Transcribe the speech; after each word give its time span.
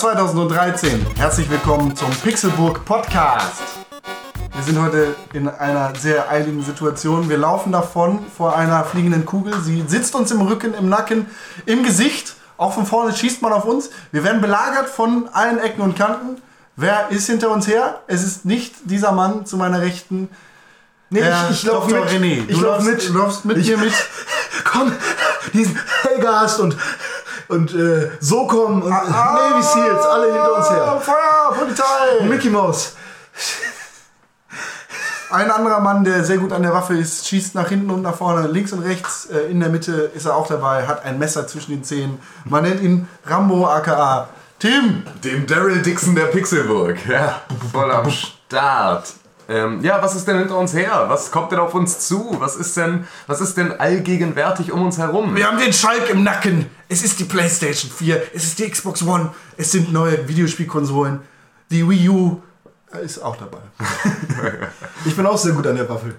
2013. 0.00 1.06
Herzlich 1.16 1.50
willkommen 1.50 1.94
zum 1.94 2.08
Pixelburg 2.10 2.86
Podcast. 2.86 3.60
Wir 4.54 4.62
sind 4.64 4.80
heute 4.82 5.14
in 5.34 5.46
einer 5.46 5.92
sehr 5.94 6.30
eiligen 6.30 6.62
Situation. 6.64 7.28
Wir 7.28 7.36
laufen 7.36 7.70
davon 7.70 8.20
vor 8.34 8.56
einer 8.56 8.82
fliegenden 8.84 9.26
Kugel. 9.26 9.52
Sie 9.62 9.84
sitzt 9.86 10.14
uns 10.14 10.30
im 10.30 10.40
Rücken, 10.40 10.72
im 10.72 10.88
Nacken, 10.88 11.26
im 11.66 11.82
Gesicht. 11.84 12.32
Auch 12.56 12.72
von 12.72 12.86
vorne 12.86 13.14
schießt 13.14 13.42
man 13.42 13.52
auf 13.52 13.66
uns. 13.66 13.90
Wir 14.10 14.24
werden 14.24 14.40
belagert 14.40 14.88
von 14.88 15.28
allen 15.34 15.58
Ecken 15.58 15.82
und 15.82 15.98
Kanten. 15.98 16.40
Wer 16.76 17.10
ist 17.10 17.26
hinter 17.26 17.50
uns 17.50 17.66
her? 17.68 18.00
Es 18.06 18.24
ist 18.24 18.46
nicht 18.46 18.74
dieser 18.84 19.12
Mann 19.12 19.44
zu 19.44 19.58
meiner 19.58 19.82
Rechten. 19.82 20.30
Nee, 21.10 21.20
ich, 21.20 21.50
ich 21.56 21.62
laufe 21.64 21.92
mit. 21.92 22.04
René. 22.04 22.44
Ich 22.48 22.56
Du 22.56 22.62
laufe 22.64 22.84
läufst- 22.84 22.86
mit. 22.90 23.08
du 23.10 23.12
läufst 23.12 23.44
mit 23.44 23.56
ich, 23.58 23.68
mir 23.68 23.76
mit. 23.76 23.92
Komm, 24.64 24.92
diesen 25.52 25.78
Hellgast 26.04 26.58
und, 26.60 26.74
und 27.50 27.74
äh, 27.74 28.10
SOCOM 28.20 28.82
und 28.82 28.90
Navy 28.90 29.62
Seals, 29.62 30.04
alle 30.06 30.26
hinter 30.32 30.56
uns 30.56 30.66
Ah, 30.66 30.74
her. 30.74 31.00
Feuer, 31.00 31.54
Polizei! 31.58 32.24
Mickey 32.28 32.48
Mouse. 32.50 32.94
Ein 35.30 35.50
anderer 35.50 35.78
Mann, 35.80 36.02
der 36.02 36.24
sehr 36.24 36.38
gut 36.38 36.52
an 36.52 36.62
der 36.62 36.72
Waffe 36.72 36.94
ist, 36.96 37.28
schießt 37.28 37.54
nach 37.54 37.68
hinten 37.68 37.90
und 37.90 38.02
nach 38.02 38.16
vorne, 38.16 38.48
links 38.48 38.72
und 38.72 38.80
rechts. 38.80 39.26
Äh, 39.26 39.50
in 39.50 39.60
der 39.60 39.68
Mitte 39.68 40.10
ist 40.14 40.26
er 40.26 40.34
auch 40.34 40.48
dabei, 40.48 40.86
hat 40.86 41.04
ein 41.04 41.18
Messer 41.18 41.46
zwischen 41.46 41.70
den 41.70 41.84
Zähnen. 41.84 42.18
Man 42.44 42.64
nennt 42.64 42.80
ihn 42.80 43.08
Rambo 43.26 43.66
aka 43.66 44.28
Tim. 44.58 45.04
Dem 45.22 45.46
Daryl 45.46 45.82
Dixon 45.82 46.14
der 46.16 46.26
Pixelburg. 46.26 46.98
Ja, 47.08 47.42
voll 47.72 47.90
am 47.92 48.10
Start. 48.10 49.12
Ähm, 49.50 49.82
ja, 49.82 50.00
was 50.00 50.14
ist 50.14 50.28
denn 50.28 50.38
hinter 50.38 50.56
uns 50.56 50.72
her? 50.74 51.06
Was 51.08 51.32
kommt 51.32 51.50
denn 51.50 51.58
auf 51.58 51.74
uns 51.74 52.06
zu? 52.06 52.36
Was 52.38 52.54
ist 52.54 52.76
denn, 52.76 53.08
was 53.26 53.40
ist 53.40 53.56
denn 53.56 53.72
allgegenwärtig 53.80 54.70
um 54.70 54.80
uns 54.80 54.96
herum? 54.96 55.34
Wir 55.34 55.48
haben 55.48 55.58
den 55.58 55.72
Schalk 55.72 56.08
im 56.08 56.22
Nacken. 56.22 56.66
Es 56.88 57.02
ist 57.02 57.18
die 57.18 57.24
PlayStation 57.24 57.90
4, 57.90 58.22
es 58.32 58.44
ist 58.44 58.60
die 58.60 58.70
Xbox 58.70 59.02
One, 59.02 59.34
es 59.56 59.72
sind 59.72 59.92
neue 59.92 60.28
Videospielkonsolen. 60.28 61.18
Die 61.68 61.88
Wii 61.88 62.08
U 62.10 62.40
äh, 62.94 63.04
ist 63.04 63.18
auch 63.18 63.36
dabei. 63.36 63.58
Ich 65.04 65.16
bin 65.16 65.26
auch 65.26 65.38
sehr 65.38 65.52
gut 65.52 65.66
an 65.66 65.74
der 65.74 65.88
Waffel. 65.88 66.14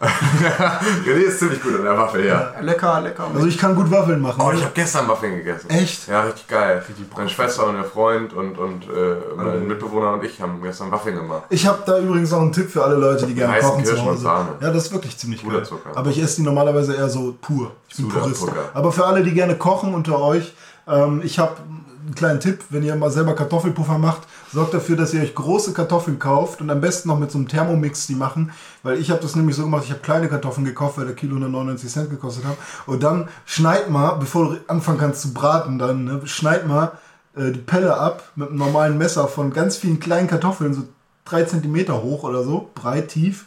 René 0.00 1.24
ist 1.26 1.38
ziemlich 1.38 1.62
gut 1.62 1.74
an 1.76 1.84
der 1.84 1.96
Waffe, 1.96 2.24
ja. 2.24 2.54
Lecker, 2.60 3.02
lecker. 3.02 3.26
Also 3.34 3.46
ich 3.46 3.58
kann 3.58 3.74
gut 3.74 3.90
Waffeln 3.90 4.20
machen. 4.20 4.42
Oh, 4.42 4.50
ich 4.50 4.62
habe 4.62 4.72
gestern 4.72 5.06
Waffeln 5.08 5.36
gegessen. 5.36 5.68
Echt? 5.68 6.08
Ja, 6.08 6.22
richtig 6.22 6.48
geil. 6.48 6.82
Meine 7.14 7.28
Schwester 7.28 7.66
und 7.66 7.76
ihr 7.76 7.84
Freund 7.84 8.32
und, 8.32 8.56
und 8.56 8.84
äh, 8.84 9.16
mein 9.36 9.66
Mitbewohner 9.66 10.14
und 10.14 10.24
ich 10.24 10.40
haben 10.40 10.62
gestern 10.62 10.90
Waffeln 10.90 11.16
gemacht. 11.16 11.42
Ich 11.50 11.66
habe 11.66 11.82
da 11.84 11.98
übrigens 11.98 12.30
noch 12.30 12.40
einen 12.40 12.52
Tipp 12.52 12.70
für 12.70 12.82
alle 12.82 12.96
Leute, 12.96 13.26
die 13.26 13.34
gerne 13.34 13.58
kochen 13.58 13.84
zu 13.84 13.90
Kirschen 13.90 14.08
und 14.08 14.14
Hause. 14.14 14.22
Sahne. 14.22 14.48
Ja, 14.60 14.72
das 14.72 14.86
ist 14.86 14.92
wirklich 14.92 15.18
ziemlich 15.18 15.42
geil. 15.42 15.50
Puderzucker. 15.50 15.90
Aber 15.94 16.08
ich 16.08 16.22
esse 16.22 16.36
die 16.36 16.42
normalerweise 16.42 16.94
eher 16.94 17.10
so 17.10 17.36
pur. 17.38 17.72
Ich 17.88 17.96
bin 17.96 18.08
Purist. 18.08 18.40
Puderzucker. 18.40 18.70
Aber 18.72 18.92
für 18.92 19.04
alle, 19.04 19.22
die 19.22 19.34
gerne 19.34 19.56
kochen 19.56 19.92
unter 19.92 20.18
euch, 20.18 20.54
ähm, 20.88 21.20
ich 21.22 21.38
habe 21.38 21.56
einen 21.58 22.14
kleinen 22.14 22.40
Tipp, 22.40 22.60
wenn 22.70 22.82
ihr 22.82 22.96
mal 22.96 23.10
selber 23.10 23.34
Kartoffelpuffer 23.34 23.98
macht, 23.98 24.22
sorgt 24.52 24.74
dafür, 24.74 24.96
dass 24.96 25.14
ihr 25.14 25.22
euch 25.22 25.34
große 25.34 25.72
Kartoffeln 25.72 26.18
kauft 26.18 26.60
und 26.60 26.70
am 26.70 26.80
besten 26.80 27.08
noch 27.08 27.18
mit 27.18 27.30
so 27.30 27.38
einem 27.38 27.48
Thermomix 27.48 28.06
die 28.06 28.14
machen, 28.14 28.52
weil 28.82 28.98
ich 28.98 29.10
habe 29.10 29.20
das 29.20 29.36
nämlich 29.36 29.56
so 29.56 29.62
gemacht, 29.62 29.84
ich 29.84 29.90
habe 29.90 30.00
kleine 30.00 30.28
Kartoffeln 30.28 30.64
gekauft, 30.64 30.98
weil 30.98 31.06
der 31.06 31.14
Kilo 31.14 31.36
nur 31.36 31.48
99 31.48 31.90
Cent 31.90 32.10
gekostet 32.10 32.44
hat 32.44 32.56
und 32.86 33.02
dann 33.02 33.28
schneid 33.46 33.90
mal, 33.90 34.14
bevor 34.14 34.50
du 34.50 34.60
anfangen 34.66 34.98
kannst 34.98 35.22
zu 35.22 35.32
braten, 35.32 35.78
dann 35.78 36.04
ne, 36.04 36.20
schneid 36.24 36.66
mal 36.66 36.92
äh, 37.36 37.52
die 37.52 37.60
Pelle 37.60 37.96
ab 37.96 38.30
mit 38.34 38.48
einem 38.48 38.58
normalen 38.58 38.98
Messer 38.98 39.28
von 39.28 39.52
ganz 39.52 39.76
vielen 39.76 40.00
kleinen 40.00 40.28
Kartoffeln, 40.28 40.74
so 40.74 40.82
drei 41.24 41.44
Zentimeter 41.44 42.02
hoch 42.02 42.24
oder 42.24 42.42
so, 42.42 42.70
breit, 42.74 43.08
tief 43.08 43.46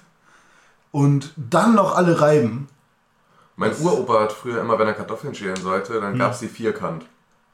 und 0.91 1.33
dann 1.35 1.75
noch 1.75 1.95
alle 1.95 2.21
reiben. 2.21 2.67
Mein 3.55 3.71
Uropa 3.79 4.21
hat 4.21 4.31
früher 4.31 4.61
immer, 4.61 4.79
wenn 4.79 4.87
er 4.87 4.93
Kartoffeln 4.93 5.35
schälen 5.35 5.57
sollte, 5.57 5.99
dann 5.99 6.17
gab's 6.17 6.39
die 6.39 6.47
vierkant. 6.47 7.05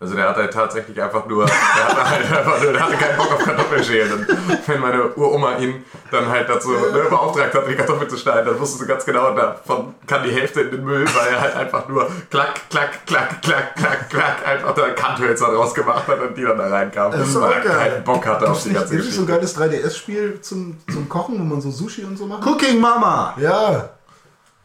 Also 0.01 0.15
der 0.15 0.29
hat 0.29 0.37
halt 0.37 0.53
tatsächlich 0.53 1.01
einfach 1.01 1.25
nur, 1.25 1.45
der 1.45 1.53
hatte 1.53 2.09
halt 2.09 2.31
einfach 2.37 2.63
nur, 2.63 2.71
der 2.71 2.81
hatte 2.81 2.95
keinen 2.95 3.17
Bock 3.17 3.33
auf 3.33 3.43
Kartoffeln 3.43 3.83
schälen. 3.83 4.13
Und 4.13 4.27
wenn 4.67 4.79
meine 4.79 5.13
Uroma 5.15 5.57
ihn 5.57 5.83
dann 6.09 6.29
halt 6.29 6.47
dazu 6.47 6.71
ne, 6.71 7.05
beauftragt 7.09 7.53
hat, 7.53 7.67
die 7.67 7.75
Kartoffeln 7.75 8.09
zu 8.09 8.15
schneiden, 8.15 8.45
dann 8.45 8.59
wusstest 8.61 8.81
du 8.81 8.87
ganz 8.87 9.03
genau, 9.03 9.35
davon 9.35 9.95
kann 10.07 10.23
die 10.23 10.31
Hälfte 10.31 10.61
in 10.61 10.71
den 10.71 10.85
Müll, 10.85 11.05
weil 11.05 11.33
er 11.33 11.41
halt 11.41 11.55
einfach 11.57 11.85
nur 11.89 12.09
klack, 12.29 12.61
klack, 12.69 13.05
klack, 13.05 13.41
klack, 13.41 13.75
klack, 13.75 14.09
klack, 14.09 14.47
einfach 14.47 14.73
da 14.73 14.89
Kanthölzer 14.91 15.47
rausgemacht 15.47 16.07
hat 16.07 16.21
und 16.21 16.33
die 16.37 16.43
dann 16.43 16.57
da 16.57 16.67
reinkamen, 16.69 17.19
doch 17.19 17.41
weil 17.41 17.51
er 17.51 17.59
keinen 17.59 18.03
Bock 18.05 18.25
hatte 18.25 18.49
auf 18.49 18.63
die 18.63 18.71
ganze 18.71 18.95
Gibt 18.95 19.05
es 19.09 19.15
so 19.15 19.23
ein 19.23 19.27
Geschichte. 19.27 19.57
geiles 19.59 19.83
3DS-Spiel 19.83 20.39
zum, 20.39 20.77
zum 20.89 21.09
Kochen, 21.09 21.37
wo 21.37 21.43
man 21.43 21.59
so 21.59 21.71
Sushi 21.71 22.05
und 22.05 22.17
so 22.17 22.25
macht? 22.25 22.45
Cooking 22.47 22.79
Mama. 22.79 23.35
Ja, 23.37 23.89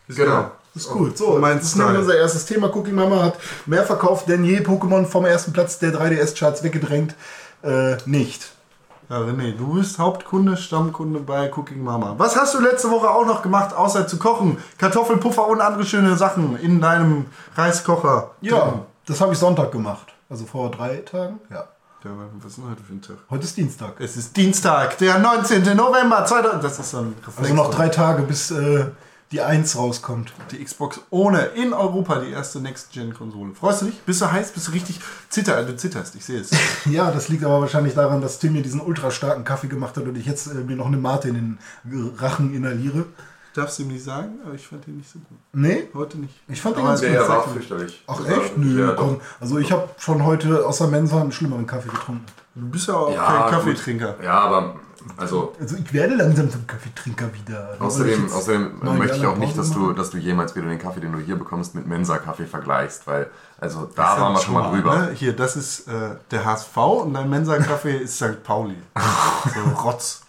Genau. 0.09 0.51
Ist 0.75 0.89
gut. 0.91 1.17
So, 1.17 1.39
Mein 1.39 1.59
das 1.59 1.67
ist 1.69 1.77
nämlich 1.77 1.93
Style. 1.95 2.01
unser 2.01 2.17
erstes 2.19 2.45
Thema. 2.47 2.75
Cookie 2.75 2.93
Mama 2.93 3.23
hat 3.23 3.39
mehr 3.67 3.85
verkauft 3.85 4.29
denn 4.29 4.45
je 4.45 4.61
Pokémon 4.61 5.07
vom 5.07 5.25
ersten 5.25 5.53
Platz 5.53 5.79
der 5.79 5.93
3DS-Charts 5.95 6.63
weggedrängt. 6.63 7.15
Äh, 7.63 7.97
nicht. 8.07 8.53
Ja, 9.11 9.19
René, 9.19 9.53
du 9.57 9.75
bist 9.75 9.99
Hauptkunde, 9.99 10.57
Stammkunde 10.57 11.21
bei 11.21 11.51
Cooking 11.55 11.83
Mama. 11.85 12.15
Was 12.17 12.37
hast 12.37 12.55
du 12.55 12.61
letzte 12.61 12.91
Woche 12.91 13.11
auch 13.11 13.27
noch 13.27 13.43
gemacht, 13.43 13.75
außer 13.75 14.07
zu 14.07 14.19
kochen? 14.19 14.59
Kartoffelpuffer 14.79 15.47
und 15.47 15.61
andere 15.61 15.85
schöne 15.85 16.17
Sachen 16.17 16.59
in 16.59 16.81
deinem 16.81 17.27
Reiskocher. 17.55 18.31
Ja, 18.41 18.81
das 19.07 19.21
habe 19.21 19.35
ich 19.35 19.39
Sonntag 19.39 19.73
gemacht. 19.73 20.07
Also 20.31 20.47
vor 20.47 20.71
drei 20.71 20.97
Tagen. 20.97 21.39
Ja. 21.51 21.69
Ja, 22.05 22.11
was 22.43 22.53
ist 22.53 22.59
denn 22.59 22.71
heute 22.71 22.83
für 22.83 22.93
ein 22.93 23.01
Tag? 23.01 23.17
Heute 23.31 23.45
ist 23.45 23.57
Dienstag. 23.57 23.95
Es 23.99 24.17
ist 24.17 24.37
Dienstag, 24.37 24.99
der 24.99 25.19
19. 25.19 25.75
November 25.75 26.25
2000. 26.27 26.63
Das 26.63 26.79
ist 26.79 26.91
so 26.91 26.99
ein 26.99 27.15
Reflex. 27.27 27.39
Also 27.39 27.55
noch 27.55 27.71
drei 27.71 27.89
Tage, 27.89 28.23
bis 28.23 28.51
äh, 28.51 28.87
die 29.35 29.41
1 29.43 29.77
rauskommt. 29.77 30.33
Die 30.53 30.63
Xbox 30.65 31.01
ohne 31.11 31.41
in 31.57 31.73
Europa 31.73 32.21
die 32.21 32.31
erste 32.31 32.61
Next-Gen-Konsole. 32.61 33.53
Freust 33.55 33.83
du 33.83 33.87
dich? 33.87 34.01
Bist 34.03 34.21
du 34.21 34.31
heiß? 34.31 34.53
Bist 34.53 34.69
du 34.69 34.73
richtig 34.73 35.01
zitter? 35.29 35.61
Du 35.65 35.77
zitterst, 35.77 36.15
ich 36.15 36.25
sehe 36.25 36.41
es. 36.41 36.51
Ja, 36.87 37.11
das 37.11 37.29
liegt 37.29 37.45
aber 37.45 37.61
wahrscheinlich 37.61 37.95
daran, 37.95 38.21
dass 38.23 38.39
Tim 38.39 38.53
mir 38.53 38.63
diesen 38.63 38.81
ultra 38.81 39.11
starken 39.11 39.43
Kaffee 39.45 39.67
gemacht 39.67 39.97
hat 39.97 40.05
und 40.05 40.17
ich 40.17 40.27
jetzt 40.27 40.47
äh, 40.47 40.55
mir 40.55 40.77
noch 40.77 40.87
eine 40.87 40.99
Mate 40.99 41.29
in 41.31 41.59
den 41.85 42.11
Rachen 42.17 42.55
inhaliere. 42.55 43.07
Darfst 43.55 43.79
du 43.79 43.83
ihm 43.85 43.89
nicht 43.89 44.05
sagen, 44.05 44.39
aber 44.45 44.55
ich 44.55 44.67
fand 44.67 44.87
ihn 44.89 44.97
nicht 44.99 45.09
so 45.11 45.19
gut. 45.19 45.39
Nee, 45.53 45.89
Heute 45.95 46.19
nicht. 46.19 46.35
ich 46.49 46.61
fand 46.61 46.77
den 46.77 46.81
Aber 46.83 46.91
ganz 46.91 47.01
Der 47.01 47.11
gut. 47.11 47.21
ja, 47.21 47.29
war 47.29 47.39
auch 47.41 47.49
fürchterlich. 47.49 48.03
Ach 48.07 48.19
Also, 48.19 48.27
echt? 48.41 48.57
Nö, 48.59 48.81
ja, 48.87 48.93
komm. 48.95 49.21
Also 49.41 49.59
ich 49.59 49.71
habe 49.73 49.89
schon 49.99 50.25
heute 50.25 50.65
außer 50.67 50.87
Mensa 50.89 51.21
einen 51.21 51.33
schlimmeren 51.33 51.67
Kaffee 51.67 51.89
getrunken. 51.89 52.25
Du 52.55 52.69
bist 52.69 52.87
ja 52.89 52.95
auch 52.95 53.13
Ja, 53.13 53.27
kein 53.27 53.41
gut. 53.43 53.51
Kaffeetrinker. 53.51 54.17
Ja, 54.23 54.41
aber 54.41 54.77
also 55.17 55.55
Also 55.61 55.77
ich 55.77 55.93
werde 55.93 56.15
langsam 56.15 56.51
zum 56.51 56.67
Kaffeetrinker 56.67 57.33
wieder. 57.35 57.77
Außerdem, 57.79 58.27
außerdem 58.33 58.73
möchte 58.99 59.17
ich 59.17 59.27
auch 59.27 59.37
nicht, 59.37 59.57
dass 59.57 59.71
du, 59.73 59.93
dass 59.93 60.11
du 60.11 60.19
jemals 60.19 60.55
wieder 60.57 60.69
den 60.69 60.79
Kaffee, 60.79 61.01
den 61.01 61.13
du 61.13 61.19
hier 61.19 61.37
bekommst, 61.37 61.75
mit 61.75 61.87
Mensa-Kaffee 61.87 62.47
vergleichst, 62.47 63.07
weil, 63.07 63.31
also 63.59 63.89
da 63.95 64.21
waren 64.21 64.35
wir 64.35 64.41
schon 64.41 64.55
mal 64.55 64.71
drüber. 64.71 64.99
Ne? 64.99 65.11
Hier, 65.15 65.35
das 65.35 65.57
ist 65.57 65.89
äh, 65.89 66.17
der 66.31 66.45
HSV 66.45 66.77
und 66.77 67.15
dein 67.15 67.29
Mensa-Kaffee 67.31 67.99
ist 67.99 68.17
St. 68.17 68.43
Pauli. 68.43 68.77
So 69.55 69.83
Rotz. 69.83 70.24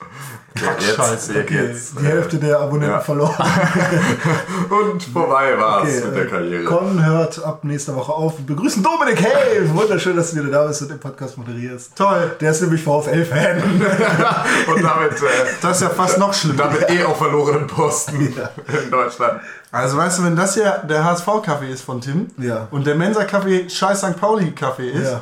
Ja, 0.57 0.71
jetzt, 0.79 0.95
Scheiße, 0.95 1.33
ja, 1.33 1.41
Okay, 1.41 1.67
jetzt, 1.67 1.99
die 1.99 2.05
Hälfte 2.05 2.37
der 2.37 2.59
Abonnenten 2.59 2.95
ja. 2.95 3.01
verloren. 3.01 3.35
Und 4.69 5.03
vorbei 5.03 5.53
war's 5.57 5.83
Okay, 5.83 6.01
mit 6.05 6.15
der 6.15 6.23
äh, 6.23 6.27
Karriere. 6.27 6.63
Con 6.63 7.05
hört 7.05 7.43
ab 7.43 7.63
nächster 7.65 7.93
Woche 7.95 8.13
auf. 8.13 8.37
Wir 8.37 8.45
begrüßen 8.55 8.81
Dominik. 8.81 9.21
Hey, 9.21 9.69
wunderschön, 9.73 10.15
dass 10.15 10.31
du 10.31 10.37
wieder 10.37 10.51
da 10.61 10.65
bist 10.67 10.81
und 10.81 10.91
den 10.91 10.99
Podcast 10.99 11.37
moderierst. 11.37 11.93
Toll. 11.97 12.35
Der 12.39 12.51
ist 12.51 12.61
nämlich 12.61 12.81
VfL-Fan. 12.83 13.61
Und 14.67 14.81
damit, 14.83 15.11
äh, 15.21 15.25
Das 15.61 15.77
ist 15.77 15.81
ja 15.83 15.89
fast 15.89 16.17
noch 16.17 16.33
schlimmer. 16.33 16.63
damit 16.63 16.89
eh 16.89 17.03
auf 17.03 17.17
verlorenen 17.17 17.67
Posten 17.67 18.15
in 18.21 18.91
Deutschland. 18.91 19.41
Also 19.73 19.97
weißt 19.97 20.19
du, 20.19 20.23
wenn 20.23 20.37
das 20.37 20.53
hier 20.53 20.81
der 20.89 21.03
HSV-Kaffee 21.03 21.69
ist 21.69 21.81
von 21.83 21.99
Tim 21.99 22.27
Ja. 22.37 22.69
und 22.71 22.87
der 22.87 22.95
Mensa-Kaffee 22.95 23.69
scheiß 23.69 23.99
St. 23.99 24.17
Pauli-Kaffee 24.19 24.89
ist, 24.89 25.11
Ja. 25.11 25.21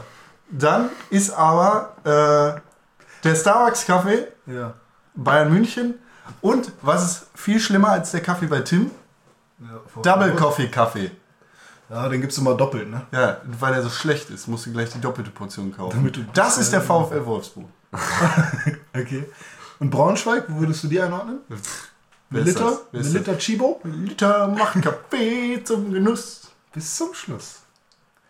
dann 0.52 0.90
ist 1.10 1.32
aber 1.36 1.94
äh, 2.04 2.60
der 3.24 3.36
Starbucks-Kaffee 3.36 4.28
ja. 4.46 4.74
Bayern 5.16 5.52
München 5.52 5.96
und 6.42 6.72
was 6.82 7.04
ist 7.06 7.26
viel 7.36 7.60
schlimmer 7.60 7.90
als 7.90 8.12
der 8.12 8.22
Kaffee 8.22 8.48
bei 8.48 8.62
Tim? 8.62 8.92
Double 10.02 10.32
Coffee 10.36 10.68
Kaffee. 10.68 11.12
Ja, 11.90 12.10
den 12.10 12.22
gibst 12.22 12.38
du 12.38 12.42
mal 12.42 12.56
doppelt, 12.58 12.90
ne? 12.90 13.06
Ja, 13.12 13.38
weil 13.60 13.74
er 13.74 13.84
so 13.84 13.90
schlecht 13.90 14.30
ist, 14.30 14.48
musst 14.48 14.66
du 14.66 14.72
gleich 14.72 14.90
die 14.92 15.00
doppelte 15.02 15.30
Portion 15.32 15.76
kaufen. 15.76 15.98
Damit 15.98 16.16
du- 16.18 16.26
das 16.34 16.58
ist 16.58 16.72
der 16.74 16.82
VfL 16.82 17.26
Wolfsburg. 17.26 17.66
Okay. 18.96 19.26
Und 19.80 19.90
Braunschweig, 19.90 20.46
wo 20.48 20.62
würdest 20.62 20.84
du 20.84 20.88
die 20.88 21.00
einordnen? 21.02 21.40
Eine 22.32 22.42
Liter? 22.42 22.80
Eine 22.94 23.02
Liter 23.02 23.38
Chibo? 23.38 23.82
Liter 23.84 24.48
macht 24.48 24.82
Kaffee 24.82 25.62
zum 25.64 25.92
Genuss. 25.92 26.42
Bis 26.74 26.96
zum 26.96 27.14
Schluss. 27.14 27.60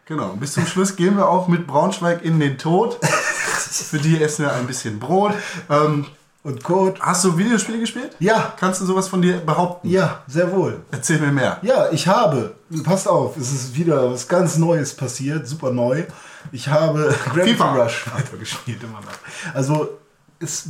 Genau, 0.05 0.29
bis 0.33 0.53
zum 0.53 0.65
Schluss 0.65 0.95
gehen 0.95 1.15
wir 1.15 1.29
auch 1.29 1.47
mit 1.47 1.65
Braunschweig 1.67 2.23
in 2.23 2.39
den 2.39 2.57
Tod. 2.57 2.97
Für 3.05 3.99
die 3.99 4.21
essen 4.21 4.45
wir 4.45 4.53
ein 4.53 4.67
bisschen 4.67 4.99
Brot. 4.99 5.33
Ähm, 5.69 6.05
Und 6.43 6.61
Code. 6.61 6.99
hast 6.99 7.23
du 7.23 7.37
Videospiele 7.37 7.79
gespielt? 7.79 8.15
Ja, 8.19 8.53
Kannst 8.59 8.81
du 8.81 8.85
sowas 8.85 9.07
von 9.07 9.21
dir 9.21 9.37
behaupten? 9.37 9.87
ja, 9.89 10.23
sehr 10.27 10.51
wohl. 10.51 10.81
Erzähl 10.91 11.19
mir 11.19 11.31
mehr. 11.31 11.57
Ja, 11.61 11.89
ich 11.91 12.05
habe, 12.07 12.55
passt 12.83 13.07
auf, 13.07 13.37
es 13.37 13.51
ist 13.53 13.75
wieder 13.75 14.11
was 14.11 14.27
ganz 14.27 14.57
Neues 14.57 14.93
passiert, 14.93 15.47
super 15.47 15.71
neu. 15.71 16.03
Ich 16.51 16.67
habe 16.67 17.15
Gravity 17.33 17.53
FIFA. 17.53 17.83
Rush 17.83 18.05
weitergespielt 18.13 18.83
immer 18.83 18.99
noch. 18.99 19.53
Also 19.55 19.97
es, 20.39 20.67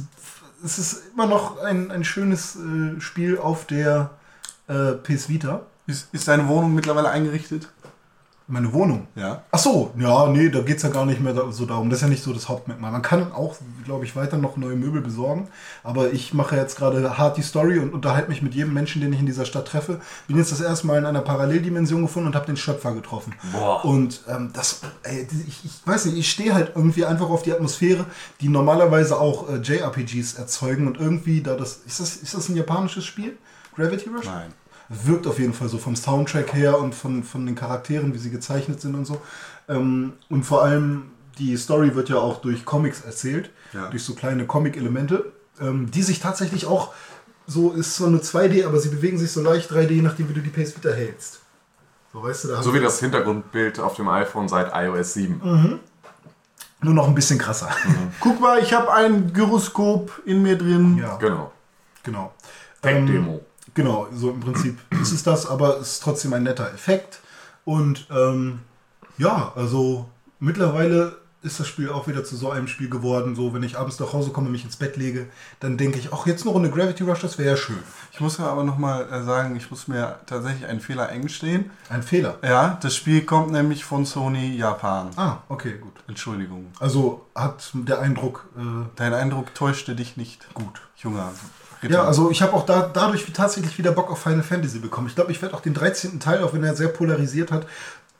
es 0.64 0.78
ist 0.78 1.02
immer 1.14 1.25
noch 1.25 1.58
ein, 1.64 1.90
ein 1.90 2.04
schönes 2.04 2.56
äh, 2.56 3.02
Spiel 3.02 3.40
auf 3.40 3.66
der 3.66 4.12
äh, 4.68 4.92
PS 4.94 5.28
Vita. 5.28 5.62
Ist, 5.88 6.08
ist 6.14 6.28
deine 6.28 6.48
Wohnung 6.48 6.76
mittlerweile 6.76 7.10
eingerichtet? 7.10 7.68
Meine 8.48 8.74
Wohnung. 8.74 9.07
Ja. 9.16 9.44
Ach 9.51 9.60
so, 9.60 9.92
ja, 9.98 10.28
nee, 10.28 10.50
da 10.50 10.60
geht 10.60 10.78
es 10.78 10.84
ja 10.84 10.90
gar 10.90 11.06
nicht 11.06 11.22
mehr 11.22 11.34
so 11.51 11.66
darum. 11.66 11.90
Das 11.90 12.00
ist 12.00 12.04
ja 12.04 12.10
nicht 12.10 12.24
so 12.24 12.34
das 12.34 12.50
Hauptmerkmal. 12.50 12.92
Man 12.92 13.01
kann 13.01 13.31
auch, 13.31 13.56
glaube 13.86 14.04
ich, 14.04 14.18
weiter 14.18 14.38
noch 14.38 14.57
neue 14.57 14.75
Möbel 14.75 15.01
besorgen. 15.01 15.48
Aber 15.81 16.12
ich 16.12 16.34
mache 16.34 16.57
jetzt 16.57 16.78
gerade 16.78 17.18
hart 17.18 17.38
die 17.38 17.42
Story 17.42 17.80
und 17.80 17.94
unterhalte 17.94 18.30
mich 18.30 18.42
mit 18.42 18.54
jedem 18.54 18.74
Menschen, 18.74 19.01
den 19.01 19.13
ich 19.13 19.19
in 19.19 19.25
dieser 19.25 19.45
Stadt 19.45 19.69
treffe. 19.69 20.01
Bin 20.28 20.38
jetzt 20.38 20.51
das 20.51 20.60
erste 20.60 20.88
Mal 20.88 20.98
in 20.98 21.06
einer 21.06 21.22
Paralleldimension 21.22 22.01
gefunden 22.01 22.28
und 22.28 22.36
habe 22.36 22.45
den 22.45 22.57
Schöpfer 22.57 22.94
getroffen. 22.94 23.34
Boah. 23.54 23.86
Und 23.86 24.24
ähm, 24.28 24.51
das, 24.54 24.81
ey, 25.04 25.25
ich, 25.48 25.63
ich 25.63 25.88
weiß 25.88 26.06
nicht, 26.06 26.18
ich 26.18 26.30
stehe 26.30 26.54
halt 26.54 26.74
irgendwie 26.75 27.06
einfach 27.06 27.30
auf 27.30 27.44
die 27.44 27.54
Atmosphäre, 27.54 28.06
die 28.42 28.50
normalerweise 28.50 29.22
auch 29.22 29.50
äh, 29.50 29.56
JRPGs 29.56 30.34
erzeugen. 30.34 30.88
Und 30.88 31.00
irgendwie, 31.00 31.42
da 31.42 31.56
das, 31.56 31.78
ist 31.86 32.01
das, 32.01 32.18
ist 32.18 32.34
das 32.34 32.50
ein 32.50 32.57
japanisches 32.57 33.06
Spiel? 33.06 33.38
Gravity 33.75 34.10
Rush? 34.10 34.25
Nein. 34.25 34.54
Wirkt 34.89 35.27
auf 35.27 35.39
jeden 35.39 35.53
Fall 35.53 35.69
so 35.69 35.77
vom 35.77 35.95
Soundtrack 35.95 36.53
her 36.53 36.77
und 36.80 36.94
von, 36.94 37.24
von 37.24 37.45
den 37.45 37.56
Charakteren, 37.56 38.13
wie 38.13 38.18
sie 38.18 38.30
gezeichnet 38.30 38.81
sind 38.81 38.95
und 38.95 39.06
so. 39.06 39.21
Ähm, 39.69 40.13
und 40.30 40.44
vor 40.44 40.63
allem 40.63 41.12
die 41.38 41.56
Story 41.57 41.95
wird 41.95 42.09
ja 42.09 42.18
auch 42.18 42.41
durch 42.41 42.63
Comics 42.65 43.01
erzählt, 43.01 43.50
Ja. 43.74 43.88
durch 43.89 44.03
so 44.03 44.13
kleine 44.13 44.45
Comic-Elemente, 44.45 45.31
ähm, 45.59 45.89
die 45.89 46.03
sich 46.03 46.19
tatsächlich 46.19 46.65
auch 46.68 46.94
so 47.47 47.71
ist 47.71 47.95
zwar 47.95 48.09
nur 48.09 48.21
2D, 48.21 48.65
aber 48.65 48.80
sie 48.80 48.89
bewegen 48.89 49.18
sich 49.18 49.31
so 49.31 49.41
leicht 49.41 49.69
3D, 49.71 49.89
je 49.91 50.01
nachdem 50.01 50.30
wie 50.30 50.33
du 50.33 50.41
die 50.41 50.50
PS 50.50 50.75
Vita 50.77 50.89
hältst. 50.91 51.39
So 52.13 52.21
weißt 52.24 52.44
du, 52.45 52.47
da 52.50 52.62
So 52.63 52.74
wie 52.74 52.80
das 52.80 53.00
Hintergrundbild 53.00 53.80
auf 53.80 53.95
dem 53.95 54.07
iPhone 54.07 54.47
seit 54.47 54.71
iOS 54.74 55.13
7. 55.13 55.80
nur 56.81 56.94
noch 56.94 57.07
ein 57.07 57.15
bisschen 57.15 57.39
krasser. 57.39 57.69
Guck 58.19 58.39
mal, 58.39 58.59
ich 58.59 58.74
habe 58.74 58.94
ein 58.94 59.33
Gyroskop 59.33 60.21
in 60.25 60.41
mir 60.44 60.57
drin. 60.57 60.97
ja, 60.97 61.15
Genau. 61.18 61.51
genau. 62.03 62.33
Ähm, 62.83 63.06
Tech-Demo. 63.07 63.41
Genau, 63.74 64.08
so 64.14 64.30
im 64.30 64.40
Prinzip 64.40 64.80
ist 65.02 65.12
es 65.12 65.24
das, 65.24 65.48
aber 65.48 65.80
es 65.80 65.94
ist 65.94 66.04
trotzdem 66.04 66.34
ein 66.34 66.44
netter 66.44 66.72
Effekt. 66.74 67.20
Und 67.66 68.08
ähm, 68.12 68.60
ja, 69.18 69.52
also 69.56 70.10
mittlerweile 70.40 71.18
ist 71.44 71.60
das 71.60 71.68
Spiel 71.68 71.90
auch 71.90 72.08
wieder 72.08 72.24
zu 72.24 72.36
so 72.36 72.50
einem 72.52 72.68
Spiel 72.68 72.90
geworden. 72.90 73.36
So, 73.36 73.54
wenn 73.54 73.64
ich 73.64 73.78
abends 73.78 74.00
nach 74.00 74.14
Hause 74.14 74.31
komme, 74.31 74.50
mich 74.50 74.64
ins 74.64 74.78
Bett 74.78 74.96
lege, 74.96 75.28
dann 75.60 75.78
denke 75.78 76.00
ich, 76.00 76.14
ach, 76.14 76.25
jetzt 76.25 76.44
eine 76.44 76.52
Runde 76.52 76.70
Gravity 76.70 77.04
Rush, 77.04 77.20
das 77.20 77.38
wäre 77.38 77.52
ja 77.52 77.58
schön. 77.58 77.80
Ich 78.12 78.22
muss 78.22 78.38
ja 78.38 78.46
aber 78.46 78.64
nochmal 78.64 79.24
sagen, 79.24 79.56
ich 79.56 79.70
muss 79.70 79.88
mir 79.88 80.19
tatsächlich 80.26 80.66
einen 80.66 80.80
Fehler 80.80 81.10
eingestehen. 81.10 81.72
Ein 81.90 82.02
Fehler. 82.02 82.38
Ja, 82.44 82.78
das 82.81 82.96
Spiel 82.96 83.26
kommt 83.26 83.52
nämlich 83.52 83.84
von 83.84 84.06
Sony 84.06 84.56
Japan. 84.56 85.10
Ah, 85.18 85.38
okay, 85.50 85.78
gut. 85.80 85.94
Entschuldigung. 86.08 86.68
Also 86.80 87.26
hat 87.36 87.72
der 87.74 88.00
Eindruck, 88.00 88.48
äh, 88.58 88.62
Dein 88.96 89.14
Eindruck 89.14 89.54
täuschte 89.54 89.96
dich 89.96 90.16
nicht. 90.16 90.54
Gut, 90.54 90.81
junger 90.96 91.34
Ritter. 91.83 91.95
ja, 91.95 92.03
also 92.03 92.31
ich 92.31 92.41
habe 92.41 92.53
auch 92.53 92.65
da, 92.65 92.89
dadurch 92.94 93.25
tatsächlich 93.33 93.77
wieder 93.77 93.91
Bock 93.91 94.09
auf 94.12 94.21
Final 94.21 94.44
Fantasy 94.44 94.80
bekommen. 94.80 95.07
Ich 95.07 95.15
glaube, 95.15 95.31
ich 95.31 95.41
werde 95.41 95.56
auch 95.56 95.62
den 95.62 95.74
13. 95.74 96.19
Teil, 96.19 96.44
auch 96.44 96.53
wenn 96.53 96.63
er 96.63 96.75
sehr 96.75 96.88
polarisiert 96.88 97.51
hat, 97.51 97.65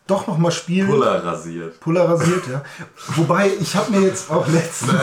doch 0.08 0.28
nochmal 0.28 0.52
spielen. 0.52 0.88
Puller 0.88 1.24
rasiert. 1.24 1.80
Polarisiert, 1.80 2.48
ja. 2.48 2.62
Wobei, 3.16 3.52
ich 3.60 3.76
habe 3.76 3.92
mir 3.92 4.08
jetzt 4.08 4.30
auch 4.30 4.48
letztens. 4.48 4.94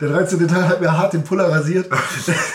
Der 0.00 0.10
13. 0.10 0.46
Teil 0.46 0.68
hat 0.68 0.80
mir 0.80 0.96
hart 0.96 1.12
den 1.12 1.24
Puller 1.24 1.50
rasiert. 1.50 1.90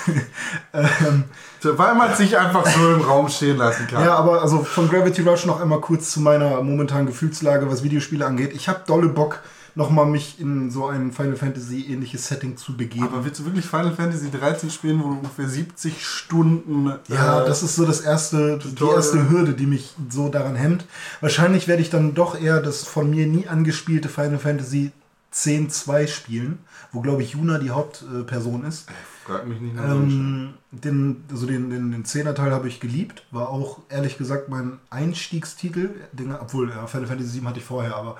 ähm, 0.73 1.25
Weil 1.61 1.95
man 1.95 2.15
sich 2.15 2.37
einfach 2.37 2.65
so 2.65 2.93
im 2.93 3.01
Raum 3.01 3.27
stehen 3.27 3.57
lassen 3.57 3.85
kann. 3.87 4.05
ja, 4.05 4.15
aber 4.15 4.41
also 4.41 4.63
von 4.63 4.87
Gravity 4.87 5.23
Rush 5.23 5.45
noch 5.45 5.59
einmal 5.59 5.81
kurz 5.81 6.11
zu 6.11 6.21
meiner 6.21 6.61
momentanen 6.61 7.05
Gefühlslage, 7.05 7.69
was 7.69 7.83
Videospiele 7.83 8.25
angeht. 8.25 8.53
Ich 8.53 8.69
habe 8.69 8.81
dolle 8.87 9.09
Bock, 9.09 9.39
nochmal 9.75 10.05
mich 10.05 10.39
in 10.39 10.69
so 10.69 10.87
ein 10.87 11.11
Final 11.11 11.35
Fantasy 11.35 11.85
ähnliches 11.89 12.27
Setting 12.27 12.57
zu 12.57 12.77
begeben. 12.77 13.05
Aber 13.05 13.25
willst 13.25 13.39
du 13.39 13.45
wirklich 13.45 13.65
Final 13.65 13.93
Fantasy 13.93 14.29
13 14.29 14.69
spielen, 14.69 15.03
wo 15.03 15.09
du 15.09 15.15
ungefähr 15.15 15.47
70 15.47 16.05
Stunden. 16.05 16.93
Ja, 17.07 17.41
äh, 17.41 17.47
das 17.47 17.63
ist 17.63 17.75
so 17.75 17.85
das 17.85 18.01
erste, 18.01 18.59
die 18.59 18.83
erste 18.83 19.29
Hürde, 19.29 19.53
die 19.53 19.65
mich 19.65 19.95
so 20.09 20.29
daran 20.29 20.55
hemmt. 20.55 20.85
Wahrscheinlich 21.21 21.67
werde 21.67 21.81
ich 21.81 21.89
dann 21.89 22.13
doch 22.13 22.39
eher 22.39 22.61
das 22.61 22.83
von 22.83 23.09
mir 23.09 23.25
nie 23.25 23.47
angespielte 23.47 24.09
Final 24.09 24.39
Fantasy 24.39 24.91
10-2 25.33 26.07
spielen, 26.07 26.59
wo 26.91 27.01
glaube 27.01 27.23
ich 27.23 27.31
Yuna 27.31 27.57
die 27.57 27.71
Hauptperson 27.71 28.65
ist. 28.65 28.87
Frag 29.25 29.47
mich 29.47 29.59
nicht 29.59 29.75
nach 29.75 29.85
Ähm, 29.85 30.53
den, 30.71 31.23
also 31.31 31.47
den, 31.47 31.69
den, 31.69 31.91
den 31.91 32.05
10er 32.05 32.35
Teil 32.35 32.51
habe 32.51 32.67
ich 32.67 32.79
geliebt, 32.79 33.25
war 33.31 33.49
auch 33.49 33.79
ehrlich 33.89 34.17
gesagt 34.17 34.49
mein 34.49 34.79
Einstiegstitel, 34.91 35.89
den, 36.11 36.35
obwohl 36.35 36.69
ja, 36.69 36.85
Final 36.85 37.07
Fantasy 37.07 37.29
7 37.29 37.47
hatte 37.47 37.59
ich 37.59 37.65
vorher, 37.65 37.95
aber 37.95 38.17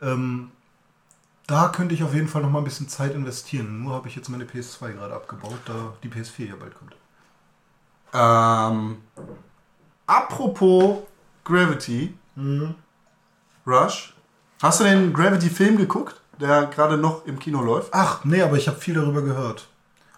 ähm, 0.00 0.50
da 1.46 1.68
könnte 1.68 1.94
ich 1.94 2.02
auf 2.04 2.14
jeden 2.14 2.28
Fall 2.28 2.42
noch 2.42 2.50
mal 2.50 2.58
ein 2.58 2.64
bisschen 2.64 2.88
Zeit 2.88 3.14
investieren. 3.14 3.82
Nur 3.82 3.94
habe 3.94 4.08
ich 4.08 4.16
jetzt 4.16 4.28
meine 4.28 4.44
PS2 4.44 4.92
gerade 4.92 5.14
abgebaut, 5.14 5.58
da 5.66 5.92
die 6.02 6.08
PS4 6.08 6.48
ja 6.48 6.54
bald 6.58 6.74
kommt. 6.78 6.94
Ähm, 8.14 8.98
apropos 10.06 10.98
Gravity 11.44 12.14
Mhm. 12.34 12.74
Rush. 13.66 14.14
Hast 14.62 14.80
du 14.80 14.84
den 14.84 15.12
Gravity-Film 15.12 15.76
geguckt, 15.76 16.20
der 16.40 16.66
gerade 16.66 16.96
noch 16.96 17.26
im 17.26 17.38
Kino 17.38 17.60
läuft? 17.60 17.88
Ach, 17.92 18.24
nee, 18.24 18.40
aber 18.42 18.56
ich 18.56 18.68
habe 18.68 18.78
viel 18.78 18.94
darüber 18.94 19.22
gehört. 19.22 19.68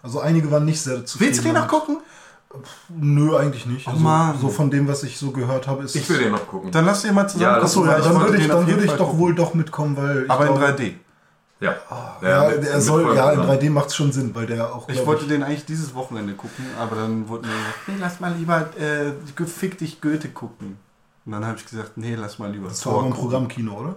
Also 0.01 0.19
einige 0.19 0.49
waren 0.51 0.65
nicht 0.65 0.81
sehr 0.81 1.05
zufrieden. 1.05 1.29
Willst 1.31 1.39
du 1.43 1.43
den 1.49 1.55
noch 1.55 1.67
gucken? 1.67 1.97
Nö, 2.89 3.35
eigentlich 3.35 3.65
nicht. 3.65 3.85
Also, 3.87 3.99
Mann. 3.99 4.39
so 4.39 4.47
von 4.49 4.69
dem, 4.71 4.87
was 4.87 5.03
ich 5.03 5.17
so 5.17 5.31
gehört 5.31 5.67
habe, 5.67 5.83
ist 5.83 5.95
Ich 5.95 6.07
will 6.09 6.19
den 6.19 6.31
noch 6.31 6.47
gucken. 6.47 6.71
Dann 6.71 6.85
lass 6.85 7.01
den 7.01 7.13
mal 7.13 7.27
zusammen 7.27 7.55
Ja, 7.57 7.61
Achso, 7.61 7.85
ja, 7.85 7.99
dann 7.99 8.19
würde 8.21 8.35
ich, 8.37 8.43
den 8.43 8.49
dann 8.49 8.65
würde 8.67 8.85
ich 8.85 8.91
doch 8.91 8.97
gucken. 9.07 9.19
wohl 9.19 9.35
doch 9.35 9.53
mitkommen, 9.53 9.97
weil 9.97 10.23
ich 10.23 10.31
Aber 10.31 10.47
in 10.47 10.53
glaube- 10.55 10.73
3D. 10.73 10.93
Ja. 11.59 11.75
Ja, 12.21 12.49
mit- 12.49 12.67
er 12.67 12.81
soll, 12.81 13.03
Folgen 13.03 13.17
ja, 13.17 13.29
in 13.31 13.39
zusammen. 13.39 13.59
3D 13.59 13.69
macht 13.69 13.87
es 13.87 13.95
schon 13.95 14.11
Sinn, 14.11 14.33
weil 14.35 14.45
der 14.45 14.73
auch. 14.73 14.89
Ich 14.89 15.05
wollte 15.05 15.25
den 15.25 15.43
eigentlich 15.43 15.65
dieses 15.65 15.93
Wochenende 15.95 16.33
gucken, 16.33 16.65
aber 16.79 16.95
dann 16.97 17.27
wurde 17.27 17.47
mir 17.47 17.53
gesagt, 17.53 17.87
nee, 17.87 17.95
lass 17.99 18.19
mal 18.19 18.33
lieber 18.33 18.69
äh, 18.77 19.45
Fick 19.45 19.77
dich 19.77 20.01
Goethe 20.01 20.29
gucken. 20.29 20.77
Und 21.25 21.31
dann 21.31 21.45
habe 21.45 21.57
ich 21.57 21.65
gesagt, 21.65 21.97
nee, 21.97 22.15
lass 22.15 22.37
mal 22.39 22.51
lieber 22.51 22.67
Das 22.67 22.85
war 22.85 22.95
aber 22.99 23.05
ein. 23.07 23.13
Programmkino, 23.13 23.73
oder? 23.73 23.95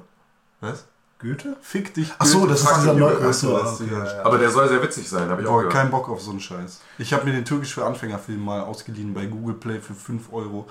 Was? 0.61 0.87
Goethe? 1.21 1.57
Fick 1.61 1.93
dich 1.95 2.13
Ach 2.17 2.25
so, 2.25 2.47
das 2.47 2.63
ist 2.63 2.77
dieser 2.77 2.95
neue. 2.95 3.15
Goethe, 3.17 3.27
Ach 3.29 3.35
so, 3.35 3.53
was 3.53 3.81
okay, 3.81 3.91
ja, 3.93 4.05
ja. 4.05 4.25
Aber 4.25 4.39
der 4.39 4.51
soll 4.51 4.69
sehr 4.69 4.81
witzig 4.81 5.09
sein, 5.09 5.29
habe 5.29 5.43
ich 5.43 5.49
auch 5.49 5.57
gehört. 5.57 5.73
kein 5.73 5.91
Bock 5.91 6.09
auf 6.09 6.23
so 6.23 6.31
einen 6.31 6.39
Scheiß. 6.39 6.81
Ich 6.99 7.13
habe 7.13 7.25
mir 7.25 7.33
den 7.33 7.45
Türkisch 7.45 7.75
für 7.75 7.85
Anfängerfilm 7.85 8.41
mal 8.45 8.61
ausgeliehen 8.61 9.13
bei 9.15 9.27
Google 9.27 9.57
Play 9.57 9.81
für 9.81 9.95
5 9.95 10.33
Euro 10.33 10.69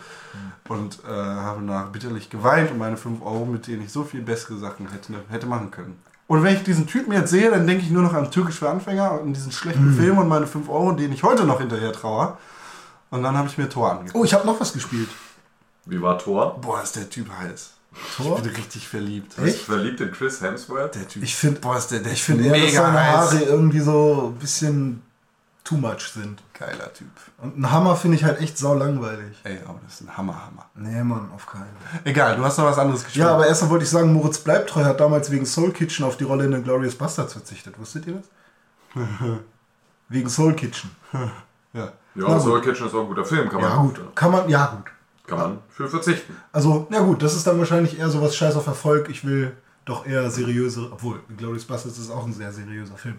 und 0.70 1.00
äh, 1.06 1.12
habe 1.12 1.62
nach 1.62 1.88
bitterlich 1.90 2.30
geweint 2.30 2.72
um 2.72 2.78
meine 2.78 2.96
5 2.96 3.22
Euro, 3.22 3.46
mit 3.46 3.68
denen 3.68 3.84
ich 3.84 3.92
so 3.92 4.04
viel 4.06 4.22
bessere 4.22 4.58
Sachen 4.58 4.88
hätte, 4.90 5.14
hätte 5.30 5.48
machen 5.48 5.70
können. 5.70 6.00
Und 6.28 6.44
wenn 6.44 6.56
ich 6.56 6.64
diesen 6.64 6.88
Typen 6.88 7.14
jetzt 7.14 7.32
sehe, 7.32 7.50
dann 7.50 7.66
denke 7.66 7.84
ich 7.84 7.90
nur 7.90 8.04
noch 8.04 8.14
an 8.14 8.30
Türkisch 8.30 8.60
für 8.60 8.70
Anfänger 8.70 9.22
und 9.22 9.34
diesen 9.34 9.52
schlechten 9.52 9.94
Film 9.96 10.18
und 10.18 10.28
meine 10.28 10.46
5 10.46 10.68
Euro, 10.70 10.92
denen 10.92 11.14
ich 11.14 11.24
heute 11.24 11.46
noch 11.46 11.60
hinterher 11.60 11.94
traue. 11.94 12.38
Und 13.10 13.24
dann 13.24 13.38
habe 13.38 13.48
ich 13.48 13.58
mir 13.58 13.70
Tor 13.70 13.92
angeguckt. 13.92 14.16
Oh, 14.16 14.26
ich 14.26 14.34
habe 14.34 14.46
noch 14.46 14.60
was 14.60 14.74
gespielt. 14.74 15.08
Wie 15.86 16.02
war 16.02 16.20
Thor? 16.20 16.60
Boah, 16.60 16.84
ist 16.84 16.98
der 16.98 17.10
Typ 17.10 17.30
heiß. 17.32 17.72
Tor? 18.18 18.38
Ich 18.38 18.44
bin 18.44 18.56
richtig 18.56 18.88
verliebt. 18.88 19.40
Echt? 19.40 19.60
Verliebt 19.60 20.02
in 20.02 20.12
Chris 20.12 20.42
Hemsworth? 20.42 20.96
Der 20.96 21.08
Typ. 21.08 21.24
Ich 21.24 21.34
finde, 21.34 21.62
boah, 21.62 21.78
ist 21.78 21.88
der, 21.88 22.00
der 22.02 22.12
ich 22.12 22.22
finde 22.22 22.46
eher, 22.46 22.62
dass 22.62 22.74
seine 22.74 23.00
heiß. 23.00 23.16
Haare 23.16 23.40
irgendwie 23.44 23.80
so 23.80 24.34
ein 24.34 24.40
bisschen 24.40 25.02
too 25.68 25.76
much 25.76 26.12
sind. 26.14 26.42
Geiler 26.54 26.94
Typ. 26.94 27.10
Und 27.40 27.58
ein 27.58 27.72
Hammer 27.72 27.96
finde 27.96 28.16
ich 28.18 28.24
halt 28.24 28.40
echt 28.40 28.58
sau 28.58 28.74
langweilig. 28.74 29.38
Ey, 29.44 29.58
aber 29.68 29.80
das 29.84 29.96
ist 29.96 30.02
ein 30.08 30.16
Hammer, 30.16 30.46
Hammer. 30.46 30.66
Nee, 30.76 31.04
Mann, 31.04 31.30
auf 31.36 31.46
keinen 31.46 31.64
Fall. 31.64 32.00
Egal, 32.06 32.38
du 32.38 32.44
hast 32.44 32.58
noch 32.58 32.66
was 32.66 32.78
anderes 32.78 33.04
gespielt. 33.04 33.26
Ja, 33.26 33.34
aber 33.34 33.48
erstmal 33.48 33.72
wollte 33.72 33.84
ich 33.84 33.90
sagen, 33.90 34.14
Moritz 34.14 34.40
Bleibtreu 34.40 34.84
hat 34.86 35.00
damals 35.00 35.30
wegen 35.30 35.46
Soul 35.46 35.72
Kitchen 35.74 36.06
auf 36.06 36.16
die 36.16 36.24
Rolle 36.24 36.46
in 36.46 36.52
den 36.52 36.64
Glorious 36.64 36.96
Bastards 36.96 37.34
verzichtet. 37.34 37.78
Wusstet 37.80 38.08
ihr 38.08 38.14
das? 38.14 39.04
wegen 40.10 40.30
Soul 40.30 40.54
Kitchen. 40.54 40.90
ja. 41.74 41.92
Ja, 42.16 42.26
Na 42.30 42.40
Soul 42.40 42.62
Kitchen 42.62 42.88
ist 42.88 42.96
auch 42.96 43.02
ein 43.02 43.08
guter 43.08 43.26
Film, 43.26 43.50
kann 43.50 43.62
man, 43.62 43.70
Ja, 43.70 43.78
gut. 43.78 44.16
Kann 44.16 44.32
man, 44.32 44.50
ja, 44.50 44.66
gut. 44.68 44.92
Kann 45.28 45.38
man 45.38 45.58
für 45.70 45.90
verzichten. 45.90 46.36
Also, 46.54 46.88
na 46.90 47.02
gut, 47.02 47.22
das 47.22 47.36
ist 47.36 47.46
dann 47.46 47.60
wahrscheinlich 47.60 48.00
eher 48.00 48.10
sowas 48.10 48.36
Scheiß 48.36 48.56
auf 48.56 48.66
Erfolg. 48.66 49.10
Ich 49.10 49.26
will 49.26 49.56
doch 49.84 50.06
eher 50.06 50.32
seriöse, 50.32 50.90
obwohl 50.92 51.20
Glorious 51.38 51.66
Bastards 51.66 52.00
ist 52.00 52.10
auch 52.10 52.26
ein 52.26 52.34
sehr 52.34 52.52
seriöser 52.54 52.96
Film. 52.96 53.18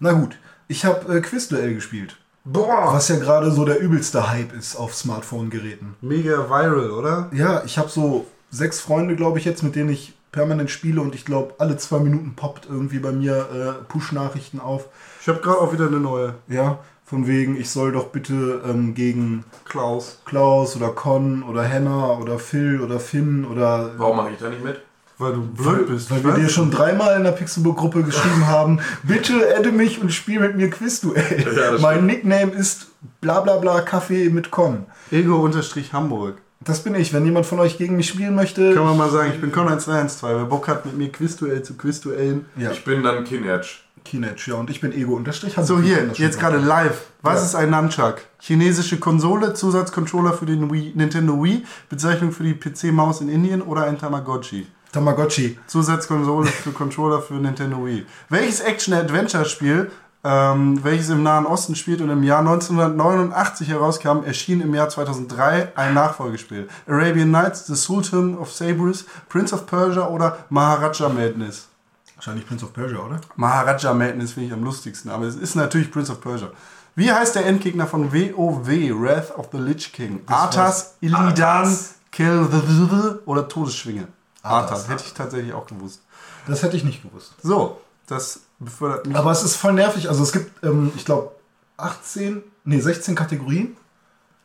Na 0.00 0.12
gut, 0.12 0.38
ich 0.68 0.84
habe 0.84 1.16
äh, 1.16 1.20
Quizduell 1.20 1.74
gespielt. 1.74 2.16
Boah, 2.44 2.92
Was 2.92 3.08
ja 3.08 3.16
gerade 3.16 3.50
so 3.50 3.64
der 3.64 3.80
übelste 3.80 4.30
Hype 4.30 4.52
ist 4.52 4.76
auf 4.76 4.94
Smartphone-Geräten. 4.94 5.96
mega 6.00 6.48
viral, 6.48 6.90
oder? 6.90 7.28
Ja, 7.32 7.62
ich 7.64 7.76
habe 7.76 7.88
so 7.88 8.26
sechs 8.50 8.78
Freunde, 8.78 9.16
glaube 9.16 9.38
ich, 9.40 9.44
jetzt, 9.44 9.64
mit 9.64 9.74
denen 9.74 9.90
ich 9.90 10.14
permanent 10.30 10.70
spiele 10.70 11.00
und 11.00 11.14
ich 11.14 11.24
glaube, 11.24 11.54
alle 11.58 11.76
zwei 11.76 11.98
Minuten 11.98 12.34
poppt 12.36 12.66
irgendwie 12.70 12.98
bei 13.00 13.10
mir 13.10 13.48
äh, 13.80 13.84
Push-Nachrichten 13.90 14.60
auf. 14.60 14.86
Ich 15.20 15.28
habe 15.28 15.40
gerade 15.40 15.58
auch 15.60 15.72
wieder 15.72 15.88
eine 15.88 15.98
neue. 15.98 16.34
Ja, 16.46 16.78
von 17.04 17.26
wegen, 17.26 17.56
ich 17.56 17.70
soll 17.70 17.92
doch 17.92 18.08
bitte 18.08 18.60
ähm, 18.68 18.94
gegen 18.94 19.44
Klaus. 19.64 20.20
Klaus 20.24 20.76
oder 20.76 20.90
Con 20.90 21.42
oder 21.42 21.62
Henna 21.62 22.18
oder 22.18 22.38
Phil 22.38 22.80
oder 22.80 23.00
Finn 23.00 23.44
oder. 23.44 23.92
Warum 23.96 24.18
mache 24.18 24.30
ich 24.30 24.38
da 24.38 24.48
nicht 24.48 24.62
mit? 24.62 24.80
Weil 25.18 25.32
du 25.32 25.42
blöd 25.46 25.88
bist. 25.88 26.10
Weil 26.10 26.22
wir 26.24 26.34
dir 26.34 26.48
schon 26.50 26.70
dreimal 26.70 27.16
in 27.16 27.24
der 27.24 27.32
Pixelbook-Gruppe 27.32 28.02
geschrieben 28.02 28.46
haben, 28.46 28.80
bitte 29.02 29.32
adde 29.58 29.72
mich 29.72 30.00
und 30.00 30.12
spiel 30.12 30.40
mit 30.40 30.56
mir 30.56 30.68
Quizduell. 30.70 31.42
das 31.70 31.80
mein 31.80 32.04
Nickname 32.06 32.52
ist 32.52 32.88
bla 33.22 33.40
bla 33.40 33.56
bla 33.56 33.80
Kaffee 33.80 34.28
mit 34.28 34.50
Con. 34.50 34.84
Ego-Hamburg. 35.10 36.36
Das 36.60 36.80
bin 36.82 36.94
ich. 36.94 37.12
Wenn 37.12 37.24
jemand 37.24 37.46
von 37.46 37.60
euch 37.60 37.78
gegen 37.78 37.96
mich 37.96 38.08
spielen 38.08 38.34
möchte, 38.34 38.74
Kann 38.74 38.84
man 38.84 38.96
mal 38.96 39.10
sagen, 39.10 39.30
ich 39.34 39.40
bin 39.40 39.52
Con112. 39.52 40.22
Wer 40.22 40.44
Bock 40.44 40.68
hat, 40.68 40.84
mit 40.86 40.96
mir 40.96 41.10
Quizduell 41.12 41.62
zu 41.62 41.74
Quizduellen. 41.76 42.46
ja, 42.56 42.70
Ich 42.72 42.84
bin 42.84 43.02
dann 43.02 43.24
Kin 43.24 43.44
Edge. 43.46 43.68
Kinetch, 44.04 44.46
ja, 44.46 44.54
und 44.54 44.70
ich 44.70 44.80
bin 44.80 44.92
Ego 44.92 45.14
unterstrich. 45.16 45.54
So, 45.60 45.80
hier, 45.80 46.10
jetzt 46.14 46.38
gerade 46.38 46.58
live. 46.58 47.06
Was 47.22 47.40
Ja. 47.40 47.46
ist 47.46 47.54
ein 47.56 47.70
Nunchuck? 47.70 48.18
Chinesische 48.38 48.98
Konsole, 48.98 49.52
Zusatzcontroller 49.52 50.32
für 50.32 50.46
den 50.46 50.70
Wii, 50.72 50.92
Nintendo 50.94 51.42
Wii, 51.42 51.64
Bezeichnung 51.88 52.30
für 52.30 52.44
die 52.44 52.54
PC-Maus 52.54 53.20
in 53.20 53.28
Indien 53.28 53.62
oder 53.62 53.82
ein 53.84 53.98
Tamagotchi? 53.98 54.68
Tamagotchi. 54.92 55.58
Zusatzkonsole 55.66 56.46
für 56.46 56.72
Controller 56.72 57.20
für 57.20 57.34
Nintendo 57.34 57.84
Wii. 57.84 58.06
Welches 58.28 58.60
Action-Adventure-Spiel, 58.60 59.90
ähm, 60.24 60.82
welches 60.82 61.10
im 61.10 61.22
Nahen 61.22 61.46
Osten 61.46 61.74
spielt 61.74 62.00
und 62.00 62.10
im 62.10 62.22
Jahr 62.22 62.40
1989 62.40 63.68
herauskam, 63.68 64.24
erschien 64.24 64.60
im 64.60 64.74
Jahr 64.74 64.88
2003 64.88 65.72
ein 65.76 65.94
Nachfolgespiel? 65.94 66.68
Arabian 66.86 67.30
Nights, 67.30 67.66
The 67.66 67.76
Sultan 67.76 68.36
of 68.36 68.52
Sabres, 68.52 69.04
Prince 69.28 69.54
of 69.54 69.66
Persia 69.66 70.08
oder 70.08 70.38
Maharaja 70.48 71.08
Madness? 71.08 71.68
Wahrscheinlich 72.16 72.46
Prince 72.46 72.64
of 72.64 72.72
Persia, 72.72 72.98
oder? 72.98 73.20
Maharaja 73.36 73.92
Madness 73.92 74.32
finde 74.32 74.48
ich 74.48 74.52
am 74.52 74.64
lustigsten, 74.64 75.10
aber 75.10 75.26
es 75.26 75.36
ist 75.36 75.54
natürlich 75.54 75.90
Prince 75.90 76.10
of 76.10 76.20
Persia. 76.20 76.48
Wie 76.94 77.12
heißt 77.12 77.34
der 77.34 77.44
Endgegner 77.44 77.86
von 77.86 78.10
WoW, 78.10 78.66
Wrath 78.66 79.36
of 79.36 79.50
the 79.52 79.58
Lich 79.58 79.92
King? 79.92 80.22
Arthas, 80.26 80.94
Illidan. 81.02 81.76
Kill 82.10 82.48
the 82.50 83.18
oder 83.26 83.46
Todesschwinge? 83.46 84.08
Arthas. 84.46 84.70
Arthas, 84.80 84.88
hätte 84.88 85.04
ich 85.06 85.14
tatsächlich 85.14 85.52
auch 85.52 85.66
gewusst. 85.66 86.00
Das 86.46 86.62
hätte 86.62 86.76
ich 86.76 86.84
nicht 86.84 87.02
gewusst. 87.02 87.34
So, 87.42 87.80
das 88.06 88.40
befördert 88.58 89.06
mich. 89.06 89.16
Aber 89.16 89.30
es 89.32 89.42
ist 89.42 89.56
voll 89.56 89.72
nervig. 89.72 90.08
Also 90.08 90.22
es 90.22 90.32
gibt, 90.32 90.64
ähm, 90.64 90.92
ich 90.96 91.04
glaube, 91.04 91.32
18, 91.76 92.42
nee, 92.64 92.80
16 92.80 93.14
Kategorien. 93.14 93.76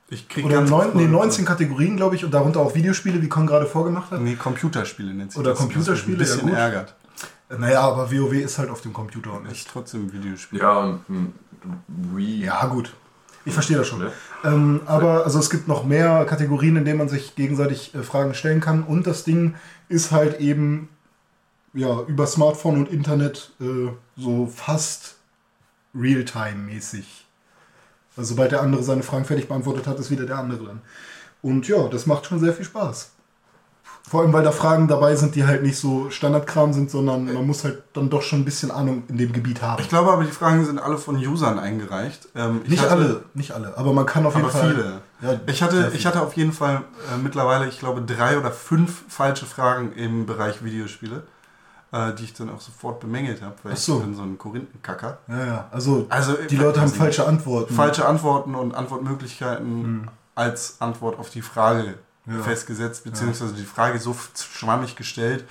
ich 0.10 0.28
krieg 0.28 0.44
Oder 0.46 0.56
ganz 0.56 0.70
neun, 0.70 0.88
oft 0.88 0.96
nee, 0.96 1.04
mal- 1.04 1.12
19 1.12 1.46
Kategorien, 1.46 1.96
glaube 1.98 2.16
ich. 2.16 2.26
Und 2.26 2.32
darunter 2.34 2.60
auch 2.60 2.76
Videospiele, 2.76 3.22
wie 3.22 3.30
Con 3.30 3.48
gerade 3.48 3.66
vorgemacht 3.68 4.12
hat. 4.12 4.20
Nee, 4.22 4.36
Computerspiele 4.36 5.14
nennt 5.14 5.32
sich 5.32 5.40
Oder 5.40 5.52
das. 5.52 5.60
Computerspiele, 5.60 6.18
Ein 6.18 6.20
bisschen 6.20 6.40
ja 6.40 6.50
gut. 6.50 6.58
ärgert. 6.60 6.96
Naja, 7.58 7.82
aber 7.82 8.12
WoW 8.12 8.34
ist 8.34 8.58
halt 8.58 8.70
auf 8.70 8.82
dem 8.82 8.94
Computer 8.94 9.34
und 9.34 9.44
Ich 9.46 9.52
nicht. 9.52 9.70
trotzdem 9.72 10.06
ein 10.08 10.14
Videospiel. 10.14 10.60
Ja, 10.60 10.80
und 10.80 11.34
Wii. 11.88 12.46
Ja, 12.46 12.66
gut. 12.68 12.94
Ich 13.44 13.54
verstehe 13.54 13.78
das 13.78 13.88
schon. 13.88 14.00
Ne? 14.00 14.12
Ähm, 14.44 14.82
aber 14.86 15.26
also 15.26 15.40
es 15.40 15.50
gibt 15.50 15.68
noch 15.68 15.84
mehr 15.84 16.26
Kategorien, 16.26 16.76
in 16.78 16.86
denen 16.86 16.98
man 17.00 17.10
sich 17.10 17.36
gegenseitig 17.36 17.94
äh, 17.96 18.04
Fragen 18.04 18.34
stellen 18.36 18.62
kann. 18.62 18.84
Und 18.84 19.08
das 19.08 19.24
Ding 19.24 19.56
ist 19.92 20.12
halt 20.12 20.40
eben 20.40 20.90
ja, 21.74 22.02
über 22.08 22.26
Smartphone 22.28 22.78
und 22.80 22.90
Internet 22.90 23.52
äh, 23.62 23.90
so 24.18 24.48
fast 24.48 25.16
Realtime-mäßig. 25.96 27.26
Also 28.18 28.30
sobald 28.34 28.52
der 28.52 28.62
andere 28.62 28.84
seine 28.84 29.04
Fragen 29.04 29.26
fertig 29.26 29.48
beantwortet 29.48 29.88
hat, 29.88 30.00
ist 30.00 30.12
wieder 30.12 30.26
der 30.26 30.38
andere 30.38 30.64
dran. 30.64 30.82
Und 31.42 31.68
ja, 31.68 31.88
das 31.88 32.06
macht 32.06 32.26
schon 32.26 32.40
sehr 32.40 32.54
viel 32.54 32.66
Spaß. 32.66 33.12
Vor 34.10 34.22
allem, 34.22 34.34
weil 34.34 34.44
da 34.44 34.52
Fragen 34.52 34.88
dabei 34.88 35.16
sind, 35.16 35.36
die 35.36 35.46
halt 35.46 35.64
nicht 35.64 35.78
so 35.78 36.10
Standardkram 36.10 36.74
sind, 36.74 36.92
sondern 36.92 37.32
man 37.32 37.46
muss 37.48 37.64
halt 37.64 37.84
dann 37.94 38.10
doch 38.10 38.22
schon 38.22 38.40
ein 38.42 38.46
bisschen 38.46 38.72
Ahnung 38.72 39.04
in 39.08 39.18
dem 39.18 39.32
Gebiet 39.32 39.62
haben. 39.62 39.82
Ich 39.82 39.90
glaube 39.90 40.12
aber, 40.12 40.24
die 40.24 40.32
Fragen 40.32 40.66
sind 40.66 40.80
alle 40.80 40.98
von 40.98 41.16
Usern 41.16 41.60
eingereicht. 41.60 42.28
Ähm, 42.36 42.62
ich 42.64 42.72
Nicht 42.72 42.82
hatte- 42.82 42.92
alle, 42.94 43.24
nicht 43.34 43.52
alle, 43.54 43.78
aber 43.78 43.94
man 43.94 44.06
kann 44.06 44.26
auf 44.26 44.36
jeden 44.36 44.50
Fall. 44.50 44.72
viele. 44.76 45.02
Ja, 45.22 45.40
Ich 45.46 45.62
hatte, 45.62 45.92
ich 45.94 46.06
hatte 46.06 46.22
auf 46.22 46.34
jeden 46.36 46.54
Fall 46.54 46.84
äh, 47.14 47.18
mittlerweile, 47.18 47.68
ich 47.68 47.80
glaube, 47.80 48.02
drei 48.02 48.38
oder 48.38 48.52
fünf 48.52 49.04
falsche 49.08 49.46
Fragen 49.46 49.94
im 49.94 50.26
Bereich 50.26 50.64
Videospiele, 50.64 51.24
äh, 51.92 52.14
die 52.14 52.24
ich 52.24 52.34
dann 52.34 52.50
auch 52.50 52.62
sofort 52.62 53.00
bemängelt 53.00 53.42
habe, 53.42 53.56
weil 53.64 53.74
Ach 53.74 53.78
so. 53.78 53.98
ich 54.00 54.04
bin 54.06 54.16
so 54.16 54.24
ein 54.24 54.38
Korinthenkacker. 54.38 55.20
Ja, 55.28 55.46
ja. 55.46 55.68
Also, 55.72 56.08
Also, 56.10 56.34
die 56.50 56.56
Leute 56.56 56.82
haben 56.82 56.92
falsche 56.92 57.28
Antworten. 57.28 57.74
Falsche 57.74 58.06
Antworten 58.08 58.56
und 58.56 58.74
Antwortmöglichkeiten 58.74 60.10
als 60.36 60.78
Antwort 60.80 61.20
auf 61.20 61.30
die 61.30 61.42
Frage 61.42 61.96
Ja. 62.26 62.42
festgesetzt, 62.44 63.04
beziehungsweise 63.04 63.54
die 63.54 63.64
Frage 63.64 64.00
so 64.00 64.16
schwammig 64.36 64.96
gestellt, 64.96 65.44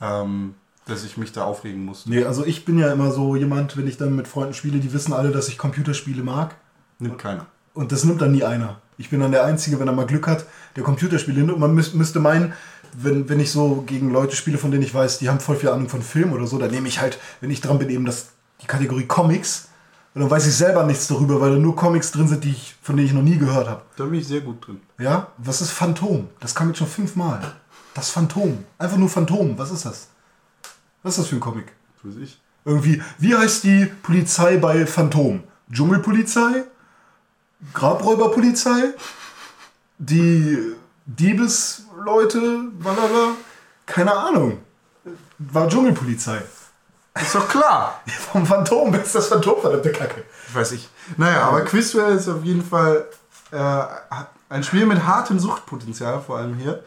ähm, 0.00 0.54
dass 0.86 1.04
ich 1.04 1.16
mich 1.16 1.32
da 1.32 1.44
aufregen 1.44 1.84
musste. 1.84 2.10
Nee, 2.10 2.24
also 2.24 2.44
ich 2.44 2.64
bin 2.64 2.78
ja 2.78 2.92
immer 2.92 3.10
so 3.10 3.34
jemand, 3.34 3.76
wenn 3.76 3.88
ich 3.88 3.96
dann 3.96 4.14
mit 4.14 4.28
Freunden 4.28 4.54
spiele, 4.54 4.78
die 4.78 4.92
wissen 4.92 5.12
alle, 5.12 5.30
dass 5.32 5.48
ich 5.48 5.58
Computerspiele 5.58 6.22
mag. 6.22 6.54
Nimmt 6.98 7.18
keiner. 7.18 7.46
Und 7.74 7.90
das 7.92 8.04
nimmt 8.04 8.20
dann 8.22 8.32
nie 8.32 8.44
einer. 8.44 8.80
Ich 8.98 9.10
bin 9.10 9.20
dann 9.20 9.32
der 9.32 9.44
Einzige, 9.44 9.78
wenn 9.78 9.88
er 9.88 9.94
mal 9.94 10.06
Glück 10.06 10.26
hat, 10.26 10.46
der 10.74 10.82
Computerspiele 10.82 11.38
nimmt. 11.38 11.52
Und 11.52 11.60
man 11.60 11.74
müß, 11.74 11.94
müsste 11.94 12.20
meinen, 12.20 12.54
wenn, 12.92 13.28
wenn 13.28 13.40
ich 13.40 13.50
so 13.50 13.82
gegen 13.86 14.10
Leute 14.10 14.36
spiele, 14.36 14.58
von 14.58 14.70
denen 14.70 14.82
ich 14.82 14.94
weiß, 14.94 15.18
die 15.18 15.28
haben 15.28 15.40
voll 15.40 15.56
viel 15.56 15.68
Ahnung 15.68 15.88
von 15.88 16.02
Film 16.02 16.32
oder 16.32 16.46
so, 16.46 16.58
dann 16.58 16.70
nehme 16.70 16.88
ich 16.88 17.00
halt, 17.00 17.18
wenn 17.40 17.50
ich 17.50 17.60
dran 17.60 17.78
bin, 17.78 17.90
eben 17.90 18.04
das, 18.04 18.28
die 18.62 18.66
Kategorie 18.66 19.06
Comics. 19.06 19.68
Und 20.14 20.22
dann 20.22 20.30
weiß 20.30 20.46
ich 20.46 20.54
selber 20.54 20.84
nichts 20.84 21.08
darüber, 21.08 21.40
weil 21.42 21.50
da 21.50 21.56
nur 21.58 21.76
Comics 21.76 22.10
drin 22.10 22.26
sind, 22.26 22.42
die 22.44 22.50
ich, 22.50 22.74
von 22.80 22.96
denen 22.96 23.06
ich 23.06 23.12
noch 23.12 23.22
nie 23.22 23.36
gehört 23.36 23.68
habe. 23.68 23.82
Da 23.96 24.04
bin 24.04 24.14
ich 24.14 24.26
sehr 24.26 24.40
gut 24.40 24.66
drin. 24.66 24.80
Ja? 24.98 25.28
Was 25.36 25.60
ist 25.60 25.72
Phantom? 25.72 26.28
Das 26.40 26.54
kam 26.54 26.68
jetzt 26.68 26.78
schon 26.78 26.86
fünfmal. 26.86 27.40
Das 27.92 28.08
Phantom. 28.10 28.64
Einfach 28.78 28.96
nur 28.96 29.10
Phantom. 29.10 29.58
Was 29.58 29.70
ist 29.70 29.84
das? 29.84 30.08
Was 31.02 31.12
ist 31.12 31.18
das 31.18 31.26
für 31.28 31.36
ein 31.36 31.40
Comic? 31.40 31.72
Weiß 32.02 32.16
ich. 32.16 32.40
Irgendwie, 32.64 33.02
wie 33.18 33.34
heißt 33.34 33.64
die 33.64 33.86
Polizei 34.02 34.56
bei 34.56 34.86
Phantom? 34.86 35.42
Dschungelpolizei? 35.70 36.64
Grabräuberpolizei? 37.72 38.94
Die 39.98 40.74
Diebesleute? 41.06 42.64
Walala? 42.78 43.36
Keine 43.86 44.12
Ahnung. 44.12 44.58
War 45.38 45.68
Dschungelpolizei. 45.68 46.42
Ist 47.20 47.34
doch 47.34 47.48
klar. 47.48 48.00
Vom 48.32 48.44
Phantom, 48.44 48.92
wer 48.92 49.02
ist 49.02 49.14
das 49.14 49.28
Phantom, 49.28 49.60
verdammte 49.60 49.92
Kacke? 49.92 50.24
Weiß 50.52 50.72
ich. 50.72 50.88
Naja, 51.16 51.42
aber 51.42 51.62
Quizduell 51.62 52.16
ist 52.16 52.28
auf 52.28 52.44
jeden 52.44 52.64
Fall 52.64 53.06
äh, 53.52 53.82
ein 54.48 54.64
Spiel 54.64 54.86
mit 54.86 55.04
hartem 55.06 55.38
Suchtpotenzial, 55.38 56.20
vor 56.20 56.38
allem 56.38 56.54
hier. 56.54 56.82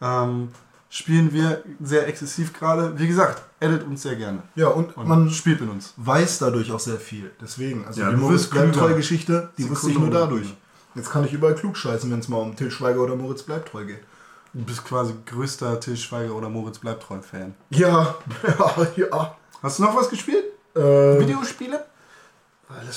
Ähm, 0.00 0.52
spielen 0.94 1.32
wir 1.32 1.64
sehr 1.82 2.06
exzessiv 2.06 2.52
gerade. 2.52 2.96
Wie 2.96 3.08
gesagt, 3.08 3.42
edit 3.58 3.82
uns 3.82 4.02
sehr 4.02 4.14
gerne. 4.14 4.42
Ja, 4.54 4.68
und, 4.68 4.96
Und 4.96 5.08
man 5.08 5.28
spielt 5.30 5.60
mit 5.60 5.68
uns. 5.68 5.92
weiß 5.96 6.38
dadurch 6.38 6.70
auch 6.70 6.78
sehr 6.78 6.98
viel. 6.98 7.32
Deswegen, 7.40 7.84
also 7.84 8.00
Ja, 8.00 8.10
die 8.10 8.16
Moritz 8.16 8.42
wirst 8.42 8.50
klüger. 8.52 8.66
Bleibtreu-Geschichte, 8.66 9.50
die 9.58 9.68
wusste 9.68 9.90
ich 9.90 9.98
nur 9.98 10.10
dadurch. 10.10 10.42
klüger. 10.42 10.56
Jetzt 10.94 11.10
kann 11.10 11.24
ich 11.24 11.32
überall 11.32 11.56
klug 11.56 11.76
scheißen, 11.76 12.08
wenn 12.12 12.20
es 12.20 12.28
mal 12.28 12.36
um 12.36 12.54
Till 12.54 12.70
Schweiger 12.70 13.00
oder 13.00 13.16
Moritz 13.16 13.42
Bleibtreu 13.42 13.84
geht. 13.84 14.04
Du 14.52 14.62
bist 14.62 14.84
quasi 14.84 15.14
größter 15.26 15.80
Til 15.80 15.96
Schweiger 15.96 16.32
oder 16.36 16.48
Moritz 16.48 16.78
Bleibtreu-Fan. 16.78 17.54
Ja, 17.70 18.14
ja, 18.46 18.86
ja. 18.96 19.36
Hast 19.64 19.80
du 19.80 19.82
noch 19.82 19.96
was 19.96 20.08
gespielt? 20.08 20.44
Äh, 20.76 20.80
Videospiele? 21.18 21.84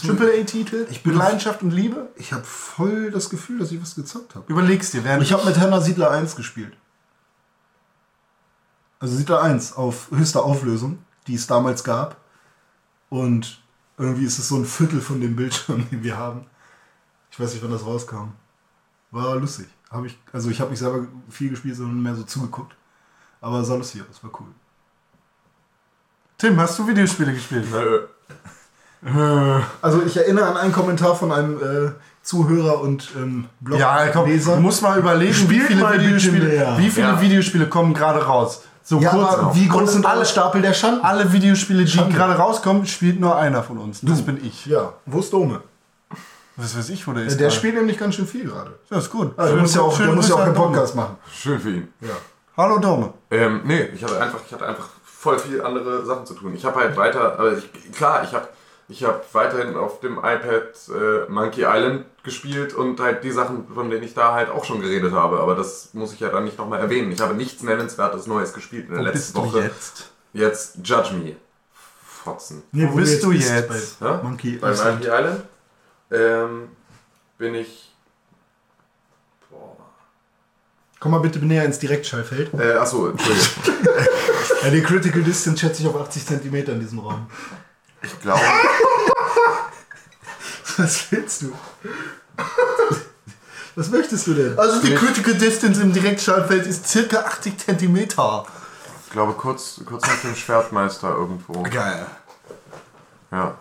Triple 0.05 0.31
A-Titel? 0.39 0.85
Ich 0.91 1.01
bin 1.01 1.13
Mit 1.13 1.21
Leidenschaft 1.23 1.63
und 1.63 1.71
Liebe? 1.71 2.09
Ich 2.15 2.31
habe 2.31 2.43
voll 2.43 3.09
das 3.09 3.29
Gefühl, 3.31 3.57
dass 3.59 3.71
ich 3.71 3.81
was 3.81 3.95
gezockt 3.95 4.35
habe. 4.35 4.45
Überlegst 4.47 4.93
dir, 4.93 5.03
während 5.03 5.23
Ich 5.23 5.33
habe 5.33 5.45
mit 5.45 5.59
Hannah 5.59 5.81
Siedler 5.81 6.11
1 6.11 6.35
gespielt. 6.35 6.73
Also 8.99 9.15
Siedler 9.15 9.41
1 9.41 9.73
auf 9.77 10.09
höchster 10.11 10.43
Auflösung, 10.43 10.99
die 11.27 11.35
es 11.35 11.47
damals 11.47 11.83
gab. 11.83 12.17
Und 13.09 13.61
irgendwie 13.97 14.25
ist 14.25 14.39
es 14.39 14.47
so 14.49 14.55
ein 14.57 14.65
Viertel 14.65 15.01
von 15.01 15.21
dem 15.21 15.35
Bildschirm, 15.35 15.87
den 15.91 16.03
wir 16.03 16.17
haben. 16.17 16.45
Ich 17.31 17.39
weiß 17.39 17.53
nicht, 17.53 17.63
wann 17.63 17.71
das 17.71 17.85
rauskam. 17.85 18.29
War 19.11 19.35
lustig. 19.35 19.67
Hab 19.89 20.03
ich, 20.05 20.17
also 20.33 20.49
ich 20.49 20.59
habe 20.59 20.71
nicht 20.71 20.79
selber 20.79 21.07
viel 21.29 21.49
gespielt, 21.49 21.75
sondern 21.77 22.01
mehr 22.01 22.15
so 22.15 22.23
zugeguckt. 22.23 22.75
Aber 23.39 23.63
sah 23.63 23.75
lustig 23.75 24.01
aus, 24.09 24.21
war 24.23 24.31
cool. 24.39 24.47
Tim, 26.37 26.59
hast 26.59 26.77
du 26.77 26.87
Videospiele 26.87 27.33
gespielt? 27.33 27.65
Nö. 27.71 27.99
Also 29.81 30.01
ich 30.03 30.17
erinnere 30.17 30.47
an 30.47 30.57
einen 30.57 30.73
Kommentar 30.73 31.15
von 31.15 31.31
einem 31.31 31.57
äh, 31.61 31.91
Zuhörer 32.23 32.81
und 32.81 33.11
ähm, 33.15 33.45
Blog 33.59 33.79
Ja, 33.79 34.07
komm, 34.07 34.27
Leser. 34.27 34.55
du 34.55 34.61
musst 34.61 34.81
mal 34.81 34.97
überlegen, 34.97 35.49
wie 35.51 35.59
viele, 35.59 35.87
Videospiele, 35.99 36.45
mehr. 36.47 36.77
wie 36.79 36.89
viele 36.89 37.07
Ja. 37.07 37.21
Videospiele 37.21 37.69
kommen 37.69 37.93
gerade 37.93 38.25
raus. 38.25 38.63
So 38.89 39.01
ja, 39.01 39.09
kurz 39.09 39.33
aber 39.33 39.53
wie 39.53 39.67
groß 39.67 39.91
sind 39.91 40.05
alle 40.05 40.25
Stapel 40.25 40.61
der 40.61 40.73
Schanden? 40.73 41.03
alle 41.03 41.33
Videospiele, 41.33 41.83
die 41.83 41.91
Schande. 41.91 42.15
gerade 42.15 42.35
rauskommen, 42.35 42.85
spielt 42.85 43.19
nur 43.19 43.35
einer 43.35 43.61
von 43.61 43.79
uns. 43.79 43.99
Das 44.01 44.21
bin 44.21 44.41
ich. 44.41 44.65
Ja, 44.65 44.93
wo 45.05 45.19
ist 45.19 45.33
Dome? 45.33 45.61
Was 46.55 46.77
weiß 46.77 46.87
ich, 46.91 47.05
wo 47.05 47.11
der 47.11 47.25
ist. 47.25 47.37
Der 47.37 47.47
gerade. 47.47 47.51
spielt 47.57 47.75
nämlich 47.75 47.97
ganz 47.97 48.15
schön 48.15 48.25
viel 48.25 48.45
gerade. 48.45 48.79
Ja, 48.89 48.99
ist 48.99 49.11
gut. 49.11 49.33
Ah, 49.35 49.45
der 49.45 49.57
muss 49.57 49.75
ja 49.75 49.81
auch, 49.81 49.97
der 49.97 50.13
muss 50.13 50.29
ja 50.29 50.35
auch 50.35 50.39
einen 50.39 50.53
Podcast 50.53 50.95
machen. 50.95 51.17
Schön 51.29 51.59
für 51.59 51.71
ihn. 51.71 51.89
Ja. 51.99 52.07
Dome. 52.07 52.19
Hallo 52.55 52.79
Dome. 52.79 53.13
Ähm, 53.29 53.59
nee, 53.65 53.89
ich 53.93 54.01
hatte 54.01 54.21
einfach, 54.21 54.39
ich 54.47 54.53
hatte 54.53 54.65
einfach 54.65 54.87
voll 55.03 55.37
viel 55.37 55.61
andere 55.61 56.05
Sachen 56.05 56.25
zu 56.25 56.33
tun. 56.33 56.55
Ich 56.55 56.63
habe 56.63 56.79
halt 56.79 56.95
weiter, 56.95 57.37
aber 57.37 57.57
ich, 57.57 57.91
klar, 57.91 58.23
ich 58.23 58.33
habe 58.33 58.47
ich 58.87 59.03
hab 59.03 59.33
weiterhin 59.33 59.75
auf 59.75 59.99
dem 59.99 60.17
iPad 60.17 60.45
äh, 60.87 61.29
Monkey 61.29 61.65
Island 61.67 62.05
gespielt 62.27 62.75
und 62.75 62.99
halt 62.99 63.23
die 63.23 63.31
Sachen, 63.31 63.67
von 63.73 63.89
denen 63.89 64.03
ich 64.03 64.13
da 64.13 64.33
halt 64.35 64.49
auch 64.51 64.63
schon 64.65 64.79
geredet 64.81 65.13
habe. 65.13 65.39
Aber 65.39 65.55
das 65.55 65.89
muss 65.93 66.13
ich 66.13 66.19
ja 66.19 66.29
dann 66.29 66.43
nicht 66.43 66.59
nochmal 66.59 66.79
erwähnen. 66.79 67.11
Ich 67.11 67.19
habe 67.21 67.33
nichts 67.33 67.63
Nennenswertes 67.63 68.27
Neues 68.27 68.53
gespielt 68.53 68.85
in 68.89 68.91
der 68.93 68.99
Wo 69.01 69.05
letzten 69.05 69.33
bist 69.33 69.35
du 69.35 69.57
Woche. 69.57 69.63
jetzt? 69.63 70.11
Jetzt 70.33 70.77
Judge 70.83 71.13
Me. 71.15 71.35
Fotzen. 72.05 72.61
Nee, 72.71 72.87
Wo 72.91 72.95
bist 72.95 73.23
du 73.23 73.29
bist 73.29 73.49
jetzt? 73.49 73.99
Bei 73.99 74.05
Ja? 74.07 74.21
Monkey 74.21 74.57
Bei 74.57 74.71
Island. 74.71 74.99
Monkey 74.99 75.07
Island 75.07 75.43
ähm, 76.11 76.67
bin 77.39 77.55
ich. 77.55 77.91
Boah. 79.49 79.75
Komm 80.99 81.11
mal 81.11 81.19
bitte 81.19 81.39
näher 81.39 81.65
ins 81.65 81.79
Direktschallfeld. 81.79 82.53
Äh, 82.53 82.73
achso, 82.73 83.07
Entschuldigung. 83.07 83.47
Ja, 84.63 84.71
die 84.71 84.81
Critical 84.81 85.21
Distance 85.21 85.59
schätze 85.59 85.83
ich 85.83 85.87
auf 85.87 85.95
80 85.95 86.25
cm 86.25 86.55
in 86.55 86.79
diesem 86.79 86.99
Raum. 86.99 87.27
Ich 88.01 88.19
glaube, 88.19 88.41
Was 90.83 91.11
willst 91.11 91.41
du? 91.41 91.53
Was 93.75 93.89
möchtest 93.89 94.27
du 94.27 94.33
denn? 94.33 94.57
Also 94.57 94.81
die 94.81 94.93
Critical 94.93 95.33
Distance 95.33 95.81
im 95.81 95.91
Direktschaltfeld 95.91 96.67
ist 96.67 96.87
circa 96.87 97.21
80 97.21 97.57
Zentimeter. 97.57 98.45
ich 99.05 99.11
glaube 99.11 99.33
kurz, 99.33 99.81
kurz 99.85 100.05
nach 100.05 100.21
dem 100.21 100.35
Schwertmeister 100.35 101.09
irgendwo. 101.09 101.63
Geil. 101.63 102.05
Ja. 103.31 103.57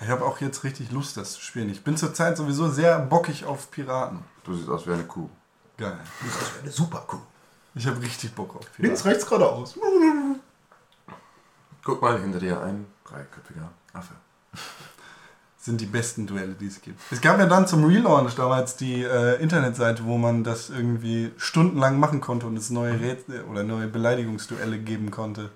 Ich 0.00 0.08
habe 0.08 0.24
auch 0.24 0.40
jetzt 0.40 0.64
richtig 0.64 0.90
Lust, 0.90 1.16
das 1.16 1.34
zu 1.34 1.40
spielen. 1.40 1.68
Ich 1.70 1.82
bin 1.82 1.96
zurzeit 1.96 2.36
sowieso 2.36 2.68
sehr 2.68 2.98
bockig 2.98 3.44
auf 3.44 3.70
Piraten. 3.70 4.20
Du 4.44 4.54
siehst 4.54 4.68
aus 4.68 4.86
wie 4.86 4.92
eine 4.92 5.04
Kuh. 5.04 5.28
Geil. 5.76 5.98
Das 6.20 6.52
wäre 6.52 6.62
eine 6.62 6.70
super 6.70 7.04
Kuh. 7.06 7.20
Ich 7.74 7.86
habe 7.86 8.00
richtig 8.00 8.34
Bock 8.34 8.54
auf 8.56 8.66
Piraten. 8.66 8.84
Links, 8.84 9.04
rechts, 9.04 9.26
geradeaus. 9.26 9.74
Guck 11.82 12.02
mal 12.02 12.20
hinter 12.20 12.38
dir 12.40 12.60
ein 12.60 12.86
dreiköpfiger 13.04 13.70
Affe. 13.92 14.14
Sind 15.64 15.80
die 15.80 15.86
besten 15.86 16.26
Duelle, 16.26 16.54
die 16.54 16.66
es 16.66 16.82
gibt. 16.82 17.00
Es 17.10 17.22
gab 17.22 17.38
ja 17.38 17.46
dann 17.46 17.66
zum 17.66 17.84
Relaunch 17.84 18.34
damals 18.34 18.76
die 18.76 19.02
äh, 19.02 19.40
Internetseite, 19.40 20.04
wo 20.04 20.18
man 20.18 20.44
das 20.44 20.68
irgendwie 20.68 21.30
stundenlang 21.38 21.98
machen 21.98 22.20
konnte 22.20 22.46
und 22.46 22.58
es 22.58 22.68
neue 22.68 23.00
Rätsel 23.00 23.44
oder 23.44 23.62
neue 23.62 23.86
Beleidigungsduelle 23.86 24.78
geben 24.78 25.10
konnte. 25.10 25.50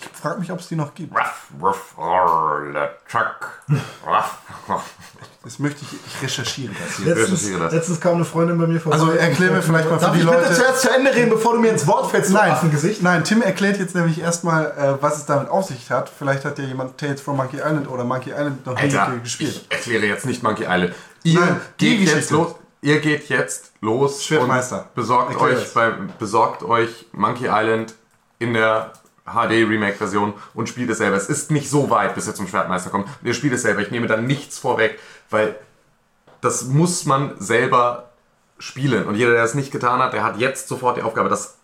Ich 0.00 0.18
frage 0.20 0.40
mich, 0.40 0.50
ob 0.50 0.60
es 0.60 0.68
die 0.68 0.76
noch 0.76 0.94
gibt. 0.94 1.14
Ruff, 1.14 1.46
ruff, 1.60 1.94
roar, 1.98 2.60
le 2.72 2.90
Chuck. 3.10 3.50
Ruff, 4.06 4.38
ruff. 4.68 4.82
Das 5.42 5.58
möchte 5.58 5.82
ich, 5.84 5.92
ich 6.06 6.22
recherchiere 6.22 6.72
das 6.74 6.96
hier. 6.96 7.06
Letztens, 7.14 7.30
recherchiere 7.42 7.60
das. 7.64 7.72
letztens 7.72 8.00
kam 8.00 8.14
eine 8.16 8.24
Freundin 8.26 8.58
bei 8.58 8.66
mir 8.66 8.80
vorbei. 8.80 8.98
Also 8.98 9.10
erklär 9.12 9.52
mir 9.52 9.62
vielleicht 9.62 9.88
mal 9.88 9.98
für 9.98 10.04
Darf 10.04 10.12
die 10.14 10.18
ich 10.20 10.24
Leute. 10.24 10.42
bitte 10.42 10.54
zuerst 10.54 10.82
zu 10.82 10.90
Ende 10.90 11.14
reden, 11.14 11.30
bevor 11.30 11.54
du 11.54 11.60
mir 11.60 11.70
ins 11.70 11.86
Wort 11.86 12.10
fällst, 12.10 12.30
Nein, 12.32 12.50
Affengesicht? 12.50 13.02
nein, 13.02 13.24
Tim 13.24 13.40
erklärt 13.42 13.78
jetzt 13.78 13.94
nämlich 13.94 14.20
erstmal, 14.20 14.66
äh, 14.72 15.02
was 15.02 15.16
es 15.18 15.26
damit 15.26 15.48
auf 15.48 15.66
sich 15.66 15.90
hat. 15.90 16.10
Vielleicht 16.10 16.44
hat 16.44 16.58
ja 16.58 16.64
jemand 16.64 16.98
Tales 16.98 17.20
from 17.22 17.36
Monkey 17.38 17.56
Island 17.56 17.88
oder 17.88 18.04
Monkey 18.04 18.30
Island 18.30 18.66
noch 18.66 18.74
nie 18.74 18.82
Alter, 18.82 19.16
gespielt. 19.22 19.64
ich 19.68 19.72
erkläre 19.76 20.06
jetzt 20.06 20.26
nicht 20.26 20.42
Monkey 20.42 20.64
Island. 20.64 20.94
Ihr 21.22 21.40
Nein, 21.40 21.60
die 21.80 21.90
geht 21.96 22.00
jetzt 22.00 22.14
Geschichte. 22.14 22.34
los. 22.34 22.54
Ihr 22.82 23.00
geht 23.00 23.28
jetzt 23.28 23.72
los 23.82 24.24
Schwertmeister. 24.24 24.78
und 24.84 24.94
besorgt 24.94 25.38
euch, 25.40 25.74
bei, 25.74 25.90
besorgt 26.18 26.62
euch 26.62 27.06
Monkey 27.12 27.46
Island 27.50 27.94
in 28.38 28.54
der 28.54 28.92
HD 29.32 29.68
Remake 29.68 29.96
Version 29.96 30.34
und 30.54 30.68
spielt 30.68 30.90
es 30.90 30.98
selber. 30.98 31.16
Es 31.16 31.28
ist 31.28 31.50
nicht 31.50 31.68
so 31.70 31.90
weit, 31.90 32.14
bis 32.14 32.26
ihr 32.26 32.34
zum 32.34 32.46
Schwertmeister 32.48 32.90
kommt. 32.90 33.08
Ihr 33.22 33.34
spielt 33.34 33.52
es 33.54 33.62
selber. 33.62 33.80
Ich 33.80 33.90
nehme 33.90 34.06
da 34.06 34.16
nichts 34.16 34.58
vorweg, 34.58 34.98
weil 35.30 35.56
das 36.40 36.64
muss 36.64 37.04
man 37.06 37.32
selber 37.38 38.10
spielen. 38.58 39.04
Und 39.06 39.14
jeder, 39.14 39.32
der 39.32 39.42
das 39.42 39.54
nicht 39.54 39.70
getan 39.70 40.00
hat, 40.00 40.12
der 40.12 40.22
hat 40.24 40.38
jetzt 40.38 40.68
sofort 40.68 40.96
die 40.96 41.02
Aufgabe, 41.02 41.28
das 41.28 41.54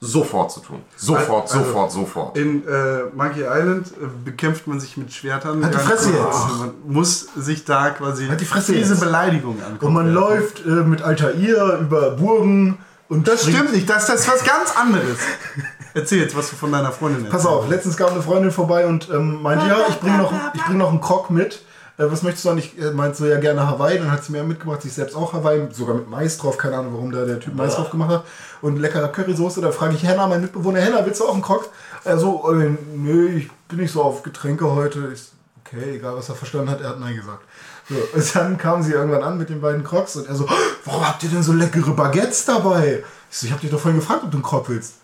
sofort 0.00 0.52
zu 0.52 0.60
tun. 0.60 0.82
Sofort, 0.96 1.50
Also- 1.50 1.64
sofort, 1.64 1.90
sofort. 1.92 2.38
In 2.38 2.66
äh, 2.68 3.02
Monkey 3.16 3.40
Island 3.42 3.88
äh, 3.88 4.06
bekämpft 4.24 4.68
man 4.68 4.78
sich 4.78 4.96
mit 4.96 5.12
Schwertern. 5.12 5.64
Halt 5.64 5.74
die 5.74 5.78
Fresse 5.78 6.10
jetzt. 6.12 6.48
Man 6.58 6.72
muss 6.86 7.26
sich 7.36 7.64
da 7.64 7.90
quasi 7.90 8.28
Halt 8.28 8.40
die 8.40 8.44
Fresse 8.44 8.72
diese 8.74 8.94
jetzt. 8.94 9.00
Beleidigung 9.00 9.60
angucken. 9.60 9.86
Und 9.86 9.94
man 9.94 10.12
läuft 10.14 10.64
äh, 10.64 10.68
mit 10.68 11.02
Altair 11.02 11.34
über 11.80 12.12
Burgen 12.12 12.78
und 13.08 13.26
Das 13.26 13.40
springt- 13.42 13.56
stimmt 13.56 13.72
nicht, 13.72 13.90
das, 13.90 14.06
das 14.06 14.20
ist 14.20 14.28
was 14.28 14.44
ganz 14.44 14.76
anderes. 14.76 15.18
Erzähl 15.94 16.20
jetzt, 16.20 16.36
was 16.36 16.50
du 16.50 16.56
von 16.56 16.72
deiner 16.72 16.92
Freundin 16.92 17.24
erzählst. 17.24 17.44
Pass 17.44 17.52
auf, 17.52 17.68
letztens 17.68 17.96
kam 17.96 18.12
eine 18.12 18.22
Freundin 18.22 18.50
vorbei 18.50 18.86
und 18.86 19.08
ähm, 19.10 19.42
meinte, 19.42 19.66
ja, 19.66 19.78
ich 19.88 19.98
bringe 20.00 20.18
noch, 20.18 20.32
ich 20.54 20.62
bring 20.64 20.78
noch 20.78 20.90
einen 20.90 21.00
Krog 21.00 21.30
mit. 21.30 21.62
Äh, 21.98 22.10
was 22.10 22.22
möchtest 22.22 22.44
du 22.44 22.50
noch 22.50 22.56
nicht? 22.56 22.78
Äh, 22.78 22.92
meint 22.92 23.16
so, 23.16 23.26
ja, 23.26 23.38
gerne 23.38 23.66
Hawaii. 23.66 23.98
Dann 23.98 24.10
hat 24.10 24.24
sie 24.24 24.32
mir 24.32 24.44
mitgebracht, 24.44 24.82
sich 24.82 24.92
selbst 24.92 25.16
auch 25.16 25.32
Hawaii, 25.32 25.68
sogar 25.72 25.96
mit 25.96 26.08
Mais 26.08 26.38
drauf. 26.38 26.56
Keine 26.56 26.78
Ahnung, 26.78 26.94
warum 26.94 27.10
da 27.10 27.24
der 27.24 27.40
Typ 27.40 27.54
Mais 27.54 27.74
drauf 27.74 27.90
gemacht 27.90 28.10
hat. 28.10 28.24
Und 28.62 28.78
leckere 28.78 29.08
Currysoße. 29.08 29.60
Da 29.60 29.72
frage 29.72 29.94
ich 29.94 30.04
Henna, 30.04 30.26
mein 30.26 30.40
Mitbewohner, 30.40 30.80
Henna, 30.80 31.04
willst 31.04 31.20
du 31.20 31.24
auch 31.24 31.34
einen 31.34 31.42
Krog? 31.42 31.68
Er 32.04 32.18
so, 32.18 32.52
äh, 32.52 32.70
nö, 32.94 33.28
ich 33.28 33.50
bin 33.68 33.80
nicht 33.80 33.92
so 33.92 34.02
auf 34.02 34.22
Getränke 34.22 34.70
heute. 34.70 35.10
Ich, 35.12 35.30
okay, 35.64 35.96
egal 35.96 36.16
was 36.16 36.28
er 36.28 36.36
verstanden 36.36 36.70
hat, 36.70 36.80
er 36.80 36.90
hat 36.90 37.00
Nein 37.00 37.16
gesagt. 37.16 37.42
So, 37.88 37.94
und 38.14 38.36
dann 38.36 38.58
kam 38.58 38.82
sie 38.82 38.92
irgendwann 38.92 39.22
an 39.22 39.38
mit 39.38 39.48
den 39.48 39.60
beiden 39.60 39.82
Crocs 39.82 40.16
und 40.16 40.28
er 40.28 40.34
so, 40.34 40.46
warum 40.84 41.08
habt 41.08 41.22
ihr 41.22 41.30
denn 41.30 41.42
so 41.42 41.52
leckere 41.52 41.92
Baguettes 41.92 42.44
dabei? 42.44 43.02
Ich 43.30 43.38
so, 43.38 43.46
ich 43.46 43.52
hab 43.52 43.60
dich 43.60 43.70
doch 43.70 43.80
vorhin 43.80 43.98
gefragt, 43.98 44.22
ob 44.24 44.30
du 44.30 44.36
einen 44.36 44.44
Krog 44.44 44.68
willst. 44.68 44.94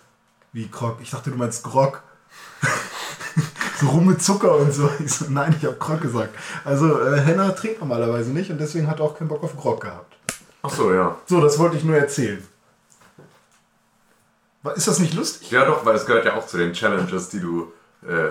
Wie 0.55 0.69
Krog? 0.69 0.99
Ich 1.03 1.11
dachte, 1.11 1.31
du 1.31 1.37
meinst 1.37 1.65
Grog. 1.65 2.01
so 3.81 3.89
rum 3.89 4.07
mit 4.07 4.23
Zucker 4.23 4.57
und 4.57 4.73
so. 4.73 4.89
Ich 5.05 5.13
so, 5.13 5.27
nein, 5.29 5.55
ich 5.59 5.67
habe 5.67 5.77
Grog 5.77 6.01
gesagt. 6.01 6.33
Also 6.65 7.01
äh, 7.03 7.21
Henna 7.21 7.51
trinkt 7.51 7.81
normalerweise 7.81 8.31
nicht 8.31 8.51
und 8.51 8.59
deswegen 8.59 8.87
hat 8.87 9.01
er 9.01 9.07
auch 9.07 9.19
keinen 9.19 9.27
Bock 9.27 9.43
auf 9.43 9.57
Grog 9.57 9.81
gehabt. 9.81 10.17
Ach 10.63 10.71
so, 10.71 10.95
ja. 10.95 11.19
So, 11.27 11.41
das 11.41 11.59
wollte 11.59 11.77
ich 11.77 11.83
nur 11.83 11.97
erzählen. 11.97 12.47
Ist 14.77 14.87
das 14.87 15.01
nicht 15.01 15.13
lustig? 15.15 15.51
Ja, 15.51 15.65
doch, 15.65 15.85
weil 15.85 15.97
es 15.97 16.07
gehört 16.07 16.25
ja 16.25 16.37
auch 16.37 16.47
zu 16.47 16.57
den 16.57 16.73
Challenges, 16.73 17.29
die 17.29 17.41
du, 17.41 17.73
äh, 18.07 18.31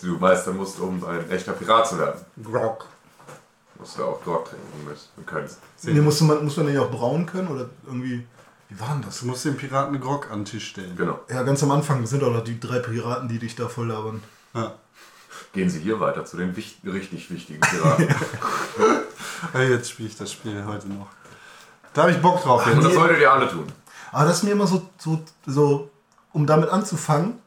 die 0.00 0.06
du 0.06 0.18
meistern 0.18 0.58
musst, 0.58 0.78
um 0.78 1.02
ein 1.04 1.28
echter 1.30 1.52
Pirat 1.52 1.88
zu 1.88 1.98
werden. 1.98 2.20
Grog. 2.44 2.86
Musst 3.78 3.98
du 3.98 4.04
auch 4.04 4.22
Grog 4.22 4.44
trinken 4.44 4.84
müssen 4.86 5.24
können. 5.24 5.48
Nee, 5.84 6.00
muss 6.02 6.20
man, 6.20 6.44
muss 6.44 6.56
man 6.58 6.66
den 6.66 6.74
ja 6.76 6.82
auch 6.82 6.90
brauen 6.90 7.24
können 7.24 7.48
oder 7.48 7.70
irgendwie. 7.86 8.26
Wie 8.72 8.80
war 8.80 8.94
denn 8.94 9.02
das? 9.02 9.20
Du 9.20 9.26
musst 9.26 9.44
dem 9.44 9.56
Piraten 9.56 9.94
einen 9.94 10.02
Grog 10.02 10.30
an 10.30 10.40
den 10.40 10.44
Tisch 10.46 10.68
stellen. 10.68 10.96
Genau. 10.96 11.20
Ja, 11.28 11.42
ganz 11.42 11.62
am 11.62 11.70
Anfang 11.72 12.06
sind 12.06 12.22
auch 12.24 12.32
noch 12.32 12.44
die 12.44 12.58
drei 12.58 12.78
Piraten, 12.78 13.28
die 13.28 13.38
dich 13.38 13.54
da 13.54 13.68
voll 13.68 13.88
labern. 13.88 14.22
Ja. 14.54 14.74
Gehen 15.52 15.68
Sie 15.68 15.80
hier 15.80 16.00
weiter 16.00 16.24
zu 16.24 16.38
den 16.38 16.56
wich 16.56 16.78
richtig 16.84 17.30
wichtigen 17.30 17.60
Piraten. 17.60 18.08
Jetzt 19.68 19.90
spiele 19.90 20.08
ich 20.08 20.16
das 20.16 20.32
Spiel 20.32 20.64
heute 20.64 20.88
noch. 20.88 21.08
Da 21.92 22.02
habe 22.02 22.12
ich 22.12 22.22
Bock 22.22 22.42
drauf 22.42 22.64
Und 22.66 22.74
jetzt. 22.74 22.86
das 22.86 22.94
solltet 22.94 23.20
ihr 23.20 23.30
alle 23.30 23.50
tun. 23.50 23.66
Aber 24.12 24.24
das 24.24 24.38
ist 24.38 24.42
mir 24.44 24.52
immer 24.52 24.66
so, 24.66 24.88
so, 24.96 25.22
so 25.46 25.90
um 26.32 26.46
damit 26.46 26.70
anzufangen, 26.70 27.38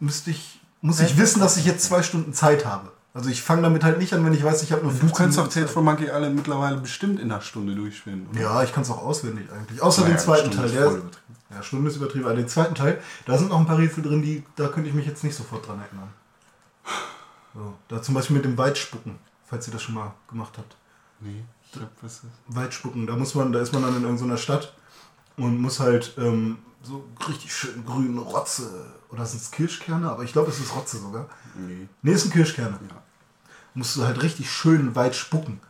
müsste 0.00 0.30
ich, 0.30 0.60
muss 0.80 0.98
ich 0.98 1.16
wissen, 1.16 1.38
dass 1.40 1.56
ich 1.56 1.64
jetzt 1.64 1.84
zwei 1.84 2.02
Stunden 2.02 2.32
Zeit 2.32 2.66
habe. 2.66 2.90
Also 3.18 3.30
ich 3.30 3.42
fange 3.42 3.62
damit 3.62 3.82
halt 3.82 3.98
nicht 3.98 4.12
an, 4.14 4.24
wenn 4.24 4.32
ich 4.32 4.44
weiß, 4.44 4.62
ich 4.62 4.70
habe 4.70 4.82
nur 4.82 4.92
Du 4.92 4.98
15 4.98 5.16
kannst 5.16 5.38
doch 5.38 5.48
Tales 5.48 5.72
from 5.72 5.86
Monkey 5.86 6.04
Island 6.04 6.36
mittlerweile 6.36 6.76
bestimmt 6.76 7.18
in 7.18 7.32
einer 7.32 7.40
Stunde 7.40 7.74
durchspielen. 7.74 8.28
Oder? 8.30 8.40
Ja, 8.40 8.62
ich 8.62 8.72
kann 8.72 8.84
es 8.84 8.90
auch 8.90 9.02
auswendig 9.04 9.50
eigentlich. 9.52 9.82
Außer 9.82 10.02
Naja, 10.02 10.14
den 10.14 10.20
zweiten 10.20 10.52
Stunde 10.52 10.56
Teil. 10.56 10.66
ist 10.66 10.74
Der, 10.74 10.84
übertrieben. 10.86 11.10
ja, 11.50 11.62
Stunde 11.64 11.90
ist 11.90 11.96
übertrieben. 11.96 12.24
Aber 12.26 12.34
den 12.36 12.46
zweiten 12.48 12.74
Teil, 12.76 13.02
da 13.26 13.36
sind 13.36 13.48
noch 13.48 13.58
ein 13.58 13.66
paar 13.66 13.78
Rätsel 13.78 14.04
drin, 14.04 14.22
die, 14.22 14.44
da 14.54 14.68
könnte 14.68 14.88
ich 14.88 14.94
mich 14.94 15.04
jetzt 15.04 15.24
nicht 15.24 15.34
sofort 15.34 15.66
dran 15.66 15.80
erinnern. 15.80 16.10
So, 17.54 17.74
da 17.88 18.00
zum 18.00 18.14
Beispiel 18.14 18.36
mit 18.36 18.44
dem 18.44 18.56
Weitspucken, 18.56 19.18
falls 19.44 19.66
ihr 19.66 19.72
das 19.72 19.82
schon 19.82 19.96
mal 19.96 20.14
gemacht 20.28 20.52
habt. 20.56 20.76
Nee, 21.18 21.42
ich 21.66 21.72
glaub, 21.72 21.88
was 22.02 22.12
ist 22.18 22.22
Weitspucken, 22.46 23.08
da 23.08 23.16
muss 23.16 23.34
man, 23.34 23.50
da 23.52 23.58
ist 23.60 23.72
man 23.72 23.82
dann 23.82 23.96
in 23.96 24.02
irgendeiner 24.04 24.36
Stadt 24.36 24.76
und 25.36 25.60
muss 25.60 25.80
halt 25.80 26.14
ähm, 26.18 26.58
so 26.84 27.04
richtig 27.28 27.52
schön 27.52 27.84
grüne 27.84 28.20
Rotze 28.20 28.86
oder 29.08 29.26
sind 29.26 29.42
es 29.42 29.50
Kirschkerne? 29.50 30.08
Aber 30.08 30.22
ich 30.22 30.32
glaube, 30.32 30.50
es 30.52 30.60
ist 30.60 30.72
Rotze 30.76 30.98
sogar. 30.98 31.26
Nee. 31.56 31.88
Nee, 32.02 32.12
es 32.12 32.22
sind 32.22 32.32
Kirschkerne. 32.32 32.78
Ja. 32.88 33.02
Musst 33.78 33.94
du 33.94 34.04
halt 34.04 34.20
richtig 34.24 34.50
schön 34.50 34.96
weit 34.96 35.14
spucken. 35.14 35.60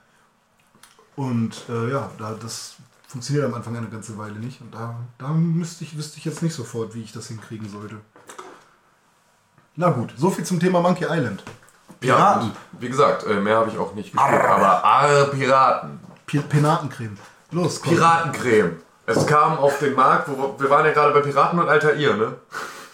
Und 1.15 1.65
äh, 1.69 1.91
ja, 1.91 2.11
da, 2.17 2.33
das 2.41 2.77
funktioniert 3.07 3.45
am 3.45 3.53
Anfang 3.53 3.77
eine 3.77 3.91
ganze 3.91 4.17
Weile 4.17 4.39
nicht. 4.39 4.63
Und 4.63 4.75
da, 4.75 4.95
da 5.19 5.29
müsste 5.29 5.85
ich, 5.85 5.95
wüsste 5.95 6.17
ich 6.17 6.25
jetzt 6.25 6.43
nicht 6.43 6.55
sofort, 6.55 6.95
wie 6.95 7.03
ich 7.03 7.13
das 7.13 7.27
hinkriegen 7.27 7.69
sollte. 7.69 7.97
Na 9.77 9.91
gut, 9.91 10.15
so 10.17 10.31
viel 10.31 10.43
zum 10.47 10.59
Thema 10.59 10.81
Monkey 10.81 11.05
Island. 11.05 11.43
Piraten. 12.01 12.49
Ja, 12.49 12.57
wie 12.81 12.89
gesagt, 12.89 13.27
äh, 13.27 13.41
mehr 13.41 13.59
habe 13.59 13.69
ich 13.69 13.77
auch 13.77 13.93
nicht 13.93 14.11
gespielt. 14.11 14.41
Aber 14.41 14.83
Arr, 14.83 15.27
Piraten. 15.27 16.01
Pi 16.25 16.39
Penatencreme. 16.39 17.19
Los, 17.51 17.83
komm. 17.83 17.93
Piratencreme. 17.93 18.77
Es 19.05 19.27
kam 19.27 19.59
auf 19.59 19.79
den 19.81 19.95
Markt, 19.95 20.31
wo 20.31 20.59
wir 20.59 20.71
waren 20.71 20.87
ja 20.87 20.93
gerade 20.93 21.13
bei 21.13 21.21
Piraten 21.21 21.59
und 21.59 21.69
Altair, 21.69 22.17
ne? 22.17 22.37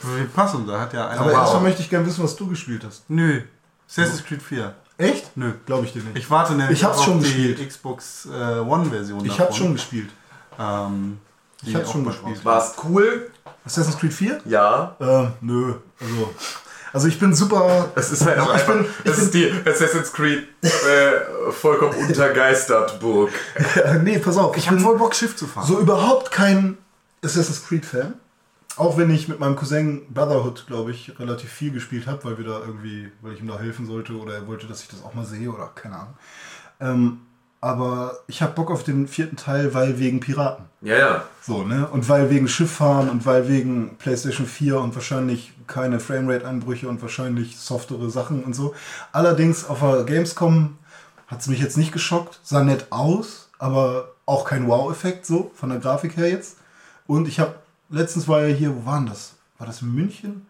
Wie 0.00 0.24
passend, 0.24 0.68
da 0.68 0.80
hat 0.80 0.92
ja 0.92 1.06
einer. 1.06 1.20
Aber 1.20 1.30
erstmal 1.30 1.62
möchte 1.62 1.82
ich 1.82 1.90
gerne 1.90 2.04
wissen, 2.04 2.24
was 2.24 2.34
du 2.34 2.48
gespielt 2.48 2.82
hast. 2.84 3.08
Nö. 3.08 3.42
Assassin's 3.86 4.24
Creed 4.24 4.42
4. 4.42 4.74
Echt? 4.98 5.36
Nö. 5.36 5.52
Glaube 5.66 5.86
ich 5.86 5.92
dir 5.92 6.02
nicht. 6.02 6.16
Ich 6.16 6.30
warte 6.30 6.54
nämlich 6.54 6.78
Ich 6.78 6.84
hab's 6.84 6.98
auf 6.98 7.04
schon 7.04 7.18
die 7.18 7.24
gespielt. 7.24 7.68
Xbox 7.68 8.26
äh, 8.26 8.58
One-Version. 8.60 9.20
Ich 9.24 9.28
davon. 9.32 9.44
habe 9.46 9.54
schon 9.56 9.72
gespielt. 9.74 10.10
Ähm, 10.58 11.18
Ich 11.62 11.68
die 11.68 11.76
hab's 11.76 11.88
auch 11.88 11.92
schon 11.92 12.04
gespielt. 12.04 12.26
rauskommt. 12.26 12.44
War 12.44 12.58
es 12.58 12.74
cool? 12.84 13.30
Assassin's 13.66 13.98
Creed 13.98 14.12
4? 14.12 14.40
Ja. 14.44 14.94
Äh, 15.00 15.26
nö. 15.40 15.74
Also, 16.00 16.34
also 16.92 17.08
ich 17.08 17.18
bin 17.18 17.34
super. 17.34 17.90
Es 17.96 18.12
ist 18.12 18.24
halt 18.24 18.38
auch 18.38 18.46
Ich 18.54 18.60
einfach, 18.60 18.74
bin- 18.74 18.86
ich 19.04 19.10
es 19.10 19.18
ist 19.18 19.34
die 19.34 19.50
Assassin's 19.66 20.12
Creed 20.12 20.46
äh, 20.62 21.50
vollkommen 21.50 21.94
untergeistert 22.08 23.00
Burg. 23.00 23.30
nee, 24.04 24.18
pass 24.18 24.36
auf. 24.36 24.56
Ich 24.56 24.68
habe 24.68 24.78
voll 24.78 24.96
Bock, 24.96 25.14
Schiff 25.14 25.34
zu 25.34 25.46
fahren. 25.48 25.66
so 25.66 25.80
überhaupt 25.80 26.30
kein 26.30 26.78
Assassin's 27.24 27.66
Creed-Fan. 27.66 28.14
Auch 28.76 28.96
wenn 28.96 29.10
ich 29.10 29.28
mit 29.28 29.38
meinem 29.38 29.56
Cousin 29.56 30.12
Brotherhood, 30.12 30.66
glaube 30.66 30.90
ich, 30.90 31.18
relativ 31.18 31.50
viel 31.50 31.70
gespielt 31.72 32.06
habe, 32.06 32.24
weil 32.24 32.38
wir 32.38 32.44
da 32.44 32.58
irgendwie, 32.58 33.10
weil 33.22 33.34
ich 33.34 33.40
ihm 33.40 33.46
da 33.46 33.58
helfen 33.58 33.86
sollte 33.86 34.14
oder 34.14 34.34
er 34.34 34.46
wollte, 34.46 34.66
dass 34.66 34.82
ich 34.82 34.88
das 34.88 35.04
auch 35.04 35.14
mal 35.14 35.24
sehe 35.24 35.50
oder 35.50 35.70
keine 35.74 35.96
Ahnung. 35.96 36.14
Ähm, 36.80 37.20
aber 37.64 38.18
ich 38.26 38.42
habe 38.42 38.52
Bock 38.52 38.70
auf 38.70 38.84
den 38.84 39.08
vierten 39.08 39.36
Teil, 39.36 39.72
weil 39.72 39.98
wegen 39.98 40.20
Piraten. 40.20 40.66
Ja, 40.82 40.98
ja. 40.98 41.24
So, 41.40 41.62
ne? 41.62 41.88
Und 41.88 42.06
weil 42.10 42.28
wegen 42.28 42.46
Schifffahren 42.46 43.08
und 43.08 43.24
weil 43.24 43.48
wegen 43.48 43.96
PlayStation 43.96 44.46
4 44.46 44.80
und 44.80 44.94
wahrscheinlich 44.94 45.54
keine 45.66 45.98
Framerate-Einbrüche 45.98 46.88
und 46.88 47.00
wahrscheinlich 47.00 47.56
softere 47.56 48.10
Sachen 48.10 48.44
und 48.44 48.54
so. 48.54 48.74
Allerdings 49.12 49.66
auf 49.66 49.80
der 49.80 50.04
Gamescom 50.04 50.76
hat 51.26 51.40
es 51.40 51.46
mich 51.46 51.58
jetzt 51.58 51.78
nicht 51.78 51.92
geschockt. 51.92 52.38
Sah 52.42 52.62
nett 52.62 52.88
aus, 52.90 53.48
aber 53.58 54.10
auch 54.26 54.44
kein 54.44 54.68
Wow-Effekt 54.68 55.24
so, 55.24 55.50
von 55.54 55.70
der 55.70 55.78
Grafik 55.78 56.18
her 56.18 56.28
jetzt. 56.28 56.58
Und 57.06 57.28
ich 57.28 57.40
habe, 57.40 57.54
letztens 57.90 58.28
war 58.28 58.46
ja 58.46 58.54
hier, 58.54 58.74
wo 58.74 58.84
waren 58.86 59.06
das? 59.06 59.34
war 59.58 59.66
das 59.66 59.82
in 59.82 59.94
München? 59.94 60.46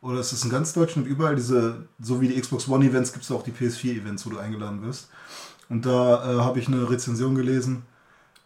Oder 0.00 0.20
ist 0.20 0.32
das 0.32 0.44
in 0.44 0.50
ganz 0.50 0.72
Deutschland 0.72 1.06
überall 1.06 1.36
diese, 1.36 1.86
so 2.00 2.20
wie 2.20 2.28
die 2.28 2.40
Xbox 2.40 2.68
One 2.68 2.84
Events, 2.84 3.12
gibt 3.12 3.24
es 3.24 3.30
auch 3.30 3.44
die 3.44 3.52
PS4 3.52 4.00
Events, 4.00 4.26
wo 4.26 4.30
du 4.30 4.38
eingeladen 4.38 4.82
wirst. 4.82 5.08
Und 5.68 5.86
da 5.86 6.24
äh, 6.24 6.40
habe 6.40 6.58
ich 6.58 6.66
eine 6.66 6.90
Rezension 6.90 7.34
gelesen, 7.34 7.82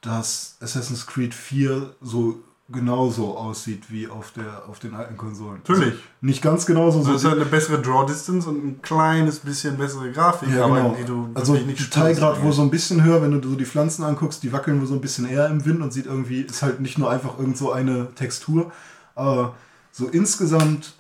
dass 0.03 0.57
Assassin's 0.61 1.07
Creed 1.07 1.35
4 1.35 1.95
so 2.03 2.43
genauso 2.69 3.37
aussieht 3.37 3.85
wie 3.91 4.09
auf, 4.09 4.33
der, 4.33 4.69
auf 4.69 4.81
den 4.81 4.95
alten 4.95 5.17
Konsolen. 5.17 5.59
Natürlich. 5.59 5.93
Also 5.93 5.99
nicht 6.21 6.43
ganz 6.43 6.67
genauso. 6.67 6.99
Also 6.99 7.11
So 7.11 7.17
es 7.17 7.23
ist 7.23 7.29
halt 7.29 7.41
eine 7.41 7.49
bessere 7.49 7.81
Draw 7.81 8.07
Distance 8.07 8.49
und 8.49 8.65
ein 8.65 8.83
kleines 8.83 9.39
bisschen 9.39 9.77
bessere 9.77 10.11
Grafik, 10.11 10.49
ja, 10.51 10.65
aber 10.65 10.77
genau. 10.77 10.97
die 10.99 11.05
du 11.05 11.29
also 11.35 11.55
nicht 11.55 11.79
Detailgrad 11.79 12.43
wo 12.43 12.51
so 12.51 12.63
ein 12.63 12.71
bisschen 12.71 13.05
höher, 13.05 13.23
wenn 13.23 13.41
du 13.41 13.49
so 13.49 13.55
die 13.55 13.65
Pflanzen 13.65 14.03
anguckst, 14.05 14.43
die 14.43 14.53
wackeln 14.53 14.83
wo 14.83 14.87
so 14.87 14.95
ein 14.95 15.01
bisschen 15.01 15.29
eher 15.29 15.49
im 15.49 15.65
Wind 15.65 15.81
und 15.81 15.93
sieht 15.93 16.07
irgendwie, 16.07 16.41
ist 16.41 16.63
halt 16.63 16.81
nicht 16.81 16.99
nur 16.99 17.11
einfach 17.11 17.39
irgend 17.39 17.57
so 17.57 17.71
eine 17.71 18.13
Textur. 18.15 18.73
Aber 19.15 19.55
so 19.93 20.09
insgesamt, 20.09 20.95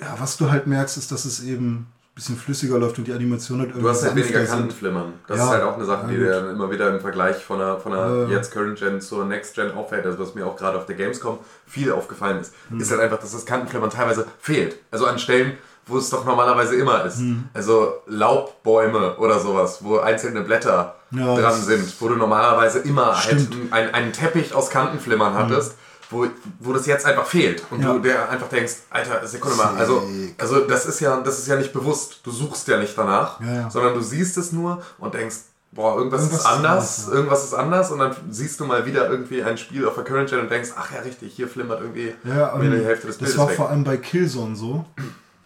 ja, 0.00 0.14
was 0.18 0.36
du 0.36 0.50
halt 0.50 0.68
merkst, 0.68 0.96
ist, 0.98 1.10
dass 1.10 1.24
es 1.24 1.42
eben 1.42 1.88
bisschen 2.18 2.36
flüssiger 2.36 2.78
läuft 2.78 2.98
und 2.98 3.06
die 3.06 3.12
Animation 3.12 3.60
halt 3.60 3.70
irgendwie 3.70 3.82
Du 3.84 3.88
hast 3.88 4.02
halt 4.02 4.16
weniger. 4.16 4.44
Kantenflimmern. 4.44 5.12
Das 5.28 5.38
Ja, 5.38 5.44
ist 5.44 5.50
halt 5.50 5.62
auch 5.62 5.74
eine 5.76 5.84
Sache, 5.84 6.06
die 6.08 6.16
dir 6.16 6.30
dann 6.32 6.50
immer 6.50 6.70
wieder 6.70 6.90
im 6.92 7.00
Vergleich 7.00 7.36
von 7.44 7.60
einer, 7.60 7.78
von 7.78 7.92
einer 7.92 8.28
Äh. 8.28 8.32
jetzt 8.32 8.50
Current 8.52 8.78
Gen 8.78 9.00
zur 9.00 9.24
Next 9.24 9.54
Gen 9.54 9.70
auffällt. 9.72 10.04
Also 10.04 10.18
was 10.18 10.34
mir 10.34 10.44
auch 10.46 10.56
gerade 10.56 10.78
auf 10.78 10.86
der 10.86 10.96
Gamescom 10.96 11.38
viel 11.66 11.92
aufgefallen 11.92 12.40
ist, 12.40 12.52
Hm. 12.70 12.80
ist 12.80 12.90
halt 12.90 13.00
einfach, 13.00 13.18
dass 13.20 13.32
das 13.32 13.46
Kantenflimmern 13.46 13.90
teilweise 13.90 14.26
fehlt. 14.40 14.76
Also 14.90 15.06
an 15.06 15.18
Stellen, 15.18 15.52
wo 15.86 15.96
es 15.96 16.10
doch 16.10 16.24
normalerweise 16.24 16.74
immer 16.76 17.04
ist. 17.04 17.18
Hm. 17.18 17.44
Also 17.54 17.94
Laubbäume 18.06 19.16
oder 19.16 19.38
sowas, 19.38 19.78
wo 19.82 19.98
einzelne 19.98 20.42
Blätter 20.42 20.96
Ja, 21.10 21.34
dran 21.36 21.54
sind, 21.62 21.94
wo 22.00 22.08
du 22.08 22.16
normalerweise 22.16 22.80
immer 22.80 23.16
halt 23.24 23.48
einen, 23.70 23.94
einen 23.94 24.12
Teppich 24.12 24.54
aus 24.54 24.68
Kantenflimmern 24.70 25.34
hattest. 25.34 25.76
Wo, 26.10 26.26
wo 26.60 26.72
das 26.72 26.86
jetzt 26.86 27.04
einfach 27.04 27.26
fehlt 27.26 27.62
und 27.70 27.82
Ja. 27.82 27.92
du 27.92 27.98
der 27.98 28.30
einfach 28.30 28.48
denkst, 28.48 28.74
Alter, 28.88 29.26
Sekunde 29.26 29.56
mal, 29.58 29.74
also, 29.76 30.02
also 30.38 30.60
das 30.60 30.86
ist 30.86 31.00
ja 31.00 31.20
das 31.20 31.38
ist 31.38 31.48
ja 31.48 31.56
nicht 31.56 31.72
bewusst. 31.72 32.20
Du 32.24 32.30
suchst 32.30 32.66
ja 32.68 32.78
nicht 32.78 32.96
danach, 32.96 33.40
Ja, 33.40 33.54
ja. 33.54 33.70
sondern 33.70 33.92
du 33.94 34.00
siehst 34.00 34.38
es 34.38 34.50
nur 34.52 34.82
und 34.98 35.12
denkst, 35.12 35.36
boah, 35.72 35.98
irgendwas, 35.98 36.22
Irgendwas 36.22 36.40
ist 36.40 36.46
ist 36.46 36.50
anders, 36.50 37.04
ja. 37.08 37.12
irgendwas 37.12 37.44
ist 37.44 37.52
anders 37.54 37.90
und 37.90 37.98
dann 37.98 38.16
siehst 38.30 38.58
du 38.58 38.64
mal 38.64 38.86
wieder 38.86 39.10
irgendwie 39.10 39.42
ein 39.42 39.58
Spiel 39.58 39.86
auf 39.86 39.96
der 39.96 40.04
Current 40.04 40.30
Gen 40.30 40.40
und 40.40 40.50
denkst, 40.50 40.70
ach 40.78 40.92
ja, 40.94 41.00
richtig, 41.00 41.34
hier 41.34 41.46
flimmert 41.46 41.82
irgendwie 41.82 42.14
Ja, 42.24 42.54
mir 42.56 42.70
die 42.70 42.84
Hälfte 42.84 43.06
des 43.08 43.16
das 43.18 43.24
Bildes 43.24 43.38
war 43.38 43.48
weg. 43.50 43.56
vor 43.56 43.68
allem 43.68 43.84
bei 43.84 43.98
Killzone 43.98 44.56
so. 44.56 44.86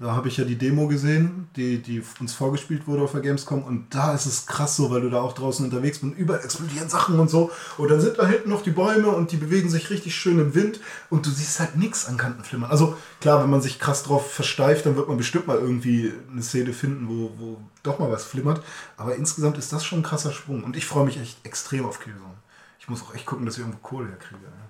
Da 0.03 0.17
habe 0.17 0.27
ich 0.27 0.37
ja 0.37 0.45
die 0.45 0.59
Demo 0.59 0.89
gesehen, 0.89 1.49
die, 1.55 1.81
die 1.81 2.03
uns 2.19 2.35
vorgespielt 2.35 2.89
wurde 2.89 3.03
auf 3.03 3.13
der 3.13 3.21
Gamescom. 3.21 3.63
Und 3.63 3.95
da 3.95 4.13
ist 4.13 4.27
es 4.27 4.47
krass 4.47 4.75
so, 4.75 4.91
weil 4.91 5.01
du 5.01 5.11
da 5.11 5.21
auch 5.21 5.33
draußen 5.33 5.65
unterwegs 5.65 6.01
bist 6.01 6.13
und 6.13 6.19
überall 6.19 6.41
explodieren 6.41 6.89
Sachen 6.89 7.21
und 7.21 7.31
so. 7.31 7.53
Und 7.79 7.89
dann 7.89 8.01
sind 8.01 8.19
da 8.19 8.27
hinten 8.27 8.51
noch 8.51 8.63
die 8.63 8.73
Bäume 8.73 9.11
und 9.11 9.31
die 9.31 9.37
bewegen 9.37 9.71
sich 9.71 9.91
richtig 9.91 10.17
schön 10.17 10.41
im 10.41 10.57
Wind. 10.57 10.81
Und 11.09 11.25
du 11.27 11.31
siehst 11.31 11.61
halt 11.61 11.77
nichts 11.77 12.07
an 12.07 12.17
Kantenflimmern. 12.17 12.69
Also 12.69 12.97
klar, 13.21 13.41
wenn 13.45 13.51
man 13.51 13.63
sich 13.63 13.79
krass 13.79 14.03
drauf 14.03 14.29
versteift, 14.29 14.87
dann 14.87 14.97
wird 14.97 15.07
man 15.07 15.19
bestimmt 15.19 15.47
mal 15.47 15.59
irgendwie 15.59 16.13
eine 16.33 16.43
Szene 16.43 16.73
finden, 16.73 17.09
wo, 17.09 17.31
wo 17.39 17.59
doch 17.85 18.01
mal 18.01 18.11
was 18.11 18.25
flimmert. 18.25 18.61
Aber 18.97 19.15
insgesamt 19.15 19.57
ist 19.57 19.73
das 19.73 19.85
schon 19.85 20.01
ein 20.01 20.05
krasser 20.05 20.33
Sprung. 20.33 20.65
Und 20.65 20.77
ich 20.77 20.85
freue 20.85 21.05
mich 21.05 21.21
echt 21.21 21.47
extrem 21.47 21.87
auf 21.87 22.01
Killzone. 22.01 22.35
Ich 22.81 22.89
muss 22.89 23.03
auch 23.03 23.15
echt 23.15 23.27
gucken, 23.27 23.47
dass 23.47 23.55
ich 23.55 23.61
irgendwo 23.61 23.79
Kohle 23.79 24.09
herkriege. 24.09 24.43
Ja. 24.43 24.62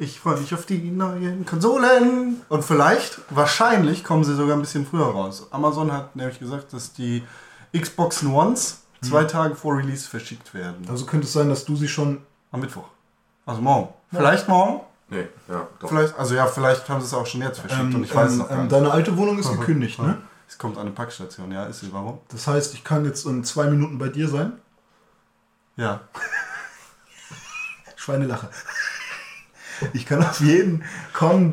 Ich 0.00 0.20
freue 0.20 0.38
mich 0.38 0.54
auf 0.54 0.64
die 0.64 0.78
neuen 0.78 1.44
Konsolen. 1.44 2.40
Und 2.48 2.64
vielleicht, 2.64 3.20
wahrscheinlich, 3.30 4.04
kommen 4.04 4.22
sie 4.22 4.36
sogar 4.36 4.56
ein 4.56 4.60
bisschen 4.60 4.86
früher 4.86 5.06
raus. 5.06 5.48
Amazon 5.50 5.92
hat 5.92 6.14
nämlich 6.14 6.38
gesagt, 6.38 6.72
dass 6.72 6.92
die 6.92 7.24
Xbox 7.76 8.22
Ones 8.24 8.82
zwei 9.02 9.24
Tage 9.24 9.56
vor 9.56 9.76
Release 9.76 10.08
verschickt 10.08 10.54
werden. 10.54 10.86
Also 10.88 11.04
könnte 11.04 11.26
es 11.26 11.32
sein, 11.32 11.48
dass 11.48 11.64
du 11.64 11.76
sie 11.76 11.88
schon 11.88 12.22
Am 12.52 12.60
Mittwoch. 12.60 12.88
Also 13.44 13.60
morgen. 13.60 13.92
Vielleicht 14.10 14.48
morgen. 14.48 14.80
Nee, 15.10 15.26
ja, 15.48 15.66
doch. 15.80 15.88
Vielleicht, 15.88 16.18
also 16.18 16.34
ja, 16.34 16.46
vielleicht 16.46 16.88
haben 16.88 17.00
sie 17.00 17.06
es 17.06 17.14
auch 17.14 17.26
schon 17.26 17.40
jetzt 17.40 17.60
verschickt 17.60 17.94
und 17.94 18.04
ich 18.04 18.14
weiß 18.14 18.32
es 18.32 18.38
noch 18.38 18.48
gar 18.48 18.56
ähm, 18.58 18.62
nicht. 18.64 18.72
Deine 18.72 18.90
alte 18.90 19.16
Wohnung 19.16 19.38
ist 19.38 19.50
gekündigt, 19.50 19.98
ne? 19.98 20.18
Es 20.48 20.56
kommt 20.56 20.78
eine 20.78 20.90
Packstation, 20.90 21.52
ja, 21.52 21.66
ist 21.66 21.80
sie. 21.80 21.92
Warum? 21.92 22.20
Das 22.28 22.46
heißt, 22.46 22.72
ich 22.72 22.82
kann 22.82 23.04
jetzt 23.04 23.26
in 23.26 23.44
zwei 23.44 23.66
Minuten 23.66 23.98
bei 23.98 24.08
dir 24.08 24.28
sein. 24.28 24.52
Ja. 25.76 26.00
Schweinelache. 27.96 28.48
Ich 29.92 30.06
kann 30.06 30.22
auf 30.24 30.40
jeden 30.40 30.84
kommen. 31.12 31.52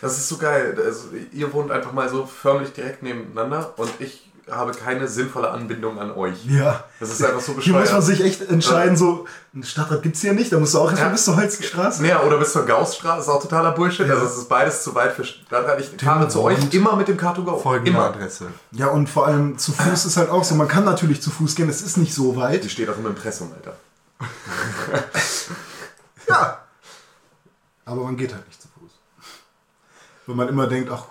Das 0.00 0.18
ist 0.18 0.28
so 0.28 0.36
geil. 0.36 0.76
Also, 0.84 1.04
ihr 1.32 1.52
wohnt 1.52 1.70
einfach 1.70 1.92
mal 1.92 2.08
so 2.08 2.26
förmlich 2.26 2.72
direkt 2.72 3.02
nebeneinander 3.02 3.72
und 3.76 3.90
ich 4.00 4.20
habe 4.50 4.72
keine 4.72 5.08
sinnvolle 5.08 5.50
Anbindung 5.50 5.98
an 5.98 6.10
euch. 6.10 6.44
Ja. 6.44 6.84
Das 7.00 7.08
ist 7.10 7.24
einfach 7.24 7.40
so 7.40 7.52
Hier 7.58 7.72
muss 7.72 7.90
man 7.90 8.00
bescheuert. 8.00 8.04
sich 8.04 8.22
echt 8.22 8.42
entscheiden, 8.50 8.94
so, 8.94 9.24
eine 9.54 9.64
Stadtrat 9.64 10.02
gibt 10.02 10.16
es 10.16 10.20
hier 10.20 10.34
nicht, 10.34 10.52
da 10.52 10.58
musst 10.58 10.74
du 10.74 10.80
auch 10.80 10.90
erstmal 10.90 11.08
Ja. 11.08 11.12
bis 11.14 11.24
zur 11.24 11.36
Holzenstraße. 11.36 12.06
Ja, 12.06 12.20
oder 12.22 12.36
bis 12.36 12.52
zur 12.52 12.66
Gaussstraße, 12.66 13.20
ist 13.22 13.28
auch 13.30 13.40
totaler 13.40 13.72
Bullshit. 13.72 14.10
Also 14.10 14.26
es 14.26 14.36
ist 14.36 14.48
beides 14.50 14.82
zu 14.82 14.94
weit 14.94 15.12
für 15.14 15.24
Stadtrat. 15.24 15.80
Ich 15.80 15.88
fahre 16.04 16.28
zu 16.28 16.42
euch 16.42 16.58
immer 16.74 16.94
mit 16.96 17.08
dem 17.08 17.16
Car2Go. 17.16 17.58
Folgende 17.62 17.92
Immer. 17.92 18.04
Adresse. 18.10 18.48
Ja, 18.72 18.88
und 18.88 19.08
vor 19.08 19.26
allem 19.26 19.56
zu 19.56 19.72
Fuß 19.72 20.04
ist 20.04 20.18
halt 20.18 20.28
auch 20.28 20.44
so, 20.44 20.54
man 20.56 20.68
kann 20.68 20.84
natürlich 20.84 21.22
zu 21.22 21.30
Fuß 21.30 21.54
gehen, 21.54 21.70
es 21.70 21.80
ist 21.80 21.96
nicht 21.96 22.12
so 22.12 22.32
Die 22.32 22.38
weit. 22.38 22.70
steht 22.70 22.90
auch 22.90 22.98
im 22.98 23.06
Impressum, 23.06 23.50
Alter. 23.56 23.76
Ja. 26.28 26.60
Aber 27.84 28.02
man 28.02 28.16
geht 28.16 28.32
halt 28.32 28.46
nicht 28.46 28.60
zu 28.60 28.68
Fuß. 28.68 28.90
Wenn 30.26 30.36
man 30.36 30.48
immer 30.48 30.66
denkt, 30.66 30.90
ach, 30.92 31.04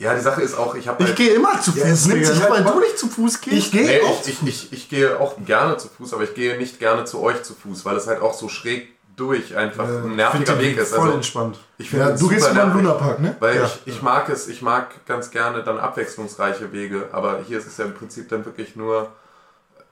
Ja, 0.00 0.14
die 0.14 0.20
Sache 0.20 0.42
ist 0.42 0.56
auch, 0.56 0.74
ich 0.76 0.86
habe 0.86 1.02
Ich 1.02 1.14
gehe 1.16 1.30
immer 1.34 1.60
zu 1.60 1.72
Ja, 1.72 1.82
Fuß, 1.86 1.92
es 1.92 2.06
nimmt 2.06 2.24
sich 2.26 2.40
weil 2.42 2.50
halt 2.50 2.66
du 2.68 2.70
mal- 2.74 2.80
nicht 2.80 2.98
zu 2.98 3.08
Fuß 3.08 3.40
gehst. 3.40 3.56
ich 3.56 3.70
gehe 3.72 3.82
Nee, 3.86 4.00
auch 4.02 4.24
ich, 4.26 4.42
ich, 4.46 4.72
ich, 4.72 4.88
gehe 4.88 5.18
auch 5.18 5.34
gerne 5.44 5.76
zu 5.76 5.88
Fuß, 5.88 6.12
aber 6.14 6.22
ich 6.24 6.34
gehe 6.34 6.56
nicht 6.56 6.78
gerne 6.78 7.04
zu 7.04 7.20
euch 7.20 7.42
zu 7.42 7.54
Fuß, 7.54 7.84
weil 7.84 7.96
es 7.96 8.06
halt 8.06 8.20
auch 8.20 8.34
so 8.34 8.48
schräg 8.48 8.94
durch 9.16 9.56
einfach 9.56 9.88
ein 9.88 10.14
nerviger 10.14 10.52
den 10.54 10.60
Weg 10.62 10.76
ist. 10.78 10.90
Voll 10.90 11.00
Also, 11.06 11.14
entspannt. 11.14 11.58
ich 11.78 11.90
finde 11.90 12.04
Ja, 12.10 12.16
du 12.16 12.28
gehst 12.28 12.42
super 12.46 12.52
immer 12.52 12.62
im 12.62 12.68
nervig. 12.68 12.82
Lunapark, 12.84 13.18
ne? 13.20 13.36
Weil 13.40 13.56
Ja. 13.56 13.64
ich, 13.64 13.80
ich 13.94 14.02
mag 14.02 14.28
es, 14.28 14.46
ich 14.46 14.62
mag 14.62 15.04
ganz 15.06 15.30
gerne 15.32 15.64
dann 15.64 15.80
abwechslungsreiche 15.80 16.70
Wege, 16.72 17.08
aber 17.10 17.40
hier 17.44 17.58
ist 17.58 17.66
es 17.66 17.76
ja 17.78 17.84
im 17.86 17.94
Prinzip 17.94 18.28
dann 18.28 18.44
wirklich 18.44 18.76
nur 18.76 19.10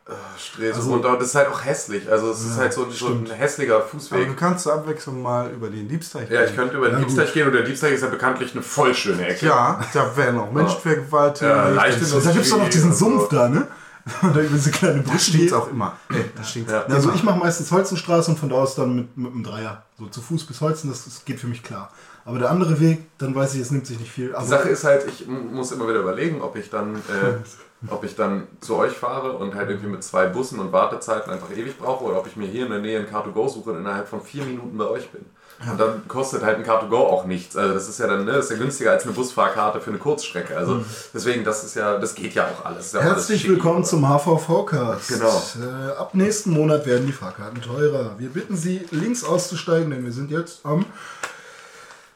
äh, 0.08 0.12
Strese 0.38 0.74
Also- 0.76 0.92
und 0.92 1.02
das 1.02 1.22
ist 1.28 1.34
halt 1.34 1.48
auch 1.48 1.64
hässlich. 1.64 2.10
Also 2.10 2.30
es 2.30 2.40
ist 2.44 2.56
halt 2.58 2.72
so, 2.72 2.84
ein- 2.84 2.90
so 2.92 3.08
ein 3.08 3.26
hässlicher 3.30 3.76
Aber 3.76 3.84
Fußweg. 3.86 4.28
du 4.28 4.34
kannst 4.34 4.62
zur 4.64 4.74
Abwechslung 4.74 5.20
mal 5.20 5.50
über 5.50 5.68
den 5.68 5.88
Diebsteig 5.88 6.30
Ja, 6.30 6.42
ich 6.42 6.48
gehen. 6.50 6.56
könnte 6.56 6.76
über 6.76 6.88
den 6.88 6.98
Ja, 7.00 7.04
Diebsteig 7.04 7.32
gehen 7.32 7.46
und 7.48 7.52
der 7.54 7.62
Diebsteig 7.62 7.92
ist 7.92 8.02
ja 8.02 8.08
bekanntlich 8.08 8.52
eine 8.52 8.62
voll 8.62 8.94
schöne 8.94 9.26
Ecke. 9.26 9.46
Ja, 9.46 9.80
da 9.92 10.16
werden 10.16 10.38
auch 10.38 10.52
Menschen 10.52 10.80
vergewaltigt. 10.80 11.42
Ja, 11.42 11.68
ist 11.84 12.12
Da 12.12 12.30
gibt 12.32 12.44
es 12.44 12.50
doch 12.50 12.58
noch 12.58 12.68
diesen 12.68 12.92
Sumpf 12.92 13.28
da, 13.30 13.48
ne? 13.48 13.66
da 14.22 14.28
über 14.28 14.42
diese 14.42 14.70
kleine 14.70 14.98
da 15.02 15.02
Brücke. 15.02 15.18
stinkt 15.18 15.52
auch 15.52 15.68
immer. 15.68 15.96
Ey, 16.10 16.24
da 16.36 16.44
stinkt's 16.44 16.70
Ja. 16.72 16.84
Also 16.84 17.10
ich 17.12 17.24
mache 17.24 17.40
meistens 17.40 17.72
Holzenstraße 17.72 18.30
und 18.30 18.38
von 18.38 18.48
da 18.48 18.54
aus 18.54 18.76
dann 18.76 18.94
mit, 18.94 19.16
mit 19.16 19.32
einem 19.32 19.42
Dreier. 19.42 19.82
So 19.98 20.06
zu 20.06 20.20
Fuß 20.22 20.44
bis 20.46 20.60
Holzen, 20.60 20.88
das, 20.90 21.04
das 21.06 21.24
geht 21.24 21.40
für 21.40 21.48
mich 21.48 21.64
klar. 21.64 21.90
Aber 22.24 22.38
der 22.38 22.50
andere 22.52 22.78
Weg, 22.78 23.00
dann 23.18 23.34
weiß 23.34 23.54
ich, 23.54 23.60
es 23.62 23.72
nimmt 23.72 23.86
sich 23.88 23.98
nicht 23.98 24.12
viel. 24.12 24.32
Aber 24.34 24.44
Die 24.44 24.48
Sache 24.50 24.68
ist 24.68 24.84
halt, 24.84 25.06
ich 25.08 25.26
muss 25.26 25.72
immer 25.72 25.88
wieder 25.88 26.00
überlegen, 26.00 26.40
ob 26.40 26.54
ich 26.54 26.70
dann, 26.70 26.94
äh, 26.96 27.34
ob 27.90 28.04
ich 28.04 28.16
dann 28.16 28.46
zu 28.60 28.76
euch 28.76 28.92
fahre 28.92 29.32
und 29.32 29.54
halt 29.54 29.70
irgendwie 29.70 29.88
mit 29.88 30.04
zwei 30.04 30.26
Bussen 30.26 30.58
und 30.58 30.72
Wartezeiten 30.72 31.32
einfach 31.32 31.50
ewig 31.50 31.78
brauche 31.78 32.04
oder 32.04 32.18
ob 32.18 32.26
ich 32.26 32.36
mir 32.36 32.46
hier 32.46 32.66
in 32.66 32.70
der 32.70 32.80
Nähe 32.80 32.98
ein 32.98 33.06
Car2Go 33.06 33.48
suche 33.48 33.70
und 33.70 33.78
innerhalb 33.78 34.08
von 34.08 34.20
vier 34.20 34.44
Minuten 34.44 34.76
bei 34.76 34.86
euch 34.86 35.10
bin. 35.10 35.24
Und 35.70 35.80
dann 35.80 36.06
kostet 36.06 36.42
halt 36.42 36.58
ein 36.58 36.64
Car2Go 36.64 36.96
auch 36.96 37.24
nichts. 37.24 37.56
Also 37.56 37.72
das 37.72 37.88
ist 37.88 37.98
ja 37.98 38.06
dann, 38.06 38.26
ne, 38.26 38.32
ist 38.32 38.50
ja 38.50 38.58
günstiger 38.58 38.90
als 38.90 39.04
eine 39.04 39.12
Busfahrkarte 39.12 39.80
für 39.80 39.88
eine 39.88 39.98
Kurzstrecke. 39.98 40.54
Also 40.54 40.84
deswegen, 41.14 41.44
das 41.44 41.64
ist 41.64 41.74
ja, 41.76 41.98
das 41.98 42.14
geht 42.14 42.34
ja 42.34 42.46
auch 42.46 42.66
alles. 42.66 42.92
Ja 42.92 43.00
alles 43.00 43.12
Herzlich 43.12 43.40
schicki. 43.40 43.54
willkommen 43.54 43.82
zum 43.82 44.06
HVV-Cast. 44.06 45.08
Genau. 45.08 45.42
Äh, 45.62 45.92
ab 45.92 46.14
nächsten 46.14 46.50
Monat 46.50 46.84
werden 46.84 47.06
die 47.06 47.12
Fahrkarten 47.12 47.62
teurer. 47.62 48.16
Wir 48.18 48.28
bitten 48.28 48.54
Sie, 48.54 48.86
links 48.90 49.24
auszusteigen, 49.24 49.90
denn 49.90 50.04
wir 50.04 50.12
sind 50.12 50.30
jetzt 50.30 50.60
am 50.64 50.84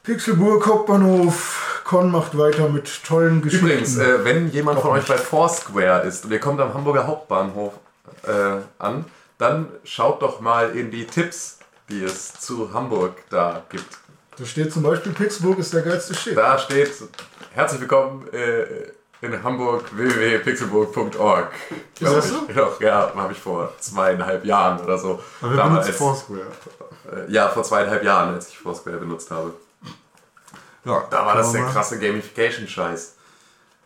Pixelburg 0.03 0.67
Hauptbahnhof. 0.67 1.70
Con 1.91 2.09
macht 2.09 2.37
weiter 2.37 2.69
mit 2.69 3.03
tollen 3.03 3.41
Geschichten. 3.41 3.65
Übrigens, 3.65 3.97
äh, 3.97 4.23
wenn 4.23 4.49
jemand 4.49 4.79
von 4.79 4.91
euch 4.91 5.05
bei 5.05 5.17
Foursquare 5.17 6.03
ist 6.03 6.23
und 6.23 6.31
ihr 6.31 6.39
kommt 6.39 6.61
am 6.61 6.73
Hamburger 6.73 7.05
Hauptbahnhof 7.05 7.73
äh, 8.25 8.61
an, 8.79 9.03
dann 9.37 9.67
schaut 9.83 10.21
doch 10.21 10.39
mal 10.39 10.69
in 10.69 10.89
die 10.89 11.05
Tipps, 11.05 11.59
die 11.89 12.01
es 12.01 12.31
zu 12.39 12.73
Hamburg 12.73 13.17
da 13.29 13.63
gibt. 13.67 13.97
da 14.37 14.45
steht 14.45 14.71
zum 14.71 14.83
Beispiel, 14.83 15.11
Pixelburg 15.11 15.59
ist 15.59 15.73
der 15.73 15.81
geilste 15.81 16.13
Shit. 16.15 16.37
Da 16.37 16.57
steht, 16.57 16.93
herzlich 17.51 17.81
willkommen 17.81 18.25
äh, 18.31 19.25
in 19.25 19.43
Hamburg, 19.43 19.83
www.pixelburg.org. 19.93 21.51
Glaub 21.95 22.15
das 22.15 22.29
so? 22.29 22.47
Doch, 22.55 22.79
ja, 22.79 23.11
habe 23.13 23.33
ich 23.33 23.39
vor 23.39 23.73
zweieinhalb 23.81 24.45
Jahren 24.45 24.79
oder 24.79 24.97
so. 24.97 25.19
Aber 25.41 25.51
wir 25.51 25.57
Damals, 25.57 25.89
Foursquare. 25.89 26.39
äh, 27.11 27.29
ja, 27.29 27.49
vor 27.49 27.63
zweieinhalb 27.63 28.01
Jahren, 28.05 28.33
als 28.35 28.47
ich 28.47 28.57
Foursquare 28.57 28.95
benutzt 28.95 29.29
habe. 29.29 29.53
Ja, 30.85 31.03
Da 31.09 31.25
war 31.25 31.35
das 31.35 31.51
der 31.51 31.61
mal- 31.61 31.71
krasse 31.71 31.99
Gamification-Scheiß. 31.99 33.15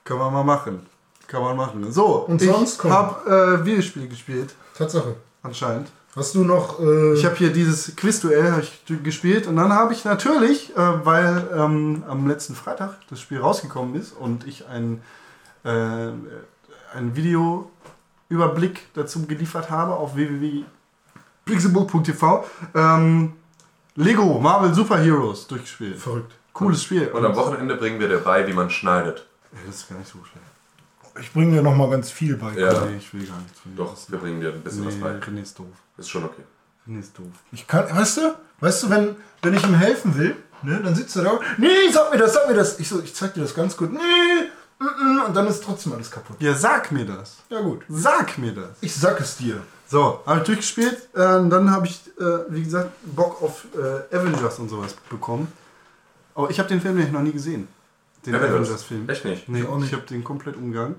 Kann 0.04 0.18
man 0.18 0.34
mal 0.34 0.44
machen. 0.44 0.86
Kann 1.28 1.42
man 1.42 1.58
machen. 1.58 1.92
So, 1.92 2.26
Und 2.28 2.42
ich 2.42 2.50
sonst, 2.50 2.78
komm. 2.78 2.92
habe 2.92 3.60
äh, 3.62 3.66
Videospiele 3.66 4.08
gespielt, 4.08 4.54
Tatsache. 4.78 5.16
anscheinend. 5.44 5.90
Hast 6.16 6.34
du 6.36 6.44
noch... 6.46 6.80
Äh, 6.80 7.14
Ich 7.16 7.26
habe 7.26 7.36
hier 7.36 7.52
dieses 7.52 7.94
Quizduell 7.96 8.60
ich 8.62 8.84
gespielt 9.04 9.48
und 9.48 9.58
dann 9.58 9.74
habe 9.74 9.92
ich 9.94 10.06
natürlich, 10.06 10.74
äh, 10.78 11.06
weil 11.06 11.50
ähm, 11.54 12.04
am 12.08 12.28
letzten 12.28 12.56
Freitag 12.56 12.98
das 13.10 13.20
Spiel 13.20 13.42
rausgekommen 13.42 13.96
ist 13.96 14.14
und 14.14 14.48
ich 14.48 14.66
ein, 14.68 15.02
äh, 15.66 16.12
ein 16.94 17.16
Videoüberblick 17.16 18.94
dazu 18.94 19.26
geliefert 19.26 19.70
habe 19.70 19.94
auf 19.96 20.16
www.pixelbook.tv, 20.16 22.46
ähm, 22.76 23.34
Lego 23.96 24.40
Marvel 24.40 24.74
Super 24.74 25.00
Heroes 25.00 25.48
durchgespielt. 25.48 25.98
Verrückt. 26.00 26.32
Cooles 26.56 26.84
Spiel. 26.84 27.08
Und 27.10 27.26
am 27.26 27.36
Wochenende 27.36 27.76
bringen 27.76 28.00
wir 28.00 28.08
dir 28.08 28.20
bei, 28.20 28.48
wie 28.48 28.54
man 28.54 28.70
schneidet. 28.70 29.26
Ja, 29.52 29.60
das 29.68 29.76
ist 29.76 29.90
gar 29.90 29.98
nicht 30.00 30.08
so 30.10 30.20
schlecht. 30.20 30.46
Ich 31.20 31.34
bringe 31.34 31.54
dir 31.58 31.62
noch 31.62 31.76
mal 31.76 31.90
ganz 31.90 32.10
viel 32.10 32.38
bei. 32.38 32.54
Ja. 32.54 32.86
Nee, 32.86 32.96
ich 32.98 33.14
will 33.14 33.26
gar 33.28 33.38
nichts 33.40 33.60
von 33.60 33.76
dir. 33.76 33.84
Doch, 33.84 33.96
wir 34.08 34.18
bringen 34.18 34.40
dir 34.40 34.54
ein 34.54 34.62
bisschen 34.62 34.82
Nee, 34.86 34.88
was 34.88 34.96
bei. 34.96 35.12
René 35.20 35.42
ist 35.42 35.60
doof. 35.60 35.68
Ist 35.98 36.10
schon 36.10 36.24
okay. 36.24 36.44
René 36.88 37.00
ist 37.02 37.18
doof. 37.20 37.28
Ich 37.52 37.68
kann, 37.68 37.94
weißt 37.94 38.18
du, 38.18 38.36
weißt 38.62 38.84
du, 38.84 38.90
wenn, 38.90 39.16
wenn 39.42 39.54
ich 39.54 39.66
ihm 39.66 39.76
helfen 39.76 40.18
will, 40.18 40.38
ne, 40.64 40.82
dann 40.82 40.96
sitzt 40.96 41.18
er 41.18 41.24
da, 41.24 41.40
nee, 41.58 41.68
sag 41.92 42.12
mir 42.14 42.20
das, 42.20 42.34
sag 42.34 42.48
mir 42.48 42.56
das. 42.56 42.80
Ich 42.80 42.88
so, 42.88 43.02
ich 43.02 43.14
zeig 43.14 43.34
dir 43.34 43.42
das 43.42 43.54
ganz 43.54 43.76
gut, 43.76 43.92
nee, 43.92 44.00
mm, 44.80 44.84
mm, 44.86 45.22
und 45.28 45.34
dann 45.36 45.48
ist 45.48 45.62
trotzdem 45.62 45.92
alles 45.92 46.10
kaputt. 46.10 46.38
Ja, 46.40 46.54
sag 46.54 46.90
mir 46.92 47.06
das. 47.06 47.36
Ja 47.50 47.60
gut, 47.60 47.84
Sag 47.90 48.38
mir 48.38 48.54
das. 48.54 48.78
ich 48.80 48.96
sag 48.96 49.20
es 49.20 49.36
dir. 49.38 49.62
So, 49.90 50.22
habe 50.26 50.40
ich 50.40 50.46
durchgespielt. 50.46 51.10
Äh, 51.14 51.18
dann 51.50 51.70
habe 51.70 51.86
ich, 51.88 52.02
äh, 52.18 52.40
wie 52.50 52.64
gesagt, 52.64 52.92
Bock 53.04 53.42
auf 53.42 53.66
äh, 53.76 54.16
Avengers 54.16 54.58
und 54.60 54.70
sowas 54.70 54.96
bekommen. 55.10 55.52
Aber 56.36 56.50
ich 56.50 56.60
habe 56.60 56.70
den 56.70 56.82
Film 56.82 56.96
nämlich 56.96 57.12
noch 57.14 57.22
nie 57.22 57.32
gesehen. 57.32 57.68
Den 58.26 58.36
Avengers? 58.36 58.54
Avengers-Film. 58.70 59.10
Echt 59.10 59.26
nicht? 59.26 59.50
Nee, 59.50 59.62
Ich 59.62 59.68
auch 59.68 59.78
nicht. 59.78 59.88
ich 59.88 59.94
habe 59.94 60.06
den 60.06 60.24
komplett 60.24 60.58
umgegangen. 60.58 60.96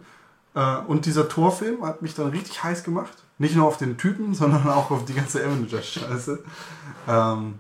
Äh, 0.55 0.79
und 0.87 1.07
dieser 1.07 1.29
Torfilm 1.29 1.85
hat 1.85 2.03
mich 2.03 2.15
dann 2.15 2.29
richtig 2.29 2.63
heiß 2.65 2.83
gemacht. 2.85 3.13
Nicht 3.39 3.55
nur 3.55 3.67
auf 3.67 3.77
den 3.77 3.99
Typen, 3.99 4.35
sondern 4.35 4.67
auch 4.69 4.91
auf 4.91 5.05
die 5.05 5.15
ganze 5.15 5.45
Avengers-Scheiße. 5.45 6.43
Ähm, 7.07 7.59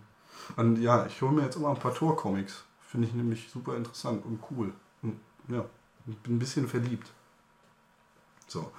und 0.57 0.81
ja, 0.81 1.07
ich 1.07 1.21
hole 1.21 1.33
mir 1.33 1.43
jetzt 1.43 1.57
immer 1.57 1.69
ein 1.71 1.79
paar 1.79 1.95
Tor-Comics. 1.95 2.65
Finde 2.91 3.09
ich 3.09 3.15
nämlich 3.15 3.51
super 3.53 3.77
interessant 3.77 4.25
und 4.25 4.41
cool. 4.51 4.73
Und 5.03 5.21
ja, 5.49 5.65
bin 6.07 6.37
ein 6.37 6.39
bisschen 6.39 6.67
verliebt. 6.67 7.09
So. 8.47 8.71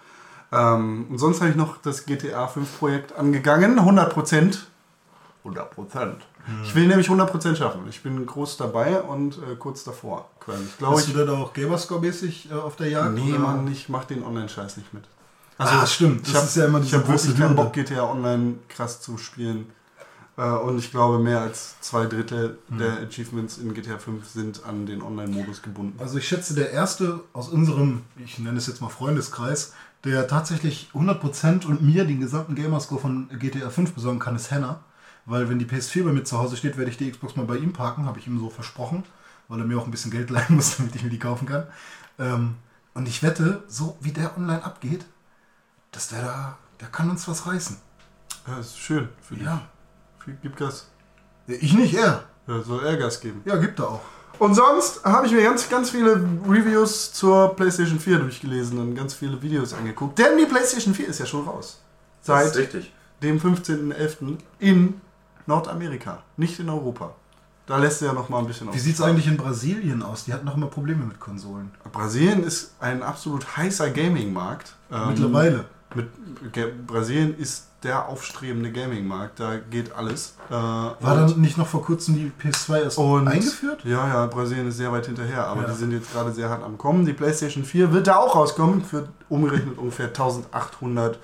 Ähm, 0.52 1.08
und 1.10 1.18
sonst 1.20 1.42
habe 1.42 1.52
ich 1.52 1.58
noch 1.58 1.78
das 1.78 2.06
GTA 2.06 2.48
5 2.48 2.80
Projekt 2.80 3.14
angegangen. 3.14 3.78
100 3.78 4.12
Prozent. 4.14 4.68
100 5.44 5.70
Prozent. 5.72 6.26
Ich 6.64 6.74
will 6.76 6.88
nämlich 6.88 7.08
100 7.08 7.30
Prozent 7.30 7.58
schaffen. 7.58 7.82
Ich 7.90 8.02
bin 8.04 8.26
groß 8.26 8.58
dabei 8.58 9.02
und 9.02 9.38
äh, 9.38 9.56
kurz 9.60 9.84
davor. 9.84 10.30
Ich 10.48 10.78
glaube, 10.78 10.96
Bist 10.96 11.10
ich. 11.10 11.14
du 11.14 11.26
da 11.26 11.34
auch 11.34 11.54
Gamerscore-mäßig 11.54 12.50
äh, 12.52 12.54
auf 12.54 12.76
der 12.78 12.90
Jagd? 12.90 13.16
Nee, 13.16 13.32
oder? 13.34 13.40
Mann, 13.40 13.68
ich 13.72 13.90
mach 13.90 14.06
den 14.06 14.24
Online-Scheiß 14.24 14.78
nicht 14.78 14.94
mit. 14.94 15.04
Ah, 15.58 15.86
stimmt. 15.86 16.22
Ich 16.28 16.34
Das 16.34 16.36
habe 16.42 16.46
ist 16.48 16.56
ja 16.56 16.66
immer 16.68 16.78
ich 16.80 16.86
diese 16.86 16.98
hab 17.00 17.08
wirklich 17.08 17.38
keinen. 17.38 17.56
Bock, 17.56 17.74
GTA 17.74 18.04
Online 18.10 18.56
krass 18.70 19.02
zu 19.02 19.18
spielen. 19.18 19.66
Äh, 20.38 20.44
und 20.52 20.78
ich 20.78 20.92
glaube, 20.92 21.20
mehr 21.20 21.42
als 21.42 21.76
zwei 21.82 22.06
Drittel 22.06 22.58
Hm. 22.70 22.78
der 22.78 23.00
Achievements 23.02 23.58
in 23.58 23.74
GTA 23.74 23.98
5 23.98 24.26
sind 24.28 24.64
an 24.66 24.86
den 24.86 25.02
Online-Modus 25.02 25.62
gebunden. 25.64 26.00
Also 26.00 26.18
ich 26.20 26.28
schätze, 26.28 26.54
der 26.54 26.72
erste 26.72 27.22
aus 27.34 27.50
unserem, 27.50 28.04
ich 28.24 28.38
nenne 28.40 28.58
es 28.58 28.68
jetzt 28.68 28.82
mal 28.82 28.90
Freundeskreis, 28.90 29.74
der 30.04 30.28
tatsächlich 30.28 30.92
100% 30.94 31.66
und 31.66 31.82
mir 31.82 32.06
den 32.06 32.20
gesamten 32.22 32.54
Gamerscore 32.56 33.02
von 33.02 33.30
GTA 33.40 33.70
5 33.72 33.94
besorgen 33.94 34.20
kann, 34.20 34.36
ist 34.36 34.52
Henna. 34.52 34.80
Weil 35.28 35.50
wenn 35.50 35.60
die 35.60 35.66
PS4 35.66 36.06
bei 36.06 36.14
mir 36.14 36.24
zu 36.24 36.40
Hause 36.40 36.56
steht, 36.56 36.78
werde 36.78 36.90
ich 36.90 36.98
die 36.98 37.12
Xbox 37.12 37.36
mal 37.36 37.46
bei 37.46 37.58
ihm 37.58 37.74
parken, 37.74 38.06
habe 38.06 38.18
ich 38.18 38.28
ihm 38.28 38.40
so 38.40 38.50
versprochen, 38.50 39.04
weil 39.50 39.60
er 39.60 39.66
mir 39.66 39.78
auch 39.78 39.86
ein 39.86 39.92
bisschen 39.92 40.10
Geld 40.10 40.30
leihen 40.32 40.56
muss, 40.56 40.78
damit 40.78 40.96
ich 40.96 41.04
mir 41.04 41.10
die 41.10 41.20
kaufen 41.20 41.46
kann. 41.46 41.68
Ähm, 42.18 42.56
und 42.94 43.08
ich 43.08 43.22
wette, 43.22 43.64
so 43.68 43.98
wie 44.00 44.12
der 44.12 44.36
online 44.38 44.64
abgeht, 44.64 45.06
dass 45.92 46.08
der 46.08 46.22
da, 46.22 46.58
der 46.80 46.88
kann 46.88 47.10
uns 47.10 47.28
was 47.28 47.46
reißen. 47.46 47.78
Ja, 48.48 48.56
das 48.56 48.68
ist 48.68 48.80
schön 48.80 49.10
für 49.22 49.36
dich. 49.36 49.44
Ja. 49.46 49.62
Gib 50.42 50.56
Gas. 50.56 50.88
Ich 51.46 51.74
nicht, 51.74 51.94
er. 51.94 52.24
Ja, 52.48 52.62
soll 52.62 52.86
er 52.86 52.98
Gas 52.98 53.20
geben. 53.20 53.42
Ja, 53.46 53.58
gibt 53.58 53.80
er 53.80 53.90
auch. 53.90 54.02
Und 54.40 54.54
sonst 54.54 55.04
habe 55.04 55.26
ich 55.26 55.34
mir 55.34 55.44
ganz, 55.44 55.68
ganz 55.68 55.90
viele 55.90 56.14
Reviews 56.48 57.12
zur 57.12 57.56
PlayStation 57.56 58.00
4 58.00 58.20
durchgelesen 58.20 58.78
und 58.80 58.96
ganz 58.96 59.14
viele 59.14 59.42
Videos 59.42 59.74
angeguckt. 59.74 60.20
Denn 60.20 60.38
die 60.38 60.46
PlayStation 60.46 60.94
4 60.94 61.08
ist 61.08 61.20
ja 61.20 61.26
schon 61.26 61.46
raus. 61.46 61.82
Das 62.26 62.46
ist 62.46 62.54
Seit 62.54 62.64
richtig. 62.64 62.94
dem 63.22 63.40
15.11. 63.40 64.38
in 64.60 65.02
Nordamerika, 65.48 66.20
nicht 66.38 66.60
in 66.60 66.70
Europa. 66.70 67.12
Da 67.66 67.78
lässt 67.78 68.02
er 68.02 68.10
ja 68.10 68.14
noch 68.14 68.30
mal 68.30 68.40
ein 68.40 68.48
bisschen 68.48 68.72
Wie 68.74 68.80
sieht 68.80 68.96
es 68.96 69.02
eigentlich 69.02 69.28
in 69.28 69.36
Brasilien 69.36 70.02
aus? 70.02 70.24
Die 70.24 70.34
hatten 70.34 70.46
noch 70.46 70.56
immer 70.56 70.68
Probleme 70.68 71.04
mit 71.04 71.20
Konsolen. 71.20 71.72
Brasilien 71.92 72.44
ist 72.44 72.74
ein 72.80 73.04
absolut 73.04 73.58
heißer 73.58 73.90
Gaming-Markt. 73.90 74.76
Ähm, 74.92 75.10
Mittlerweile. 75.10 75.66
Mit, 75.94 76.08
Ge- 76.54 76.72
Brasilien 76.86 77.38
ist 77.38 77.66
der 77.84 78.08
aufstrebende 78.08 78.72
Gaming-Markt. 78.72 79.40
Da 79.42 79.58
geht 79.58 79.92
alles. 79.94 80.36
Äh, 80.50 80.54
War 80.54 80.96
dann 81.02 81.42
nicht 81.42 81.58
noch 81.58 81.68
vor 81.68 81.84
kurzem 81.84 82.16
die 82.16 82.32
PS2 82.42 82.80
erst 82.84 82.98
und 82.98 83.28
eingeführt? 83.28 83.84
Ja, 83.84 84.08
ja, 84.08 84.26
Brasilien 84.28 84.68
ist 84.70 84.78
sehr 84.78 84.92
weit 84.94 85.06
hinterher, 85.06 85.46
aber 85.48 85.64
Ja. 85.64 85.68
die 85.68 85.76
sind 85.76 85.92
jetzt 85.92 86.12
gerade 86.14 86.32
sehr 86.32 86.50
hart 86.50 86.64
am 86.64 86.78
Kommen. 86.78 87.06
Die 87.06 87.14
PlayStation 87.14 87.66
4 87.66 87.92
wird 87.92 88.08
da 88.08 88.16
auch 88.16 88.34
rauskommen 88.36 88.82
für 88.84 89.10
umgerechnet 89.28 89.78
ungefähr 89.78 90.08
1800 90.08 91.20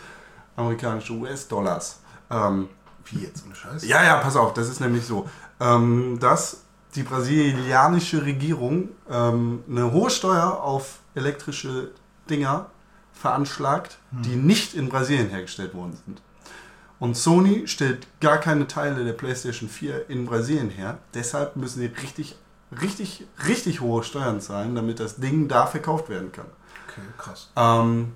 amerikanische 0.57 1.13
US-Dollars. 1.13 1.99
Ähm, 2.29 2.67
Wie 3.05 3.19
jetzt? 3.19 3.45
Ohne 3.45 3.55
Scheiß? 3.55 3.85
ja, 3.85 4.03
ja, 4.03 4.17
pass 4.17 4.35
auf, 4.35 4.53
das 4.53 4.69
ist 4.69 4.79
nämlich 4.79 5.05
so, 5.05 5.29
ähm, 5.59 6.17
dass 6.19 6.61
die 6.95 7.03
brasilianische 7.03 8.23
Regierung 8.23 8.89
ähm, 9.09 9.63
eine 9.69 9.91
hohe 9.91 10.09
Steuer 10.09 10.61
auf 10.61 10.99
elektrische 11.15 11.91
Dinger 12.29 12.67
veranschlagt, 13.13 13.99
die 14.11 14.35
nicht 14.35 14.73
in 14.73 14.89
Brasilien 14.89 15.29
hergestellt 15.29 15.73
worden 15.73 15.97
sind. 16.05 16.21
Und 16.99 17.17
Sony 17.17 17.67
stellt 17.67 18.07
gar 18.21 18.37
keine 18.37 18.67
Teile 18.67 19.03
der 19.03 19.13
PlayStation 19.13 19.69
4 19.69 20.09
in 20.09 20.25
Brasilien 20.25 20.69
her. 20.69 20.99
Deshalb 21.13 21.55
müssen 21.55 21.79
sie 21.79 21.87
richtig, 21.87 22.37
richtig, 22.81 23.25
richtig 23.47 23.81
hohe 23.81 24.03
Steuern 24.03 24.41
zahlen, 24.41 24.75
damit 24.75 24.99
das 24.99 25.17
Ding 25.17 25.47
da 25.47 25.65
verkauft 25.65 26.09
werden 26.09 26.31
kann. 26.31 26.45
Okay, 26.87 27.01
krass. 27.17 27.49
Ähm, 27.55 28.13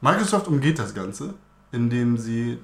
Microsoft 0.00 0.48
umgeht 0.48 0.78
das 0.78 0.94
Ganze, 0.94 1.34
indem 1.72 2.16
sie, 2.16 2.58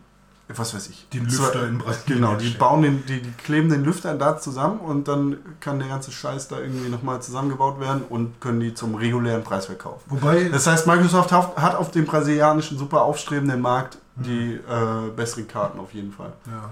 was 0.56 0.74
weiß 0.74 0.88
ich, 0.88 1.08
Den 1.10 1.24
Lüfter 1.26 1.52
zwei- 1.52 1.66
in 1.66 1.78
Brasilien 1.78 2.20
Genau, 2.22 2.34
die 2.36 2.48
bauen 2.50 2.82
den, 2.82 3.04
die, 3.06 3.20
die 3.20 3.30
kleben 3.32 3.68
den 3.68 3.84
Lüfter 3.84 4.14
da 4.14 4.38
zusammen 4.38 4.80
und 4.80 5.06
dann 5.06 5.36
kann 5.60 5.78
der 5.78 5.88
ganze 5.88 6.10
Scheiß 6.10 6.48
da 6.48 6.58
irgendwie 6.58 6.88
nochmal 6.88 7.20
zusammengebaut 7.20 7.78
werden 7.80 8.02
und 8.08 8.40
können 8.40 8.60
die 8.60 8.72
zum 8.72 8.94
regulären 8.94 9.44
Preis 9.44 9.66
verkaufen. 9.66 10.04
Wobei, 10.08 10.44
Das 10.48 10.66
heißt, 10.66 10.86
Microsoft 10.86 11.32
hat 11.32 11.74
auf 11.76 11.90
dem 11.90 12.06
brasilianischen 12.06 12.78
super 12.78 13.02
aufstrebenden 13.02 13.60
Markt 13.60 13.98
Mhm. 14.16 14.22
die 14.24 14.54
äh, 14.54 15.10
besseren 15.14 15.46
Karten 15.46 15.78
auf 15.78 15.92
jeden 15.94 16.12
Fall. 16.12 16.32
ja. 16.46 16.70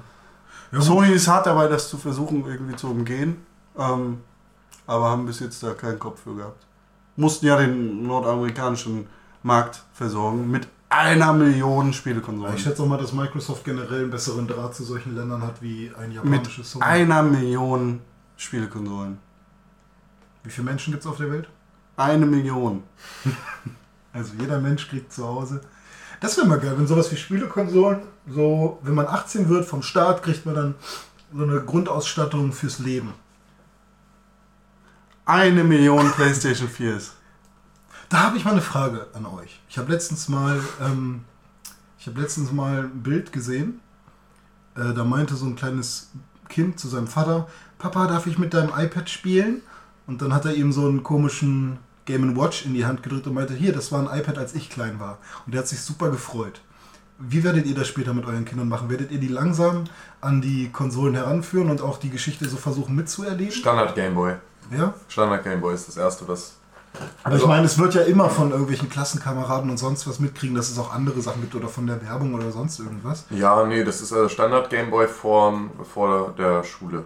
Ja. 0.73 0.81
Sony 0.81 1.12
ist 1.12 1.29
hart 1.29 1.47
dabei, 1.47 1.69
das 1.69 1.89
zu 1.89 1.97
versuchen 1.97 2.45
irgendwie 2.45 2.75
zu 2.75 2.89
umgehen, 2.91 3.37
ähm, 3.79 4.19
aber 4.89 5.11
haben 5.11 5.25
bis 5.27 5.39
jetzt 5.39 5.62
da 5.62 5.75
keinen 5.75 5.99
Kopf 6.01 6.23
für 6.25 6.35
gehabt. 6.35 6.65
Mussten 7.15 7.47
ja 7.47 7.57
den 7.57 8.05
nordamerikanischen 8.07 9.07
Markt 9.45 9.85
versorgen 9.93 10.51
mit 10.51 10.67
einer 10.88 11.33
Million 11.33 11.92
Spielekonsolen. 11.92 12.55
ich 12.55 12.62
schätze 12.62 12.83
auch 12.83 12.87
mal, 12.87 12.99
dass 12.99 13.12
Microsoft 13.12 13.64
generell 13.64 14.03
einen 14.03 14.11
besseren 14.11 14.46
Draht 14.46 14.75
zu 14.75 14.85
solchen 14.85 15.14
Ländern 15.16 15.42
hat 15.42 15.61
wie 15.61 15.90
ein 15.99 16.09
Mit 16.09 16.16
japanisches 16.16 16.72
Sony. 16.72 16.85
einer 16.85 17.22
Million 17.22 18.01
Spielekonsolen. 18.37 19.18
Wie 20.44 20.51
viele 20.51 20.66
Menschen 20.66 20.92
gibt 20.92 21.03
es 21.05 21.11
auf 21.11 21.16
der 21.16 21.31
Welt? 21.31 21.49
Eine 21.96 22.27
Million. 22.27 22.83
Also 24.12 24.33
jeder 24.40 24.59
Mensch 24.59 24.88
kriegt 24.88 25.12
zu 25.12 25.27
Hause. 25.27 25.61
Das 26.20 26.38
wäre 26.38 26.46
mal 26.46 26.59
geil, 26.59 26.72
wenn 26.79 26.87
sowas 26.87 27.12
wie 27.12 27.16
Spielekonsolen, 27.16 28.01
so, 28.27 28.79
wenn 28.83 28.94
man 28.94 29.07
18 29.07 29.51
wird 29.51 29.66
vom 29.66 29.83
Staat, 29.83 30.22
kriegt 30.22 30.46
man 30.46 30.55
dann 30.55 30.75
so 31.35 31.42
eine 31.42 31.61
Grundausstattung 31.61 32.55
fürs 32.55 32.79
Leben. 32.79 33.12
Eine 35.27 35.64
Million 35.64 36.11
PlayStation 36.12 36.66
4s. 36.66 37.11
Da 38.09 38.23
habe 38.23 38.37
ich 38.37 38.45
mal 38.45 38.53
eine 38.53 38.62
Frage 38.62 39.07
an 39.14 39.27
euch. 39.27 39.61
Ich 39.69 39.79
habe 39.79 39.92
letztens 39.92 40.29
mal, 40.29 40.61
ähm, 40.81 41.25
ich 41.99 42.07
habe 42.07 42.21
letztens 42.21 42.53
mal 42.53 42.85
ein 42.85 43.03
Bild 43.03 43.33
gesehen. 43.33 43.81
Äh, 44.77 44.95
da 44.95 45.05
meinte 45.05 45.35
so 45.35 45.47
ein 45.47 45.57
kleines 45.57 46.11
Kind 46.49 46.79
zu 46.79 46.88
seinem 46.88 47.09
Vater: 47.09 47.49
Papa, 47.79 48.07
darf 48.07 48.27
ich 48.27 48.38
mit 48.38 48.55
deinem 48.55 48.71
iPad 48.77 49.11
spielen? 49.11 49.62
Und 50.07 50.23
dann 50.23 50.33
hat 50.33 50.45
er 50.45 50.55
ihm 50.55 50.73
so 50.73 50.87
einen 50.87 51.03
komischen 51.03 51.79
Game 52.05 52.37
Watch 52.37 52.64
in 52.64 52.75
die 52.75 52.87
Hand 52.87 53.03
gedrückt 53.03 53.27
und 53.27 53.35
meinte: 53.35 53.55
Hier, 53.55 53.73
das 53.73 53.90
war 53.90 54.01
ein 54.09 54.19
iPad, 54.19 54.38
als 54.38 54.55
ich 54.55 54.71
klein 54.71 55.01
war. 55.01 55.19
Und 55.45 55.55
der 55.55 55.62
hat 55.62 55.69
sich 55.69 55.81
super 55.81 56.11
gefreut. 56.11 56.61
Wie 57.19 57.42
werdet 57.42 57.66
ihr 57.66 57.75
das 57.75 57.88
später 57.88 58.12
mit 58.12 58.27
euren 58.27 58.45
Kindern 58.45 58.69
machen? 58.69 58.90
Werdet 58.90 59.11
ihr 59.11 59.19
die 59.19 59.29
langsam 59.29 59.85
an 60.21 60.42
die 60.42 60.69
Konsolen 60.69 61.14
heranführen 61.14 61.71
und 61.71 61.81
auch 61.81 61.99
die 61.99 62.11
Geschichte 62.11 62.47
so 62.47 62.57
versuchen 62.59 62.95
mitzuerleben? 62.95 63.53
Standard 63.53 63.95
Gameboy. 63.95 64.35
Ja? 64.71 64.92
Standard 65.09 65.42
Gameboy 65.42 65.75
ist 65.75 65.88
das 65.88 65.97
erste, 65.97 66.29
was. 66.29 66.57
Aber 67.23 67.37
ich 67.37 67.47
meine, 67.47 67.65
es 67.67 67.79
wird 67.79 67.95
ja 67.95 68.03
immer 68.03 68.31
von 68.31 68.51
irgendwelchen 68.51 68.89
Klassenkameraden 68.89 69.71
und 69.71 69.77
sonst 69.79 70.07
was 70.09 70.19
mitkriegen, 70.21 70.55
dass 70.55 70.71
es 70.71 70.79
auch 70.79 70.93
andere 70.93 71.21
Sachen 71.21 71.41
gibt 71.41 71.55
oder 71.55 71.69
von 71.69 71.87
der 71.87 72.01
Werbung 72.03 72.35
oder 72.35 72.51
sonst 72.53 72.79
irgendwas. 72.79 73.25
Ja, 73.31 73.65
nee, 73.67 73.83
das 73.85 74.01
ist 74.01 74.13
also 74.13 74.29
Standard 74.29 74.71
Gameboy 74.71 75.09
vor, 75.09 75.59
vor 75.93 76.35
der 76.39 76.63
Schule. 76.65 77.05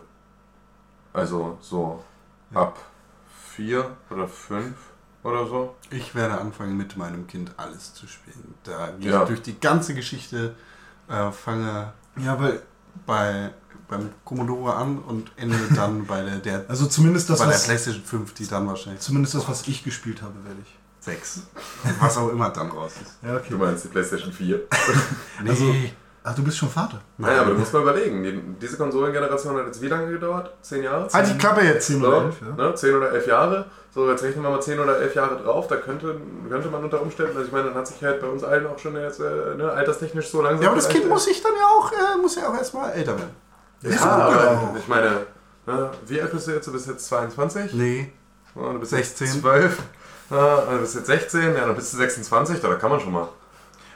Also 1.12 1.59
so 1.61 2.05
ab 2.55 2.79
vier 3.55 3.90
oder 4.11 4.29
fünf 4.29 4.76
oder 5.22 5.46
so. 5.46 5.74
Ich 5.90 6.14
werde 6.14 6.38
anfangen, 6.38 6.76
mit 6.76 6.96
meinem 6.96 7.26
Kind 7.26 7.53
alles 7.57 7.94
zu 7.94 8.07
spielen. 8.07 8.55
Da 8.64 8.90
gehe 8.98 9.11
Ja. 9.12 9.22
ich 9.22 9.29
durch 9.29 9.42
die 9.42 9.59
ganze 9.59 9.94
Geschichte, 9.94 10.55
äh, 11.09 11.31
fange 11.33 11.92
Ja, 12.16 12.40
weil, 12.40 12.62
bei, 13.07 13.50
beim 13.90 14.11
Commodore 14.24 14.74
an 14.74 14.98
und 14.98 15.31
ende 15.37 15.57
dann 15.74 16.07
bei 16.09 16.22
der, 16.22 16.37
der, 16.37 16.64
also 16.68 16.87
zumindest 16.87 17.29
das, 17.29 17.40
bei 17.40 17.46
der 17.46 17.55
was, 17.55 17.64
PlayStation 17.64 18.03
5, 18.03 18.35
die 18.35 18.46
dann 18.46 18.66
wahrscheinlich 18.66 19.00
zumindest 19.00 19.35
das, 19.35 19.48
was 19.48 19.66
ich 19.68 19.85
gespielt 19.85 20.22
habe, 20.22 20.35
werde 20.44 20.61
ich. 20.62 20.76
6. 21.03 21.44
Was 21.98 22.18
auch 22.18 22.29
immer 22.29 22.50
dann 22.50 22.70
raus 22.70 22.92
ist. 23.03 23.18
Ja, 23.22 23.38
Du 23.38 23.57
meinst 23.57 23.85
die 23.85 23.88
PlayStation 23.88 24.33
4? 24.33 24.61
Nee, 25.44 25.92
Ach, 26.22 26.35
du 26.35 26.42
bist 26.42 26.59
schon 26.59 26.68
Vater. 26.68 27.00
Naja, 27.16 27.40
aber 27.40 27.53
du 27.53 27.59
musst 27.59 27.72
mal 27.72 27.81
überlegen, 27.81 28.22
die, 28.22 28.38
diese 28.61 28.76
Konsolengeneration 28.76 29.57
hat 29.57 29.66
jetzt 29.66 29.81
wie 29.81 29.88
lange 29.88 30.11
gedauert? 30.11 30.53
Zehn 30.61 30.83
Jahre? 30.83 31.09
Halt 31.11 31.29
die 31.29 31.38
Klappe 31.38 31.62
jetzt. 31.62 31.87
10 31.87 32.00
So, 32.00 32.09
oder 32.09 32.24
11, 32.26 32.40
ja. 32.42 32.64
ne, 32.66 32.74
10 32.74 32.94
oder 32.94 33.12
11 33.12 33.26
Jahre. 33.26 33.64
So, 33.94 34.11
jetzt 34.11 34.22
rechnen 34.22 34.42
wir 34.42 34.50
mal 34.50 34.61
10 34.61 34.79
oder 34.79 34.98
11 35.00 35.14
Jahre 35.14 35.42
drauf. 35.42 35.66
Da 35.68 35.76
könnte, 35.76 36.20
könnte 36.50 36.68
man 36.68 36.85
unter 36.85 37.00
Umständen, 37.00 37.35
also 37.35 37.46
ich 37.46 37.53
meine, 37.53 37.68
dann 37.68 37.74
hat 37.74 37.87
sich 37.87 38.03
halt 38.03 38.20
bei 38.20 38.26
uns 38.26 38.44
allen 38.44 38.66
auch 38.66 38.79
schon 38.79 38.96
jetzt 38.96 39.20
äh, 39.20 39.55
ne, 39.57 39.70
alterstechnisch 39.70 40.29
so 40.29 40.42
langsam. 40.42 40.62
Ja, 40.62 40.68
aber 40.68 40.76
das 40.76 40.90
Kind 40.90 41.09
muss 41.09 41.24
sich 41.24 41.42
dann 41.42 41.53
ja 41.59 41.66
auch, 41.66 41.90
äh, 41.90 42.20
muss 42.20 42.37
ja 42.37 42.50
auch 42.50 42.55
erstmal 42.55 42.92
älter 42.92 43.16
werden. 43.16 43.35
Ja, 43.82 43.90
Ja, 43.90 44.00
aber 44.10 44.74
ich 44.78 44.88
meine, 44.88 45.26
ne, 45.66 45.90
wie 46.06 46.20
alt 46.20 46.32
bist 46.32 46.46
du 46.46 46.52
jetzt? 46.52 46.66
Du 46.66 46.72
bist 46.72 46.86
jetzt 46.86 47.06
22? 47.06 47.72
Nee. 47.74 48.12
Ja, 48.54 48.72
du 48.72 48.78
bist 48.78 48.90
16. 48.90 49.26
Jetzt 49.26 49.40
12. 49.40 49.78
Ja, 50.30 50.60
du 50.72 50.78
bist 50.78 50.94
jetzt 50.94 51.06
16, 51.06 51.54
ja, 51.54 51.66
dann 51.66 51.74
bist 51.74 51.92
du 51.92 51.96
26, 51.96 52.60
da 52.60 52.74
kann 52.76 52.90
man 52.90 53.00
schon 53.00 53.12
mal. 53.12 53.28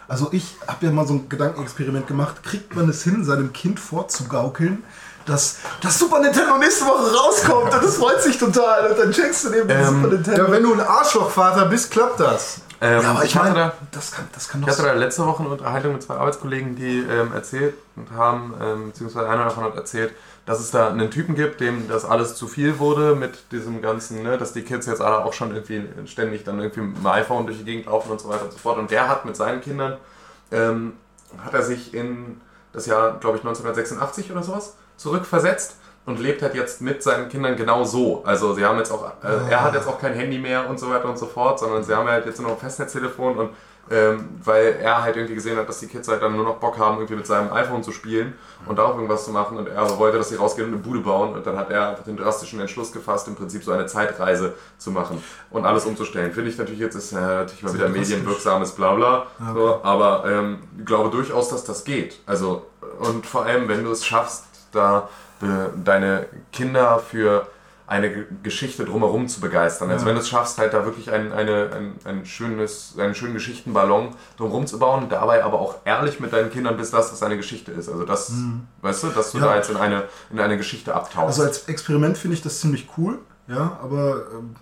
Also 0.09 0.29
ich 0.33 0.57
habe 0.66 0.87
ja 0.87 0.92
mal 0.92 1.07
so 1.07 1.14
ein 1.14 1.29
Gedankenexperiment 1.29 2.07
gemacht. 2.07 2.42
Kriegt 2.42 2.75
man 2.75 2.88
es 2.88 3.03
hin, 3.05 3.25
seinem 3.25 3.53
Kind 3.53 3.79
vorzugaukeln, 3.81 4.85
dass 5.27 5.59
das 5.81 5.99
Super 5.99 6.20
Nintendo 6.20 6.59
nächste 6.59 6.85
Woche 6.85 7.14
rauskommt 7.14 7.73
und 7.75 7.83
es 7.85 7.97
freut 7.97 8.20
sich 8.23 8.37
total 8.37 8.90
und 8.90 8.99
dann 8.99 9.12
checkst 9.12 9.44
du 9.44 9.51
neben 9.51 9.70
Ähm, 9.70 9.85
Super 10.03 10.09
Nintendo. 10.14 10.44
Ja, 10.44 10.51
wenn 10.51 10.62
du 10.62 10.75
ein 10.75 10.81
Arschlochvater 10.81 11.66
bist, 11.66 11.90
klappt 11.90 12.20
das. 12.20 12.59
Ähm, 12.81 13.03
Ja, 13.03 13.11
aber 13.11 13.25
ich 13.25 13.35
hatte 13.37 13.53
meine, 13.53 13.65
da, 13.67 13.73
das 13.93 14.13
kann, 14.13 14.29
das 14.33 14.49
kann 14.49 14.61
ich 14.61 14.67
doch 14.67 14.73
hatte 14.73 14.87
da 14.87 14.93
letzte 14.95 15.27
Woche 15.27 15.43
eine 15.43 15.53
Unterhaltung 15.53 15.93
mit 15.93 16.03
zwei 16.03 16.15
Arbeitskollegen, 16.15 16.77
die 16.77 16.99
ähm, 17.01 17.33
erzählt 17.33 17.75
haben, 18.15 18.55
ähm, 18.61 18.87
beziehungsweise 18.89 19.29
einer 19.29 19.45
davon 19.45 19.65
hat 19.65 19.77
erzählt, 19.77 20.15
dass 20.47 20.61
es 20.61 20.71
da 20.71 20.89
einen 20.89 21.11
Typen 21.11 21.35
gibt, 21.35 21.61
dem 21.61 21.89
das 21.89 22.05
alles 22.05 22.35
zu 22.35 22.47
viel 22.49 22.79
wurde 22.79 23.15
mit 23.15 23.51
diesem 23.53 23.81
ganzen, 23.81 24.23
ne, 24.23 24.37
dass 24.37 24.53
die 24.53 24.63
Kids 24.63 24.87
jetzt 24.87 25.01
alle 25.01 25.25
auch 25.25 25.33
schon 25.33 25.55
irgendwie 25.55 25.85
ständig 26.07 26.45
dann 26.45 26.59
irgendwie 26.59 26.81
mit 26.81 26.99
dem 26.99 27.07
iPhone 27.07 27.47
durch 27.47 27.59
die 27.59 27.65
Gegend 27.65 27.87
laufen 27.87 28.11
und 28.11 28.21
so 28.21 28.29
weiter 28.29 28.45
und 28.45 28.53
so 28.53 28.59
fort. 28.59 28.79
Und 28.79 28.91
der 28.91 29.09
hat 29.09 29.25
mit 29.25 29.37
seinen 29.37 29.61
Kindern, 29.61 29.97
ähm, 30.53 30.95
hat 31.43 31.55
er 31.55 31.63
sich 31.63 31.95
in 31.95 32.41
das 32.73 32.87
Jahr, 32.87 33.19
glaube 33.21 33.39
ich, 33.39 33.45
1986 33.45 34.31
oder 34.33 34.43
sowas 34.43 34.77
zurückversetzt 34.97 35.77
und 36.07 36.21
lebt 36.21 36.43
halt 36.43 36.55
jetzt 36.55 36.81
mit 36.81 37.03
seinen 37.03 37.29
Kindern 37.29 37.57
genau 37.57 37.85
so. 37.85 38.23
Also 38.25 38.55
sie 38.55 38.64
haben 38.64 38.79
jetzt 38.79 38.90
auch, 38.90 39.05
äh, 39.23 39.51
er 39.51 39.62
hat 39.62 39.75
jetzt 39.75 39.88
auch 39.88 39.99
kein 39.99 40.12
Handy 40.12 40.38
mehr 40.38 40.69
und 40.69 40.79
so 40.79 40.90
weiter 40.90 41.09
und 41.09 41.19
so 41.19 41.27
fort, 41.27 41.59
sondern 41.59 41.83
sie 41.83 41.95
haben 41.95 42.09
halt 42.09 42.27
jetzt 42.27 42.40
nur 42.40 42.51
noch 42.51 42.57
ein 42.57 42.61
Festnetztelefon 42.61 43.37
und 43.38 43.51
ähm, 43.90 44.31
weil 44.43 44.79
er 44.81 45.03
halt 45.03 45.17
irgendwie 45.17 45.35
gesehen 45.35 45.59
hat, 45.59 45.69
dass 45.69 45.81
die 45.81 45.87
Kids 45.87 46.09
halt 46.09 46.23
dann 46.23 46.35
nur 46.35 46.45
noch 46.45 46.57
Bock 46.57 46.79
haben, 46.79 46.97
irgendwie 46.97 47.17
mit 47.17 47.27
seinem 47.27 47.53
iPhone 47.53 47.83
zu 47.83 47.93
spielen 47.93 48.33
und 48.64 48.79
darauf 48.79 48.95
irgendwas 48.95 49.27
zu 49.27 49.31
machen 49.31 49.59
und 49.59 49.69
er 49.69 49.99
wollte, 49.99 50.17
dass 50.17 50.31
sie 50.31 50.37
rausgehen 50.37 50.69
und 50.69 50.75
eine 50.75 50.83
Bude 50.83 51.01
bauen 51.01 51.35
und 51.35 51.47
dann 51.47 51.59
hat 51.59 51.71
er 51.71 51.90
einfach 51.90 52.05
den 52.05 52.17
drastischen 52.17 52.61
Entschluss 52.61 52.93
gefasst, 52.93 53.29
im 53.29 53.35
Prinzip 53.35 53.62
so 53.62 53.73
eine 53.73 53.85
Zeitreise 53.85 54.55
zu 54.79 54.90
machen 54.90 55.23
und 55.51 55.67
alles 55.67 55.85
umzustellen. 55.85 56.33
Finde 56.33 56.49
ich 56.49 56.57
natürlich 56.57 56.81
jetzt 56.81 56.95
ist 56.95 57.12
äh, 57.12 57.17
natürlich 57.17 57.62
mal 57.62 57.75
wieder 57.75 57.88
medienwirksames 57.90 58.73
Blabla, 58.73 59.27
so, 59.53 59.81
aber 59.83 60.25
ähm, 60.27 60.61
ich 60.79 60.87
glaube 60.87 61.11
durchaus, 61.11 61.51
dass 61.51 61.64
das 61.64 61.85
geht. 61.85 62.21
Also 62.25 62.64
und 63.01 63.27
vor 63.27 63.45
allem, 63.45 63.69
wenn 63.69 63.85
du 63.85 63.90
es 63.90 64.07
schaffst, 64.07 64.45
da 64.73 65.11
deine 65.85 66.27
Kinder 66.53 66.99
für 66.99 67.47
eine 67.87 68.25
Geschichte 68.42 68.87
drumherum 68.87 69.29
zu 69.29 69.40
begeistern. 69.40 69.90
Also 69.90 70.07
wenn 70.07 70.14
du 70.14 70.23
es 70.23 70.29
schaffst, 70.29 70.57
halt 70.57 70.73
da 70.73 70.87
wirklich 70.87 71.11
ein, 71.12 71.33
eine, 71.33 71.70
ein, 71.70 71.92
ein 72.05 72.25
schönes, 72.27 72.94
einen 72.99 73.14
schönen 73.14 73.35
Geschichtenballon 73.35 74.14
drumherum 74.38 74.66
zu 74.66 74.79
bauen, 74.79 75.09
dabei 75.11 75.44
aber 75.44 75.61
auch 75.61 75.77
ehrlich 75.85 76.18
mit 76.18 76.33
deinen 76.33 76.51
Kindern 76.51 76.79
bist, 76.79 76.94
dass 76.94 77.11
das 77.11 77.23
eine 77.23 77.37
Geschichte 77.37 77.73
ist. 77.73 77.90
Also 77.90 78.05
das, 78.07 78.33
weißt 78.81 79.03
du, 79.03 79.09
dass 79.09 79.33
du 79.33 79.38
Ja. 79.38 79.44
da 79.49 79.57
jetzt 79.57 79.68
in 79.68 79.77
eine, 79.77 80.05
in 80.31 80.40
eine 80.40 80.57
Geschichte 80.57 80.94
abtauchst. 80.94 81.38
Also 81.38 81.42
als 81.42 81.64
Experiment 81.68 82.16
finde 82.16 82.37
ich 82.37 82.42
das 82.42 82.59
ziemlich 82.61 82.88
cool, 82.97 83.18
ja, 83.49 83.79
aber 83.83 84.29
ähm, 84.33 84.57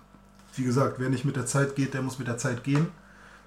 wie 0.55 0.65
gesagt, 0.65 0.95
wer 0.97 1.09
nicht 1.09 1.23
mit 1.23 1.37
der 1.37 1.45
Zeit 1.45 1.75
geht, 1.77 1.93
der 1.93 2.01
muss 2.01 2.19
mit 2.19 2.27
der 2.27 2.37
Zeit 2.37 2.65
gehen. 2.65 2.89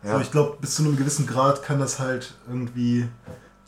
Ja. 0.02 0.14
So, 0.14 0.20
ich 0.20 0.30
glaube, 0.30 0.56
bis 0.58 0.76
zu 0.76 0.84
einem 0.84 0.96
gewissen 0.96 1.26
Grad 1.26 1.62
kann 1.62 1.78
das 1.78 1.98
halt 1.98 2.32
irgendwie 2.48 3.08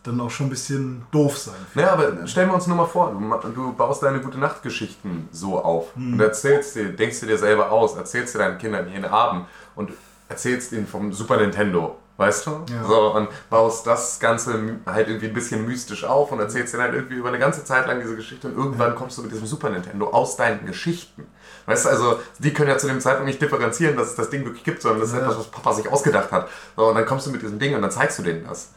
dann 0.04 0.20
auch 0.20 0.30
schon 0.30 0.46
ein 0.46 0.50
bisschen 0.50 1.02
doof 1.10 1.36
sein. 1.36 1.54
Naja, 1.74 1.92
aber 1.92 2.26
stellen 2.26 2.48
wir 2.48 2.54
uns 2.54 2.66
nur 2.66 2.76
mal 2.76 2.86
vor, 2.86 3.12
du, 3.54 3.72
baust 3.72 4.02
deine 4.02 4.20
gute 4.20 4.38
Nachtgeschichten 4.38 5.28
so 5.32 5.58
auf 5.62 5.94
Hm. 5.94 6.14
und 6.14 6.20
erzählst 6.20 6.76
dir, 6.76 6.90
denkst 6.94 7.20
du 7.20 7.26
dir 7.26 7.38
selber 7.38 7.70
aus, 7.72 7.96
erzählst 7.96 8.34
dir 8.34 8.38
deinen 8.38 8.58
Kindern 8.58 8.88
jeden 8.88 9.04
Abend 9.04 9.46
und 9.74 9.90
erzählst 10.28 10.72
ihnen 10.72 10.86
vom 10.86 11.12
Super 11.12 11.36
Nintendo, 11.38 11.96
weißt 12.16 12.46
du? 12.46 12.50
Ja. 12.70 12.84
So, 12.84 13.14
und 13.14 13.28
baust 13.50 13.86
das 13.86 14.20
Ganze 14.20 14.76
halt 14.86 15.08
irgendwie 15.08 15.26
ein 15.28 15.34
bisschen 15.34 15.66
mystisch 15.66 16.04
auf 16.04 16.30
und 16.32 16.38
erzählst 16.38 16.74
dir 16.74 16.78
halt 16.78 16.94
irgendwie 16.94 17.16
über 17.16 17.28
eine 17.28 17.38
ganze 17.38 17.64
Zeit 17.64 17.86
lang 17.86 18.00
diese 18.00 18.14
Geschichte 18.16 18.48
und 18.48 18.56
irgendwann 18.56 18.94
kommst 18.94 19.18
du 19.18 19.22
mit 19.22 19.32
diesem 19.32 19.46
Super 19.46 19.68
Nintendo 19.70 20.08
aus 20.10 20.36
deinen 20.36 20.64
Geschichten. 20.64 21.26
Weißt 21.66 21.84
du, 21.84 21.88
also 21.90 22.18
die 22.38 22.54
können 22.54 22.70
ja 22.70 22.78
zu 22.78 22.86
dem 22.86 23.00
Zeitpunkt 23.00 23.26
nicht 23.26 23.42
differenzieren, 23.42 23.96
dass 23.96 24.08
es 24.08 24.14
das 24.14 24.30
Ding 24.30 24.44
wirklich 24.44 24.64
gibt, 24.64 24.80
sondern 24.80 25.00
das 25.00 25.10
ist 25.10 25.16
Ja. 25.16 25.22
etwas, 25.22 25.38
was 25.38 25.46
Papa 25.48 25.72
sich 25.74 25.88
ausgedacht 25.90 26.30
hat. 26.32 26.48
So, 26.76 26.86
und 26.88 26.94
dann 26.94 27.04
kommst 27.04 27.26
du 27.26 27.30
mit 27.30 27.42
diesem 27.42 27.58
Ding 27.58 27.74
und 27.74 27.82
dann 27.82 27.90
zeigst 27.90 28.18
du 28.18 28.22
denen 28.22 28.44
das. 28.46 28.70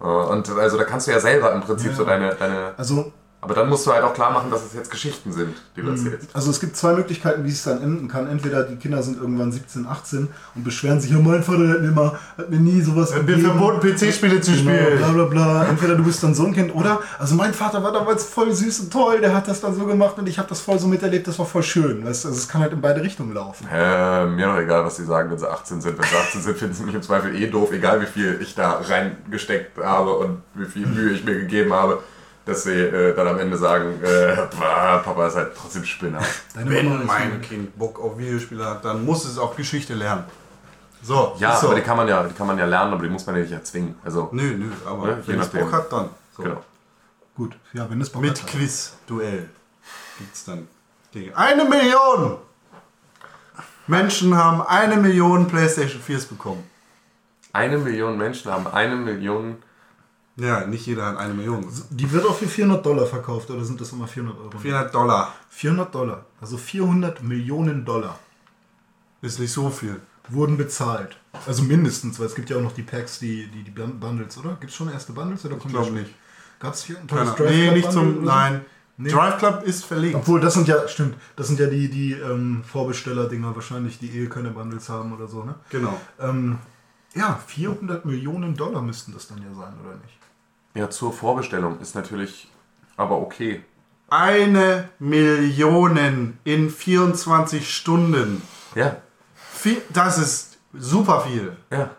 Äh, 0.00 0.04
Und 0.04 0.50
also 0.50 0.76
da 0.78 0.84
kannst 0.84 1.06
du 1.06 1.12
ja 1.12 1.20
selber 1.20 1.52
im 1.52 1.60
Prinzip 1.60 1.90
Ja. 1.90 1.96
so 1.96 2.04
deine, 2.04 2.34
deine. 2.34 2.72
Also 2.76 3.12
Aber 3.44 3.54
dann 3.54 3.68
musst 3.68 3.86
du 3.86 3.92
halt 3.92 4.02
auch 4.02 4.14
klar 4.14 4.32
machen, 4.32 4.50
dass 4.50 4.64
es 4.64 4.72
jetzt 4.74 4.90
Geschichten 4.90 5.30
sind, 5.32 5.54
die 5.76 5.82
Mhm. 5.82 5.86
du 5.86 5.90
erzählst. 5.92 6.28
Also 6.34 6.50
es 6.50 6.58
gibt 6.60 6.76
zwei 6.76 6.94
Möglichkeiten, 6.94 7.44
wie 7.44 7.50
es 7.50 7.62
dann 7.62 7.82
enden 7.82 8.08
kann. 8.08 8.26
Entweder 8.26 8.64
die 8.64 8.76
Kinder 8.76 9.02
sind 9.02 9.20
irgendwann 9.20 9.52
17, 9.52 9.86
18 9.86 10.28
und 10.54 10.64
beschweren 10.64 10.98
sich, 11.00 11.10
ja, 11.10 11.18
mein 11.18 11.42
Vater 11.42 11.68
hat 11.68 11.82
mir, 11.82 11.90
mal, 11.90 12.18
hat 12.38 12.50
mir 12.50 12.58
nie 12.58 12.80
sowas 12.80 13.12
Mir 13.14 13.20
gegeben. 13.20 13.42
verboten, 13.42 13.80
PC-Spiele 13.80 14.40
zu 14.40 14.52
Genau, 14.52 14.72
spielen. 14.72 14.98
bla 14.98 15.08
bla 15.12 15.24
bla. 15.26 15.64
Entweder 15.66 15.94
du 15.94 16.02
bist 16.04 16.22
dann 16.22 16.34
so 16.34 16.46
ein 16.46 16.54
Kind 16.54 16.74
oder, 16.74 17.00
also 17.18 17.34
mein 17.34 17.52
Vater 17.54 17.82
war 17.82 17.92
damals 17.92 18.24
voll 18.24 18.52
süß 18.52 18.80
und 18.80 18.92
toll, 18.92 19.20
der 19.20 19.34
hat 19.34 19.46
das 19.46 19.60
dann 19.60 19.74
so 19.74 19.84
gemacht 19.84 20.18
und 20.18 20.26
ich 20.28 20.38
habe 20.38 20.48
das 20.48 20.60
voll 20.60 20.78
so 20.78 20.88
miterlebt, 20.88 21.26
das 21.28 21.38
war 21.38 21.46
voll 21.46 21.62
schön. 21.62 22.04
Weißt? 22.04 22.24
Also 22.26 22.38
es 22.38 22.48
kann 22.48 22.62
halt 22.62 22.72
in 22.72 22.80
beide 22.80 23.02
Richtungen 23.02 23.34
laufen. 23.34 23.66
Äh, 23.72 24.26
mir 24.26 24.46
doch 24.46 24.58
egal, 24.58 24.84
was 24.84 24.96
sie 24.96 25.04
sagen, 25.04 25.30
wenn 25.30 25.38
sie 25.38 25.50
18 25.50 25.80
sind. 25.82 25.98
Wenn 25.98 26.04
sie 26.06 26.16
18 26.16 26.40
sind, 26.42 26.56
finden 26.56 26.74
sie 26.74 26.84
mich 26.84 26.94
im 26.94 27.02
Zweifel 27.02 27.34
eh 27.34 27.46
doof, 27.48 27.70
egal 27.72 28.00
wie 28.00 28.06
viel 28.06 28.38
ich 28.40 28.54
da 28.54 28.80
reingesteckt 28.88 29.76
habe 29.78 30.12
und 30.14 30.38
wie 30.54 30.64
viel 30.64 30.86
Mühe 30.86 31.10
ich 31.12 31.24
mir 31.24 31.34
gegeben 31.34 31.72
habe, 31.72 31.98
dass 32.46 32.64
sie 32.64 32.72
äh, 32.72 33.14
dann 33.14 33.26
am 33.28 33.38
Ende 33.38 33.56
sagen, 33.56 34.02
äh, 34.02 34.36
Papa 34.56 35.26
ist 35.26 35.36
halt 35.36 35.52
trotzdem 35.56 35.84
Spinner. 35.84 36.20
Deine 36.54 36.70
Wenn 36.70 37.06
mein 37.06 37.40
Kind 37.40 37.76
Bock 37.78 37.98
auf 38.00 38.18
Videospiele 38.18 38.64
hat, 38.64 38.84
dann 38.84 39.04
muss 39.04 39.24
es 39.24 39.38
auch 39.38 39.56
Geschichte 39.56 39.94
lernen. 39.94 40.24
So, 41.02 41.34
Ja, 41.38 41.56
so. 41.56 41.66
aber 41.68 41.76
die 41.76 41.82
kann, 41.82 41.96
man 41.96 42.08
ja, 42.08 42.22
die 42.22 42.34
kann 42.34 42.46
man 42.46 42.56
ja 42.58 42.64
lernen, 42.64 42.92
aber 42.94 43.02
die 43.02 43.10
muss 43.10 43.26
man 43.26 43.36
ja 43.36 43.42
nicht 43.42 43.52
erzwingen. 43.52 43.94
Also, 44.04 44.28
Nö, 44.32 44.56
nö, 44.56 44.70
aber 44.86 45.06
Ne, 45.08 45.22
wenn 45.26 45.40
es. 45.40 45.48
Bock 45.48 45.72
hat, 45.72 45.92
dann. 45.92 46.08
So. 46.36 46.42
genau. 46.42 46.62
Gut, 47.36 47.56
ja, 47.72 47.88
wenn 47.90 48.00
es 48.00 48.10
Bock 48.10 48.22
Mit 48.22 48.30
hat. 48.32 48.42
halt. 48.42 48.52
Quiz-Duell 48.52 49.48
gibt's 50.18 50.44
dann 50.44 50.66
Dinge. 51.14 51.36
Eine 51.36 51.64
Million! 51.64 52.38
Menschen 53.86 54.34
haben 54.36 54.62
eine 54.62 54.96
Million 54.96 55.46
PlayStation 55.46 56.00
4s 56.00 56.28
bekommen. 56.28 56.64
Eine 57.52 57.76
Million 57.78 58.16
Menschen 58.16 58.50
haben 58.50 58.66
eine 58.66 58.96
Million. 58.96 59.62
Ja, 60.36 60.66
nicht 60.66 60.86
jeder 60.86 61.06
hat 61.06 61.16
eine 61.16 61.32
Million. 61.34 61.64
Die 61.90 62.10
wird 62.10 62.26
auch 62.26 62.34
für 62.36 62.48
400 62.48 62.84
Dollar 62.84 63.06
verkauft 63.06 63.50
oder 63.50 63.64
sind 63.64 63.80
das 63.80 63.92
immer 63.92 64.08
400 64.08 64.36
Euro? 64.38 64.58
400 64.58 64.92
Dollar 64.94 65.32
400 65.50 65.94
Dollar, 65.94 66.24
also 66.40 66.56
400 66.56 67.22
Millionen 67.22 67.84
Dollar 67.84 68.18
ist 69.22 69.38
nicht 69.38 69.52
so 69.52 69.70
viel. 69.70 70.00
wurden 70.28 70.56
bezahlt. 70.56 71.16
Also 71.46 71.62
mindestens, 71.62 72.18
weil 72.18 72.26
es 72.26 72.34
gibt 72.34 72.48
ja 72.50 72.56
auch 72.56 72.62
noch 72.62 72.72
die 72.72 72.82
Packs, 72.82 73.18
die, 73.18 73.46
die, 73.48 73.62
die 73.62 73.70
Bun- 73.70 74.00
Bundles, 74.00 74.36
oder? 74.38 74.50
Gibt 74.60 74.70
es 74.70 74.74
schon 74.74 74.90
erste 74.90 75.12
Bundles? 75.12 75.44
Oder 75.44 75.56
Ich 75.58 75.66
glaube 75.68 75.90
nicht. 75.92 76.14
Gab 76.58 76.72
es 76.74 76.84
hier 76.84 76.98
ein 76.98 77.06
tolles 77.06 77.28
Ahnung. 77.30 77.46
Nee, 77.50 77.70
nicht 77.72 77.92
zum. 77.92 78.14
so? 78.16 78.20
Nein. 78.22 78.64
Nee. 78.96 79.10
Drive 79.10 79.38
Club 79.38 79.62
ist 79.64 79.84
verlegt. 79.84 80.14
Obwohl, 80.14 80.40
das 80.40 80.54
sind 80.54 80.66
ja, 80.68 80.86
stimmt, 80.88 81.16
das 81.36 81.48
sind 81.48 81.58
ja 81.60 81.66
die, 81.66 81.88
die 81.90 82.12
ähm, 82.12 82.62
Vorbesteller-Dinger 82.64 83.54
wahrscheinlich, 83.54 83.98
die 83.98 84.08
eh 84.18 84.26
keine 84.28 84.50
Bundles 84.50 84.88
haben 84.88 85.12
oder 85.12 85.26
so, 85.28 85.42
ne? 85.44 85.56
Genau. 85.70 86.00
Ähm, 86.20 86.58
ja, 87.14 87.38
400 87.46 88.04
Millionen 88.04 88.56
Dollar 88.56 88.80
müssten 88.82 89.12
das 89.12 89.26
dann 89.28 89.38
ja 89.38 89.52
sein, 89.54 89.74
oder 89.84 89.96
nicht? 89.96 90.18
Ja, 90.74 90.90
zur 90.90 91.12
Vorbestellung 91.12 91.78
ist 91.80 91.94
natürlich 91.94 92.50
aber 92.96 93.18
okay. 93.18 93.62
Eine 94.10 94.88
Million 94.98 96.38
in 96.44 96.70
24 96.70 97.68
Stunden. 97.74 98.42
Ja, 98.74 98.96
Viel, 99.36 99.80
das 99.90 100.18
ist 100.18 100.58
super 100.72 101.20
viel. 101.22 101.56
ja. 101.70 101.90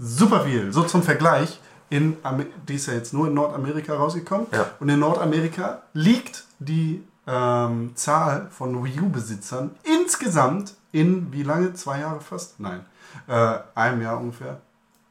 Super 0.00 0.44
viel. 0.44 0.72
So 0.72 0.84
zum 0.84 1.02
Vergleich. 1.02 1.60
In, 1.90 2.16
Amer- 2.22 2.44
die 2.68 2.74
ist 2.74 2.86
ja 2.86 2.92
jetzt 2.94 3.12
nur 3.12 3.26
in 3.28 3.34
Nordamerika 3.34 3.94
rausgekommen. 3.96 4.46
Ja. 4.52 4.66
Und 4.78 4.88
in 4.90 5.00
Nordamerika 5.00 5.82
liegt 5.92 6.44
die 6.60 7.02
ähm, 7.26 7.92
Zahl 7.96 8.48
von 8.50 8.84
Wii 8.84 9.00
U-Besitzern 9.00 9.70
insgesamt 9.82 10.74
in 10.92 11.32
wie 11.32 11.42
lange? 11.42 11.72
Zwei 11.74 12.00
Jahre 12.00 12.20
fast? 12.20 12.60
Nein. 12.60 12.84
Äh, 13.26 13.58
einem 13.74 14.02
Jahr 14.02 14.20
ungefähr. 14.20 14.60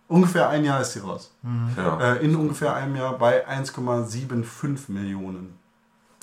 Ungefähr 0.10 0.48
ein 0.50 0.64
Jahr 0.64 0.80
ist 0.82 0.94
sie 0.94 1.00
raus. 1.00 1.32
ja. 1.76 2.14
Äh, 2.14 2.26
in 2.26 2.36
ungefähr 2.36 2.74
einem 2.74 2.96
Jahr 2.96 3.18
bei 3.18 3.46
1,75 3.48 4.90
Millionen. 4.92 5.58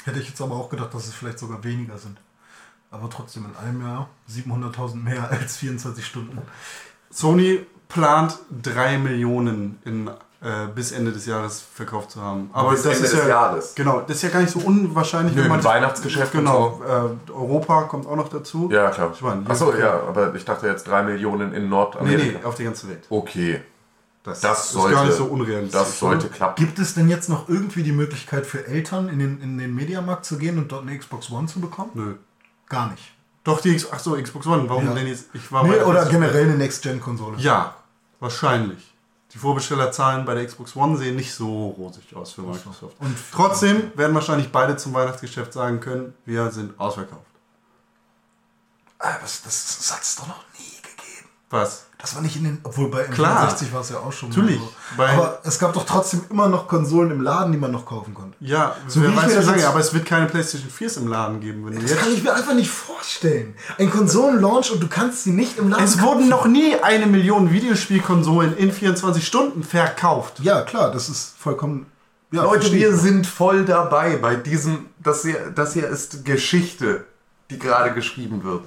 Hätte 0.05 0.19
ich 0.21 0.29
jetzt 0.29 0.41
aber 0.41 0.55
auch 0.57 0.69
gedacht, 0.71 0.93
dass 0.95 1.07
es 1.07 1.15
vielleicht 1.15 1.39
sogar 1.39 1.63
weniger 1.65 1.99
sind. 1.99 2.19
Aber 2.91 3.11
trotzdem 3.11 3.45
in 3.47 3.57
einem 3.57 3.83
Jahr 3.83 4.09
700.000 4.31 4.97
mehr 4.97 5.31
als 5.41 5.57
24 5.59 6.05
Stunden. 6.07 6.39
Sony 7.11 7.67
plant 7.89 8.39
3 8.63 8.99
Millionen 8.99 9.79
in, 9.85 10.09
äh, 10.09 10.67
bis 10.75 10.93
Ende 10.93 11.13
des 11.13 11.27
Jahres 11.27 11.61
verkauft 11.61 12.11
zu 12.13 12.21
haben. 12.23 12.51
Aber 12.53 12.71
Bis 12.71 12.83
das 12.83 12.95
Ende 12.97 13.05
ist 13.07 13.13
des 13.15 13.21
ja, 13.23 13.29
Jahres. 13.29 13.75
Genau, 13.75 14.01
das 14.01 14.17
ist 14.17 14.23
ja 14.23 14.29
gar 14.31 14.41
nicht 14.41 14.51
so 14.53 14.61
unwahrscheinlich. 14.61 15.35
Nö, 15.35 15.43
wenn 15.43 15.49
man 15.51 15.65
Weihnachtsgeschäft 15.65 16.35
und 16.35 16.41
Genau, 16.41 16.81
äh, 16.83 17.31
Europa 17.33 17.83
kommt 17.85 18.07
auch 18.07 18.17
noch 18.17 18.29
dazu. 18.29 18.69
Ja, 18.73 18.91
klar. 18.91 19.13
Ich 19.15 19.21
meine, 19.23 19.49
Achso, 19.49 19.75
ja, 19.75 20.01
aber 20.09 20.35
ich 20.35 20.45
dachte 20.45 20.67
jetzt 20.67 20.87
drei 20.89 21.03
Millionen 21.03 21.53
in 21.53 21.65
Nee, 21.65 21.69
Nordamerika. 21.69 22.39
nee, 22.39 22.45
auf 22.45 22.55
die 22.57 22.65
ganze 22.65 22.89
Welt. 22.89 23.05
Okay. 23.11 23.63
Das, 24.25 24.41
Das 24.41 24.65
ist 24.65 24.73
sollte, 24.73 24.95
gar 24.95 25.05
nicht 25.05 25.17
so 25.17 25.27
unrealistisch. 25.27 25.79
das 25.81 25.99
sollte 25.99 26.27
oder? 26.27 26.35
klappen. 26.35 26.65
Gibt 26.65 26.79
es 26.79 26.95
denn 26.95 27.09
jetzt 27.09 27.29
noch 27.29 27.49
irgendwie 27.49 27.83
die 27.83 27.93
Möglichkeit 27.93 28.47
für 28.47 28.67
Eltern 28.67 29.09
in 29.11 29.19
den, 29.19 29.41
in 29.43 29.59
den 29.59 29.75
Mediamarkt 29.75 30.25
zu 30.25 30.39
gehen 30.39 30.59
und 30.59 30.73
dort 30.73 30.83
eine 30.83 30.99
Xbox 30.99 31.31
One 31.31 31.47
zu 31.47 31.61
bekommen? 31.61 31.91
Nö. 31.95 32.15
Gar 32.69 32.91
nicht. 32.91 33.13
Doch, 33.45 33.61
die 33.61 33.69
X 33.75 33.87
Ach 33.93 33.99
so, 34.01 34.21
Xbox 34.21 34.47
One. 34.47 34.67
Warum 34.69 34.87
Ja. 34.87 34.95
denn 34.95 35.07
jetzt? 35.07 35.27
Ich 35.35 35.53
war 35.53 35.63
Nee, 35.63 35.69
bei 35.71 35.75
der 35.77 35.87
oder 35.87 36.07
generell 36.07 36.45
eine 36.45 36.57
Next-Gen-Konsole. 36.57 37.37
Ja, 37.39 37.75
wahrscheinlich. 38.19 38.95
Die 39.35 39.39
Vorbestellerzahlen 39.39 40.25
bei 40.25 40.33
der 40.35 40.47
Xbox 40.47 40.75
One 40.75 40.97
sehen 40.97 41.17
nicht 41.17 41.35
so 41.35 41.69
rosig 41.77 42.17
aus 42.17 42.33
für 42.33 42.43
Microsoft. 42.43 42.97
Und 43.01 43.15
Trotzdem 43.33 43.93
werden 43.95 44.15
wahrscheinlich 44.15 44.51
beide 44.51 44.77
zum 44.79 44.95
Weihnachtsgeschäft 44.95 45.53
sagen 45.53 45.81
können, 45.81 46.15
wir 46.25 46.51
sind 46.51 46.81
ausverkauft. 46.81 47.27
Ah, 49.01 49.19
das, 49.21 49.43
das, 49.43 49.77
das 49.79 49.93
hat 49.93 50.03
es 50.03 50.17
doch 50.17 50.27
noch 50.29 50.45
nie 50.59 50.77
gegeben. 50.81 51.29
Was? 51.51 51.87
Das 52.05 52.15
war 52.15 52.21
nicht 52.23 52.37
in 52.37 52.45
den. 52.45 52.59
Obwohl 52.65 52.91
bei 52.91 53.05
Klar. 53.05 53.49
N64 53.49 53.73
war 53.73 53.81
es 53.81 53.89
ja 53.89 53.97
auch 53.97 54.13
schon. 54.13 54.29
Natürlich. 54.29 54.59
So. 54.61 55.03
Aber 55.03 55.39
es 55.43 55.59
gab 55.59 55.73
doch 55.73 55.87
trotzdem 55.87 56.21
immer 56.29 56.49
noch 56.49 56.69
Konsolen 56.69 57.11
im 57.11 57.23
Laden, 57.23 57.51
die 57.51 57.57
man 57.59 57.71
noch 57.73 57.87
kaufen 57.87 58.13
konnte. 58.13 58.37
Ja, 58.41 58.77
So 58.87 59.01
wie 59.01 59.05
wer 59.05 59.11
ich 59.11 59.17
weiß 59.17 59.25
mir 59.25 59.31
ja 59.31 59.37
das 59.37 59.47
sagen, 59.47 59.59
jetzt- 59.59 59.69
aber 59.69 59.81
es 59.81 59.95
wird 59.95 60.05
keine 60.05 60.27
PlayStation 60.27 60.71
4 60.71 60.97
im 60.99 61.09
Laden 61.09 61.41
geben, 61.41 61.65
wenn 61.65 61.81
Das 61.81 61.91
jetzt. 61.91 62.01
kann 62.01 62.13
ich 62.13 62.23
mir 62.23 62.35
einfach 62.35 62.53
nicht 62.55 62.71
vorstellen. 62.71 63.55
Ein 63.79 63.91
Konsolenlaunch 63.91 64.71
und 64.71 64.83
du 64.83 64.89
kannst 64.89 65.25
sie 65.25 65.31
nicht 65.33 65.57
im 65.57 65.71
Laden 65.71 65.83
Es 65.83 66.01
wurden 66.03 66.29
noch 66.29 66.45
nie 66.47 66.77
eine 66.83 67.07
Million 67.07 67.51
Videospielkonsolen 67.51 68.57
in 68.57 68.71
24 68.71 69.27
Stunden 69.27 69.63
verkauft. 69.63 70.41
Ja, 70.41 70.61
klar, 70.63 70.91
das 70.93 71.09
ist 71.09 71.35
vollkommen. 71.39 71.87
Ja, 72.33 72.43
Leute, 72.43 72.61
verstehe 72.63 72.81
wir 72.91 72.95
ich. 72.97 73.01
sind 73.01 73.27
voll 73.27 73.65
dabei 73.65 74.17
bei 74.17 74.35
diesem, 74.35 74.87
das 75.03 75.23
hier, 75.23 75.53
das 75.55 75.73
hier 75.73 75.89
ist 75.89 76.25
Geschichte, 76.25 77.05
die 77.51 77.59
gerade 77.59 77.93
geschrieben 77.95 78.43
wird. 78.45 78.65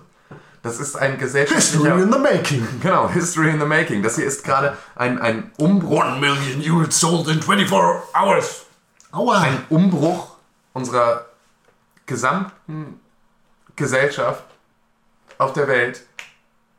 Das 0.67 0.81
ist 0.81 0.97
ein 0.97 1.17
gesellschaftlicher... 1.17 1.95
History 1.95 2.01
in 2.01 2.11
the 2.11 2.19
making. 2.19 2.67
Genau, 2.81 3.07
History 3.07 3.51
in 3.51 3.59
the 3.59 3.65
Making. 3.65 4.03
Das 4.03 4.17
hier 4.17 4.25
ist 4.25 4.43
gerade 4.43 4.77
ein, 4.95 5.17
ein 5.17 5.49
Umbruch. 5.57 6.03
One 6.03 6.19
million 6.19 6.59
units 6.59 6.99
sold 6.99 7.29
in 7.29 7.41
24 7.41 8.13
hours. 8.13 8.65
Aua. 9.13 9.39
ein 9.39 9.63
Umbruch 9.69 10.35
unserer 10.73 11.25
gesamten 12.05 12.99
Gesellschaft 13.77 14.43
auf 15.37 15.53
der 15.53 15.69
Welt, 15.69 16.05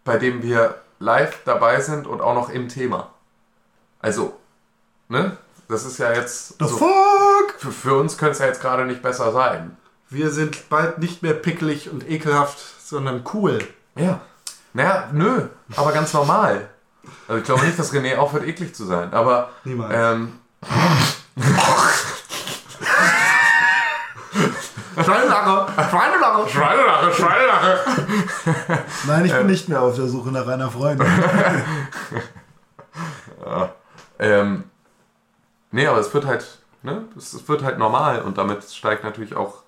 bei 0.05 0.19
dem 0.19 0.43
wir 0.43 0.83
live 0.99 1.39
dabei 1.47 1.81
sind 1.81 2.07
und 2.07 2.21
auch 2.21 2.35
noch 2.35 2.51
im 2.51 2.69
Thema. 2.69 3.11
Also, 4.01 4.39
ne? 5.09 5.39
Das 5.69 5.87
ist 5.87 5.97
ja 5.97 6.13
jetzt. 6.13 6.59
The 6.59 6.67
so, 6.67 6.77
fuck? 6.77 7.55
für, 7.57 7.73
für 7.73 7.95
uns 7.99 8.19
könnte 8.19 8.33
es 8.33 8.39
ja 8.41 8.47
jetzt 8.47 8.61
gerade 8.61 8.85
nicht 8.85 9.01
besser 9.01 9.33
sein. 9.33 9.79
Wir 10.11 10.31
sind 10.31 10.69
bald 10.69 10.99
nicht 10.99 11.23
mehr 11.23 11.35
pickelig 11.35 11.89
und 11.89 12.07
ekelhaft, 12.07 12.59
sondern 12.81 13.25
cool. 13.33 13.67
Ja. 13.99 14.21
Naja, 14.73 15.09
nö, 15.13 15.49
aber 15.77 15.93
ganz 15.93 16.13
normal. 16.13 16.69
Also 17.27 17.39
ich 17.41 17.45
glaube 17.45 17.65
nicht, 17.65 17.79
dass 17.79 17.93
René 17.93 18.17
aufhört, 18.17 18.47
eklig 18.47 18.75
zu 18.75 18.85
sein, 18.85 19.13
aber. 19.13 19.51
Niemals. 19.65 19.95
Ähm, 19.95 20.33
Schweinelache! 25.05 25.73
Schweinelache! 25.91 26.49
Schweinelache, 26.49 27.13
Schweinelache! 27.13 27.81
Nein, 29.07 29.25
ich 29.25 29.33
bin 29.33 29.47
nicht 29.47 29.69
mehr 29.69 29.81
auf 29.81 29.95
der 29.97 30.07
Suche 30.07 30.31
nach 30.31 30.47
einer 30.47 30.71
Freundin. 30.71 31.07
Ähm, 34.19 34.65
nee, 35.71 35.87
aber 35.87 35.99
es 35.99 36.13
wird 36.13 36.27
halt, 36.27 36.59
ne? 36.83 37.05
Es, 37.17 37.33
es 37.33 37.49
wird 37.49 37.63
halt 37.63 37.79
normal 37.79 38.23
und 38.23 38.37
damit 38.37 38.65
steigt 38.65 39.05
natürlich 39.05 39.37
auch, 39.37 39.63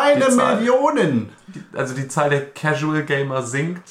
Eine 0.00 0.28
Zahl. 0.30 0.56
Million! 0.56 1.28
die, 1.48 1.62
also 1.76 1.94
die 1.94 2.08
Zahl 2.08 2.30
der 2.30 2.50
Casual 2.50 3.04
Gamer 3.04 3.42
sinkt, 3.42 3.82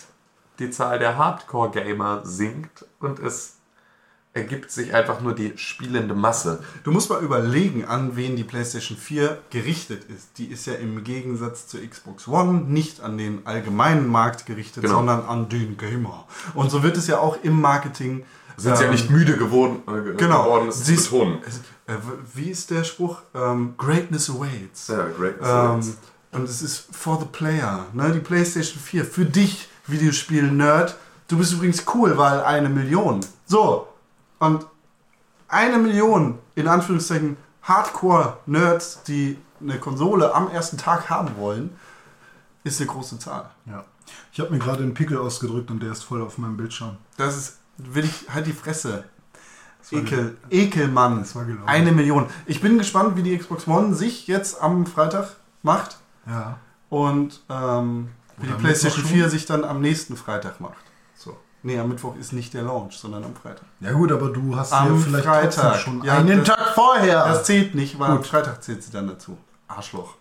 die 0.59 0.69
Zahl 0.71 0.99
der 0.99 1.17
Hardcore 1.17 1.71
Gamer 1.71 2.21
sinkt 2.25 2.85
und 2.99 3.19
es 3.19 3.57
ergibt 4.33 4.71
sich 4.71 4.93
einfach 4.93 5.19
nur 5.19 5.35
die 5.35 5.53
spielende 5.57 6.15
Masse. 6.15 6.63
Du 6.85 6.91
musst 6.91 7.09
mal 7.09 7.21
überlegen, 7.21 7.83
an 7.83 8.15
wen 8.15 8.37
die 8.37 8.45
PlayStation 8.45 8.97
4 8.97 9.37
gerichtet 9.49 10.05
ist. 10.05 10.37
Die 10.37 10.45
ist 10.45 10.65
ja 10.67 10.73
im 10.75 11.03
Gegensatz 11.03 11.67
zur 11.67 11.81
Xbox 11.85 12.29
One 12.29 12.61
nicht 12.61 13.01
an 13.01 13.17
den 13.17 13.45
allgemeinen 13.45 14.07
Markt 14.07 14.45
gerichtet, 14.45 14.83
Genau. 14.83 14.95
sondern 14.95 15.25
an 15.25 15.49
den 15.49 15.75
Gamer. 15.77 16.25
Und 16.55 16.71
so 16.71 16.81
wird 16.81 16.95
es 16.95 17.07
ja 17.07 17.19
auch 17.19 17.43
im 17.43 17.59
Marketing. 17.59 18.23
Sind 18.57 18.75
sie 18.77 18.83
ja 18.83 18.89
ähm, 18.89 18.93
nicht 18.95 19.09
müde 19.09 19.37
geworden, 19.37 19.81
äh, 19.87 20.15
genau. 20.17 20.43
geworden, 20.43 20.67
es 20.69 20.85
Sie 20.85 20.93
ist- 20.95 21.11
äh, 21.13 21.95
wie 22.33 22.49
ist 22.49 22.69
der 22.71 22.83
Spruch? 22.83 23.21
Ähm, 23.33 23.73
Greatness 23.77 24.29
awaits. 24.29 24.87
Ja, 24.87 25.07
great. 25.17 25.35
Ähm, 25.43 25.93
und 26.31 26.43
es 26.47 26.61
ist 26.61 26.87
for 26.95 27.19
the 27.19 27.25
player. 27.31 27.85
Ne? 27.93 28.11
Die 28.11 28.19
PlayStation 28.19 28.79
4 28.81 29.03
für 29.05 29.25
dich, 29.25 29.67
Videospiel-Nerd. 29.87 30.95
Du 31.27 31.37
bist 31.37 31.53
übrigens 31.53 31.83
cool, 31.93 32.17
weil 32.17 32.41
eine 32.43 32.69
Million. 32.69 33.19
So. 33.45 33.87
Und 34.39 34.65
eine 35.47 35.77
Million, 35.77 36.39
in 36.55 36.67
Anführungszeichen, 36.67 37.35
Hardcore-Nerds, 37.63 39.03
die 39.03 39.37
eine 39.61 39.79
Konsole 39.79 40.33
am 40.33 40.49
ersten 40.49 40.77
Tag 40.77 41.09
haben 41.09 41.35
wollen, 41.37 41.75
ist 42.63 42.79
eine 42.79 42.89
große 42.89 43.19
Zahl. 43.19 43.49
ja. 43.65 43.83
Ich 44.33 44.39
habe 44.39 44.49
mir 44.51 44.59
gerade 44.59 44.83
einen 44.83 44.93
Pickel 44.93 45.17
ausgedrückt 45.17 45.71
und 45.71 45.81
der 45.81 45.91
ist 45.91 46.03
voll 46.03 46.21
auf 46.21 46.37
meinem 46.37 46.57
Bildschirm. 46.57 46.97
Das 47.17 47.37
ist, 47.37 47.57
will 47.93 48.05
ich, 48.05 48.25
halt 48.33 48.47
die 48.47 48.53
Fresse. 48.53 49.03
Ekel, 49.91 50.37
Ekelmann. 50.49 51.19
Das 51.19 51.35
war 51.35 51.43
gelogen. 51.43 51.67
Eine 51.67 51.91
Million. 51.91 52.27
Ich 52.45 52.61
bin 52.61 52.77
gespannt, 52.77 53.17
wie 53.17 53.23
die 53.23 53.37
Xbox 53.37 53.67
One 53.67 53.93
sich 53.93 54.27
jetzt 54.27 54.61
am 54.61 54.85
Freitag 54.85 55.35
macht. 55.63 55.97
Ja. 56.27 56.57
und 56.89 57.41
ähm, 57.49 58.09
wie 58.37 58.45
die 58.47 58.53
PlayStation 58.53 59.01
Mittwoch 59.03 59.13
4 59.15 59.21
schon? 59.23 59.31
sich 59.31 59.45
dann 59.47 59.63
am 59.65 59.81
nächsten 59.81 60.15
Freitag 60.15 60.61
macht. 60.61 60.77
So. 61.15 61.35
Nee, 61.63 61.79
am 61.79 61.89
Mittwoch 61.89 62.15
ist 62.15 62.31
nicht 62.31 62.53
der 62.53 62.61
Launch, 62.63 62.93
sondern 62.97 63.23
am 63.23 63.35
Freitag. 63.35 63.65
Ja 63.79 63.91
gut, 63.93 64.11
aber 64.11 64.29
du 64.29 64.55
hast 64.55 64.71
Am 64.71 64.95
ja 64.95 65.01
vielleicht 65.01 65.25
Freitag. 65.25 65.79
schon 65.79 66.03
Ja, 66.03 66.17
einen 66.17 66.43
das- 66.43 66.55
Tag 66.55 66.75
vorher. 66.75 67.25
Das 67.25 67.43
zählt 67.43 67.73
nicht, 67.75 67.97
weil 67.99 68.11
am 68.11 68.17
Gut. 68.17 68.27
Freitag 68.27 68.63
zählt 68.63 68.83
sie 68.83 68.91
dann 68.91 69.07
dazu. 69.07 69.35
Arschloch. 69.67 70.15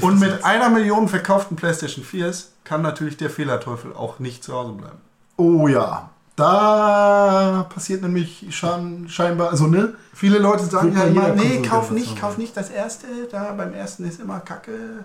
Und 0.00 0.20
mit 0.20 0.44
einer 0.44 0.68
Million 0.70 1.08
verkauften 1.08 1.56
PlayStation 1.56 2.04
4s 2.04 2.46
kann 2.62 2.82
natürlich 2.82 3.16
der 3.16 3.30
Fehlerteufel 3.30 3.92
auch 3.92 4.20
nicht 4.20 4.44
zu 4.44 4.54
Hause 4.54 4.72
bleiben. 4.74 4.98
Oh 5.36 5.66
ja. 5.66 6.10
Da 6.40 7.66
passiert 7.68 8.00
nämlich 8.00 8.46
schon 8.48 9.10
scheinbar, 9.10 9.50
also 9.50 9.66
ne? 9.66 9.94
Viele 10.14 10.38
Leute 10.38 10.64
sagen 10.64 10.96
ja 10.96 11.04
immer, 11.04 11.34
nee, 11.34 11.60
kauf 11.60 11.90
nicht, 11.90 12.18
kauf 12.18 12.38
nicht 12.38 12.56
das 12.56 12.70
erste, 12.70 13.06
da 13.30 13.52
beim 13.52 13.74
ersten 13.74 14.08
ist 14.08 14.20
immer 14.20 14.40
Kacke. 14.40 15.04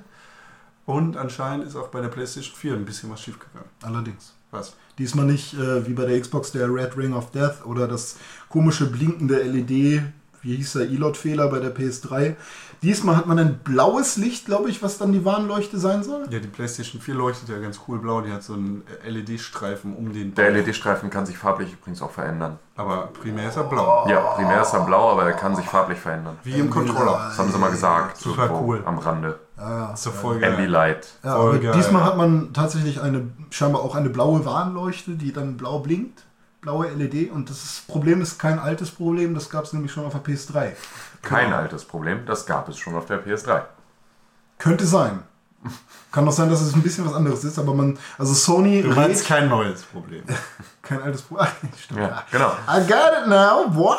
Und 0.85 1.17
anscheinend 1.17 1.67
ist 1.67 1.75
auch 1.75 1.89
bei 1.89 1.99
der 1.99 2.07
PlayStation 2.07 2.55
4 2.55 2.73
ein 2.75 2.85
bisschen 2.85 3.11
was 3.11 3.21
schiefgegangen. 3.21 3.67
Allerdings. 3.81 4.33
Was? 4.51 4.75
Diesmal 4.97 5.25
nicht 5.25 5.53
äh, 5.55 5.85
wie 5.85 5.93
bei 5.93 6.05
der 6.05 6.17
Xbox 6.21 6.53
der 6.53 6.73
Red 6.73 6.95
Ring 6.95 7.13
of 7.13 7.31
Death 7.31 7.65
oder 7.65 7.89
das 7.89 8.15
komische 8.47 8.89
blinkende 8.89 9.41
LED, 9.43 10.03
wie 10.45 10.55
hieß 10.57 10.73
der 10.73 10.83
ELOT-Fehler 10.83 11.47
bei 11.49 11.59
der 11.59 11.75
PS3. 11.75 12.35
Diesmal 12.83 13.17
hat 13.17 13.25
man 13.25 13.39
ein 13.39 13.57
blaues 13.63 14.15
Licht, 14.17 14.45
glaube 14.45 14.69
ich, 14.69 14.83
was 14.83 14.99
dann 14.99 15.11
die 15.11 15.25
Warnleuchte 15.25 15.79
sein 15.79 16.03
soll. 16.03 16.27
Ja, 16.29 16.37
die 16.39 16.47
PlayStation 16.47 17.01
4 17.01 17.15
leuchtet 17.15 17.49
ja 17.49 17.57
ganz 17.59 17.79
cool 17.87 17.97
blau. 17.99 18.21
Die 18.21 18.31
hat 18.31 18.43
so 18.43 18.53
einen 18.53 18.83
LED-Streifen 19.07 19.95
um 19.95 20.13
den. 20.13 20.35
Der 20.35 20.51
LED-Streifen 20.51 21.09
kann 21.09 21.25
sich 21.25 21.37
farblich 21.37 21.73
übrigens 21.73 22.01
auch 22.03 22.11
verändern. 22.11 22.59
Aber 22.75 23.07
primär 23.07 23.49
ist 23.49 23.55
er 23.55 23.63
blau. 23.63 24.05
Ja, 24.07 24.19
primär 24.35 24.61
ist 24.61 24.73
er 24.73 24.81
blau, 24.81 25.11
aber 25.11 25.23
er 25.23 25.33
kann 25.33 25.55
sich 25.55 25.65
farblich 25.65 25.97
verändern. 25.97 26.37
Wie 26.43 26.59
im 26.59 26.69
Controller. 26.69 27.13
Das 27.29 27.39
haben 27.39 27.51
sie 27.51 27.57
mal 27.57 27.71
gesagt. 27.71 28.17
Super 28.17 28.43
irgendwo 28.43 28.65
cool. 28.65 28.83
Am 28.85 28.99
Rande. 28.99 29.39
Das 29.55 29.99
ist 29.99 30.05
doch 30.07 30.13
voll 30.13 30.39
geil. 30.39 30.65
Light. 30.67 31.07
Ja, 31.23 31.37
Voll 31.37 31.49
aber 31.55 31.59
geil. 31.59 31.73
diesmal 31.77 32.03
hat 32.03 32.17
man 32.17 32.51
tatsächlich 32.53 33.01
eine, 33.01 33.29
scheinbar 33.49 33.81
auch 33.81 33.95
eine 33.95 34.09
blaue 34.09 34.43
Warnleuchte, 34.45 35.11
die 35.11 35.31
dann 35.31 35.55
blau 35.55 35.79
blinkt. 35.79 36.24
Blaue 36.65 36.87
LED. 36.89 37.29
Und 37.31 37.47
das 37.51 37.63
ist, 37.63 37.87
Problem 37.87 38.21
ist 38.21 38.39
kein 38.39 38.57
altes 38.57 38.89
Problem, 38.89 39.35
das 39.35 39.51
gab 39.51 39.65
es 39.65 39.73
nämlich 39.73 39.91
schon 39.91 40.03
auf 40.03 40.13
der 40.13 40.23
PS3. 40.23 40.71
Kein 41.21 41.45
Genau. 41.45 41.57
altes 41.57 41.85
Problem, 41.85 42.25
das 42.25 42.47
gab 42.47 42.67
es 42.67 42.77
schon 42.79 42.95
auf 42.95 43.05
der 43.05 43.23
PS3. 43.23 43.61
Könnte 44.57 44.85
sein. 44.87 45.21
Kann 46.11 46.25
doch 46.25 46.31
sein, 46.31 46.49
dass 46.49 46.61
es 46.61 46.73
ein 46.73 46.81
bisschen 46.81 47.05
was 47.05 47.13
anderes 47.13 47.43
ist, 47.43 47.59
aber 47.59 47.75
man, 47.75 47.99
also 48.17 48.33
Sony 48.33 48.81
Du 48.81 48.89
meinst 48.89 49.27
kein 49.27 49.47
neues 49.47 49.83
Problem. 49.83 50.23
kein 50.81 51.01
altes 51.03 51.21
Problem. 51.21 51.47
Stimmt. 51.77 51.99
Ja, 51.99 52.23
genau. 52.31 52.51
I 52.67 52.79
got 52.87 53.11
it 53.21 53.27
now, 53.27 53.67
boy. 53.69 53.97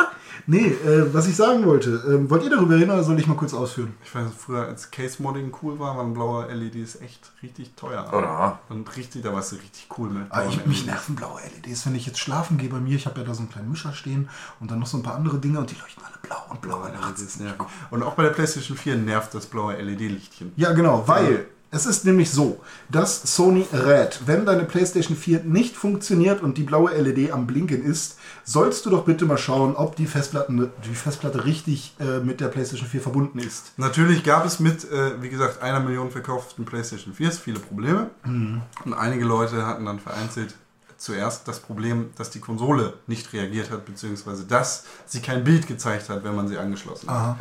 Nee, 0.48 0.66
äh, 0.68 1.12
was 1.12 1.26
ich 1.26 1.34
sagen 1.34 1.66
wollte, 1.66 2.04
ähm, 2.06 2.30
wollt 2.30 2.44
ihr 2.44 2.50
darüber 2.50 2.76
reden 2.76 2.90
oder 2.90 3.02
soll 3.02 3.18
ich 3.18 3.26
mal 3.26 3.36
kurz 3.36 3.52
ausführen? 3.52 3.94
Ich 4.04 4.14
weiß, 4.14 4.28
früher 4.36 4.66
als 4.66 4.90
Case-Modding 4.92 5.52
cool 5.62 5.78
war, 5.80 5.96
waren 5.96 6.14
blaue 6.14 6.46
LEDs 6.52 7.00
echt 7.00 7.32
richtig 7.42 7.74
teuer. 7.74 8.06
Oder? 8.12 8.60
Und 8.68 8.96
richtig, 8.96 9.22
da 9.22 9.32
warst 9.32 9.52
du 9.52 9.56
richtig 9.56 9.88
cool 9.98 10.08
mit. 10.08 10.26
Ah, 10.30 10.42
blauen 10.42 10.50
ich, 10.52 10.66
mich 10.66 10.78
LEDs. 10.78 10.86
nerven 10.86 11.16
blaue 11.16 11.40
LEDs, 11.40 11.84
wenn 11.86 11.96
ich 11.96 12.06
jetzt 12.06 12.20
schlafen 12.20 12.58
gehe 12.58 12.68
bei 12.68 12.78
mir. 12.78 12.94
Ich 12.94 13.06
habe 13.06 13.20
ja 13.20 13.26
da 13.26 13.34
so 13.34 13.40
einen 13.40 13.50
kleinen 13.50 13.70
Mischer 13.70 13.92
stehen 13.92 14.28
und 14.60 14.70
dann 14.70 14.78
noch 14.78 14.86
so 14.86 14.96
ein 14.96 15.02
paar 15.02 15.16
andere 15.16 15.38
Dinge 15.38 15.58
und 15.58 15.70
die 15.70 15.76
leuchten 15.76 16.04
alle 16.04 16.16
blau 16.22 16.38
und 16.48 16.60
blaue 16.60 16.90
nachts. 16.90 17.20
LEDs 17.20 17.40
nerven. 17.40 17.66
Und 17.90 18.02
auch 18.04 18.14
bei 18.14 18.22
der 18.22 18.30
PlayStation 18.30 18.76
4 18.76 18.96
nervt 18.96 19.34
das 19.34 19.46
blaue 19.46 19.74
LED-Lichtchen. 19.74 20.52
Ja, 20.56 20.72
genau, 20.72 21.06
weil 21.08 21.46
es 21.70 21.84
ist 21.84 22.04
nämlich 22.04 22.30
so, 22.30 22.60
dass 22.88 23.34
Sony 23.34 23.66
rät, 23.72 24.20
wenn 24.26 24.46
deine 24.46 24.64
PlayStation 24.64 25.16
4 25.16 25.40
nicht 25.44 25.76
funktioniert 25.76 26.42
und 26.42 26.58
die 26.58 26.62
blaue 26.62 26.92
LED 26.92 27.32
am 27.32 27.46
Blinken 27.46 27.84
ist, 27.84 28.18
sollst 28.44 28.86
du 28.86 28.90
doch 28.90 29.04
bitte 29.04 29.24
mal 29.24 29.36
schauen, 29.36 29.74
ob 29.74 29.96
die, 29.96 30.06
Festplatten, 30.06 30.70
die 30.84 30.94
Festplatte 30.94 31.44
richtig 31.44 31.94
äh, 31.98 32.20
mit 32.20 32.40
der 32.40 32.48
PlayStation 32.48 32.88
4 32.88 33.00
verbunden 33.00 33.38
ist. 33.38 33.72
Natürlich 33.76 34.22
gab 34.22 34.46
es 34.46 34.60
mit, 34.60 34.90
äh, 34.90 35.20
wie 35.20 35.28
gesagt, 35.28 35.60
einer 35.62 35.80
Million 35.80 36.10
verkauften 36.10 36.64
PlayStation 36.64 37.12
4s 37.14 37.38
viele 37.38 37.58
Probleme. 37.58 38.10
Mhm. 38.24 38.62
Und 38.84 38.94
einige 38.94 39.24
Leute 39.24 39.66
hatten 39.66 39.84
dann 39.84 39.98
vereinzelt 39.98 40.54
zuerst 40.96 41.46
das 41.46 41.60
Problem, 41.60 42.10
dass 42.16 42.30
die 42.30 42.40
Konsole 42.40 42.94
nicht 43.06 43.32
reagiert 43.32 43.70
hat, 43.70 43.84
beziehungsweise 43.84 44.44
dass 44.44 44.84
sie 45.04 45.20
kein 45.20 45.44
Bild 45.44 45.66
gezeigt 45.66 46.08
hat, 46.08 46.24
wenn 46.24 46.34
man 46.34 46.48
sie 46.48 46.56
angeschlossen 46.56 47.10
hat. 47.10 47.36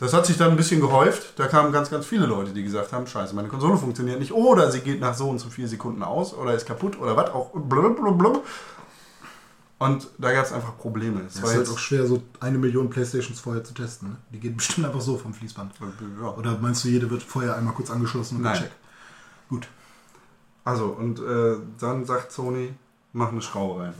Das 0.00 0.14
hat 0.14 0.24
sich 0.24 0.38
dann 0.38 0.50
ein 0.52 0.56
bisschen 0.56 0.80
gehäuft. 0.80 1.38
Da 1.38 1.46
kamen 1.46 1.72
ganz, 1.72 1.90
ganz 1.90 2.06
viele 2.06 2.24
Leute, 2.24 2.52
die 2.52 2.62
gesagt 2.62 2.90
haben, 2.94 3.06
scheiße, 3.06 3.34
meine 3.34 3.48
Konsole 3.48 3.76
funktioniert 3.76 4.18
nicht. 4.18 4.32
Oder 4.32 4.70
sie 4.72 4.80
geht 4.80 4.98
nach 4.98 5.12
so 5.14 5.28
und 5.28 5.38
so 5.38 5.50
vier 5.50 5.68
Sekunden 5.68 6.02
aus 6.02 6.32
oder 6.32 6.54
ist 6.54 6.66
kaputt 6.66 6.98
oder 6.98 7.16
was 7.16 7.30
auch. 7.30 7.50
Blablabla. 7.52 8.40
Und 9.78 10.08
da 10.16 10.32
gab 10.32 10.46
es 10.46 10.52
einfach 10.52 10.76
Probleme. 10.78 11.20
Es 11.26 11.34
Es 11.36 11.42
war 11.42 11.50
ist 11.50 11.56
halt 11.56 11.66
jetzt, 11.66 11.74
auch 11.74 11.78
schwer, 11.78 12.06
so 12.06 12.22
eine 12.40 12.56
Million 12.56 12.88
Playstations 12.88 13.40
vorher 13.40 13.62
zu 13.62 13.74
testen. 13.74 14.08
Ne? 14.08 14.16
Die 14.32 14.40
gehen 14.40 14.56
bestimmt 14.56 14.86
einfach 14.86 15.02
so 15.02 15.18
vom 15.18 15.34
Fließband. 15.34 15.72
ja. 16.20 16.28
Oder 16.28 16.56
meinst 16.58 16.82
du, 16.84 16.88
jede 16.88 17.10
wird 17.10 17.22
vorher 17.22 17.56
einmal 17.56 17.74
kurz 17.74 17.90
angeschlossen 17.90 18.36
und 18.36 18.42
Nein. 18.42 18.54
gecheckt? 18.54 18.76
Gut. 19.50 19.68
Also, 20.64 20.86
und 20.86 21.18
äh, 21.20 21.56
dann 21.78 22.06
sagt 22.06 22.32
Sony, 22.32 22.72
mach 23.12 23.28
eine 23.28 23.42
Schraube 23.42 23.82
rein. 23.82 23.94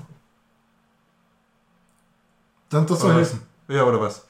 Dann 2.71 2.87
das 2.87 3.01
soll 3.01 3.13
helfen. 3.13 3.43
Ja, 3.69 3.85
oder 3.85 4.01
was? 4.01 4.25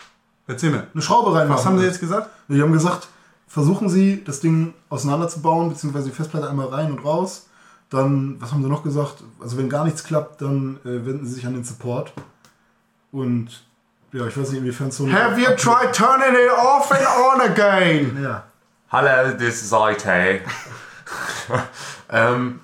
Erzähl 0.51 0.71
mir. 0.71 0.87
Eine 0.93 1.03
Schraube 1.03 1.33
reinmachen. 1.33 1.59
Was 1.59 1.65
haben 1.65 1.79
sie 1.79 1.85
jetzt 1.85 2.01
gesagt? 2.01 2.29
Die 2.49 2.61
haben 2.61 2.73
gesagt, 2.73 3.07
versuchen 3.47 3.89
Sie, 3.89 4.25
das 4.25 4.41
Ding 4.41 4.75
auseinanderzubauen, 4.89 5.69
beziehungsweise 5.71 6.11
die 6.11 6.15
Festplatte 6.15 6.51
einmal 6.51 6.67
rein 6.67 6.91
und 6.91 7.05
raus. 7.05 7.47
Dann, 7.89 8.37
was 8.41 8.51
haben 8.51 8.63
sie 8.63 8.69
noch 8.69 8.83
gesagt? 8.83 9.23
Also 9.41 9.59
wenn 9.59 9.69
gar 9.69 9.85
nichts 9.85 10.03
klappt, 10.03 10.43
dann 10.43 10.81
äh, 10.85 11.07
wenden 11.07 11.25
sie 11.25 11.35
sich 11.35 11.47
an 11.47 11.55
den 11.55 11.63
Support. 11.63 12.13
Und 13.13 13.65
ja, 14.13 14.27
ich 14.27 14.37
weiß 14.37 14.51
nicht, 14.51 14.59
inwiefern 14.59 14.91
Sony... 14.91 15.13
Have 15.13 15.41
you 15.41 15.55
tried 15.57 15.95
turning 15.95 16.35
it 16.35 16.51
off 16.53 16.91
and 16.91 17.07
on 17.07 17.41
again? 17.41 18.19
Ja. 18.23 18.45
Hello, 18.89 19.33
this 19.37 19.63
is 19.63 19.73
IT. 19.73 20.05
ähm, 22.11 22.61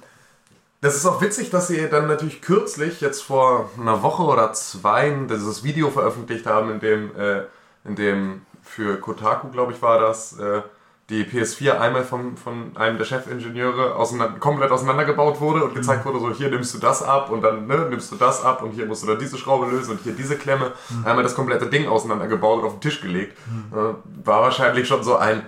das 0.80 0.96
ist 0.96 1.06
auch 1.06 1.20
witzig, 1.20 1.50
dass 1.50 1.68
sie 1.68 1.88
dann 1.88 2.08
natürlich 2.08 2.42
kürzlich, 2.42 3.00
jetzt 3.00 3.22
vor 3.22 3.70
einer 3.80 4.02
Woche 4.02 4.24
oder 4.24 4.52
zwei, 4.54 5.10
dieses 5.30 5.62
Video 5.62 5.90
veröffentlicht 5.90 6.46
haben, 6.46 6.70
in 6.72 6.80
dem, 6.80 7.16
äh, 7.16 7.42
in 7.86 7.96
dem 7.96 8.42
für 8.62 8.98
Kotaku, 8.98 9.48
glaube 9.48 9.72
ich, 9.72 9.82
war 9.82 10.00
das, 10.00 10.38
äh, 10.38 10.62
die 11.08 11.22
PS4 11.22 11.78
einmal 11.78 12.02
vom, 12.02 12.36
von 12.36 12.76
einem 12.76 12.98
der 12.98 13.04
Chefingenieure 13.04 13.94
auseinander, 13.94 14.40
komplett 14.40 14.72
auseinandergebaut 14.72 15.40
wurde 15.40 15.62
und 15.62 15.74
gezeigt 15.74 16.04
wurde, 16.04 16.18
so 16.18 16.32
hier 16.32 16.50
nimmst 16.50 16.74
du 16.74 16.78
das 16.78 17.00
ab 17.00 17.30
und 17.30 17.42
dann 17.42 17.68
ne, 17.68 17.86
nimmst 17.88 18.10
du 18.10 18.16
das 18.16 18.44
ab 18.44 18.60
und 18.62 18.72
hier 18.72 18.86
musst 18.86 19.04
du 19.04 19.06
dann 19.06 19.18
diese 19.18 19.38
Schraube 19.38 19.66
lösen 19.66 19.92
und 19.92 20.00
hier 20.02 20.14
diese 20.14 20.36
Klemme. 20.36 20.72
Einmal 21.04 21.22
das 21.22 21.36
komplette 21.36 21.66
Ding 21.66 21.86
auseinandergebaut 21.86 22.60
und 22.60 22.66
auf 22.66 22.72
den 22.72 22.80
Tisch 22.80 23.00
gelegt. 23.00 23.38
Äh, 23.72 23.76
war 24.24 24.42
wahrscheinlich 24.42 24.88
schon 24.88 25.04
so 25.04 25.16
ein 25.16 25.46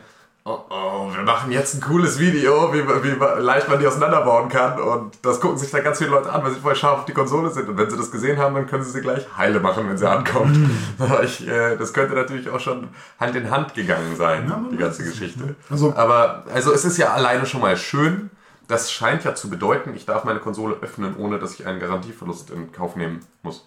Oh 0.50 0.64
oh, 0.70 1.10
wir 1.14 1.22
machen 1.24 1.52
jetzt 1.52 1.74
ein 1.74 1.80
cooles 1.82 2.18
Video, 2.18 2.72
wie, 2.72 2.78
wie 2.82 3.42
leicht 3.42 3.68
man 3.68 3.78
die 3.78 3.86
auseinanderbauen 3.86 4.48
kann. 4.48 4.80
Und 4.80 5.18
das 5.22 5.40
gucken 5.40 5.58
sich 5.58 5.70
dann 5.70 5.84
ganz 5.84 5.98
viele 5.98 6.10
Leute 6.10 6.32
an, 6.32 6.42
weil 6.42 6.52
sie 6.52 6.60
vorher 6.60 6.74
scharf 6.78 7.00
auf 7.00 7.04
die 7.04 7.12
Konsole 7.12 7.50
sind. 7.50 7.68
Und 7.68 7.76
wenn 7.76 7.90
sie 7.90 7.96
das 7.98 8.10
gesehen 8.10 8.38
haben, 8.38 8.54
dann 8.54 8.66
können 8.66 8.82
sie 8.82 8.90
sie 8.90 9.00
gleich 9.02 9.26
heile 9.36 9.60
machen, 9.60 9.88
wenn 9.88 9.98
sie 9.98 10.08
ankommt. 10.08 10.56
Aber 10.98 11.22
ich, 11.28 11.46
äh, 11.46 11.76
das 11.76 11.92
könnte 11.92 12.14
natürlich 12.14 12.48
auch 12.48 12.60
schon 12.60 12.88
Hand 13.20 13.36
in 13.36 13.50
Hand 13.50 13.74
gegangen 13.74 14.16
sein, 14.16 14.48
Ja, 14.48 14.64
die 14.72 14.76
ganze 14.78 15.02
nicht, 15.02 15.12
Geschichte. 15.12 15.40
ne? 15.44 15.54
Also- 15.68 15.94
Aber 15.94 16.44
also 16.54 16.72
es 16.72 16.84
ist 16.86 16.96
ja 16.96 17.12
alleine 17.12 17.44
schon 17.44 17.60
mal 17.60 17.76
schön. 17.76 18.30
Das 18.68 18.90
scheint 18.92 19.24
ja 19.24 19.34
zu 19.34 19.50
bedeuten, 19.50 19.94
ich 19.94 20.06
darf 20.06 20.24
meine 20.24 20.40
Konsole 20.40 20.76
öffnen, 20.80 21.16
ohne 21.16 21.38
dass 21.38 21.54
ich 21.58 21.66
einen 21.66 21.80
Garantieverlust 21.80 22.50
in 22.50 22.72
Kauf 22.72 22.96
nehmen 22.96 23.20
muss. 23.42 23.66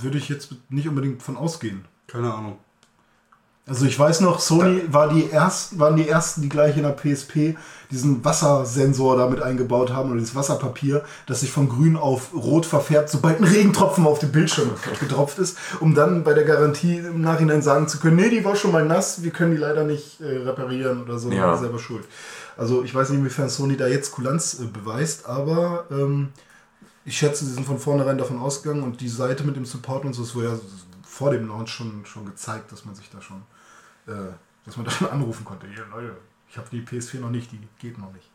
Würde 0.00 0.18
ich 0.18 0.28
jetzt 0.28 0.54
nicht 0.70 0.88
unbedingt 0.88 1.22
von 1.22 1.36
ausgehen. 1.36 1.84
Keine 2.08 2.32
Ahnung. 2.34 2.58
Also 3.66 3.86
ich 3.86 3.98
weiß 3.98 4.20
noch, 4.20 4.40
Sony 4.40 4.82
war 4.88 5.08
die 5.08 5.30
ersten, 5.30 5.78
waren 5.78 5.96
die 5.96 6.06
ersten, 6.06 6.42
die 6.42 6.50
gleich 6.50 6.76
in 6.76 6.82
der 6.82 6.90
PSP 6.90 7.56
diesen 7.90 8.22
Wassersensor 8.22 9.16
damit 9.16 9.40
eingebaut 9.40 9.90
haben 9.90 10.10
oder 10.10 10.18
dieses 10.18 10.34
Wasserpapier, 10.34 11.02
das 11.26 11.40
sich 11.40 11.50
von 11.50 11.70
grün 11.70 11.96
auf 11.96 12.34
rot 12.34 12.66
verfärbt, 12.66 13.08
sobald 13.08 13.40
ein 13.40 13.44
Regentropfen 13.44 14.06
auf 14.06 14.18
dem 14.18 14.32
Bildschirm 14.32 14.68
getropft 15.00 15.38
ist, 15.38 15.56
um 15.80 15.94
dann 15.94 16.24
bei 16.24 16.34
der 16.34 16.44
Garantie 16.44 16.98
im 16.98 17.22
Nachhinein 17.22 17.62
sagen 17.62 17.88
zu 17.88 17.98
können, 17.98 18.16
nee, 18.16 18.28
die 18.28 18.44
war 18.44 18.54
schon 18.54 18.70
mal 18.72 18.84
nass, 18.84 19.22
wir 19.22 19.30
können 19.30 19.52
die 19.52 19.56
leider 19.56 19.84
nicht 19.84 20.20
äh, 20.20 20.38
reparieren 20.38 21.02
oder 21.02 21.18
so, 21.18 21.30
ja. 21.30 21.56
selber 21.56 21.78
schuld. 21.78 22.04
Also 22.58 22.84
ich 22.84 22.94
weiß 22.94 23.08
nicht, 23.10 23.18
inwiefern 23.18 23.48
Sony 23.48 23.78
da 23.78 23.86
jetzt 23.86 24.12
Kulanz 24.12 24.60
äh, 24.60 24.66
beweist, 24.66 25.26
aber 25.26 25.86
ähm, 25.90 26.28
ich 27.06 27.16
schätze, 27.16 27.46
sie 27.46 27.52
sind 27.52 27.66
von 27.66 27.78
vornherein 27.78 28.18
davon 28.18 28.40
ausgegangen 28.40 28.82
und 28.82 29.00
die 29.00 29.08
Seite 29.08 29.44
mit 29.44 29.56
dem 29.56 29.64
Support 29.64 30.04
und 30.04 30.12
so, 30.12 30.22
es 30.22 30.34
wurde 30.34 30.48
ja 30.48 30.54
vor 31.02 31.30
dem 31.30 31.48
Launch 31.48 31.70
schon, 31.70 32.04
schon 32.04 32.26
gezeigt, 32.26 32.72
dass 32.72 32.84
man 32.84 32.94
sich 32.94 33.08
da 33.10 33.20
schon, 33.20 33.42
äh, 34.06 34.12
dass 34.64 34.76
man 34.76 34.84
da 34.86 34.90
schon 34.90 35.08
anrufen 35.10 35.44
konnte. 35.44 35.66
Hier, 35.66 35.84
Leute, 35.90 36.16
ich 36.48 36.56
habe 36.56 36.68
die 36.70 36.82
PS4 36.82 37.20
noch 37.20 37.30
nicht, 37.30 37.50
die 37.52 37.60
geht 37.80 37.98
noch 37.98 38.12
nicht. 38.12 38.28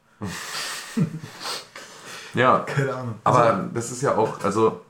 Ja, 2.34 2.60
Keine 2.66 2.94
Ahnung. 2.94 3.16
Aber 3.24 3.70
das 3.74 3.92
ist 3.92 4.02
ja 4.02 4.16
auch, 4.16 4.44
also 4.44 4.82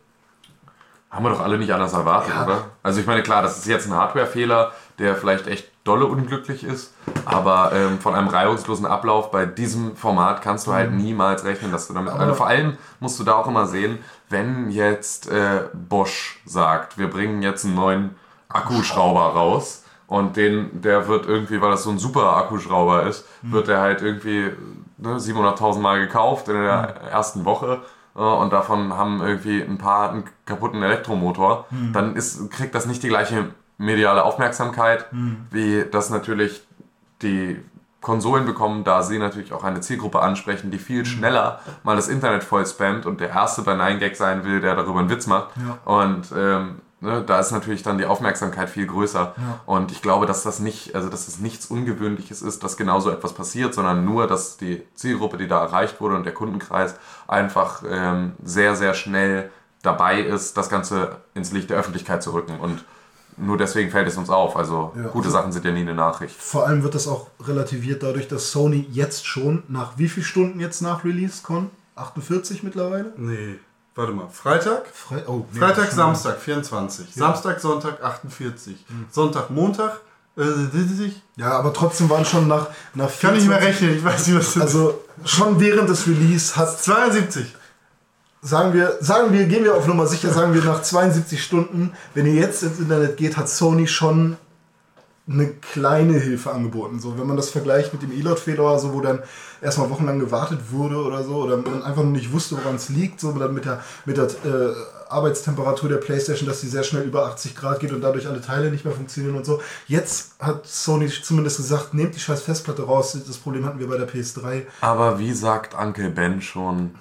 haben 1.12 1.26
wir 1.26 1.30
doch 1.32 1.40
alle 1.42 1.58
nicht 1.58 1.72
anders 1.74 1.94
erwartet, 1.94 2.34
Ja. 2.36 2.46
oder? 2.46 2.66
Also 2.84 3.00
ich 3.02 3.08
meine, 3.08 3.24
klar, 3.24 3.42
das 3.42 3.58
ist 3.58 3.66
jetzt 3.66 3.88
ein 3.88 3.94
Hardware-Fehler, 3.96 4.72
der 5.00 5.16
vielleicht 5.16 5.48
echt 5.48 5.72
dolle 5.84 6.06
unglücklich 6.06 6.64
ist, 6.64 6.94
aber 7.26 7.72
ähm, 7.74 8.00
von 8.00 8.14
einem 8.14 8.28
reibungslosen 8.28 8.86
Ablauf 8.86 9.32
bei 9.32 9.48
diesem 9.48 9.96
Format 9.96 10.44
kannst 10.44 10.68
du 10.68 10.74
halt 10.74 10.92
niemals 10.92 11.46
rechnen, 11.46 11.72
dass 11.72 11.88
du 11.88 11.96
damit... 11.96 12.12
Aber- 12.12 12.20
Also 12.22 12.36
vor 12.36 12.46
allem 12.48 12.78
musst 13.00 13.20
du 13.20 13.24
da 13.24 13.34
auch 13.34 13.48
immer 13.48 13.66
sehen, 13.66 13.98
wenn 14.30 14.70
jetzt 14.70 15.28
äh, 15.30 15.64
Bosch 15.74 16.42
sagt, 16.46 17.00
wir 17.00 17.10
bringen 17.10 17.42
jetzt 17.42 17.66
einen 17.66 17.74
neuen 17.74 18.16
Akkuschrauber 18.50 19.22
raus 19.34 19.84
und 20.10 20.36
den, 20.36 20.82
der 20.82 21.08
wird 21.08 21.28
irgendwie, 21.28 21.62
weil 21.62 21.72
das 21.72 21.84
so 21.84 21.92
ein 21.92 22.00
super 22.00 22.36
Akkuschrauber 22.36 23.04
ist, 23.04 23.26
wird 23.44 23.68
der 23.68 23.80
halt 23.80 24.02
irgendwie 24.02 24.52
ne, 24.98 25.18
700.000 25.18 25.80
Mal 25.80 26.00
gekauft 26.00 26.50
in 26.50 26.56
der 26.56 26.96
ersten 27.12 27.46
Woche 27.46 27.82
äh, 28.16 28.20
und 28.20 28.52
davon 28.52 28.94
haben 28.98 29.22
irgendwie 29.22 29.62
ein 29.62 29.78
paar 29.78 30.12
einen 30.12 30.24
kaputten 30.46 30.82
Elektromotor, 30.84 31.68
dann 31.94 32.16
ist, 32.16 32.50
kriegt 32.52 32.76
das 32.76 32.88
nicht 32.88 33.04
die 33.04 33.08
gleiche 33.08 33.46
mediale 33.78 34.24
Aufmerksamkeit, 34.26 35.06
wie 35.52 35.86
das 35.90 36.10
natürlich 36.10 36.68
die 37.22 37.58
Konsolen 38.02 38.46
bekommen, 38.46 38.84
da 38.84 39.04
sie 39.04 39.20
natürlich 39.20 39.54
auch 39.54 39.64
eine 39.64 39.82
Zielgruppe 39.82 40.22
ansprechen, 40.22 40.72
die 40.72 40.80
viel 40.80 41.06
schneller 41.06 41.60
mal 41.84 41.96
das 41.96 42.08
Internet 42.08 42.44
voll 42.44 42.66
spammt 42.66 43.06
und 43.06 43.20
der 43.20 43.30
Erste 43.30 43.62
bei 43.62 43.74
9gag 43.74 44.16
sein 44.16 44.44
will, 44.46 44.62
der 44.62 44.76
darüber 44.76 45.00
einen 45.00 45.10
Witz 45.10 45.28
macht. 45.28 45.50
Und 45.86 46.32
ähm, 46.36 46.82
ne, 47.02 47.24
da 47.26 47.40
ist 47.40 47.52
natürlich 47.52 47.84
dann 47.84 47.98
die 47.98 48.06
Aufmerksamkeit 48.06 48.70
viel 48.70 48.88
größer. 48.88 49.34
Und 49.66 49.92
ich 49.92 50.02
glaube, 50.02 50.26
dass 50.26 50.44
das 50.44 50.60
nicht, 50.60 50.96
also 50.96 51.10
dass 51.10 51.28
es 51.28 51.40
nichts 51.40 51.68
Ungewöhnliches 51.68 52.42
ist, 52.42 52.64
dass 52.64 52.78
genau 52.78 53.00
so 53.00 53.10
etwas 53.10 53.34
passiert, 53.34 53.74
sondern 53.74 54.06
nur, 54.06 54.28
dass 54.28 54.58
die 54.58 54.84
Zielgruppe, 54.96 55.38
die 55.38 55.48
da 55.48 55.62
erreicht 55.64 56.02
wurde 56.02 56.16
und 56.16 56.26
der 56.26 56.34
Kundenkreis 56.34 56.96
einfach 57.28 57.84
ähm, 57.90 58.34
sehr, 58.44 58.76
sehr 58.76 58.94
schnell 58.94 59.50
dabei 59.82 60.22
ist, 60.22 60.58
das 60.58 60.70
Ganze 60.70 61.18
ins 61.34 61.52
Licht 61.52 61.70
der 61.70 61.78
Öffentlichkeit 61.78 62.22
zu 62.22 62.34
rücken. 62.34 62.60
Und 62.60 62.84
nur 63.38 63.58
deswegen 63.58 63.90
fällt 63.90 64.08
es 64.08 64.18
uns 64.18 64.30
auf. 64.30 64.58
Also 64.58 64.92
Ja, 64.96 65.08
gute 65.08 65.30
Sachen 65.30 65.52
sind 65.52 65.66
ja 65.66 65.72
nie 65.72 65.82
eine 65.82 65.94
Nachricht. 65.94 66.36
Vor 66.36 66.68
allem 66.68 66.84
wird 66.84 66.96
das 66.96 67.08
auch 67.08 67.28
relativiert 67.42 68.04
dadurch, 68.04 68.28
dass 68.28 68.52
Sony 68.52 68.86
jetzt 68.92 69.26
schon 69.26 69.64
nach 69.68 69.94
wie 69.98 70.10
viel 70.10 70.24
Stunden 70.24 70.60
jetzt 70.60 70.82
nach 70.82 71.06
Release 71.06 71.42
kommt? 71.44 71.72
48 71.96 72.64
mittlerweile? 72.64 73.14
Nee, 73.18 73.60
warte 74.00 74.14
mal. 74.14 74.30
Freitag? 74.30 74.88
Fre 74.94 75.24
oh, 75.28 75.46
nee, 75.52 75.60
Freitag, 75.60 75.92
Samstag 75.92 76.40
24. 76.40 77.14
Samstag, 77.14 77.60
Sonntag 77.60 78.02
48. 78.02 78.76
Sonntag, 79.12 79.50
Montag. 79.50 80.00
Äh, 80.38 80.44
ich 81.06 81.22
Ja, 81.36 81.52
aber 81.52 81.74
trotzdem 81.74 82.10
waren 82.10 82.26
schon 82.26 82.48
nach, 82.48 82.68
nach 82.94 83.12
kann 83.20 83.36
nicht 83.36 83.48
mehr 83.48 83.60
24 83.60 83.62
rechnen, 83.62 83.98
ich 83.98 84.04
weiß 84.04 84.28
nicht, 84.28 84.38
was 84.38 84.46
das 84.46 84.56
ist. 84.56 84.62
Also 84.62 85.02
schon 85.26 85.60
während 85.60 85.90
des 85.90 86.08
Release 86.08 86.56
hat 86.56 86.80
72. 86.80 87.54
sagen 88.42 88.74
wir, 88.74 88.98
sagen 89.02 89.34
wir, 89.34 89.46
gehen 89.46 89.66
wir 89.66 89.76
auf 89.76 89.86
Nummer 89.86 90.08
sicher, 90.08 90.32
sagen 90.32 90.54
wir 90.54 90.64
nach 90.64 90.82
72 90.82 91.44
Stunden, 91.44 91.94
wenn 92.14 92.26
ihr 92.26 92.36
jetzt 92.36 92.64
ins 92.64 92.80
Internet 92.80 93.18
geht, 93.18 93.36
hat 93.36 93.50
Sony 93.50 93.88
schon 93.88 94.38
eine 95.30 95.48
kleine 95.48 96.14
Hilfe 96.14 96.52
angeboten. 96.52 97.00
So, 97.00 97.18
wenn 97.18 97.28
man 97.28 97.38
das 97.38 97.52
vergleicht 97.52 97.94
mit 97.94 98.02
dem 98.02 98.12
E-Lot-Fehler 98.12 98.64
oder 98.64 98.80
so, 98.80 98.94
wo 98.94 99.02
dann 99.02 99.22
erstmal 99.62 99.90
wochenlang 99.90 100.20
gewartet 100.20 100.60
wurde 100.72 100.98
oder 100.98 101.24
so, 101.24 101.44
oder 101.44 101.58
man 101.58 101.84
einfach 101.84 102.04
nur 102.04 102.14
nicht 102.14 102.32
wusste, 102.32 102.58
woran 102.58 102.76
es 102.76 102.90
liegt, 102.90 103.20
so 103.20 103.32
dann 103.34 103.54
mit 103.54 103.66
der, 103.66 103.84
mit 104.06 104.18
der 104.18 104.26
äh, 104.26 104.74
Arbeitstemperatur 105.10 105.90
der 105.90 105.98
Playstation, 105.98 106.48
dass 106.48 106.62
die 106.62 106.68
sehr 106.68 106.84
schnell 106.84 107.04
über 107.04 107.26
80 107.28 107.56
Grad 107.56 107.80
geht 107.80 107.92
und 107.92 108.02
dadurch 108.02 108.28
alle 108.28 108.42
Teile 108.42 108.72
nicht 108.72 108.86
mehr 108.86 108.94
funktionieren 108.94 109.36
und 109.36 109.46
so. 109.46 109.62
Jetzt 109.88 110.34
hat 110.40 110.66
Sony 110.66 111.10
zumindest 111.10 111.58
gesagt, 111.58 111.94
nehmt 111.94 112.16
die 112.16 112.20
scheiß 112.20 112.42
Festplatte 112.44 112.84
raus. 112.84 113.18
Das 113.28 113.38
Problem 113.38 113.66
hatten 113.66 113.80
wir 113.80 113.88
bei 113.88 113.98
der 113.98 114.10
PS3. 114.10 114.64
Aber 114.82 115.20
wie 115.20 115.34
sagt 115.34 115.76
Uncle 115.76 116.10
Ben 116.10 116.42
schon, 116.42 116.92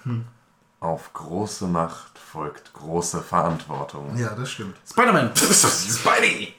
auf 0.80 1.12
große 1.12 1.66
Macht 1.66 2.18
folgt 2.18 2.72
große 2.74 3.20
Verantwortung. 3.20 4.16
Ja, 4.16 4.34
das 4.34 4.50
stimmt. 4.50 4.76
Spider-Man. 4.86 5.32
Spidey! 5.36 6.54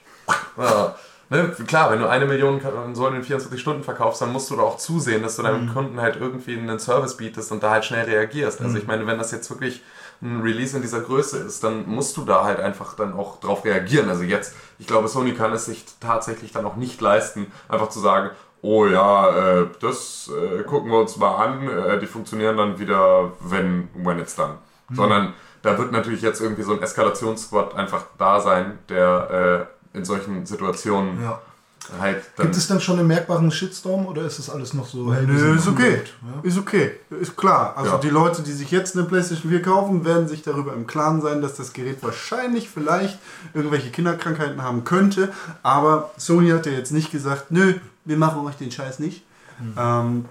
Ne, 1.32 1.55
klar, 1.67 1.91
wenn 1.91 1.99
du 1.99 2.09
eine 2.09 2.25
Million 2.25 2.59
Konsolen 2.59 3.17
in 3.17 3.23
24 3.23 3.61
Stunden 3.61 3.84
verkaufst, 3.84 4.21
dann 4.21 4.32
musst 4.32 4.49
du 4.49 4.55
da 4.55 4.63
auch 4.63 4.77
zusehen, 4.77 5.21
dass 5.21 5.36
du 5.36 5.43
deinem 5.43 5.71
Kunden 5.71 6.01
halt 6.01 6.15
irgendwie 6.15 6.57
einen 6.57 6.80
Service 6.80 7.17
bietest 7.17 7.51
und 7.51 7.61
da 7.61 7.69
halt 7.69 7.86
schnell 7.86 8.05
reagierst. 8.05 8.61
Also 8.61 8.77
ich 8.77 8.88
meine, 8.88 9.05
wenn 9.05 9.19
das 9.19 9.32
jetzt 9.32 9.49
wirklich 9.51 9.84
ein 10.23 10.41
Release 10.41 10.75
in 10.75 10.82
dieser 10.82 11.01
Größe 11.01 11.38
ist, 11.38 11.63
dann 11.63 11.88
musst 11.88 12.17
du 12.17 12.25
da 12.25 12.43
halt 12.43 12.59
einfach 12.59 12.95
dann 12.95 13.13
auch 13.13 13.39
drauf 13.39 13.63
reagieren. 13.63 14.09
Also 14.09 14.23
jetzt, 14.23 14.55
ich 14.80 14.88
glaube, 14.88 15.07
Sony 15.07 15.34
kann 15.34 15.53
es 15.53 15.65
sich 15.65 15.86
tatsächlich 15.99 16.51
dann 16.51 16.65
auch 16.65 16.75
nicht 16.75 16.99
leisten, 16.99 17.51
einfach 17.67 17.89
zu 17.89 17.99
sagen, 17.99 18.32
oh 18.61 18.88
ja, 18.88 19.61
äh, 19.61 19.67
das 19.80 20.32
äh, 20.36 20.63
gucken 20.63 20.91
wir 20.91 20.99
uns 20.99 21.15
mal 21.17 21.36
an, 21.36 21.69
äh, 21.69 21.99
die 21.99 22.07
funktionieren 22.07 22.57
dann 22.57 22.80
wieder, 22.80 23.34
wenn, 23.39 23.88
when 23.93 24.19
it's 24.19 24.36
done. 24.36 24.57
Sondern 24.91 25.36
da 25.61 25.77
wird 25.77 25.91
natürlich 25.91 26.23
jetzt 26.23 26.41
irgendwie 26.41 26.63
so 26.63 26.73
ein 26.73 26.82
Eskalationssquad 26.82 27.75
einfach 27.75 28.05
da 28.17 28.39
sein, 28.39 28.80
der 28.89 29.67
äh, 29.69 29.78
in 29.93 30.05
solchen 30.05 30.45
Situationen 30.45 31.21
Ja. 31.21 31.41
halt 31.99 32.23
dann... 32.35 32.47
Gibt 32.47 32.57
es 32.57 32.67
dann 32.67 32.79
schon 32.81 32.99
einen 32.99 33.07
merkbaren 33.07 33.51
Shitstorm 33.51 34.05
oder 34.05 34.23
ist 34.23 34.37
das 34.39 34.49
alles 34.49 34.73
noch 34.73 34.87
so 34.87 35.13
hey, 35.13 35.27
wir 35.27 35.33
Nö, 35.33 35.55
ist 35.55 35.67
okay. 35.67 36.01
Ja? 36.21 36.41
Ist 36.43 36.57
okay. 36.57 36.91
Ist 37.19 37.35
klar. 37.35 37.75
Also 37.77 37.91
Ja. 37.93 37.97
die 37.97 38.09
Leute, 38.09 38.41
die 38.43 38.51
sich 38.51 38.69
jetzt 38.71 38.95
eine 38.95 39.05
PlayStation 39.05 39.51
4 39.51 39.61
kaufen, 39.61 40.05
werden 40.05 40.27
sich 40.27 40.41
darüber 40.43 40.73
im 40.73 40.85
Klaren 40.87 41.21
sein, 41.21 41.41
dass 41.41 41.55
das 41.55 41.73
Gerät 41.73 42.03
wahrscheinlich 42.03 42.69
vielleicht 42.69 43.17
irgendwelche 43.53 43.89
Kinderkrankheiten 43.89 44.61
haben 44.61 44.83
könnte. 44.83 45.31
Aber 45.63 46.11
Sony 46.17 46.49
hat 46.51 46.65
ja 46.65 46.73
jetzt 46.73 46.91
nicht 46.91 47.11
gesagt, 47.11 47.51
nö, 47.51 47.73
wir 48.05 48.17
machen 48.17 48.45
euch 48.45 48.55
den 48.55 48.71
Scheiß 48.71 48.99
nicht. 48.99 49.23
Ähm, 49.77 50.25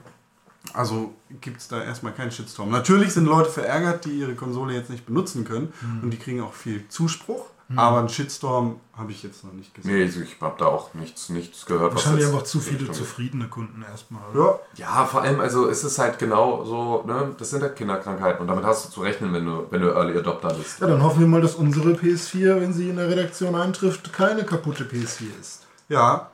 also 0.75 1.15
gibt 1.41 1.61
es 1.61 1.69
da 1.69 1.83
erstmal 1.83 2.13
keinen 2.13 2.31
Shitstorm. 2.31 2.71
Natürlich 2.71 3.13
sind 3.15 3.25
Leute 3.27 3.51
verärgert, 3.51 4.05
die 4.05 4.11
ihre 4.21 4.35
Konsole 4.35 4.75
jetzt 4.75 4.91
nicht 4.91 5.07
benutzen 5.07 5.45
können 5.45 5.73
und 6.03 6.11
die 6.11 6.19
kriegen 6.19 6.41
auch 6.43 6.53
viel 6.55 6.87
Zuspruch. 6.89 7.47
Aber 7.77 7.99
einen 7.99 8.09
Shitstorm 8.09 8.81
habe 8.97 9.13
ich 9.13 9.23
jetzt 9.23 9.45
noch 9.45 9.53
nicht 9.53 9.75
gesehen. 9.75 9.95
Nee, 9.95 10.03
also 10.05 10.21
ich 10.21 10.41
habe 10.41 10.55
da 10.59 10.67
auch 10.67 10.95
nichts, 10.95 11.29
nichts 11.29 11.67
gehört. 11.67 11.95
was 11.95 12.05
Wahrscheinlich 12.07 12.27
einfach 12.27 12.45
zu 12.45 12.61
viele 12.61 12.81
Richtung 12.81 12.95
zufriedene 12.95 13.49
Kunden 13.49 13.83
erstmal. 13.83 14.23
oder? 14.33 14.61
Ja, 14.75 15.01
Ja, 15.01 15.05
vor 15.05 15.21
allem, 15.21 15.41
also 15.41 15.67
ist 15.67 15.85
es 15.85 15.99
halt 15.99 16.19
genau 16.19 16.65
so, 16.65 17.05
ne, 17.07 17.35
das 17.39 17.51
sind 17.51 17.63
halt 17.63 17.77
Kinderkrankheiten 17.77 18.41
und 18.41 18.49
damit 18.49 18.65
hast 18.65 18.87
du 18.87 18.91
zu 18.91 19.01
rechnen, 19.03 19.35
wenn 19.35 19.45
du, 19.45 19.67
wenn 19.71 19.83
du 19.83 19.89
Early 19.89 20.17
Adopter 20.19 20.55
bist. 20.55 20.81
Ja, 20.81 20.87
dann 20.87 21.03
hoffen 21.03 21.21
wir 21.21 21.27
mal, 21.27 21.43
dass 21.43 21.57
unsere 21.57 21.91
PS4, 21.91 22.61
wenn 22.61 22.73
sie 22.73 22.89
in 22.89 22.97
der 22.97 23.09
Redaktion 23.09 23.55
eintrifft, 23.55 24.13
keine 24.15 24.45
kaputte 24.45 24.85
PS4 24.85 25.27
ist. 25.39 25.67
ja 25.89 26.31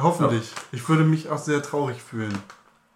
hoffentlich. 0.00 0.52
Ich 0.72 0.88
würde 0.88 1.04
mich 1.04 1.28
auch 1.28 1.38
sehr 1.38 1.62
traurig 1.62 2.00
fühlen. 2.02 2.36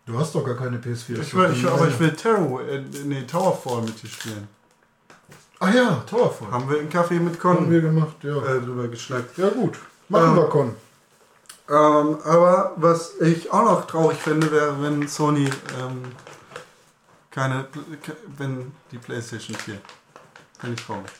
Du 0.06 0.18
hast 0.18 0.34
doch 0.34 0.44
gar 0.44 0.56
keine 0.56 0.78
PS4. 0.78 1.20
Ich 1.20 1.34
will, 1.34 1.52
ich, 1.52 1.66
aber 1.66 1.88
ich 1.88 1.98
will 2.00 2.12
Tarot, 2.12 2.62
äh, 2.68 2.82
nee, 3.04 3.22
Towerfall 3.22 3.82
mit 3.82 4.02
dir 4.02 4.08
spielen. 4.08 4.48
Ach 5.64 5.72
ja, 5.72 6.02
Towerfall. 6.10 6.50
Haben 6.50 6.68
wir 6.68 6.80
im 6.80 6.88
Café 6.88 7.20
mit 7.20 7.34
Haben 7.44 7.56
Con 7.58 7.70
wir 7.70 7.80
gemacht, 7.80 8.16
ja. 8.22 8.36
äh, 8.36 8.60
drüber 8.60 8.88
geschnackt. 8.88 9.38
Ja 9.38 9.48
gut, 9.48 9.78
machen 10.08 10.30
Ähm, 10.30 10.36
wir 10.36 10.48
Con. 10.48 10.74
Ähm, 11.68 12.18
aber 12.24 12.72
was 12.76 13.12
ich 13.20 13.52
auch 13.52 13.64
noch 13.64 13.86
traurig 13.86 14.18
fände, 14.18 14.50
wäre, 14.50 14.82
wenn 14.82 15.06
Sony 15.06 15.44
ähm, 15.80 16.02
keine, 17.30 17.66
ke- 18.02 18.16
wenn 18.36 18.72
die 18.90 18.98
PlayStation 18.98 19.56
4. 19.56 19.78
Finde 20.58 20.74
ich 20.80 20.84
traurig. 20.84 21.10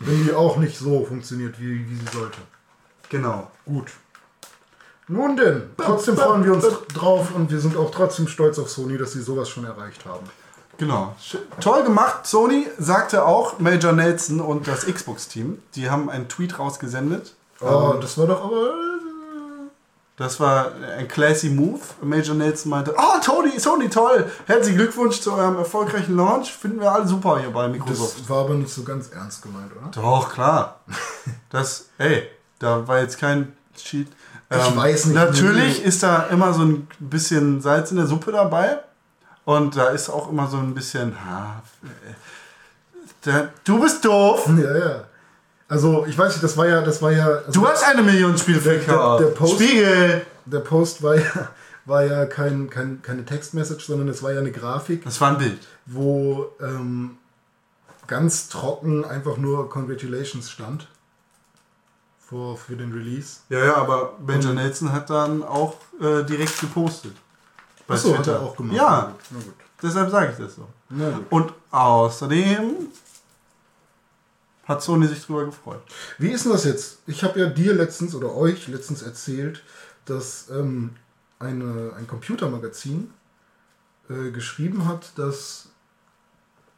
Wenn 0.00 0.24
die 0.24 0.32
auch 0.34 0.56
nicht 0.56 0.76
so 0.76 1.04
funktioniert, 1.04 1.60
wie, 1.60 1.88
wie 1.88 1.94
sie 1.96 2.16
sollte. 2.18 2.38
Genau. 3.10 3.48
Gut. 3.64 3.92
Nun 5.06 5.36
denn, 5.36 5.70
trotzdem 5.76 6.16
freuen 6.16 6.44
wir 6.44 6.54
uns 6.54 6.64
drauf 6.94 7.32
und 7.34 7.50
wir 7.50 7.60
sind 7.60 7.76
auch 7.76 7.90
trotzdem 7.92 8.26
stolz 8.26 8.58
auf 8.58 8.70
Sony, 8.70 8.98
dass 8.98 9.12
sie 9.12 9.22
sowas 9.22 9.48
schon 9.48 9.64
erreicht 9.64 10.04
haben. 10.04 10.26
Genau. 10.78 11.14
Toll 11.60 11.84
gemacht. 11.84 12.26
Sony 12.26 12.66
sagte 12.78 13.24
auch 13.24 13.58
Major 13.58 13.92
Nelson 13.92 14.40
und 14.40 14.66
das 14.66 14.86
Xbox-Team. 14.86 15.62
Die 15.74 15.90
haben 15.90 16.10
einen 16.10 16.28
Tweet 16.28 16.58
rausgesendet. 16.58 17.34
Oh, 17.60 17.92
Ähm, 17.94 18.00
das 18.00 18.18
war 18.18 18.26
doch 18.26 18.44
aber. 18.44 18.70
Das 20.16 20.38
war 20.38 20.70
ein 20.96 21.08
classy 21.08 21.50
Move. 21.50 21.80
Major 22.02 22.36
Nelson 22.36 22.70
meinte, 22.70 22.94
oh 22.96 23.20
Tony, 23.20 23.58
Sony, 23.58 23.88
toll. 23.88 24.30
Herzlichen 24.46 24.78
Glückwunsch 24.78 25.20
zu 25.20 25.32
eurem 25.32 25.56
erfolgreichen 25.56 26.16
Launch. 26.16 26.52
Finden 26.52 26.80
wir 26.80 26.92
alle 26.92 27.06
super 27.08 27.40
hier 27.40 27.50
bei 27.50 27.66
Microsoft. 27.66 28.20
Das 28.20 28.28
war 28.30 28.44
aber 28.44 28.54
nicht 28.54 28.72
so 28.72 28.84
ganz 28.84 29.08
ernst 29.08 29.42
gemeint, 29.42 29.72
oder? 29.76 29.90
Doch, 29.90 30.32
klar. 30.32 30.80
Das, 31.50 31.86
ey, 31.98 32.28
da 32.60 32.86
war 32.86 33.00
jetzt 33.00 33.18
kein 33.18 33.54
Cheat. 33.76 34.06
Ähm, 34.50 34.60
Ich 34.68 34.76
weiß 34.76 35.06
nicht, 35.06 35.14
Natürlich 35.16 35.82
ist 35.84 36.04
da 36.04 36.24
immer 36.30 36.52
so 36.54 36.62
ein 36.62 36.86
bisschen 37.00 37.60
Salz 37.60 37.90
in 37.90 37.96
der 37.96 38.06
Suppe 38.06 38.30
dabei. 38.30 38.78
Und 39.44 39.76
da 39.76 39.88
ist 39.88 40.08
auch 40.08 40.30
immer 40.30 40.46
so 40.48 40.56
ein 40.56 40.74
bisschen, 40.74 41.14
ha, 41.24 41.62
äh, 41.82 41.86
der, 43.26 43.52
du 43.64 43.80
bist 43.80 44.04
doof. 44.04 44.48
Ja, 44.56 44.76
ja. 44.78 45.04
Also, 45.68 46.04
ich 46.06 46.16
weiß 46.16 46.32
nicht, 46.32 46.42
das 46.44 46.56
war 46.56 46.66
ja, 46.66 46.82
das 46.82 47.00
war 47.02 47.10
ja. 47.12 47.26
Also 47.26 47.52
Du 47.52 47.66
hast 47.66 47.82
eine 47.84 48.02
Million 48.02 48.36
Spiele 48.38 48.60
Der- 48.60 49.18
der- 49.18 49.26
Post- 49.28 49.54
Spiegel. 49.54 50.26
Der 50.46 50.60
Post 50.60 51.02
war 51.02 51.16
ja, 51.16 51.48
war 51.86 52.04
ja 52.04 52.26
kein, 52.26 52.68
kein, 52.70 53.00
keine 53.02 53.24
Textmessage, 53.24 53.84
sondern 53.86 54.08
es 54.08 54.22
war 54.22 54.32
ja 54.32 54.40
eine 54.40 54.52
Grafik, 54.52 55.04
Das 55.04 55.20
war 55.20 55.30
ein 55.30 55.38
Bild. 55.38 55.66
wo 55.86 56.50
ähm, 56.60 57.16
ganz 58.06 58.48
trocken 58.48 59.04
einfach 59.04 59.36
nur 59.38 59.68
Congratulations 59.70 60.50
stand. 60.50 60.88
Für, 62.26 62.56
für 62.56 62.76
den 62.76 62.92
Release. 62.92 63.40
Ja, 63.50 63.64
ja, 63.64 63.76
aber 63.76 64.14
Major 64.26 64.52
Nelson 64.54 64.92
hat 64.92 65.10
dann 65.10 65.42
auch 65.42 65.74
äh, 66.00 66.22
direkt 66.24 66.58
gepostet. 66.60 67.12
Bei 67.86 67.94
Achso, 67.94 68.10
hat 68.10 68.16
Twitter. 68.24 68.32
er 68.34 68.42
auch 68.42 68.56
gemacht. 68.56 68.76
Ja, 68.76 69.14
Na 69.30 69.38
gut. 69.40 69.54
deshalb 69.82 70.10
sage 70.10 70.32
ich 70.32 70.38
das 70.38 70.54
so. 70.56 70.66
Na 70.90 71.10
gut. 71.10 71.26
Und 71.30 71.52
außerdem 71.70 72.74
hat 74.64 74.82
Sony 74.82 75.06
sich 75.06 75.24
drüber 75.24 75.44
gefreut. 75.44 75.82
Wie 76.18 76.30
ist 76.30 76.44
denn 76.44 76.52
das 76.52 76.64
jetzt? 76.64 76.98
Ich 77.06 77.22
habe 77.22 77.38
ja 77.38 77.46
dir 77.46 77.74
letztens 77.74 78.14
oder 78.14 78.34
euch 78.34 78.66
letztens 78.68 79.02
erzählt, 79.02 79.62
dass 80.06 80.48
ähm, 80.50 80.96
eine, 81.38 81.92
ein 81.98 82.06
Computermagazin 82.06 83.12
äh, 84.08 84.30
geschrieben 84.30 84.86
hat, 84.86 85.12
dass 85.18 85.68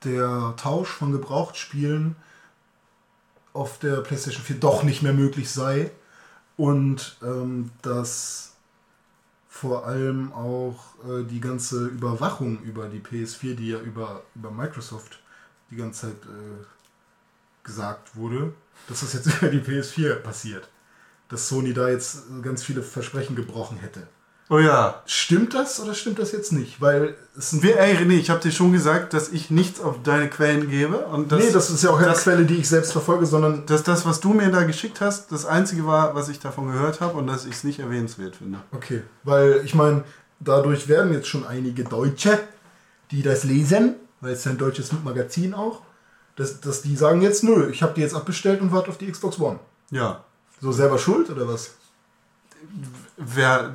der 0.03 0.55
Tausch 0.57 0.89
von 0.91 1.13
Gebrauchtspielen 1.13 2.17
auf 3.53 3.79
der 3.79 3.99
PlayStation 4.01 4.43
4 4.43 4.57
doch 4.57 4.83
nicht 4.83 5.03
mehr 5.03 5.13
möglich 5.15 5.51
sei 5.51 5.91
und 6.57 7.17
ähm, 7.23 7.71
dass 7.83 8.56
vor 9.61 9.87
allem 9.87 10.33
auch 10.33 10.95
äh, 11.09 11.25
die 11.25 11.41
ganze 11.41 11.87
Überwachung 11.87 12.63
über 12.63 12.89
die 12.89 13.01
PS4, 13.01 13.55
die 13.55 13.69
ja 13.69 13.79
über, 13.81 14.23
über 14.35 14.51
Microsoft 14.51 15.21
die 15.71 15.77
ganze 15.77 16.09
Zeit 16.09 16.23
äh, 16.25 16.65
gesagt 17.65 18.17
wurde, 18.17 18.53
dass 18.89 19.01
das 19.01 19.15
jetzt 19.15 19.27
über 19.43 19.49
die 19.49 19.61
PS4 19.61 20.17
passiert. 20.17 20.69
Dass 21.29 21.49
Sony 21.49 21.73
da 21.73 21.89
jetzt 21.89 22.17
äh, 22.17 22.43
ganz 22.43 22.63
viele 22.63 22.83
Versprechen 22.83 23.35
gebrochen 23.35 23.79
hätte. 23.79 24.07
Oh 24.49 24.59
ja. 24.59 25.03
Stimmt 25.07 25.55
das 25.55 25.81
oder 25.81 25.95
stimmt 25.95 26.19
das 26.21 26.31
jetzt 26.31 26.53
nicht? 26.53 26.81
Weil 26.81 27.17
es 27.37 27.51
sind 27.51 27.63
Wir, 27.63 27.79
ey, 27.81 27.97
René, 27.97 28.13
ich 28.13 28.31
habe 28.31 28.41
dir 28.41 28.53
schon 28.53 28.73
gesagt, 28.73 29.13
dass 29.13 29.31
ich 29.31 29.51
nichts 29.51 29.81
auf 29.81 30.03
deine 30.05 30.31
Quellen 30.31 30.71
gebe. 30.71 30.99
Und 30.99 31.33
dass, 31.33 31.43
nee, 31.43 31.51
das 31.51 31.69
ist 31.71 31.83
ja 31.83 31.91
auch 31.91 31.99
keine 31.99 32.13
das, 32.13 32.23
Quelle, 32.23 32.45
die 32.45 32.55
ich 32.55 32.69
selbst 32.69 32.93
verfolge, 32.93 33.27
sondern 33.27 33.67
dass 33.67 33.83
das, 33.83 34.07
was 34.07 34.21
du 34.21 34.33
mir 34.33 34.51
da 34.51 34.63
geschickt 34.63 35.01
hast, 35.01 35.33
das 35.33 35.47
einzige 35.47 35.87
war, 35.87 36.15
was 36.15 36.29
ich 36.29 36.39
davon 36.39 36.71
gehört 36.71 37.01
habe 37.01 37.19
und 37.19 37.27
dass 37.27 37.45
ich 37.45 37.55
es 37.55 37.65
nicht 37.65 37.81
erwähnenswert 37.81 38.37
finde. 38.37 38.61
okay, 38.73 39.03
weil 39.25 39.63
ich 39.65 39.75
meine, 39.75 40.05
dadurch 40.39 40.87
werden 40.87 41.13
jetzt 41.13 41.27
schon 41.27 41.45
einige 41.45 41.83
Deutsche, 41.83 42.39
die 43.11 43.23
das 43.23 43.43
lesen, 43.43 43.97
weil 44.21 44.33
es 44.33 44.41
ist 44.41 44.45
ja 44.45 44.53
ein 44.53 44.59
deutsches 44.59 44.93
Magazin 45.05 45.55
auch, 45.55 45.83
dass, 46.37 46.61
dass 46.61 46.83
die 46.83 46.97
sagen 46.97 47.23
jetzt, 47.23 47.43
nö, 47.43 47.69
ich 47.71 47.83
habe 47.83 47.95
die 47.95 48.01
jetzt 48.01 48.15
abbestellt 48.15 48.61
und 48.61 48.71
warte 48.71 48.91
auf 48.91 48.99
die 48.99 49.11
Xbox 49.11 49.41
One. 49.41 49.59
Ja. 49.91 50.25
So 50.61 50.71
selber 50.73 50.99
schuld 50.99 51.31
oder 51.31 51.49
was? 51.49 51.73
Wer 53.17 53.75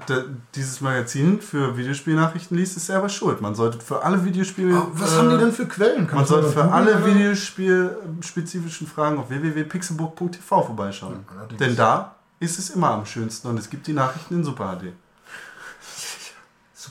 dieses 0.53 0.81
Magazin 0.81 1.41
für 1.41 1.75
Videospielnachrichten 1.75 2.55
liest, 2.55 2.77
ist 2.77 2.85
selber 2.85 3.09
schuld. 3.09 3.41
Man 3.41 3.55
sollte 3.55 3.79
für 3.79 4.03
alle 4.03 4.23
Videospiele. 4.23 4.75
Ah, 4.75 4.87
was 4.93 5.13
äh, 5.13 5.17
haben 5.17 5.29
die 5.31 5.37
denn 5.37 5.51
für 5.51 5.65
Quellen? 5.65 6.05
Kann 6.05 6.19
Man 6.19 6.25
sollte 6.25 6.49
für 6.49 6.61
googeln, 6.61 6.73
alle 6.73 6.95
oder? 6.97 7.05
Videospielspezifischen 7.05 8.87
Fragen 8.87 9.17
auf 9.17 9.29
www.pixelburg.tv 9.29 10.63
vorbeischauen. 10.63 11.25
Ja. 11.49 11.57
Denn 11.57 11.75
da 11.75 12.15
ist 12.39 12.59
es 12.59 12.69
immer 12.69 12.91
am 12.91 13.05
schönsten 13.05 13.47
und 13.47 13.57
es 13.57 13.69
gibt 13.69 13.87
die 13.87 13.93
Nachrichten 13.93 14.35
in 14.35 14.43
Super 14.43 14.77
HD. 14.77 14.93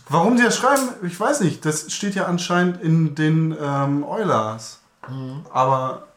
Warum 0.09 0.37
die 0.37 0.43
das 0.43 0.57
schreiben, 0.57 0.89
ich 1.03 1.19
weiß 1.19 1.41
nicht. 1.41 1.65
Das 1.65 1.93
steht 1.93 2.17
ja 2.17 2.27
anscheinend 2.27 2.83
in 2.83 3.15
den 3.15 3.57
ähm, 3.61 4.03
Eulers. 4.03 4.81
Mhm. 5.09 5.45
Aber 5.53 6.09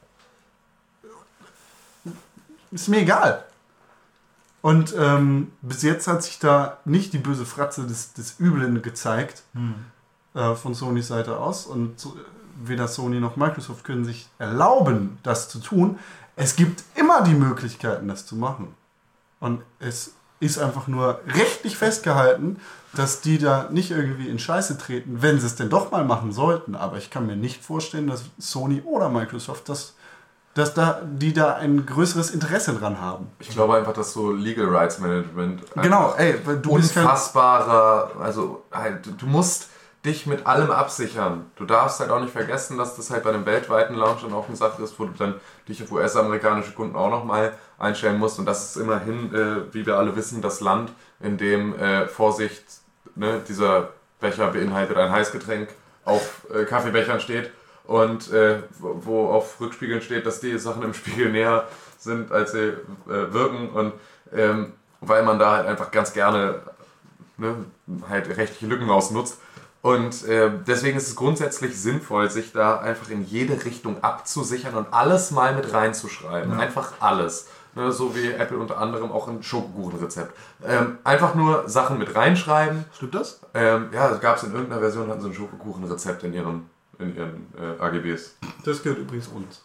ist 2.72 2.88
mir 2.88 3.02
egal. 3.02 3.44
Und 4.64 4.96
ähm, 4.98 5.52
bis 5.62 5.82
jetzt 5.82 6.08
hat 6.08 6.24
sich 6.24 6.40
da 6.40 6.78
nicht 6.86 7.12
die 7.12 7.18
böse 7.18 7.46
Fratze 7.46 7.86
des, 7.86 8.14
des 8.14 8.40
Üblen 8.40 8.82
gezeigt 8.82 9.44
Hm. 9.54 9.76
äh, 10.34 10.56
von 10.56 10.74
Sonys 10.74 11.10
Seite 11.10 11.38
aus. 11.38 11.66
Und 11.66 12.00
so, 12.00 12.16
weder 12.64 12.88
Sony 12.88 13.20
noch 13.20 13.36
Microsoft 13.36 13.84
können 13.84 14.06
sich 14.06 14.30
erlauben, 14.40 15.18
das 15.22 15.50
zu 15.50 15.60
tun. 15.60 16.00
Es 16.38 16.56
gibt 16.56 16.86
immer 16.96 17.24
die 17.24 17.34
Möglichkeiten, 17.34 18.08
das 18.08 18.26
zu 18.26 18.38
machen. 18.38 18.74
Und 19.42 19.62
es 19.80 20.14
ist 20.40 20.58
einfach 20.60 20.88
nur 20.88 21.20
rechtlich 21.28 21.76
festgehalten, 21.76 22.56
dass 22.94 23.20
die 23.20 23.40
da 23.40 23.68
nicht 23.70 23.92
irgendwie 23.92 24.30
in 24.30 24.40
Scheiße 24.40 24.78
treten, 24.78 25.22
wenn 25.22 25.42
sie 25.42 25.46
es 25.46 25.56
denn 25.56 25.70
doch 25.70 25.92
mal 25.92 26.06
machen 26.06 26.32
sollten. 26.32 26.76
Aber 26.76 26.98
ich 26.98 27.10
kann 27.10 27.26
mir 27.26 27.36
nicht 27.36 27.62
vorstellen, 27.62 28.08
dass 28.08 28.24
Sony 28.38 28.82
oder 28.86 29.10
Microsoft 29.10 29.68
das, 29.68 29.96
dass 30.54 30.74
da, 30.74 31.02
die 31.04 31.34
da 31.34 31.56
ein 31.56 31.86
größeres 31.86 32.32
Interesse 32.32 32.74
dran 32.74 33.02
haben. 33.02 33.32
Ich 33.40 33.50
glaube 33.50 33.76
einfach, 33.76 33.94
dass 33.94 34.14
so 34.14 34.32
Legal 34.32 34.68
Rights 34.68 35.00
Management 35.00 35.64
Genau, 35.82 36.14
ey, 36.18 36.36
du 36.62 36.76
bist 36.76 36.94
kein, 36.94 37.04
unfassbarer, 37.04 38.12
also 38.20 38.64
halt, 38.72 39.08
du 39.20 39.26
musst 39.26 39.70
dich 40.06 40.28
mit 40.28 40.46
allem 40.46 40.70
absichern. 40.70 41.46
Du 41.56 41.66
darfst 41.66 42.00
halt 42.02 42.12
auch 42.12 42.20
nicht 42.20 42.34
vergessen, 42.34 42.78
dass 42.78 42.96
das 42.98 43.10
halt 43.10 43.24
bei 43.24 43.30
einem 43.30 43.46
weltweiten 43.46 43.96
Launch 43.96 44.22
dann 44.22 44.34
auch 44.34 44.48
eine 44.48 44.58
Sache 44.58 44.84
ist, 44.84 45.00
wo 45.00 45.06
du 45.06 45.14
dann 45.18 45.36
dich 45.68 45.82
auf 45.82 45.92
US-amerikanische 45.92 46.74
Kunden 46.74 46.96
auch 46.96 47.10
nochmal 47.10 47.54
einstellen 47.80 48.20
musst. 48.20 48.38
Und 48.38 48.46
das 48.46 48.70
ist 48.70 48.82
immerhin, 48.82 49.34
äh, 49.34 49.74
wie 49.74 49.86
wir 49.86 49.98
alle 49.98 50.16
wissen, 50.16 50.42
das 50.42 50.60
Land, 50.60 50.92
in 51.22 51.38
dem 51.38 51.74
äh, 51.76 52.06
Vorsicht 52.08 52.64
ne, 53.16 53.42
dieser 53.48 53.90
Becher 54.20 54.48
beinhaltet 54.48 54.98
ein 54.98 55.12
Heißgetränk 55.12 55.70
auf 56.04 56.48
äh, 56.54 56.66
Kaffeebechern 56.66 57.22
steht 57.22 57.52
und 57.86 58.32
äh, 58.32 58.60
wo 58.80 59.28
auf 59.28 59.60
Rückspiegeln 59.60 60.02
steht, 60.02 60.26
dass 60.26 60.40
die 60.40 60.58
Sachen 60.58 60.84
im 60.84 60.94
Spiegel 60.94 61.30
näher 61.32 61.68
sind, 61.98 62.32
als 62.32 62.52
sie 62.52 62.70
äh, 63.08 63.34
wirken 63.34 63.70
und 63.70 63.94
ähm, 64.34 64.74
weil 65.02 65.24
man 65.24 65.38
da 65.38 65.58
halt 65.58 65.68
einfach 65.68 65.92
ganz 65.92 66.14
gerne 66.14 66.62
ne, 67.38 67.66
halt 68.10 68.30
rechtliche 68.38 68.68
Lücken 68.68 68.90
ausnutzt. 68.90 69.40
Und 69.82 70.26
äh, 70.30 70.50
deswegen 70.66 70.98
ist 70.98 71.10
es 71.10 71.16
grundsätzlich 71.18 71.78
sinnvoll, 71.78 72.30
sich 72.32 72.54
da 72.54 72.80
einfach 72.80 73.10
in 73.10 73.26
jede 73.26 73.66
Richtung 73.66 74.02
abzusichern 74.02 74.76
und 74.76 74.88
alles 74.92 75.32
mal 75.32 75.54
mit 75.54 75.74
reinzuschreiben. 75.74 76.54
Einfach 76.58 76.94
alles. 77.02 77.48
Ne, 77.76 77.92
so 77.92 78.16
wie 78.16 78.32
Apple 78.32 78.58
unter 78.58 78.78
anderem 78.78 79.12
auch 79.12 79.28
ein 79.28 79.44
Schokokuchenrezept. 79.44 80.38
Ähm, 80.64 81.00
einfach 81.04 81.36
nur 81.36 81.68
Sachen 81.68 81.98
mit 81.98 82.16
reinschreiben. 82.16 82.86
Stimmt 82.96 83.16
das? 83.16 83.42
Ähm, 83.54 83.90
ja, 83.92 84.14
gab 84.16 84.38
es 84.38 84.44
in 84.44 84.54
irgendeiner 84.54 84.80
Version, 84.80 85.10
hatten 85.10 85.22
sie 85.22 85.28
ein 85.28 85.34
Schokokuchenrezept 85.34 86.24
in 86.24 86.34
ihren, 86.34 86.70
in 87.00 87.16
ihren 87.16 87.48
äh, 87.58 87.82
AGBs. 87.82 88.36
Das 88.64 88.82
gehört 88.82 89.00
übrigens 89.00 89.28
uns. 89.28 89.62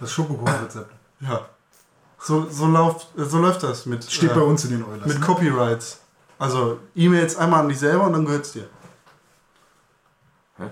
Das 0.00 0.12
Schokokuchenrezept. 0.12 0.90
Ja. 1.20 1.48
So, 2.18 2.48
so, 2.48 2.66
läuft, 2.66 3.08
so 3.16 3.38
läuft 3.38 3.62
das 3.62 3.86
mit, 3.86 4.04
Steht 4.10 4.30
äh, 4.30 4.34
bei 4.34 4.40
uns 4.40 4.64
in 4.64 4.70
den 4.70 4.84
Eulers. 4.84 5.06
mit 5.06 5.18
ne? 5.18 5.26
Copyrights. 5.26 6.00
Also 6.38 6.80
E-Mails 6.94 7.36
einmal 7.36 7.60
an 7.60 7.68
dich 7.68 7.78
selber 7.78 8.04
und 8.04 8.12
dann 8.12 8.24
gehört's 8.24 8.52
dir. 8.52 8.68
Hä? 10.58 10.70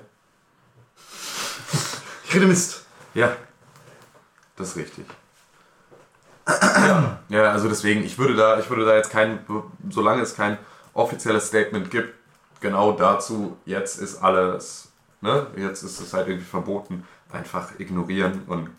Ich 2.24 2.34
rede 2.34 2.46
Mist. 2.46 2.84
Ja, 3.14 3.36
das 4.56 4.68
ist 4.68 4.76
richtig. 4.76 5.06
ja, 7.28 7.52
also 7.52 7.68
deswegen, 7.68 8.02
ich 8.04 8.18
würde 8.18 8.34
da, 8.34 8.58
ich 8.58 8.68
würde 8.68 8.84
da 8.84 8.94
jetzt 8.94 9.10
kein, 9.10 9.44
solange 9.88 10.22
es 10.22 10.34
kein 10.34 10.58
offizielles 10.94 11.46
Statement 11.46 11.90
gibt, 11.90 12.14
genau 12.60 12.92
dazu, 12.92 13.56
jetzt 13.64 13.98
ist 13.98 14.22
alles, 14.22 14.89
ne, 15.20 15.46
jetzt 15.56 15.82
ist 15.82 16.00
es 16.00 16.12
halt 16.12 16.28
irgendwie 16.28 16.46
verboten, 16.46 17.06
einfach 17.30 17.78
ignorieren 17.78 18.42
und 18.46 18.70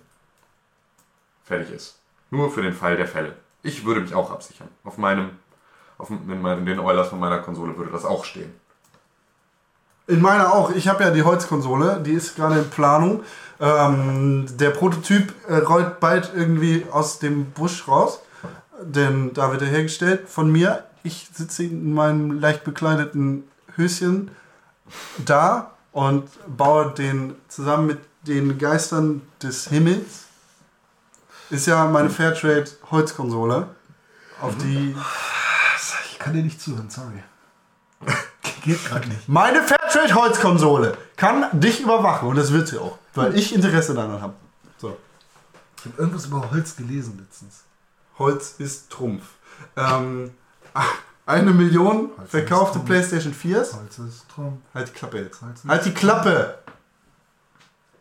fertig 1.44 1.72
ist. 1.72 2.00
Nur 2.30 2.52
für 2.52 2.62
den 2.62 2.74
Fall 2.74 2.98
der 2.98 3.08
Fälle. 3.08 3.36
Ich 3.64 3.86
würde 3.86 4.02
mich 4.02 4.14
auch 4.14 4.32
absichern. 4.32 4.70
Auf 4.84 4.98
meinem, 4.98 5.32
auf 5.98 6.10
in, 6.10 6.42
meinen, 6.42 6.60
in 6.60 6.66
den 6.66 6.80
Eulers 6.80 7.10
von 7.10 7.20
meiner 7.20 7.39
Konsole 7.39 7.78
würde 7.78 7.92
das 7.92 8.06
auch 8.06 8.26
stehen. 8.26 8.54
In 10.08 10.22
meiner 10.22 10.54
auch. 10.54 10.72
Ich 10.72 10.88
habe 10.88 11.04
ja 11.04 11.12
die 11.12 11.24
Holzkonsole, 11.24 12.02
die 12.04 12.14
ist 12.14 12.36
gerade 12.36 12.60
in 12.60 12.70
Planung. 12.70 13.24
Ähm, 13.60 14.46
der 14.58 14.72
Prototyp 14.72 15.34
äh, 15.48 15.58
rollt 15.58 16.00
bald 16.00 16.32
irgendwie 16.36 16.86
aus 16.92 17.20
dem 17.20 17.52
Busch 17.52 17.88
raus, 17.88 18.20
denn 18.82 19.34
da 19.34 19.52
wird 19.52 19.62
er 19.62 19.68
hergestellt 19.68 20.28
von 20.28 20.52
mir. 20.52 20.86
Ich 21.04 21.30
sitze 21.34 21.64
in 21.64 21.94
meinem 21.94 22.39
leicht 22.39 22.64
bekleideten 22.64 23.44
Höschen 23.76 24.32
da 25.24 25.70
und 25.92 26.30
baue 26.58 26.92
den 26.92 27.36
zusammen 27.48 27.88
mit 27.88 28.00
den 28.24 28.58
Geistern 28.58 29.22
des 29.42 29.68
Himmels. 29.68 30.26
Ist 31.50 31.68
ja 31.68 31.86
meine 31.86 32.10
Fairtrade 32.10 32.70
Holzkonsole, 32.89 33.68
auf 34.42 34.58
die 34.58 34.96
Ich 36.12 36.20
kann 36.20 36.34
dir 36.34 36.44
nicht 36.44 36.62
zuhören, 36.62 36.89
sorry. 36.89 37.24
Geht 38.64 38.86
gerade 38.86 39.08
nicht. 39.10 39.28
Meine 39.28 39.64
Fairtrade 39.64 40.14
Holzkonsole 40.14 40.98
kann 41.18 41.48
dich 41.60 41.82
überwachen 41.82 42.30
und 42.30 42.36
das 42.36 42.54
wird 42.54 42.68
sie 42.68 42.78
auch, 42.78 42.98
weil 43.16 43.36
ich 43.36 43.54
Interesse 43.54 43.94
daran 43.94 44.22
habe. 44.22 44.34
So. 44.78 44.98
Ich 45.78 45.86
habe 45.86 45.98
irgendwas 45.98 46.28
über 46.28 46.52
Holz 46.52 46.76
gelesen 46.76 47.18
letztens. 47.20 47.64
Holz 48.20 48.56
ist 48.60 48.89
Trumpf. 48.92 49.24
Ähm, 49.76 50.32
eine 51.32 51.52
Million 51.52 52.10
Holz 52.18 52.30
verkaufte. 52.30 52.80
PlayStation 52.80 53.34
4s. 53.34 53.76
Holz 53.78 54.00
ist 54.00 54.30
Trumpf. 54.30 54.60
Halt 54.74 54.90
die 54.90 54.94
Klappe 54.94 55.18
jetzt. 55.20 55.42
Halt 55.68 55.86
die 55.86 55.94
Klappe! 55.94 56.60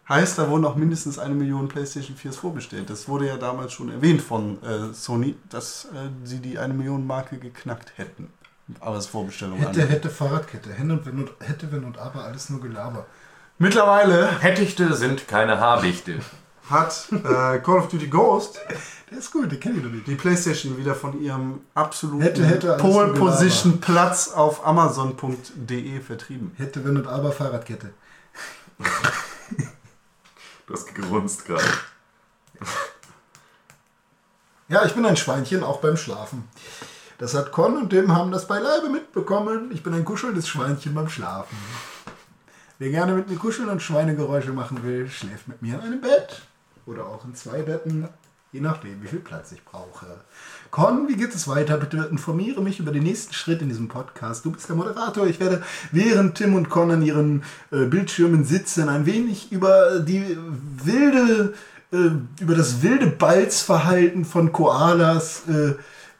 Heißt, 0.09 0.39
da 0.39 0.51
wurden 0.51 0.65
auch 0.65 0.75
mindestens 0.75 1.21
eine 1.21 1.35
Million 1.35 1.69
PlayStation 1.69 2.17
4s 2.17 2.35
vorbestellt. 2.35 2.91
Das 2.91 3.09
wurde 3.09 3.29
ja 3.29 3.37
damals 3.37 3.73
schon 3.73 3.93
erwähnt 3.93 4.21
von 4.21 4.61
äh, 4.65 4.93
Sony, 4.93 5.37
dass 5.49 5.85
äh, 5.85 6.09
sie 6.25 6.41
die 6.41 6.59
eine 6.59 6.75
Million 6.75 7.07
Marke 7.07 7.39
geknackt 7.39 7.93
hätten. 7.97 8.33
Aber 8.81 8.97
es 8.97 9.07
Vorbestellung 9.07 9.59
Hätte, 9.59 9.83
an. 9.83 9.89
hätte, 9.89 10.11
Fahrradkette. 10.11 10.73
Hätte 10.73 10.93
und, 10.93 11.07
wenn 11.07 11.19
und, 11.21 11.31
hätte, 11.41 11.71
wenn 11.71 11.85
und 11.85 11.99
aber, 11.99 12.25
alles 12.25 12.51
nur 12.51 12.61
Gelaber. 12.61 13.07
Mittlerweile 13.59 14.41
Hättichte 14.41 14.95
sind 14.95 15.29
keine 15.29 15.61
Habichte. 15.61 16.21
Hat 16.71 17.09
äh, 17.13 17.59
Call 17.59 17.79
of 17.79 17.89
Duty 17.89 18.07
Ghost 18.09 18.61
Der 19.11 19.19
ist 19.19 19.33
gut, 19.33 19.51
den 19.51 19.59
kenne 19.59 19.79
ich 19.79 19.85
noch 19.85 19.91
nicht. 19.91 20.07
die 20.07 20.15
PlayStation 20.15 20.77
wieder 20.77 20.95
von 20.95 21.21
ihrem 21.21 21.61
absoluten 21.75 22.23
Hätte, 22.23 22.47
hätte, 22.47 22.77
Pole. 22.77 23.13
Position 23.15 23.81
Platz 23.81 24.29
auf 24.29 24.67
Amazon.de 24.67 26.01
vertrieben. 26.01 26.53
Hätte, 26.57 26.85
wenn 26.85 26.97
und 26.97 27.07
aber, 27.07 27.33
Fahrradkette. 27.33 27.91
Du 30.67 30.77
hast 30.77 30.95
gegrunzt 30.95 31.47
gerade. 31.47 31.65
Ja, 34.69 34.85
ich 34.85 34.95
bin 34.95 35.05
ein 35.05 35.17
Schweinchen, 35.17 35.65
auch 35.65 35.81
beim 35.81 35.97
Schlafen. 35.97 36.49
Das 37.19 37.35
hat 37.35 37.51
Con 37.51 37.77
und 37.77 37.91
Tim 37.91 38.15
haben 38.15 38.31
das 38.31 38.47
beileibe 38.47 38.89
mitbekommen. 38.89 39.73
Ich 39.73 39.83
bin 39.83 39.93
ein 39.95 40.05
kuschelndes 40.05 40.47
Schweinchen 40.47 40.95
beim 40.95 41.09
Schlafen. 41.09 41.59
Wer 42.79 42.91
gerne 42.91 43.15
mit 43.15 43.29
mir 43.29 43.37
kuscheln 43.37 43.69
und 43.69 43.83
Schweinegeräusche 43.83 44.53
machen 44.53 44.85
will, 44.85 45.11
schläft 45.11 45.49
mit 45.49 45.61
mir 45.61 45.75
in 45.75 45.81
einem 45.81 46.01
Bett. 46.01 46.43
Oder 46.91 47.07
auch 47.07 47.25
in 47.25 47.37
zwei 47.37 47.63
Betten, 47.63 48.09
je 48.51 48.61
nachdem, 48.61 49.01
wie 49.01 49.07
viel 49.07 49.21
Platz 49.21 49.53
ich 49.53 49.65
brauche. 49.65 50.07
Con, 50.73 51.07
wie 51.07 51.15
geht 51.15 51.33
es 51.33 51.47
weiter? 51.47 51.77
Bitte 51.77 52.09
informiere 52.11 52.61
mich 52.61 52.81
über 52.81 52.91
den 52.91 53.05
nächsten 53.05 53.33
Schritt 53.33 53.63
in 53.63 53.69
diesem 53.69 53.87
Podcast. 53.87 54.45
Du 54.45 54.51
bist 54.51 54.69
der 54.69 54.75
Moderator. 54.75 55.29
Ich 55.29 55.39
werde, 55.39 55.63
während 55.93 56.35
Tim 56.35 56.55
und 56.55 56.69
Con 56.69 56.91
an 56.91 57.03
ihren 57.03 57.45
äh, 57.71 57.85
Bildschirmen 57.85 58.45
sitzen, 58.45 58.89
ein 58.89 59.07
wenig 59.07 59.53
über 59.53 60.01
die 60.01 60.37
wilde, 60.83 61.55
äh, 61.93 62.43
über 62.43 62.57
das 62.57 62.83
wilde 62.83 63.07
Balzverhalten 63.07 64.25
von 64.25 64.51
Koalas 64.51 65.43
äh, 65.49 65.75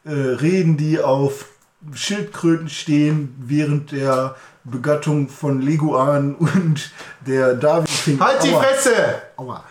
äh, 0.09 0.13
reden, 0.13 0.77
die 0.77 1.01
auf 1.01 1.47
Schildkröten 1.95 2.69
stehen, 2.69 3.35
während 3.41 3.91
der 3.91 4.37
Begattung 4.63 5.29
von 5.29 5.63
Leguan 5.63 6.37
und 6.37 6.93
der 7.27 7.55
Darwin-Finken. 7.55 8.25
Halt 8.25 8.45
die 8.45 8.53
Aua. 8.53 8.63
Fresse! 8.63 9.23
Aua. 9.37 9.65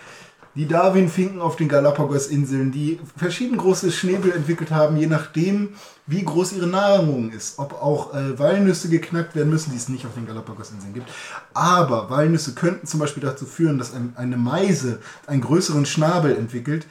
Die 0.60 0.68
Darwin-Finken 0.68 1.40
auf 1.40 1.56
den 1.56 1.70
Galapagos-Inseln, 1.70 2.74
die 2.74 3.00
verschieden 3.16 3.56
große 3.56 3.94
Schnäbel 3.94 4.34
entwickelt 4.34 4.72
haben, 4.72 4.98
je 4.98 5.08
nachdem, 5.08 5.70
wie 6.06 6.22
groß 6.22 6.52
ihre 6.52 6.68
Nahrung 6.68 7.32
ist. 7.32 7.60
Ob 7.60 7.82
auch 7.82 8.14
äh, 8.14 8.38
Walnüsse 8.38 8.90
geknackt 8.90 9.38
werden 9.38 9.50
müssen, 9.50 9.72
die 9.72 9.78
es 9.78 9.88
nicht 9.88 10.06
auf 10.06 10.16
den 10.16 10.28
Galapagos-Inseln 10.28 10.94
gibt. 10.94 11.10
Aber 11.54 12.10
Walnüsse 12.10 12.56
könnten 12.56 12.86
zum 12.86 13.00
Beispiel 13.00 13.24
dazu 13.24 13.46
führen, 13.46 13.78
dass 13.78 13.94
ein, 13.94 14.12
eine 14.18 14.36
Meise 14.36 15.00
einen 15.28 15.40
größeren 15.40 15.86
Schnabel 15.86 16.36
entwickelt, 16.36 16.86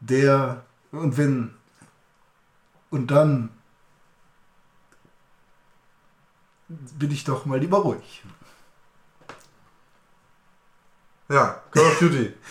der, 0.00 0.64
und 0.92 1.16
wenn, 1.16 1.54
und 2.90 3.10
dann 3.10 3.48
bin 6.68 7.10
ich 7.10 7.24
doch 7.24 7.46
mal 7.46 7.58
lieber 7.58 7.78
ruhig. 7.78 8.22
Ja, 11.30 11.62
Call 11.70 11.86
of 11.86 11.98
Duty. 12.00 12.34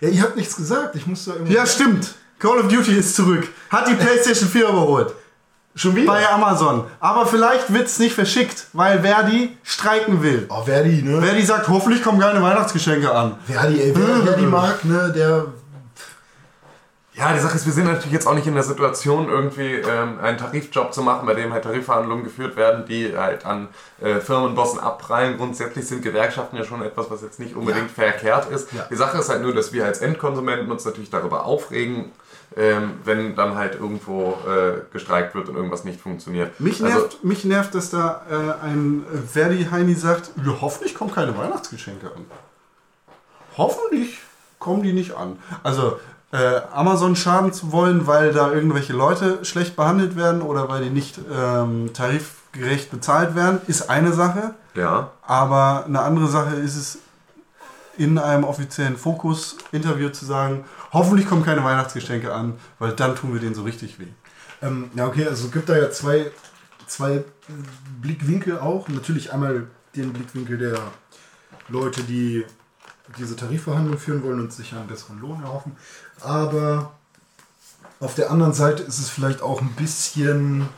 Ja, 0.00 0.08
ihr 0.08 0.22
habt 0.22 0.36
nichts 0.36 0.56
gesagt. 0.56 0.96
Ich 0.96 1.06
muss 1.06 1.24
da 1.24 1.32
irgendwie. 1.34 1.54
Ja, 1.54 1.66
stimmt. 1.66 2.14
Call 2.38 2.58
of 2.58 2.68
Duty 2.68 2.92
ist 2.96 3.14
zurück. 3.14 3.48
Hat 3.70 3.88
die 3.88 3.94
PlayStation 3.94 4.48
4 4.48 4.68
überholt. 4.68 5.14
schon 5.74 5.94
wieder. 5.96 6.06
Bei 6.06 6.28
Amazon. 6.28 6.84
Aber 7.00 7.26
vielleicht 7.26 7.72
wird 7.72 7.86
es 7.86 7.98
nicht 7.98 8.14
verschickt, 8.14 8.66
weil 8.72 9.00
Verdi 9.00 9.56
streiken 9.62 10.22
will. 10.22 10.46
oh, 10.48 10.62
Verdi, 10.62 11.02
ne? 11.02 11.20
Verdi 11.22 11.42
sagt, 11.44 11.68
hoffentlich 11.68 12.02
kommen 12.02 12.20
keine 12.20 12.42
Weihnachtsgeschenke 12.42 13.10
an. 13.10 13.36
Verdi, 13.46 13.80
ey, 13.80 13.92
wer 13.96 14.22
Verdi 14.22 14.42
mag, 14.46 14.84
ne, 14.84 15.12
der. 15.14 15.46
Ja, 17.16 17.32
die 17.32 17.38
Sache 17.38 17.54
ist, 17.54 17.64
wir 17.64 17.72
sind 17.72 17.84
natürlich 17.84 18.12
jetzt 18.12 18.26
auch 18.26 18.34
nicht 18.34 18.48
in 18.48 18.54
der 18.54 18.64
Situation, 18.64 19.28
irgendwie 19.28 19.74
ähm, 19.74 20.18
einen 20.20 20.36
Tarifjob 20.36 20.92
zu 20.92 21.00
machen, 21.00 21.26
bei 21.26 21.34
dem 21.34 21.52
halt 21.52 21.62
Tarifverhandlungen 21.62 22.24
geführt 22.24 22.56
werden, 22.56 22.86
die 22.86 23.16
halt 23.16 23.46
an 23.46 23.68
äh, 24.00 24.16
Firmenbossen 24.18 24.80
abprallen. 24.80 25.36
Grundsätzlich 25.36 25.86
sind 25.86 26.02
Gewerkschaften 26.02 26.56
ja 26.56 26.64
schon 26.64 26.82
etwas, 26.82 27.08
was 27.12 27.22
jetzt 27.22 27.38
nicht 27.38 27.54
unbedingt 27.54 27.92
verkehrt 27.92 28.50
ist. 28.50 28.72
Ja. 28.72 28.86
Die 28.90 28.96
Sache 28.96 29.18
ist 29.18 29.28
halt 29.28 29.42
nur, 29.42 29.54
dass 29.54 29.72
wir 29.72 29.84
als 29.84 30.00
Endkonsumenten 30.00 30.68
uns 30.72 30.84
natürlich 30.84 31.08
darüber 31.10 31.44
aufregen, 31.44 32.10
ähm, 32.56 32.94
wenn 33.04 33.36
dann 33.36 33.54
halt 33.54 33.74
irgendwo 33.76 34.36
äh, 34.48 34.80
gestreikt 34.92 35.36
wird 35.36 35.48
und 35.48 35.54
irgendwas 35.54 35.84
nicht 35.84 36.00
funktioniert. 36.00 36.58
Mich 36.58 36.82
Also- 36.82 36.98
nervt, 36.98 37.22
mich 37.24 37.44
nervt, 37.44 37.76
dass 37.76 37.90
da 37.90 38.22
äh, 38.28 38.64
ein 38.66 39.04
äh, 39.12 39.18
Verdi-Heini 39.18 39.94
sagt, 39.94 40.30
ja, 40.44 40.52
hoffentlich 40.60 40.96
kommen 40.96 41.12
keine 41.14 41.36
Weihnachtsgeschenke 41.38 42.06
an. 42.08 42.24
Hoffentlich 43.56 44.18
kommen 44.58 44.82
die 44.82 44.92
nicht 44.92 45.14
an. 45.16 45.38
Also 45.62 45.98
äh, 46.34 46.62
Amazon 46.72 47.14
schaden 47.14 47.52
zu 47.52 47.70
wollen, 47.70 48.08
weil 48.08 48.32
da 48.32 48.50
irgendwelche 48.50 48.92
Leute 48.92 49.44
schlecht 49.44 49.76
behandelt 49.76 50.16
werden 50.16 50.42
oder 50.42 50.68
weil 50.68 50.82
die 50.82 50.90
nicht 50.90 51.20
ähm, 51.32 51.92
tarifgerecht 51.94 52.90
bezahlt 52.90 53.36
werden, 53.36 53.60
ist 53.68 53.88
eine 53.88 54.12
Sache. 54.12 54.54
Ja. 54.74 55.12
Aber 55.22 55.84
eine 55.86 56.00
andere 56.00 56.26
Sache 56.26 56.56
ist 56.56 56.76
es, 56.76 56.98
in 57.96 58.18
einem 58.18 58.42
offiziellen 58.42 58.96
Fokus-Interview 58.96 60.08
zu 60.08 60.24
sagen, 60.24 60.64
hoffentlich 60.92 61.28
kommen 61.28 61.44
keine 61.44 61.62
Weihnachtsgeschenke 61.62 62.34
an, 62.34 62.54
weil 62.80 62.90
dann 62.90 63.14
tun 63.14 63.32
wir 63.32 63.40
denen 63.40 63.54
so 63.54 63.62
richtig 63.62 64.00
weh. 64.00 64.08
Ähm, 64.60 64.90
ja, 64.96 65.06
okay, 65.06 65.28
also 65.28 65.46
es 65.46 65.52
gibt 65.52 65.68
da 65.68 65.76
ja 65.76 65.88
zwei, 65.92 66.32
zwei 66.88 67.22
Blickwinkel 68.02 68.58
auch. 68.58 68.88
Natürlich 68.88 69.32
einmal 69.32 69.68
den 69.94 70.12
Blickwinkel 70.12 70.58
der 70.58 70.78
Leute, 71.68 72.02
die 72.02 72.44
diese 73.18 73.36
Tarifverhandlungen 73.36 73.98
führen 73.98 74.22
wollen 74.22 74.40
und 74.40 74.52
sich 74.52 74.72
einen 74.74 74.86
besseren 74.86 75.20
Lohn 75.20 75.42
erhoffen. 75.42 75.76
Aber 76.24 76.92
auf 78.00 78.14
der 78.14 78.30
anderen 78.30 78.52
Seite 78.52 78.82
ist 78.82 78.98
es 78.98 79.08
vielleicht 79.08 79.42
auch 79.42 79.60
ein 79.60 79.72
bisschen 79.72 80.68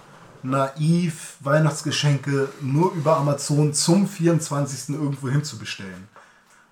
naiv, 0.42 1.36
Weihnachtsgeschenke 1.40 2.48
nur 2.60 2.92
über 2.92 3.16
Amazon 3.16 3.72
zum 3.72 4.06
24. 4.06 4.94
irgendwo 4.94 5.28
hinzubestellen. 5.28 6.08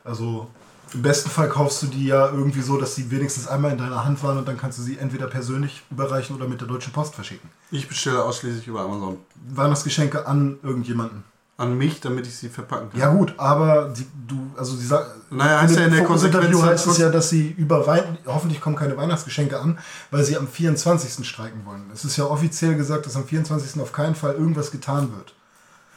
Also 0.04 0.48
im 0.92 1.02
besten 1.02 1.30
Fall 1.30 1.48
kaufst 1.48 1.82
du 1.82 1.86
die 1.86 2.06
ja 2.06 2.28
irgendwie 2.28 2.60
so, 2.60 2.78
dass 2.78 2.94
sie 2.94 3.10
wenigstens 3.10 3.48
einmal 3.48 3.72
in 3.72 3.78
deiner 3.78 4.04
Hand 4.04 4.22
waren 4.22 4.38
und 4.38 4.46
dann 4.46 4.56
kannst 4.56 4.78
du 4.78 4.82
sie 4.82 4.98
entweder 4.98 5.26
persönlich 5.26 5.82
überreichen 5.90 6.36
oder 6.36 6.46
mit 6.46 6.60
der 6.60 6.68
Deutschen 6.68 6.92
Post 6.92 7.14
verschicken. 7.14 7.48
Ich 7.70 7.88
bestelle 7.88 8.22
ausschließlich 8.22 8.66
über 8.68 8.82
Amazon. 8.82 9.18
Weihnachtsgeschenke 9.48 10.26
an 10.26 10.58
irgendjemanden. 10.62 11.24
An 11.56 11.78
mich, 11.78 12.00
damit 12.00 12.26
ich 12.26 12.36
sie 12.36 12.48
verpacken 12.48 12.90
kann. 12.90 12.98
Ja 12.98 13.12
gut, 13.12 13.34
aber 13.36 13.94
die, 13.96 14.04
du, 14.26 14.50
also 14.56 14.74
sie 14.74 14.86
sagt, 14.86 15.08
Naja, 15.30 15.60
heißt 15.60 15.76
ja 15.76 15.84
in 15.84 15.92
der 15.92 16.04
Konsequenz 16.04 16.46
Interview 16.46 16.62
halt 16.62 16.72
heißt 16.72 16.86
es 16.88 16.98
ja, 16.98 17.10
dass 17.10 17.30
sie 17.30 17.50
über 17.56 17.86
Weihnachten, 17.86 18.18
hoffentlich 18.26 18.60
kommen 18.60 18.74
keine 18.74 18.96
Weihnachtsgeschenke 18.96 19.60
an, 19.60 19.78
weil 20.10 20.24
sie 20.24 20.36
am 20.36 20.48
24. 20.48 21.24
streiken 21.24 21.64
wollen. 21.64 21.84
Es 21.92 22.04
ist 22.04 22.16
ja 22.16 22.24
offiziell 22.24 22.74
gesagt, 22.74 23.06
dass 23.06 23.14
am 23.14 23.24
24. 23.24 23.80
auf 23.80 23.92
keinen 23.92 24.16
Fall 24.16 24.34
irgendwas 24.34 24.72
getan 24.72 25.12
wird. 25.14 25.32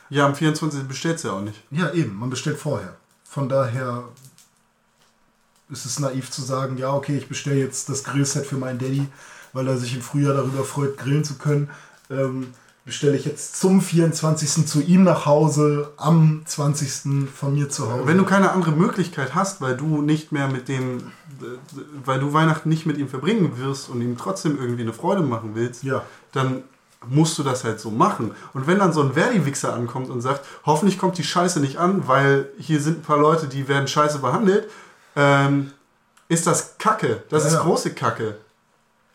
Ja, 0.09 0.27
am 0.27 0.35
24. 0.35 0.83
bestellt 0.87 1.19
sie 1.19 1.27
ja 1.27 1.33
auch 1.33 1.41
nicht. 1.41 1.61
Ja, 1.71 1.91
eben, 1.91 2.15
man 2.15 2.29
bestellt 2.29 2.59
vorher. 2.59 2.95
Von 3.23 3.49
daher 3.49 4.03
ist 5.69 5.85
es 5.85 5.99
naiv 5.99 6.31
zu 6.31 6.41
sagen, 6.41 6.77
ja, 6.77 6.93
okay, 6.93 7.17
ich 7.17 7.27
bestelle 7.27 7.57
jetzt 7.57 7.89
das 7.89 8.03
Grillset 8.03 8.45
für 8.45 8.57
meinen 8.57 8.79
Daddy, 8.79 9.07
weil 9.53 9.67
er 9.67 9.77
sich 9.77 9.95
im 9.95 10.01
Frühjahr 10.01 10.33
darüber 10.33 10.63
freut, 10.63 10.97
grillen 10.97 11.23
zu 11.23 11.35
können. 11.35 11.69
Ähm, 12.09 12.53
bestelle 12.87 13.17
ich 13.17 13.25
jetzt 13.25 13.59
zum 13.59 13.81
24. 13.81 14.65
zu 14.65 14.81
ihm 14.81 15.03
nach 15.03 15.25
Hause, 15.25 15.91
am 15.97 16.41
20. 16.45 17.27
von 17.29 17.53
mir 17.53 17.69
zu 17.69 17.91
Hause. 17.91 18.07
Wenn 18.07 18.17
du 18.17 18.23
keine 18.23 18.51
andere 18.53 18.71
Möglichkeit 18.71 19.35
hast, 19.35 19.59
weil 19.59 19.75
du 19.75 20.01
nicht 20.01 20.31
mehr 20.31 20.47
mit 20.47 20.69
dem, 20.69 21.11
weil 22.05 22.19
du 22.21 22.31
Weihnachten 22.31 22.69
nicht 22.69 22.85
mit 22.85 22.97
ihm 22.97 23.09
verbringen 23.09 23.57
wirst 23.57 23.89
und 23.89 24.01
ihm 24.01 24.17
trotzdem 24.17 24.57
irgendwie 24.57 24.83
eine 24.83 24.93
Freude 24.93 25.21
machen 25.21 25.51
willst, 25.53 25.83
Ja. 25.83 26.03
dann 26.31 26.63
musst 27.05 27.37
du 27.37 27.43
das 27.43 27.65
halt 27.65 27.79
so 27.81 27.91
machen. 27.91 28.31
Und 28.53 28.67
wenn 28.67 28.79
dann 28.79 28.93
so 28.93 29.01
ein 29.03 29.13
Verdi-Wichser 29.13 29.73
ankommt 29.73 30.09
und 30.09 30.21
sagt, 30.21 30.45
hoffentlich 30.65 30.97
kommt 30.97 31.17
die 31.17 31.23
Scheiße 31.25 31.59
nicht 31.59 31.77
an, 31.77 32.07
weil 32.07 32.47
hier 32.57 32.79
sind 32.79 32.99
ein 32.99 33.03
paar 33.03 33.19
Leute, 33.19 33.47
die 33.47 33.67
werden 33.67 33.87
scheiße 33.89 34.19
behandelt, 34.19 34.69
ähm, 35.17 35.71
ist 36.29 36.47
das 36.47 36.77
Kacke. 36.77 37.23
Das 37.29 37.43
Ja, 37.43 37.49
ist 37.49 37.53
ja. 37.55 37.61
große 37.63 37.93
Kacke. 37.93 38.37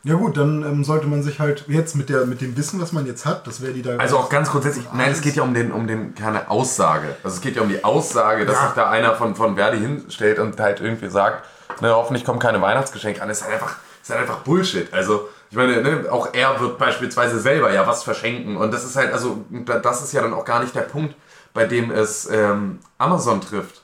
Ja 0.05 0.15
gut, 0.15 0.37
dann 0.37 0.63
ähm, 0.65 0.83
sollte 0.83 1.07
man 1.07 1.23
sich 1.23 1.39
halt 1.39 1.65
jetzt 1.69 1.95
mit, 1.95 2.09
der, 2.09 2.27
mit 2.27 2.41
dem 2.41 2.57
Wissen, 2.57 2.81
was 2.81 2.93
man 2.93 3.07
jetzt 3.07 3.25
hat, 3.25 3.47
das 3.47 3.61
wäre 3.63 3.73
die 3.73 3.83
da... 3.83 3.97
Also 3.99 4.17
auch 4.19 4.29
ganz 4.29 4.51
grundsätzlich, 4.51 4.85
nein, 4.93 5.13
es 5.13 5.21
geht 5.21 5.37
ja 5.37 5.45
um 5.45 5.55
den, 5.55 5.71
um 5.71 5.87
den, 5.87 6.15
keine 6.17 6.51
Aussage. 6.51 7.15
Also 7.23 7.37
es 7.37 7.41
geht 7.41 7.55
ja 7.55 7.63
um 7.63 7.69
die 7.69 7.85
Aussage, 7.85 8.45
dass 8.45 8.57
Ja. 8.57 8.67
sich 8.67 8.75
da 8.75 8.91
einer 8.91 9.15
von, 9.15 9.37
von 9.37 9.55
Verdi 9.55 9.79
hinstellt 9.79 10.41
und 10.41 10.59
halt 10.59 10.81
irgendwie 10.81 11.09
sagt, 11.09 11.45
ne, 11.81 11.95
hoffentlich 11.95 12.25
kommen 12.25 12.41
keine 12.41 12.61
Weihnachtsgeschenke 12.61 13.23
an. 13.23 13.29
Das 13.29 13.39
ist 13.39 13.45
halt 13.45 13.55
einfach, 13.55 13.77
ist 14.03 14.11
halt 14.11 14.21
einfach 14.23 14.39
Bullshit. 14.39 14.93
Also, 14.93 15.29
ich 15.51 15.57
meine, 15.57 15.81
ne, 15.83 16.05
auch 16.11 16.31
er 16.33 16.59
wird 16.59 16.79
beispielsweise 16.79 17.39
selber 17.39 17.73
ja 17.73 17.87
was 17.87 18.03
verschenken. 18.03 18.57
Und 18.57 18.75
das 18.75 18.83
ist 18.85 18.97
halt, 18.97 19.13
also, 19.13 19.45
da- 19.51 19.79
das 19.79 20.03
ist 20.03 20.13
ja 20.13 20.21
dann 20.23 20.35
auch 20.35 20.45
gar 20.45 20.61
nicht 20.63 20.75
der 20.75 20.81
Punkt, 20.81 21.15
bei 21.55 21.67
dem 21.67 21.91
es 21.91 22.29
ähm, 22.31 22.79
Amazon 22.99 23.41
trifft. 23.41 23.83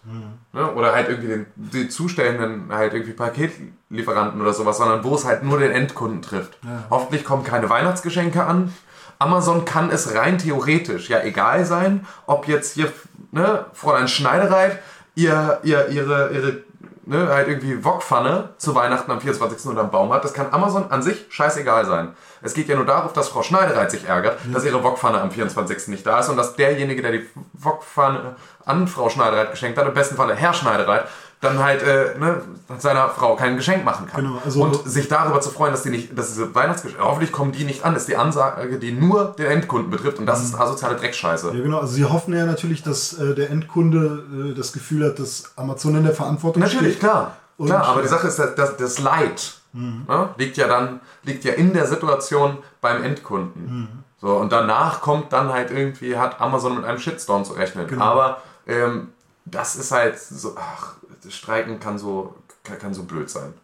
Ne? 0.52 0.72
Oder 0.72 0.94
halt 0.94 1.08
irgendwie 1.08 1.28
den, 1.28 1.46
die 1.56 1.88
zustellenden 1.88 2.72
halt 2.72 2.94
irgendwie 2.94 3.12
Paketlieferanten 3.12 4.40
oder 4.40 4.52
sowas, 4.52 4.78
sondern 4.78 5.04
wo 5.04 5.14
es 5.14 5.24
halt 5.24 5.42
nur 5.42 5.58
den 5.58 5.72
Endkunden 5.72 6.22
trifft. 6.22 6.58
Hoffentlich 6.90 7.24
kommen 7.24 7.44
keine 7.44 7.68
Weihnachtsgeschenke 7.68 8.44
an. 8.44 8.72
Amazon 9.18 9.64
kann 9.64 9.90
es 9.90 10.14
rein 10.14 10.38
theoretisch 10.38 11.08
ja 11.08 11.22
egal 11.22 11.64
sein, 11.64 12.06
ob 12.26 12.46
jetzt 12.46 12.74
hier 12.74 12.92
ne, 13.32 13.66
Fräulein 13.72 14.08
Schneidereit 14.08 14.78
ihr, 15.14 15.58
ihr, 15.64 15.88
ihre, 15.88 16.30
ihre 16.32 16.62
ne, 17.08 17.28
halt 17.28 17.48
irgendwie 17.48 17.84
Wokpfanne 17.84 18.50
zu 18.58 18.74
Weihnachten 18.74 19.10
am 19.10 19.20
24. 19.20 19.66
oder 19.70 19.80
am 19.80 19.90
Baum 19.90 20.12
hat. 20.12 20.24
Das 20.24 20.34
kann 20.34 20.52
Amazon 20.52 20.90
an 20.90 21.02
sich 21.02 21.26
scheißegal 21.30 21.86
sein. 21.86 22.14
Es 22.42 22.54
geht 22.54 22.68
ja 22.68 22.76
nur 22.76 22.84
darauf, 22.84 23.12
dass 23.12 23.28
Frau 23.28 23.42
Schneidereit 23.42 23.90
sich 23.90 24.06
ärgert, 24.06 24.38
dass 24.52 24.64
ihre 24.64 24.84
Wokpfanne 24.84 25.20
am 25.20 25.30
24. 25.30 25.88
nicht 25.88 26.06
da 26.06 26.20
ist 26.20 26.28
und 26.28 26.36
dass 26.36 26.54
derjenige, 26.54 27.02
der 27.02 27.12
die 27.12 27.26
Wokpfanne 27.54 28.36
an 28.64 28.86
Frau 28.86 29.08
Schneidereit 29.08 29.50
geschenkt 29.50 29.78
hat, 29.78 29.88
im 29.88 29.94
besten 29.94 30.16
Falle 30.16 30.34
Herr 30.34 30.52
Schneidereit, 30.52 31.08
dann 31.40 31.58
halt 31.62 31.82
äh, 31.82 32.18
ne, 32.18 32.40
seiner 32.78 33.08
Frau 33.10 33.36
kein 33.36 33.56
Geschenk 33.56 33.84
machen 33.84 34.06
kann. 34.06 34.24
Genau, 34.24 34.38
also- 34.44 34.62
und 34.62 34.88
sich 34.90 35.08
darüber 35.08 35.40
zu 35.40 35.50
freuen, 35.50 35.72
dass 35.72 35.82
die 35.82 35.90
nicht, 35.90 36.18
dass 36.18 36.28
diese 36.28 36.54
Weihnachtsgeschenke, 36.54 37.04
hoffentlich 37.04 37.30
kommen 37.30 37.52
die 37.52 37.64
nicht 37.64 37.84
an, 37.84 37.94
ist 37.94 38.08
die 38.08 38.16
Ansage, 38.16 38.78
die 38.78 38.92
nur 38.92 39.34
den 39.38 39.46
Endkunden 39.46 39.90
betrifft 39.90 40.18
und 40.18 40.26
das 40.26 40.42
ist 40.42 40.58
asoziale 40.58 40.96
Dreckscheiße. 40.96 41.52
Ja, 41.54 41.62
genau. 41.62 41.78
Also 41.78 41.92
sie 41.94 42.04
hoffen 42.04 42.34
ja 42.34 42.44
natürlich, 42.44 42.82
dass 42.82 43.12
äh, 43.18 43.34
der 43.34 43.50
Endkunde 43.50 44.50
äh, 44.52 44.54
das 44.54 44.72
Gefühl 44.72 45.04
hat, 45.06 45.18
dass 45.18 45.52
Amazon 45.56 45.94
in 45.96 46.04
der 46.04 46.14
Verantwortung 46.14 46.62
Natürlich, 46.62 46.94
steht. 46.96 47.00
klar. 47.00 47.36
Und- 47.56 47.66
klar, 47.68 47.84
aber 47.86 48.02
die 48.02 48.08
Sache 48.08 48.26
ist, 48.28 48.38
dass, 48.38 48.54
dass 48.54 48.76
das 48.76 48.98
Leid 48.98 49.54
ne, 49.72 50.30
liegt 50.36 50.56
ja 50.56 50.66
dann 50.66 51.00
liegt 51.22 51.44
ja 51.44 51.52
in 51.52 51.72
der 51.72 51.86
Situation 51.86 52.58
beim 52.80 53.02
Endkunden. 53.04 53.88
So, 54.20 54.34
und 54.36 54.50
danach 54.50 55.00
kommt 55.00 55.32
dann 55.32 55.52
halt 55.52 55.70
irgendwie, 55.70 56.16
hat 56.16 56.40
Amazon 56.40 56.74
mit 56.76 56.84
einem 56.84 56.98
Shitstorm 56.98 57.44
zu 57.44 57.52
rechnen. 57.52 57.86
Genau. 57.86 58.02
Aber 58.04 58.38
ähm, 58.66 59.08
das 59.44 59.76
ist 59.76 59.92
halt 59.92 60.18
so, 60.18 60.56
ach, 60.58 60.94
das 61.22 61.34
Streiken 61.34 61.80
kann 61.80 61.98
so, 61.98 62.34
kann, 62.64 62.78
kann 62.78 62.94
so 62.94 63.04
blöd 63.04 63.30
sein. 63.30 63.54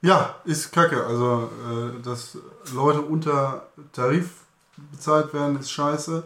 Ja, 0.00 0.36
ist 0.44 0.72
kacke. 0.72 1.04
Also, 1.04 1.50
äh, 1.68 2.02
dass 2.02 2.38
Leute 2.72 3.02
unter 3.02 3.66
Tarif 3.92 4.44
bezahlt 4.92 5.34
werden, 5.34 5.58
ist 5.58 5.70
scheiße. 5.70 6.24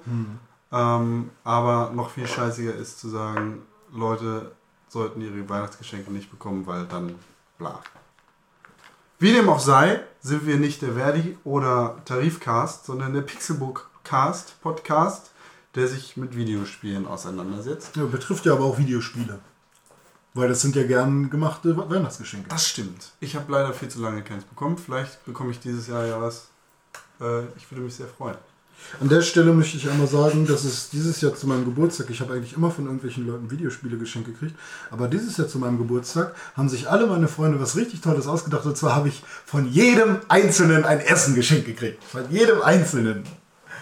Ähm, 0.72 1.30
aber 1.44 1.90
noch 1.94 2.10
viel 2.10 2.26
scheißiger 2.26 2.74
ist 2.74 2.98
zu 2.98 3.08
sagen, 3.08 3.62
Leute 3.92 4.52
sollten 4.88 5.20
ihre 5.20 5.48
Weihnachtsgeschenke 5.48 6.10
nicht 6.12 6.30
bekommen, 6.30 6.66
weil 6.66 6.86
dann 6.86 7.14
bla. 7.58 7.80
Wie 9.18 9.32
dem 9.32 9.48
auch 9.48 9.60
sei, 9.60 10.02
sind 10.20 10.46
wir 10.46 10.56
nicht 10.56 10.82
der 10.82 10.94
Verdi 10.94 11.38
oder 11.44 11.96
Tarifcast, 12.04 12.86
sondern 12.86 13.12
der 13.12 13.22
Pixelbook 13.22 13.88
Cast 14.04 14.60
Podcast, 14.62 15.31
der 15.74 15.88
sich 15.88 16.16
mit 16.16 16.36
Videospielen 16.36 17.06
auseinandersetzt. 17.06 17.96
Ja, 17.96 18.04
betrifft 18.04 18.46
ja 18.46 18.52
aber 18.52 18.64
auch 18.64 18.78
Videospiele. 18.78 19.38
Weil 20.34 20.48
das 20.48 20.62
sind 20.62 20.76
ja 20.76 20.84
gern 20.84 21.28
gemachte 21.28 21.76
Weihnachtsgeschenke. 21.76 22.48
Das 22.48 22.66
stimmt. 22.66 23.12
Ich 23.20 23.36
habe 23.36 23.52
leider 23.52 23.72
viel 23.74 23.88
zu 23.88 24.00
lange 24.00 24.22
keins 24.22 24.44
bekommen. 24.44 24.78
Vielleicht 24.78 25.24
bekomme 25.26 25.50
ich 25.50 25.60
dieses 25.60 25.88
Jahr 25.88 26.06
ja 26.06 26.20
was. 26.20 26.48
Äh, 27.20 27.42
ich 27.56 27.70
würde 27.70 27.82
mich 27.82 27.94
sehr 27.94 28.06
freuen. 28.06 28.36
An 29.00 29.08
der 29.08 29.22
Stelle 29.22 29.52
möchte 29.52 29.76
ich 29.76 29.88
einmal 29.88 30.06
sagen, 30.06 30.46
dass 30.46 30.64
es 30.64 30.90
dieses 30.90 31.20
Jahr 31.20 31.34
zu 31.34 31.46
meinem 31.46 31.64
Geburtstag, 31.64 32.10
ich 32.10 32.20
habe 32.20 32.34
eigentlich 32.34 32.54
immer 32.54 32.70
von 32.70 32.86
irgendwelchen 32.86 33.26
Leuten 33.26 33.50
Videospiele 33.50 33.96
geschenkt 33.96 34.28
gekriegt, 34.28 34.58
aber 34.90 35.06
dieses 35.06 35.36
Jahr 35.36 35.46
zu 35.46 35.58
meinem 35.58 35.78
Geburtstag 35.78 36.34
haben 36.56 36.68
sich 36.68 36.90
alle 36.90 37.06
meine 37.06 37.28
Freunde 37.28 37.60
was 37.60 37.76
richtig 37.76 38.00
Tolles 38.00 38.26
ausgedacht. 38.26 38.66
Und 38.66 38.76
zwar 38.76 38.96
habe 38.96 39.08
ich 39.08 39.22
von 39.44 39.70
jedem 39.70 40.18
Einzelnen 40.28 40.84
ein 40.84 41.00
Essen 41.00 41.34
geschenkt 41.34 41.66
gekriegt. 41.66 42.02
Von 42.02 42.28
jedem 42.30 42.60
Einzelnen. 42.62 43.24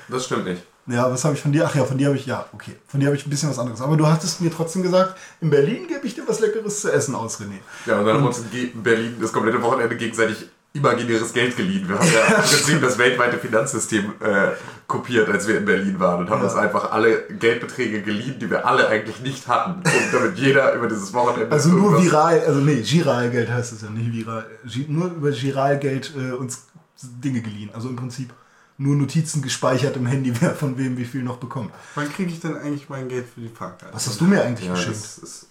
Das 0.09 0.26
stimmt 0.26 0.45
nicht. 0.45 0.62
Ja, 0.91 1.11
was 1.11 1.24
habe 1.24 1.34
ich 1.34 1.41
von 1.41 1.53
dir? 1.53 1.66
Ach 1.66 1.74
ja, 1.74 1.84
von 1.84 1.99
dir 1.99 2.09
habe 2.09 2.16
ich, 2.16 2.26
ja, 2.26 2.47
okay. 2.53 2.76
Von 2.86 3.01
dir 3.01 3.07
habe 3.07 3.16
ich 3.16 3.26
ein 3.26 3.30
bisschen 3.30 3.51
was 3.51 3.59
anderes. 3.59 3.80
Aber 3.80 3.97
du 3.97 4.07
hattest 4.07 4.41
mir 4.41 4.51
trotzdem 4.51 4.82
gesagt, 4.82 5.16
in 5.41 5.51
Berlin 5.51 5.86
gebe 5.86 6.07
ich 6.07 6.14
dir 6.14 6.24
was 6.26 6.41
Leckeres 6.41 6.80
zu 6.80 6.93
essen 6.93 7.14
aus, 7.14 7.41
René. 7.41 7.61
Ja, 7.86 7.99
und 7.99 8.07
dann 8.07 8.16
haben 8.16 8.24
wir 8.24 8.28
uns 8.28 8.43
in 8.53 8.82
Berlin 8.82 9.16
das 9.20 9.32
komplette 9.32 9.62
Wochenende 9.62 9.97
gegenseitig 9.97 10.49
imaginäres 10.72 11.32
Geld 11.32 11.57
geliehen. 11.57 11.88
Wir 11.88 11.99
haben 11.99 12.09
ja 12.12 12.26
im 12.36 12.43
Prinzip 12.43 12.80
das 12.80 12.99
weltweite 12.99 13.38
Finanzsystem 13.38 14.14
äh, 14.20 14.51
kopiert, 14.86 15.28
als 15.28 15.49
wir 15.49 15.59
in 15.59 15.64
Berlin 15.64 15.99
waren 15.99 16.20
und 16.20 16.30
haben 16.30 16.43
uns 16.43 16.55
einfach 16.55 16.93
alle 16.93 17.22
Geldbeträge 17.28 18.03
geliehen, 18.03 18.38
die 18.38 18.49
wir 18.49 18.66
alle 18.66 18.88
eigentlich 18.88 19.20
nicht 19.20 19.49
hatten, 19.49 19.82
um 19.84 20.12
damit 20.12 20.38
jeder 20.38 20.74
über 20.74 20.86
dieses 20.86 21.12
Wochenende 21.12 21.51
Also 21.51 21.70
nur 21.70 22.01
viral, 22.01 22.41
also 22.47 22.61
nee, 22.61 22.82
Giralgeld 22.82 23.51
heißt 23.51 23.72
es 23.72 23.82
ja 23.82 23.91
nicht 23.91 24.12
viral. 24.12 24.47
Nur 24.86 25.07
über 25.07 25.30
Giralgeld 25.32 26.12
äh, 26.16 26.32
uns 26.32 26.66
Dinge 27.03 27.41
geliehen. 27.41 27.70
Also 27.72 27.88
im 27.88 27.97
Prinzip 27.97 28.32
nur 28.80 28.96
Notizen 28.96 29.42
gespeichert 29.42 29.96
im 29.96 30.06
Handy, 30.06 30.32
wer 30.40 30.54
von 30.54 30.76
wem 30.78 30.96
wie 30.96 31.04
viel 31.04 31.22
noch 31.22 31.36
bekommt. 31.36 31.70
Wann 31.94 32.10
kriege 32.10 32.30
ich 32.32 32.40
denn 32.40 32.56
eigentlich 32.56 32.88
mein 32.88 33.08
Geld 33.08 33.26
für 33.32 33.40
die 33.40 33.48
Fahrkarte? 33.48 33.94
Was 33.94 34.06
hast 34.06 34.20
du 34.20 34.24
mir 34.24 34.42
eigentlich 34.42 34.66
Ja, 34.68 34.74
geschenkt? 34.74 34.96
das 34.98 35.18
ist, 35.18 35.46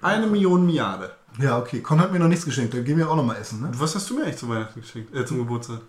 Eine 0.00 0.26
Million 0.28 0.64
Milliarde. 0.64 1.10
Ja, 1.40 1.58
okay. 1.58 1.80
Con 1.80 2.00
hat 2.00 2.12
mir 2.12 2.18
noch 2.20 2.28
nichts 2.28 2.44
geschenkt. 2.44 2.74
Dann 2.74 2.84
gehen 2.84 2.96
wir 2.96 3.10
auch 3.10 3.16
noch 3.16 3.24
mal 3.24 3.36
essen, 3.36 3.60
ne? 3.60 3.66
Und 3.68 3.80
was 3.80 3.94
hast 3.94 4.08
du 4.08 4.14
mir 4.14 4.22
eigentlich 4.24 4.36
zu 4.38 4.48
Weihnachten 4.48 4.80
geschenkt? 4.80 5.14
Äh, 5.14 5.26
zum 5.26 5.38
Geburtstag? 5.38 5.80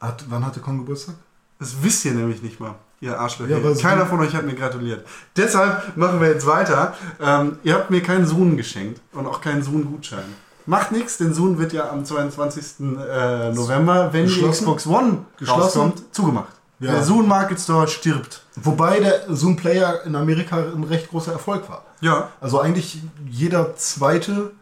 Hat, 0.00 0.24
wann 0.28 0.44
hatte 0.44 0.60
Con 0.60 0.78
Geburtstag? 0.78 1.14
Das 1.58 1.74
wisst 1.82 2.04
ihr 2.04 2.12
nämlich 2.12 2.42
nicht 2.42 2.60
mal, 2.60 2.74
ihr 3.00 3.18
Arschlöcher. 3.18 3.58
Ja, 3.58 3.74
Keiner 3.80 4.04
von 4.06 4.20
euch 4.20 4.34
hat 4.34 4.44
mir 4.44 4.54
gratuliert. 4.54 5.06
Deshalb 5.34 5.96
machen 5.96 6.20
wir 6.20 6.28
jetzt 6.28 6.46
weiter. 6.46 6.94
Ähm, 7.18 7.58
ihr 7.62 7.74
habt 7.74 7.90
mir 7.90 8.02
keinen 8.02 8.26
Sohn 8.26 8.56
geschenkt 8.58 9.00
und 9.12 9.26
auch 9.26 9.40
keinen 9.40 9.62
Sohn-Gutschein. 9.62 10.24
Macht 10.66 10.90
nichts, 10.92 11.18
denn 11.18 11.32
Sohn 11.32 11.58
wird 11.58 11.72
ja 11.72 11.90
am 11.90 12.04
22. 12.04 12.80
Äh, 12.80 13.52
November, 13.52 14.12
wenn 14.12 14.26
die 14.26 14.42
Xbox 14.42 14.86
One 14.86 15.24
Geschlossen? 15.38 15.62
rauskommt, 15.62 16.02
zugemacht. 16.14 16.52
Ja. 16.80 16.92
Der 16.92 17.04
Sohn 17.04 17.26
Market 17.26 17.58
Store 17.60 17.88
stirbt. 17.88 18.42
Wobei 18.56 19.00
der 19.00 19.34
Zoom 19.34 19.56
Player 19.56 20.02
in 20.04 20.14
Amerika 20.14 20.58
ein 20.58 20.84
recht 20.84 21.08
großer 21.08 21.32
Erfolg 21.32 21.68
war. 21.70 21.84
Ja. 22.00 22.28
Also 22.40 22.60
eigentlich 22.60 23.00
jeder 23.30 23.76
zweite, 23.76 24.52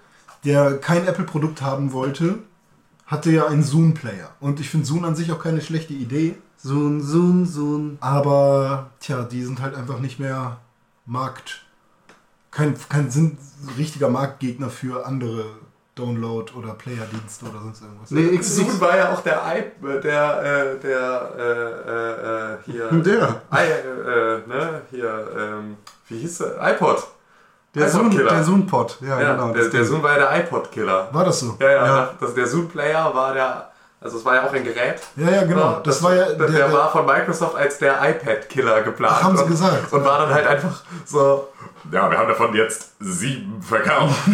der 0.45 0.79
kein 0.79 1.07
Apple-Produkt 1.07 1.63
haben 1.63 1.93
wollte, 1.93 2.39
hatte 3.07 3.31
ja 3.31 3.47
einen 3.47 3.63
Zoom-Player. 3.63 4.31
Und 4.41 4.61
ich 4.61 4.71
finde 4.71 4.87
Zoom 4.87 5.05
an 5.05 5.17
sich 5.17 5.33
auch 5.33 5.39
keine 5.39 5.61
schlechte 5.61 5.93
Idee. 5.93 6.37
Sun, 6.57 7.03
Sun, 7.03 7.47
Sun. 7.47 7.99
Aber, 8.01 8.91
tja, 9.01 9.23
die 9.23 9.43
sind 9.43 9.61
halt 9.61 9.75
einfach 9.75 9.99
nicht 9.99 10.19
mehr 10.19 10.59
Markt. 11.05 11.65
Kein, 12.51 12.77
kein 12.89 13.11
sind 13.11 13.39
richtiger 13.77 14.09
Marktgegner 14.09 14.71
für 14.71 15.07
andere 15.07 15.45
Download- 15.97 16.53
oder 16.57 16.75
Player-Dienste 16.75 17.47
oder 17.47 17.61
sonst 17.61 17.83
irgendwas. 17.83 18.11
Nee, 18.11 18.27
X, 18.35 18.57
Zoom 18.57 18.81
war 18.81 18.97
ja 18.97 19.13
auch 19.13 19.21
der 19.21 19.41
I, 19.47 19.63
der, 20.03 20.43
äh, 20.43 20.81
der, 20.81 21.31
äh, 21.39 22.55
äh, 22.55 22.59
hier. 22.65 22.89
Der. 22.91 23.43
I, 23.53 23.67
äh, 23.71 24.49
ne, 24.49 24.83
hier, 24.91 25.29
ähm, 25.39 25.77
wie 26.09 26.19
hieß 26.19 26.39
der? 26.39 26.73
iPod. 26.75 27.07
der 27.75 27.89
Sun, 27.89 28.07
iPod-Killer. 28.07 28.31
der 28.31 28.45
Sun-Pod. 28.45 28.99
Ja, 29.01 29.21
Ja, 29.21 29.33
genau. 29.35 29.53
der, 29.53 29.69
der. 29.69 29.85
Zoom 29.85 30.03
war 30.03 30.19
ja 30.19 30.31
der 30.31 30.41
iPod-Killer. 30.45 31.09
War 31.13 31.25
das 31.25 31.41
so? 31.41 31.57
Ja, 31.61 31.71
ja, 31.71 31.87
Ja. 31.87 32.11
Das, 32.21 32.35
der 32.35 32.47
Zoom-Player 32.47 33.15
war 33.15 33.33
der, 33.35 33.71
also 34.05 34.19
es 34.19 34.25
war 34.25 34.35
ja 34.35 34.47
auch 34.47 34.53
ein 34.53 34.63
Gerät. 34.63 35.01
Ja, 35.17 35.31
ja, 35.31 35.45
genau. 35.45 35.81
Das, 35.83 36.03
war 36.03 36.15
ja 36.15 36.33
der, 36.33 36.49
der, 36.49 36.73
war 36.73 36.93
von 36.93 37.07
Microsoft 37.07 37.57
als 37.57 37.79
der 37.79 37.95
iPad-Killer 38.11 38.83
geplant. 38.83 39.17
Ach, 39.19 39.23
haben 39.25 39.37
sie 39.37 39.43
und, 39.45 39.51
gesagt. 39.51 39.93
Und 39.93 40.05
war 40.05 40.19
dann 40.19 40.35
halt 40.35 40.47
einfach 40.47 40.83
so, 41.07 41.49
ja, 41.91 42.11
wir 42.11 42.19
haben 42.19 42.29
davon 42.29 42.55
jetzt 42.55 42.93
sieben 43.01 43.61
verkauft. 43.63 44.15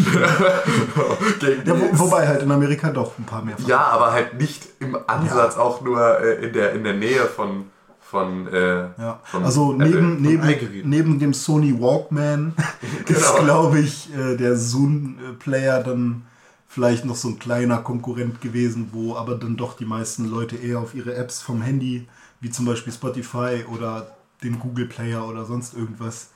Ja, 1.65 1.75
wo, 1.79 1.99
wobei 2.07 2.27
halt 2.27 2.43
in 2.43 2.51
Amerika 2.51 2.91
doch 2.91 3.13
ein 3.19 3.25
paar 3.25 3.43
mehr. 3.43 3.55
ja, 3.67 3.79
aber 3.79 4.13
halt 4.13 4.35
nicht 4.39 4.69
im 4.81 4.97
Ansatz 5.07 5.57
auch 5.57 5.81
nur 5.81 6.21
äh, 6.21 6.47
in, 6.47 6.53
der, 6.53 6.73
in 6.73 6.85
der 6.85 6.95
Nähe 6.95 7.25
von, 7.27 7.67
von, 8.01 8.47
äh, 8.49 8.89
Ja, 8.99 9.21
von 9.25 9.45
also 9.45 9.73
Apple. 9.75 9.87
neben, 9.89 10.21
neben, 10.23 10.89
neben 10.89 11.19
dem 11.19 11.33
Sony 11.35 11.81
Walkman 11.81 12.55
ist, 13.07 13.07
Genau. 13.31 13.43
glaube 13.45 13.79
ich, 13.81 14.11
äh, 14.15 14.37
der 14.37 14.57
Zoom-Player 14.57 15.83
dann 15.83 16.27
vielleicht 16.71 17.05
noch 17.05 17.17
so 17.17 17.27
ein 17.27 17.41
kleiner 17.41 17.79
Konkurrent 17.79 18.41
gewesen, 18.41 18.91
wo 18.93 19.17
aber 19.17 19.35
dann 19.35 19.57
doch 19.57 19.77
die 19.77 19.85
meisten 19.85 20.27
Leute 20.31 20.55
eher 20.55 20.79
auf 20.79 20.95
ihre 20.95 21.15
Apps 21.17 21.43
vom 21.43 21.63
Handy, 21.63 22.07
wie 22.41 22.49
zum 22.49 22.65
Beispiel 22.65 22.93
Spotify 22.93 23.65
oder 23.69 24.17
den 24.45 24.61
Google 24.61 24.87
Player 24.87 25.27
oder 25.27 25.45
sonst 25.45 25.75
irgendwas, 25.75 26.29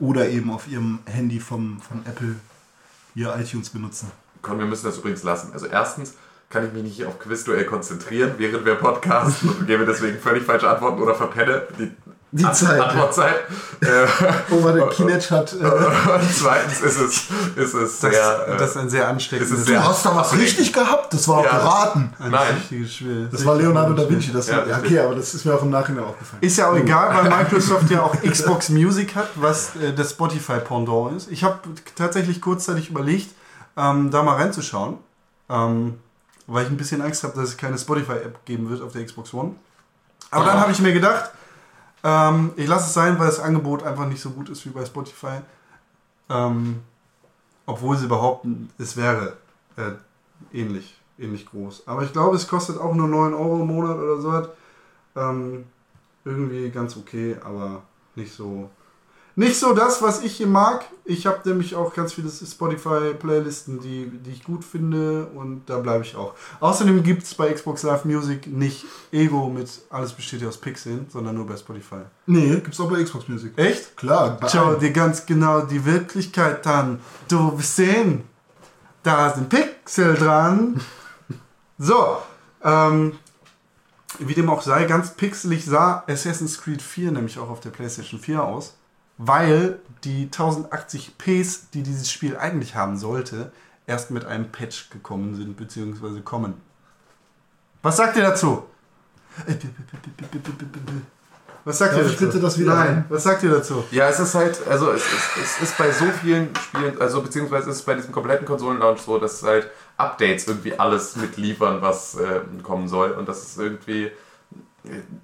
oder 0.00 0.28
eben 0.28 0.50
auf 0.50 0.66
ihrem 0.66 0.98
Handy 1.06 1.38
vom, 1.38 1.80
von 1.80 2.04
Apple 2.04 2.34
ihr 3.14 3.34
iTunes 3.38 3.70
benutzen. 3.70 4.10
Komm, 4.42 4.58
wir 4.58 4.66
müssen 4.66 4.86
das 4.86 4.98
übrigens 4.98 5.22
lassen. 5.22 5.52
Also 5.52 5.66
erstens 5.66 6.14
kann 6.50 6.66
ich 6.66 6.72
mich 6.72 6.82
nicht 6.82 7.04
auf 7.04 7.20
Quizduell 7.20 7.64
konzentrieren, 7.64 8.34
während 8.38 8.64
wir 8.64 8.74
podcasten 8.74 9.48
und 9.60 9.66
gebe 9.68 9.86
deswegen 9.86 10.18
völlig 10.18 10.42
falsche 10.42 10.68
Antworten 10.68 11.00
oder 11.00 11.14
verpenne 11.14 11.62
die, 11.78 11.92
Die 12.32 12.44
An- 12.44 12.54
Zeit. 12.54 12.80
Antwortzeit. 12.80 13.34
äh, 13.80 13.86
Oh, 14.50 14.62
warte, 14.64 14.88
Kinect 14.94 15.30
hat. 15.30 15.52
Äh, 15.52 15.56
und 15.64 16.34
zweitens 16.36 16.80
ist 16.80 16.98
es, 16.98 17.16
ist 17.56 17.74
es 17.74 18.00
Das, 18.00 18.12
sehr... 18.12 18.48
äh, 18.48 18.56
das 18.58 18.70
ist 18.70 18.76
ein 18.76 18.90
sehr 18.90 19.08
ansteckendes 19.08 19.52
es 19.52 19.60
ist 19.60 19.66
sehr- 19.68 19.80
du 19.80 19.86
hast 19.86 20.04
da 20.04 20.14
was 20.14 20.32
richtig 20.34 20.72
gehabt, 20.72 21.14
das 21.14 21.26
war 21.28 21.38
auch 21.38 21.44
Ja. 21.44 21.50
geraten. 21.58 22.12
ein 22.18 22.30
Nein. 22.32 22.54
richtiges 22.56 22.94
Spiel. 22.94 23.28
Das 23.30 23.46
war 23.46 23.54
Leonardo 23.54 23.94
da 23.94 24.10
Vinci, 24.10 24.32
das 24.32 24.48
Ja, 24.48 24.58
war, 24.58 24.66
ja, 24.66 24.78
okay, 24.78 24.98
aber 24.98 25.14
das 25.14 25.32
ist 25.34 25.44
mir 25.44 25.54
auch 25.54 25.62
im 25.62 25.70
Nachhinein 25.70 26.04
aufgefallen. 26.04 26.42
Ist 26.42 26.56
ja 26.58 26.68
auch 26.70 26.76
egal, 26.76 27.14
weil 27.14 27.30
Microsoft 27.30 27.88
ja 27.90 28.02
auch 28.02 28.20
Xbox 28.22 28.68
Music 28.70 29.14
hat, 29.14 29.28
was 29.36 29.76
äh, 29.76 29.94
das 29.94 30.10
Spotify-Pendant 30.10 31.16
ist. 31.16 31.30
Ich 31.30 31.44
habe 31.44 31.60
tatsächlich 31.94 32.40
kurzzeitig 32.40 32.90
überlegt, 32.90 33.30
ähm, 33.76 34.10
da 34.10 34.22
mal 34.24 34.34
reinzuschauen, 34.34 34.98
ähm, 35.48 35.98
weil 36.48 36.64
ich 36.64 36.70
ein 36.70 36.76
bisschen 36.76 37.00
Angst 37.02 37.22
habe, 37.22 37.34
dass 37.38 37.50
es 37.50 37.56
keine 37.56 37.78
Spotify-App 37.78 38.44
geben 38.44 38.68
wird 38.68 38.82
auf 38.82 38.92
der 38.92 39.04
Xbox 39.04 39.32
One. 39.32 39.52
Aber 40.32 40.44
dann 40.44 40.58
Ah. 40.58 40.60
habe 40.62 40.72
ich 40.72 40.80
mir 40.80 40.92
gedacht, 40.92 41.30
ähm, 42.06 42.52
ich 42.54 42.68
lasse 42.68 42.86
es 42.86 42.94
sein, 42.94 43.18
weil 43.18 43.26
das 43.26 43.40
Angebot 43.40 43.82
einfach 43.82 44.06
nicht 44.06 44.20
so 44.20 44.30
gut 44.30 44.48
ist 44.48 44.64
wie 44.64 44.70
bei 44.70 44.84
Spotify. 44.84 45.40
Ähm, 46.30 46.82
obwohl 47.66 47.96
sie 47.96 48.06
behaupten, 48.06 48.70
es 48.78 48.96
wäre 48.96 49.36
äh, 49.76 49.90
ähnlich, 50.52 50.96
ähnlich 51.18 51.46
groß. 51.46 51.88
Aber 51.88 52.04
ich 52.04 52.12
glaube, 52.12 52.36
es 52.36 52.46
kostet 52.46 52.78
auch 52.78 52.94
nur 52.94 53.08
9 53.08 53.34
Euro 53.34 53.60
im 53.60 53.66
Monat 53.66 53.96
oder 53.96 54.20
so. 54.20 54.48
Ähm, 55.16 55.64
irgendwie 56.24 56.70
ganz 56.70 56.96
okay, 56.96 57.36
aber 57.44 57.82
nicht 58.14 58.32
so. 58.32 58.70
Nicht 59.38 59.60
so 59.60 59.74
das, 59.74 60.00
was 60.00 60.22
ich 60.22 60.38
hier 60.38 60.46
mag. 60.46 60.86
Ich 61.04 61.26
habe 61.26 61.46
nämlich 61.46 61.74
auch 61.74 61.92
ganz 61.92 62.14
viele 62.14 62.30
Spotify-Playlisten, 62.30 63.80
die, 63.80 64.10
die 64.10 64.30
ich 64.30 64.42
gut 64.42 64.64
finde 64.64 65.26
und 65.26 65.66
da 65.66 65.78
bleibe 65.78 66.04
ich 66.04 66.16
auch. 66.16 66.32
Außerdem 66.60 67.02
gibt 67.02 67.24
es 67.24 67.34
bei 67.34 67.52
Xbox 67.52 67.82
Live 67.82 68.06
Music 68.06 68.46
nicht 68.46 68.86
Ego 69.12 69.50
mit 69.50 69.68
alles 69.90 70.14
besteht 70.14 70.40
ja 70.40 70.48
aus 70.48 70.56
Pixeln, 70.56 71.06
sondern 71.10 71.34
nur 71.34 71.46
bei 71.46 71.56
Spotify. 71.58 72.00
Nee, 72.24 72.48
gibt's 72.56 72.80
auch 72.80 72.90
bei 72.90 73.04
Xbox 73.04 73.28
Music. 73.28 73.52
Echt? 73.56 73.94
Klar, 73.98 74.38
Schau 74.50 74.76
dir 74.76 74.90
ganz 74.90 75.26
genau 75.26 75.60
die 75.60 75.84
Wirklichkeit 75.84 76.66
an. 76.66 77.00
Du 77.28 77.58
wirst 77.58 77.76
sehen, 77.76 78.24
da 79.02 79.34
sind 79.34 79.50
Pixel 79.50 80.14
dran. 80.14 80.80
So, 81.78 82.16
ähm, 82.64 83.18
wie 84.18 84.32
dem 84.32 84.48
auch 84.48 84.62
sei, 84.62 84.84
ganz 84.84 85.12
pixelig 85.12 85.66
sah 85.66 86.04
Assassin's 86.06 86.58
Creed 86.58 86.80
4 86.80 87.12
nämlich 87.12 87.38
auch 87.38 87.50
auf 87.50 87.60
der 87.60 87.68
PlayStation 87.68 88.18
4 88.18 88.42
aus, 88.42 88.78
weil 89.18 89.78
die 90.04 90.28
1080ps, 90.28 91.70
die 91.72 91.82
dieses 91.82 92.10
Spiel 92.10 92.36
eigentlich 92.36 92.74
haben 92.74 92.96
sollte, 92.96 93.52
erst 93.86 94.10
mit 94.10 94.24
einem 94.24 94.50
Patch 94.50 94.90
gekommen 94.90 95.34
sind, 95.34 95.56
beziehungsweise 95.56 96.20
kommen. 96.20 96.54
Was 97.82 97.96
sagt 97.96 98.16
ihr 98.16 98.22
dazu? 98.22 98.64
Was 101.64 101.78
sagt 101.78 101.94
Darf 101.94 102.00
ihr 102.00 102.06
ich 102.06 102.12
dazu? 102.12 102.26
bitte 102.26 102.40
das 102.40 102.58
wieder 102.58 102.74
Nein, 102.74 103.04
was 103.08 103.24
sagt 103.24 103.42
ihr 103.42 103.50
dazu? 103.50 103.82
Ja, 103.90 104.08
es 104.08 104.20
ist 104.20 104.34
halt, 104.36 104.66
also 104.68 104.92
es 104.92 105.02
ist, 105.02 105.36
es 105.42 105.62
ist 105.62 105.78
bei 105.78 105.90
so 105.90 106.04
vielen 106.22 106.54
Spielen, 106.56 107.00
also 107.00 107.20
beziehungsweise 107.22 107.70
es 107.70 107.78
ist 107.78 107.86
bei 107.86 107.94
diesem 107.94 108.12
kompletten 108.12 108.46
Konsolenlaunch 108.46 109.00
so, 109.00 109.18
dass 109.18 109.42
halt 109.42 109.68
Updates 109.96 110.46
irgendwie 110.46 110.78
alles 110.78 111.16
mitliefern, 111.16 111.82
was 111.82 112.14
äh, 112.14 112.40
kommen 112.62 112.86
soll. 112.86 113.10
Und 113.12 113.28
das 113.28 113.42
ist 113.42 113.58
irgendwie, 113.58 114.12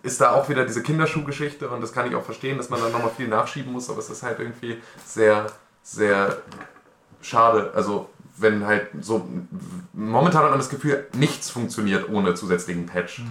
ist 0.02 0.20
da 0.20 0.32
auch 0.32 0.48
wieder 0.48 0.64
diese 0.64 0.82
Kinderschuhgeschichte 0.82 1.68
und 1.68 1.80
das 1.80 1.92
kann 1.92 2.08
ich 2.08 2.14
auch 2.14 2.24
verstehen, 2.24 2.58
dass 2.58 2.70
man 2.70 2.80
dann 2.80 2.92
nochmal 2.92 3.10
viel 3.16 3.28
nachschieben 3.28 3.72
muss, 3.72 3.88
aber 3.90 3.98
es 4.00 4.10
ist 4.10 4.22
halt 4.22 4.38
irgendwie 4.38 4.80
sehr, 5.06 5.46
sehr 5.82 6.38
schade. 7.20 7.72
Also 7.74 8.10
wenn 8.36 8.66
halt 8.66 8.88
so, 9.00 9.28
momentan 9.92 10.42
hat 10.42 10.50
man 10.50 10.58
das 10.58 10.68
Gefühl, 10.68 11.06
nichts 11.14 11.50
funktioniert 11.50 12.08
ohne 12.08 12.34
zusätzlichen 12.34 12.86
Patch. 12.86 13.22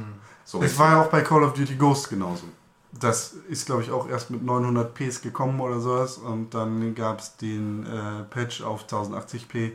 So 0.44 0.62
Es 0.62 0.78
war 0.78 0.92
ja 0.92 1.02
auch 1.02 1.08
bei 1.08 1.22
Call 1.22 1.44
of 1.44 1.54
Duty 1.54 1.76
Ghost 1.76 2.10
genauso. 2.10 2.44
Das 2.92 3.34
ist, 3.48 3.66
glaube 3.66 3.84
ich, 3.84 3.92
auch 3.92 4.10
erst 4.10 4.32
mit 4.32 4.44
900 4.44 4.94
Ps 4.94 5.22
gekommen 5.22 5.60
oder 5.62 5.80
sowas. 5.80 6.18
Und 6.18 6.54
dann 6.54 6.94
gab 6.94 7.20
es 7.20 7.38
den 7.38 7.86
äh, 7.86 8.24
Patch 8.30 8.62
auf 8.62 8.86
1080p. 8.86 9.72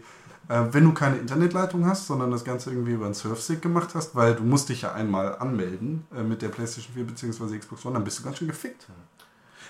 Äh, 0.48 0.62
wenn 0.72 0.84
du 0.84 0.92
keine 0.92 1.16
Internetleitung 1.16 1.86
hast, 1.86 2.06
sondern 2.06 2.30
das 2.30 2.44
Ganze 2.44 2.70
irgendwie 2.70 2.92
über 2.92 3.06
einen 3.06 3.14
Surfstick 3.14 3.62
gemacht 3.62 3.90
hast, 3.94 4.14
weil 4.14 4.34
du 4.34 4.44
musst 4.44 4.68
dich 4.68 4.82
ja 4.82 4.92
einmal 4.92 5.36
anmelden 5.38 6.06
äh, 6.16 6.22
mit 6.22 6.42
der 6.42 6.48
PlayStation 6.48 6.94
4 6.94 7.04
bzw. 7.04 7.58
Xbox 7.58 7.84
One, 7.84 7.94
dann 7.94 8.04
bist 8.04 8.18
du 8.18 8.22
ganz 8.22 8.38
schön 8.38 8.48
gefickt. 8.48 8.86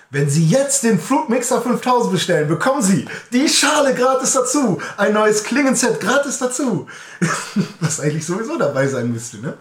Wenn 0.09 0.29
Sie 0.29 0.47
jetzt 0.47 0.83
den 0.83 0.99
Fruit 0.99 1.27
Mixer 1.27 1.61
5000 1.61 2.13
bestellen, 2.13 2.47
bekommen 2.47 2.81
Sie 2.81 3.07
die 3.33 3.49
Schale 3.49 3.93
gratis 3.93 4.33
dazu. 4.33 4.79
Ein 4.95 5.13
neues 5.13 5.43
Klingenset 5.43 5.99
gratis 5.99 6.37
dazu. 6.37 6.87
Was 7.81 7.99
eigentlich 7.99 8.25
sowieso 8.25 8.57
dabei 8.57 8.87
sein 8.87 9.11
müsste, 9.11 9.39
ne? 9.39 9.57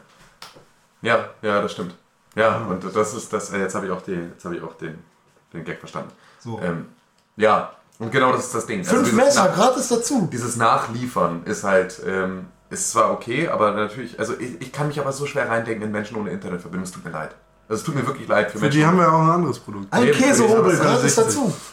Ja, 1.02 1.30
ja, 1.42 1.60
das 1.62 1.72
stimmt. 1.72 1.94
Ja, 2.36 2.58
und 2.58 2.84
das 2.94 3.14
ist 3.14 3.32
das, 3.32 3.50
äh, 3.52 3.58
jetzt 3.58 3.74
habe 3.74 3.86
ich 3.86 3.92
auch, 3.92 4.02
die, 4.02 4.12
jetzt 4.12 4.44
hab 4.44 4.52
ich 4.52 4.62
auch 4.62 4.74
den, 4.74 4.98
den 5.52 5.64
Gag 5.64 5.78
verstanden. 5.78 6.12
So. 6.38 6.60
Ähm, 6.62 6.86
ja, 7.36 7.72
und 7.98 8.12
genau 8.12 8.32
das 8.32 8.46
ist 8.46 8.54
das 8.54 8.66
Ding. 8.66 8.84
Fünf 8.84 9.04
dieses 9.04 9.16
Messer 9.16 9.48
gratis 9.48 9.88
dazu. 9.88 10.28
Dieses 10.30 10.56
Nachliefern 10.56 11.42
ist 11.44 11.64
halt, 11.64 12.00
ähm, 12.06 12.46
ist 12.70 12.90
zwar 12.90 13.12
okay, 13.12 13.48
aber 13.48 13.72
natürlich, 13.72 14.18
also 14.18 14.34
ich, 14.38 14.60
ich 14.60 14.72
kann 14.72 14.88
mich 14.88 15.00
aber 15.00 15.12
so 15.12 15.26
schwer 15.26 15.48
reindenken 15.48 15.84
in 15.84 15.92
Menschen 15.92 16.16
ohne 16.16 16.30
Internetverbindung, 16.30 16.84
es 16.84 16.92
tut 16.92 17.04
mir 17.04 17.10
leid. 17.12 17.34
Also 17.68 17.80
es 17.80 17.84
tut 17.84 17.94
mir 17.94 18.06
wirklich 18.06 18.28
leid 18.28 18.50
für, 18.50 18.58
Für 18.58 18.64
Menschen. 18.64 18.80
die 18.80 18.86
haben 18.86 18.98
wir 18.98 19.12
auch 19.12 19.22
ein 19.22 19.30
anderes 19.30 19.58
Produkt. 19.58 19.92
Ein 19.92 20.10
Käsehobel 20.12 20.64
das 20.64 20.74
ist 20.74 20.80
gratis 20.82 21.14
60. 21.14 21.24
dazu. 21.24 21.48
Äh, 21.48 21.52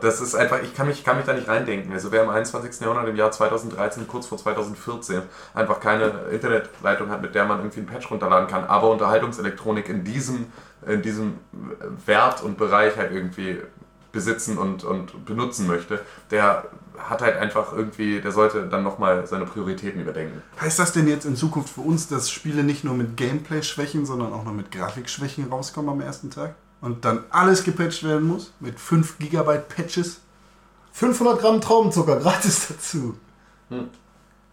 Das 0.00 0.20
ist 0.20 0.36
einfach, 0.36 0.62
ich 0.62 0.74
kann 0.74 0.86
mich, 0.86 1.02
kann 1.02 1.16
mich 1.16 1.26
da 1.26 1.32
nicht 1.32 1.48
reindenken. 1.48 1.92
Also 1.92 2.12
wer 2.12 2.22
im 2.22 2.28
21. 2.30 2.80
Jahrhundert, 2.80 3.08
im 3.08 3.16
Jahr 3.16 3.32
2013, 3.32 4.06
kurz 4.06 4.26
vor 4.28 4.38
2014, 4.38 5.22
einfach 5.54 5.80
keine 5.80 6.04
Internetleitung 6.30 7.10
hat, 7.10 7.20
mit 7.20 7.34
der 7.34 7.46
man 7.46 7.58
irgendwie 7.58 7.80
einen 7.80 7.88
Patch 7.88 8.08
runterladen 8.08 8.46
kann, 8.46 8.64
aber 8.64 8.90
Unterhaltungselektronik 8.90 9.88
in 9.88 10.04
diesem, 10.04 10.46
in 10.86 11.02
diesem 11.02 11.38
Wert 12.04 12.44
und 12.44 12.58
Bereich 12.58 12.96
halt 12.96 13.10
irgendwie 13.10 13.60
besitzen 14.16 14.56
und, 14.58 14.82
und 14.82 15.26
benutzen 15.26 15.66
möchte, 15.66 16.00
der 16.30 16.64
hat 16.98 17.20
halt 17.20 17.36
einfach 17.36 17.72
irgendwie, 17.72 18.20
der 18.20 18.32
sollte 18.32 18.66
dann 18.66 18.82
nochmal 18.82 19.26
seine 19.26 19.44
Prioritäten 19.44 20.00
überdenken. 20.00 20.42
Heißt 20.60 20.78
das 20.78 20.92
denn 20.92 21.06
jetzt 21.06 21.26
in 21.26 21.36
Zukunft 21.36 21.74
für 21.74 21.82
uns, 21.82 22.08
dass 22.08 22.30
Spiele 22.30 22.64
nicht 22.64 22.82
nur 22.82 22.94
mit 22.94 23.16
Gameplay-Schwächen, 23.16 24.06
sondern 24.06 24.32
auch 24.32 24.44
noch 24.44 24.54
mit 24.54 24.72
Grafikschwächen 24.72 25.48
rauskommen 25.48 25.90
am 25.90 26.00
ersten 26.00 26.30
Tag? 26.30 26.54
Und 26.80 27.04
dann 27.04 27.24
alles 27.30 27.62
gepatcht 27.62 28.02
werden 28.02 28.26
muss? 28.26 28.52
Mit 28.58 28.80
5 28.80 29.18
GB 29.18 29.58
Patches? 29.68 30.20
500 30.92 31.38
Gramm 31.38 31.60
Traubenzucker 31.60 32.16
gratis 32.16 32.68
dazu. 32.68 33.16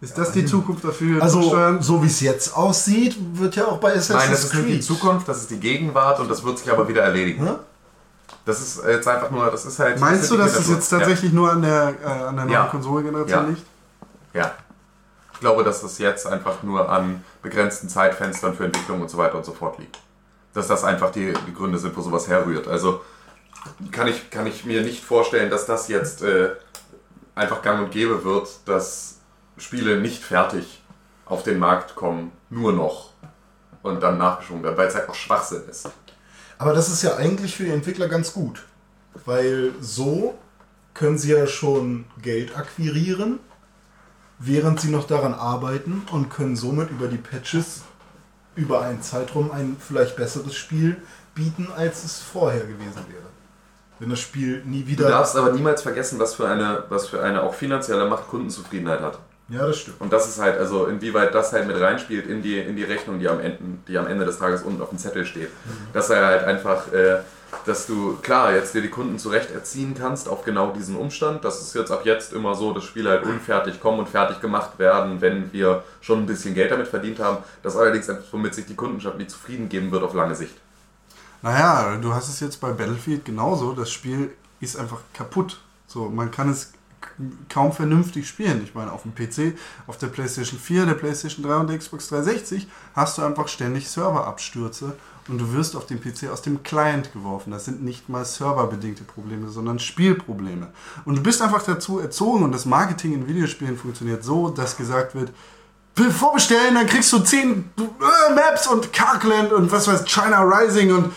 Ist 0.02 0.18
das 0.18 0.34
die 0.34 0.46
Zukunft 0.46 0.84
dafür? 0.84 1.24
Also, 1.24 1.80
so 1.80 2.04
wie 2.04 2.08
es 2.08 2.20
jetzt 2.20 2.58
aussieht, 2.58 3.16
wird 3.34 3.56
ja 3.56 3.68
auch 3.68 3.78
bei 3.78 3.94
Assassin's 3.94 4.20
Nein, 4.20 4.32
das 4.32 4.44
ist 4.44 4.54
nicht 4.54 4.66
die 4.66 4.72
Creed. 4.74 4.84
Zukunft, 4.84 5.30
das 5.30 5.38
ist 5.40 5.52
die 5.52 5.60
Gegenwart 5.60 6.20
und 6.20 6.30
das 6.30 6.44
wird 6.44 6.60
sich 6.60 6.70
aber 6.70 6.90
wieder 6.90 7.04
erledigen. 7.04 7.48
Hm? 7.48 7.56
Das 8.46 8.60
ist 8.60 8.84
jetzt 8.86 9.08
einfach 9.08 9.32
nur, 9.32 9.50
das 9.50 9.66
ist 9.66 9.80
halt... 9.80 10.00
Meinst 10.00 10.30
du, 10.30 10.38
das 10.38 10.54
dass 10.54 10.66
die 10.66 10.74
jetzt 10.74 10.90
tatsächlich 10.90 11.32
nur 11.32 11.52
an 11.52 11.62
der, 11.62 11.94
äh, 12.04 12.06
an 12.06 12.36
der 12.36 12.46
neuen 12.46 12.50
Ja. 12.50 12.66
Konsolengeneration 12.66 13.44
Ja. 13.44 13.50
liegt? 13.50 13.66
Ja. 14.34 14.52
glaube, 15.40 15.64
dass 15.64 15.82
das 15.82 15.98
jetzt 15.98 16.26
einfach 16.26 16.64
nur 16.64 16.90
an 16.90 17.24
begrenzten 17.42 17.90
Zeitfenstern 17.90 18.56
für 18.56 18.66
Entwicklung 18.66 19.02
und 19.02 19.10
so 19.10 19.18
weiter 19.18 19.36
und 19.36 19.46
so 19.46 19.52
fort 19.52 19.78
liegt. 19.78 20.00
Dass 20.54 20.68
das 20.68 20.84
einfach 20.84 21.12
die, 21.12 21.34
die 21.48 21.54
Gründe 21.54 21.78
sind, 21.78 21.96
wo 21.98 22.02
sowas 22.02 22.28
herrührt. 22.28 22.68
Also 22.68 23.02
kann 23.92 24.08
ich, 24.08 24.30
kann 24.30 24.48
ich 24.48 24.66
mir 24.66 24.82
nicht 24.82 25.04
vorstellen, 25.04 25.50
dass 25.50 25.66
das 25.66 25.90
jetzt 25.90 26.22
äh, 26.22 26.52
einfach 27.36 27.62
gang 27.62 27.82
und 27.84 27.92
gäbe 27.92 28.24
wird, 28.24 28.50
dass 28.66 29.18
Spiele 29.58 30.00
nicht 30.00 30.24
fertig 30.24 30.82
auf 31.26 31.44
den 31.44 31.60
Markt 31.60 31.96
kommen, 31.96 32.32
nur 32.50 32.72
noch 32.72 33.10
und 33.82 34.02
dann 34.02 34.18
nachgeschoben 34.18 34.64
werden, 34.64 34.78
weil 34.78 34.88
es 34.88 34.96
halt 34.96 35.10
auch 35.10 35.16
Schwachsinn 35.16 35.64
ist. 35.70 35.90
Aber 36.64 36.74
das 36.74 36.88
ist 36.88 37.04
ja 37.04 37.18
eigentlich 37.18 37.58
für 37.58 37.66
die 37.66 37.72
Entwickler 37.72 38.08
ganz 38.08 38.32
gut. 38.32 38.64
Weil 39.26 39.74
so 39.82 40.40
können 40.94 41.18
sie 41.18 41.34
ja 41.34 41.46
schon 41.46 42.06
Geld 42.22 42.56
akquirieren, 42.58 43.40
während 44.40 44.80
sie 44.80 44.88
noch 44.88 45.06
daran 45.06 45.34
arbeiten 45.34 46.04
und 46.14 46.30
können 46.30 46.56
somit 46.56 46.90
über 46.90 47.08
die 47.08 47.18
Patches 47.18 47.82
über 48.56 48.82
einen 48.82 49.02
Zeitraum 49.02 49.52
ein 49.52 49.76
vielleicht 49.78 50.16
besseres 50.16 50.56
Spiel 50.56 50.96
bieten, 51.36 51.68
als 51.76 52.06
es 52.06 52.20
vorher 52.20 52.62
gewesen 52.62 53.04
wäre. 53.10 53.28
Wenn 54.00 54.10
das 54.12 54.22
Spiel 54.22 54.64
nie 54.64 54.84
Du 54.84 54.88
wieder. 54.88 55.10
darfst 55.10 55.36
aber 55.36 55.52
niemals 55.52 55.82
vergessen, 55.82 56.18
was 56.18 56.36
für 56.36 56.48
eine, 56.48 56.86
was 56.88 57.10
für 57.10 57.22
eine 57.22 57.44
auch 57.44 57.56
finanzielle 57.56 58.08
Macht 58.08 58.30
Kundenzufriedenheit 58.30 59.02
hat. 59.02 59.20
Ja, 59.50 59.68
das 59.68 59.80
stimmt. 59.80 60.00
Und 60.00 60.14
das 60.14 60.28
ist 60.28 60.40
halt, 60.40 60.58
also 60.58 60.88
inwieweit 60.88 61.36
das 61.36 61.52
halt 61.52 61.68
mit 61.68 61.80
reinspielt 61.80 62.28
in 62.28 62.42
die, 62.42 62.58
in 62.58 62.76
die 62.76 62.84
Rechnung, 62.84 63.20
die 63.20 63.28
am, 63.28 63.40
Ende, 63.40 63.58
die 63.88 63.98
am 63.98 64.08
Ende 64.08 64.26
des 64.26 64.40
Tages 64.40 64.64
unten 64.64 64.82
auf 64.82 64.90
dem 64.90 64.98
Zettel 64.98 65.26
steht. 65.26 65.50
Dass 65.92 66.10
er 66.10 66.26
halt 66.26 66.44
einfach, 66.46 66.92
äh, 66.94 67.20
dass 67.66 67.86
du 67.86 68.18
klar 68.22 68.54
jetzt 68.54 68.74
dir 68.74 68.82
die 68.82 68.90
Kunden 68.90 69.20
zurecht 69.20 69.52
erziehen 69.52 69.96
kannst 69.98 70.30
auf 70.30 70.46
genau 70.46 70.72
diesen 70.72 70.96
Umstand. 70.96 71.44
Das 71.44 71.62
ist 71.62 71.76
jetzt 71.76 71.92
ab 71.92 72.06
jetzt 72.06 72.32
immer 72.32 72.56
so, 72.56 72.74
dass 72.74 72.86
Spiele 72.86 73.10
halt 73.10 73.24
unfertig 73.24 73.82
kommen 73.82 74.00
und 74.00 74.10
fertig 74.10 74.40
gemacht 74.40 74.80
werden, 74.80 75.20
wenn 75.20 75.52
wir 75.52 75.84
schon 76.00 76.20
ein 76.20 76.26
bisschen 76.26 76.56
Geld 76.56 76.72
damit 76.72 76.88
verdient 76.88 77.20
haben. 77.20 77.44
Das 77.64 77.76
allerdings 77.76 78.08
etwas, 78.08 78.32
womit 78.32 78.56
sich 78.56 78.66
die 78.66 78.76
Kundenschaft 78.76 79.18
nicht 79.18 79.30
zufrieden 79.30 79.68
geben 79.68 79.92
wird 79.92 80.04
auf 80.04 80.14
lange 80.14 80.36
Sicht. 80.36 80.56
Naja, 81.42 81.98
du 82.02 82.14
hast 82.14 82.30
es 82.30 82.40
jetzt 82.40 82.62
bei 82.62 82.72
Battlefield 82.72 83.26
genauso. 83.26 83.74
Das 83.74 83.92
Spiel 83.92 84.32
ist 84.62 84.78
einfach 84.78 85.00
kaputt. 85.14 85.60
So, 85.86 86.10
man 86.10 86.32
kann 86.32 86.50
es 86.50 86.72
kaum 87.50 87.72
vernünftig 87.72 88.28
spielen. 88.28 88.62
Ich 88.64 88.76
meine, 88.76 88.92
auf 88.92 89.04
dem 89.04 89.14
PC, 89.14 89.58
auf 89.88 89.98
der 89.98 90.08
PlayStation 90.08 90.60
4, 90.60 90.86
der 90.86 90.94
PlayStation 90.94 91.46
3 91.46 91.56
und 91.58 91.70
der 91.70 91.78
Xbox 91.78 92.08
360 92.10 92.68
hast 92.96 93.18
du 93.18 93.22
einfach 93.22 93.48
ständig 93.48 93.90
Serverabstürze 93.90 94.96
und 95.28 95.38
du 95.40 95.54
wirst 95.54 95.76
auf 95.76 95.86
dem 95.86 96.02
PC 96.02 96.30
aus 96.32 96.42
dem 96.42 96.64
Client 96.64 97.14
geworfen. 97.14 97.52
Das 97.52 97.66
sind 97.66 97.84
nicht 97.84 98.10
mal 98.10 98.26
serverbedingte 98.26 99.04
Probleme, 99.04 99.50
sondern 99.50 99.80
Spielprobleme. 99.80 100.68
Und 101.06 101.18
du 101.18 101.24
bist 101.24 101.42
einfach 101.42 101.64
dazu 101.64 102.00
erzogen 102.00 102.44
und 102.44 102.52
das 102.52 102.66
Marketing 102.66 103.14
in 103.14 103.28
Videospielen 103.28 103.78
funktioniert 103.78 104.24
so, 104.24 104.50
dass 104.50 104.76
gesagt 104.76 105.16
wird, 105.16 105.32
vorbestellen, 105.96 106.76
dann 106.76 106.88
kriegst 106.88 107.14
du 107.14 107.20
10 107.20 107.52
äh, 107.52 108.34
Maps 108.34 108.68
und 108.68 108.92
Karkland 108.92 109.54
und 109.54 109.72
was 109.72 109.88
weiß 109.88 110.06
China 110.06 110.42
Rising 110.42 110.92
und 110.92 111.14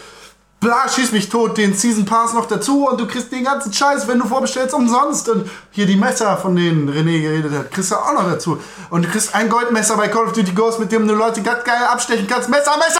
bla, 0.66 0.88
schieß 0.88 1.12
mich 1.12 1.28
tot, 1.28 1.56
den 1.56 1.74
Season 1.74 2.04
Pass 2.04 2.34
noch 2.34 2.46
dazu 2.46 2.88
und 2.88 3.00
du 3.00 3.06
kriegst 3.06 3.30
den 3.30 3.44
ganzen 3.44 3.72
Scheiß, 3.72 4.08
wenn 4.08 4.18
du 4.18 4.26
vorbestellst, 4.26 4.74
umsonst. 4.74 5.28
Und 5.28 5.48
hier 5.70 5.86
die 5.86 5.96
Messer, 5.96 6.36
von 6.36 6.56
denen 6.56 6.90
René 6.90 7.22
geredet 7.22 7.52
hat, 7.52 7.70
kriegst 7.70 7.92
du 7.92 7.96
auch 7.96 8.12
noch 8.12 8.28
dazu. 8.28 8.60
Und 8.90 9.04
du 9.04 9.08
kriegst 9.08 9.34
ein 9.34 9.48
Goldmesser 9.48 9.96
bei 9.96 10.08
Call 10.08 10.24
of 10.24 10.32
Duty 10.32 10.52
Ghost, 10.52 10.80
mit 10.80 10.90
dem 10.90 11.06
du 11.06 11.14
Leute 11.14 11.42
ganz 11.42 11.62
geil 11.62 11.84
abstechen 11.84 12.26
kannst. 12.26 12.48
Messer, 12.48 12.76
Messer! 12.78 12.98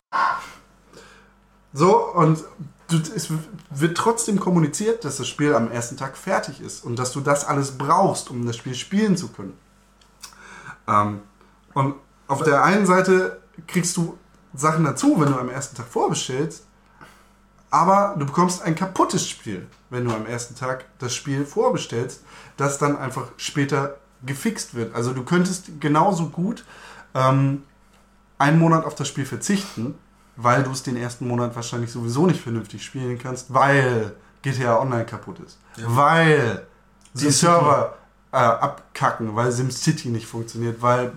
So, 1.72 2.12
und 2.14 2.44
es 3.14 3.28
wird 3.70 3.96
trotzdem 3.96 4.38
kommuniziert, 4.38 5.04
dass 5.04 5.16
das 5.16 5.26
Spiel 5.26 5.52
am 5.52 5.70
ersten 5.70 5.96
Tag 5.96 6.16
fertig 6.16 6.60
ist 6.60 6.84
und 6.84 6.96
dass 6.96 7.10
du 7.10 7.20
das 7.20 7.44
alles 7.44 7.76
brauchst, 7.76 8.30
um 8.30 8.46
das 8.46 8.56
Spiel 8.56 8.76
spielen 8.76 9.16
zu 9.16 9.28
können. 9.28 9.58
Ähm, 10.86 11.20
und 11.74 11.96
auf 12.28 12.44
der 12.44 12.62
einen 12.62 12.86
Seite 12.86 13.42
kriegst 13.66 13.96
du 13.96 14.16
Sachen 14.54 14.84
dazu, 14.84 15.20
wenn 15.20 15.32
du 15.32 15.38
am 15.38 15.48
ersten 15.48 15.76
Tag 15.76 15.88
vorbestellst, 15.88 16.65
aber 17.70 18.14
du 18.18 18.26
bekommst 18.26 18.62
ein 18.62 18.74
kaputtes 18.74 19.28
Spiel, 19.28 19.66
wenn 19.90 20.04
du 20.04 20.14
am 20.14 20.26
ersten 20.26 20.54
Tag 20.54 20.84
das 20.98 21.14
Spiel 21.14 21.44
vorbestellst, 21.44 22.22
das 22.56 22.78
dann 22.78 22.96
einfach 22.96 23.28
später 23.36 23.96
gefixt 24.24 24.74
wird. 24.74 24.94
Also 24.94 25.12
du 25.12 25.24
könntest 25.24 25.80
genauso 25.80 26.28
gut 26.28 26.64
ähm, 27.14 27.62
einen 28.38 28.58
Monat 28.58 28.84
auf 28.84 28.94
das 28.94 29.08
Spiel 29.08 29.26
verzichten, 29.26 29.94
weil 30.36 30.62
du 30.62 30.70
es 30.70 30.82
den 30.82 30.96
ersten 30.96 31.26
Monat 31.26 31.54
wahrscheinlich 31.56 31.90
sowieso 31.90 32.26
nicht 32.26 32.40
vernünftig 32.40 32.84
spielen 32.84 33.18
kannst, 33.18 33.52
weil 33.52 34.14
GTA 34.42 34.78
Online 34.80 35.06
kaputt 35.06 35.40
ist. 35.40 35.58
Weil 35.76 36.66
die. 37.14 37.30
Server 37.30 37.96
äh, 38.32 38.36
abkacken, 38.36 39.34
weil 39.34 39.50
SimCity 39.50 40.08
nicht 40.08 40.26
funktioniert, 40.26 40.82
weil 40.82 41.12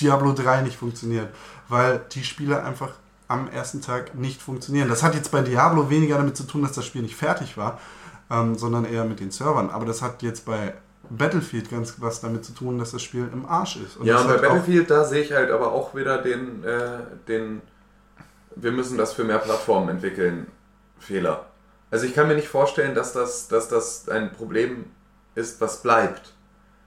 Diablo 0.00 0.32
3 0.32 0.62
nicht 0.62 0.76
funktioniert, 0.76 1.32
weil 1.68 2.00
die 2.12 2.24
Spiele 2.24 2.62
einfach 2.62 2.90
am 3.28 3.48
ersten 3.48 3.80
Tag 3.82 4.14
nicht 4.14 4.40
funktionieren. 4.42 4.88
Das 4.88 5.02
hat 5.02 5.14
jetzt 5.14 5.30
bei 5.30 5.42
Diablo 5.42 5.90
weniger 5.90 6.16
damit 6.16 6.36
zu 6.36 6.44
tun, 6.44 6.62
dass 6.62 6.72
das 6.72 6.86
Spiel 6.86 7.02
nicht 7.02 7.14
fertig 7.16 7.56
war, 7.56 7.78
ähm, 8.30 8.56
sondern 8.56 8.84
eher 8.86 9.04
mit 9.04 9.20
den 9.20 9.30
Servern. 9.30 9.70
Aber 9.70 9.84
das 9.84 10.00
hat 10.02 10.22
jetzt 10.22 10.44
bei 10.46 10.74
Battlefield 11.10 11.70
ganz 11.70 11.94
was 11.98 12.20
damit 12.20 12.44
zu 12.44 12.52
tun, 12.52 12.78
dass 12.78 12.92
das 12.92 13.02
Spiel 13.02 13.28
im 13.32 13.46
Arsch 13.46 13.76
ist. 13.76 13.98
Ja, 14.02 14.14
das 14.14 14.22
und 14.22 14.28
bei 14.28 14.34
hat 14.34 14.44
auch- 14.44 14.48
Battlefield, 14.54 14.90
da 14.90 15.04
sehe 15.04 15.22
ich 15.22 15.32
halt 15.32 15.50
aber 15.50 15.72
auch 15.72 15.94
wieder 15.94 16.18
den, 16.22 16.64
äh, 16.64 16.98
den, 17.28 17.60
wir 18.56 18.72
müssen 18.72 18.96
das 18.98 19.12
für 19.12 19.24
mehr 19.24 19.38
Plattformen 19.38 19.88
entwickeln, 19.90 20.46
Fehler. 20.98 21.46
Also 21.90 22.04
ich 22.06 22.14
kann 22.14 22.28
mir 22.28 22.34
nicht 22.34 22.48
vorstellen, 22.48 22.94
dass 22.94 23.12
das, 23.12 23.48
dass 23.48 23.68
das 23.68 24.08
ein 24.08 24.32
Problem 24.32 24.86
ist, 25.34 25.60
was 25.60 25.82
bleibt. 25.82 26.34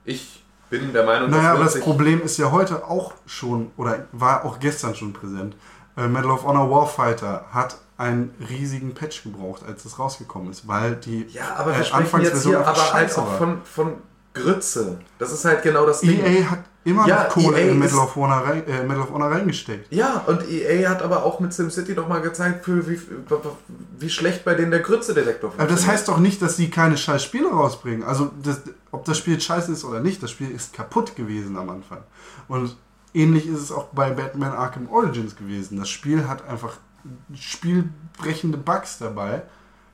Ich 0.04 0.44
bin 0.70 0.92
der 0.92 1.04
Meinung, 1.04 1.30
Naja, 1.30 1.50
aber 1.50 1.58
wird 1.60 1.66
das 1.66 1.72
sich- 1.74 1.82
Problem 1.84 2.22
ist 2.22 2.36
ja 2.38 2.50
heute 2.52 2.84
auch 2.84 3.14
schon, 3.26 3.70
oder 3.76 4.06
war 4.12 4.44
auch 4.44 4.58
gestern 4.60 4.94
schon 4.94 5.12
präsent. 5.12 5.56
Äh, 5.96 6.08
Medal 6.08 6.30
of 6.30 6.44
Honor 6.44 6.70
Warfighter 6.70 7.44
hat 7.52 7.78
einen 7.98 8.34
riesigen 8.48 8.94
Patch 8.94 9.22
gebraucht, 9.22 9.62
als 9.66 9.84
es 9.84 9.98
rausgekommen 9.98 10.50
ist, 10.50 10.66
weil 10.66 10.96
die 10.96 11.26
Ja, 11.32 11.54
aber 11.56 11.72
äh, 11.72 11.78
wir 11.78 11.84
sprechen 11.84 12.20
jetzt 12.22 12.44
hier 12.44 12.66
aber 12.66 12.92
halt 12.92 13.16
auch 13.16 13.36
von, 13.38 13.62
von 13.64 13.94
Grütze. 14.34 14.98
Das 15.18 15.32
ist 15.32 15.44
halt 15.44 15.62
genau 15.62 15.86
das 15.86 16.00
Ding. 16.00 16.18
EA 16.24 16.50
hat 16.50 16.60
immer 16.84 17.06
Ja, 17.06 17.24
noch 17.24 17.28
Kohle 17.28 17.60
EA 17.60 17.70
in 17.70 17.78
Medal 17.78 17.98
of, 17.98 18.16
Honor 18.16 18.38
rein, 18.38 18.66
äh, 18.66 18.82
Medal 18.82 19.02
of 19.02 19.12
Honor 19.12 19.30
reingesteckt. 19.30 19.92
Ja, 19.92 20.24
und 20.26 20.48
EA 20.48 20.88
hat 20.88 21.02
aber 21.02 21.24
auch 21.24 21.38
mit 21.38 21.52
SimCity 21.52 21.94
doch 21.94 22.08
mal 22.08 22.20
gezeigt, 22.20 22.64
für 22.64 22.88
wie, 22.88 22.98
wie 23.98 24.10
schlecht 24.10 24.44
bei 24.44 24.54
denen 24.54 24.70
der 24.70 24.80
Grütze-Detektor 24.80 25.52
Aber 25.56 25.68
das 25.68 25.86
heißt 25.86 26.08
doch 26.08 26.18
nicht, 26.18 26.40
dass 26.40 26.56
sie 26.56 26.70
keine 26.70 26.96
scheiß 26.96 27.22
Spiele 27.22 27.50
rausbringen. 27.50 28.02
Also, 28.04 28.30
das, 28.42 28.62
ob 28.90 29.04
das 29.04 29.18
Spiel 29.18 29.40
scheiße 29.40 29.70
ist 29.72 29.84
oder 29.84 30.00
nicht, 30.00 30.22
das 30.22 30.30
Spiel 30.30 30.50
ist 30.50 30.72
kaputt 30.72 31.14
gewesen 31.14 31.56
am 31.56 31.68
Anfang. 31.68 31.98
Und 32.48 32.74
ähnlich 33.14 33.46
ist 33.46 33.60
es 33.60 33.72
auch 33.72 33.86
bei 33.86 34.10
Batman 34.10 34.52
Arkham 34.52 34.88
Origins 34.88 35.36
gewesen. 35.36 35.78
Das 35.78 35.88
Spiel 35.88 36.26
hat 36.28 36.46
einfach 36.48 36.76
spielbrechende 37.34 38.58
Bugs 38.58 38.98
dabei 38.98 39.42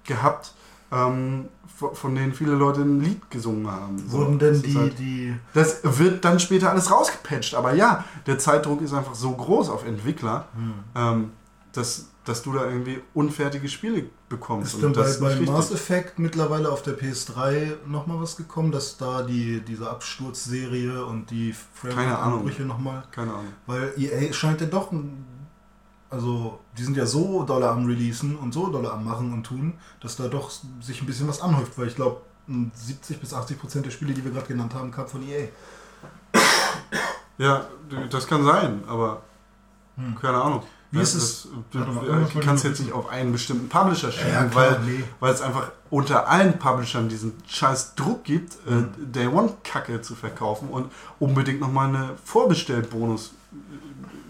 gehabt, 0.05 0.53
ähm, 0.93 1.49
von 1.93 2.15
denen 2.15 2.33
viele 2.33 2.55
Leute 2.55 2.81
ein 2.81 3.01
Lied 3.01 3.31
gesungen 3.31 3.71
haben. 3.71 3.99
So, 4.09 4.19
Wurden 4.19 4.39
denn 4.39 4.49
das 4.55 4.57
ist 4.59 4.67
die, 4.67 4.77
halt- 4.77 4.99
die 4.99 5.35
das 5.55 5.81
wird 5.99 6.25
dann 6.25 6.41
später 6.41 6.71
alles 6.71 6.91
rausgepatcht. 6.91 7.55
Aber 7.55 7.75
ja, 7.75 8.05
der 8.27 8.39
Zeitdruck 8.39 8.81
ist 8.83 8.93
einfach 8.95 9.15
so 9.15 9.33
groß 9.33 9.69
auf 9.71 9.87
Entwickler, 9.87 10.47
Hm. 10.55 10.75
ähm, 10.95 11.31
dass, 11.73 12.09
dass 12.29 12.43
du 12.43 12.53
da 12.53 12.67
irgendwie 12.67 13.01
unfertige 13.15 13.69
Spiele 13.69 14.05
bekommst. 14.29 14.75
Ist 14.75 14.83
denn 14.83 14.93
bei, 14.93 15.11
bei 15.21 15.41
Mass. 15.41 15.73
Effect 15.73 16.19
mittlerweile 16.19 16.71
auf 16.71 16.83
der 16.83 16.99
PS3 16.99 17.87
nochmal 17.87 18.21
was 18.21 18.37
gekommen, 18.37 18.71
dass 18.71 18.99
da 18.99 19.23
die, 19.23 19.61
diese 19.61 19.89
Absturzserie 19.89 21.05
und 21.05 21.31
die. 21.31 21.55
Frame-Einbrüche 21.75 22.63
nochmal. 22.63 23.05
Keine 23.11 23.33
Ahnung. 23.33 23.53
Weil 23.67 23.93
EA 23.97 24.33
scheint 24.33 24.61
ja 24.61 24.67
doch. 24.67 24.93
Also, 26.11 26.61
die 26.77 26.85
sind 26.85 26.97
ja 26.97 27.07
so 27.07 27.45
doll 27.45 27.63
am 27.65 27.87
Releasen 27.87 28.37
und 28.37 28.53
so 28.53 28.69
doll 28.69 28.87
am 28.87 29.05
Machen 29.05 29.33
und 29.33 29.45
Tun, 29.45 29.75
dass 30.01 30.17
da 30.17 30.29
doch 30.29 30.51
sich 30.81 31.03
ein 31.03 31.07
bisschen 31.07 31.29
was 31.29 31.41
anhäuft, 31.41 31.77
weil 31.77 31.89
ich 31.89 31.97
glaube, 31.97 32.23
70 32.47 33.21
bis 33.21 33.35
80 33.35 33.59
Prozent 33.59 33.87
der 33.87 33.91
Spiele, 33.91 34.15
die 34.15 34.25
wir 34.25 34.31
gerade 34.31 34.47
genannt 34.47 34.75
haben, 34.75 34.91
kamen 34.91 35.09
von 35.09 35.23
EA. 35.23 35.49
Ja, 37.37 37.67
das 38.11 38.27
kann 38.27 38.43
sein, 38.45 38.83
aber 38.89 39.23
keine 40.21 40.41
Ahnung. 40.43 40.63
Wie 40.91 41.01
ist 41.01 41.15
das, 41.15 41.23
es- 41.23 41.49
Du, 41.71 42.41
kannst 42.41 42.65
jetzt 42.65 42.81
nicht 42.81 42.93
auf 42.93 43.09
einen 43.11 43.33
bestimmten 43.33 43.69
Publisher 43.69 44.11
schieben, 44.11 44.33
Ja, 44.33 44.55
weil, 44.55 44.81
nee. 44.81 45.05
weil 45.21 45.35
es 45.35 45.43
einfach 45.43 45.71
unter 45.91 46.29
allen 46.29 46.59
Publishern 46.59 47.09
diesen 47.09 47.35
scheiß 47.47 47.95
Druck 47.95 48.25
gibt, 48.25 48.55
äh, 48.67 48.85
Day 48.99 49.27
One 49.27 49.53
Kacke 49.65 50.01
zu 50.01 50.15
verkaufen 50.15 50.69
und 50.71 50.91
unbedingt 51.19 51.61
nochmal 51.61 51.89
eine 51.89 52.11
Vorbestellbonus 52.25 53.33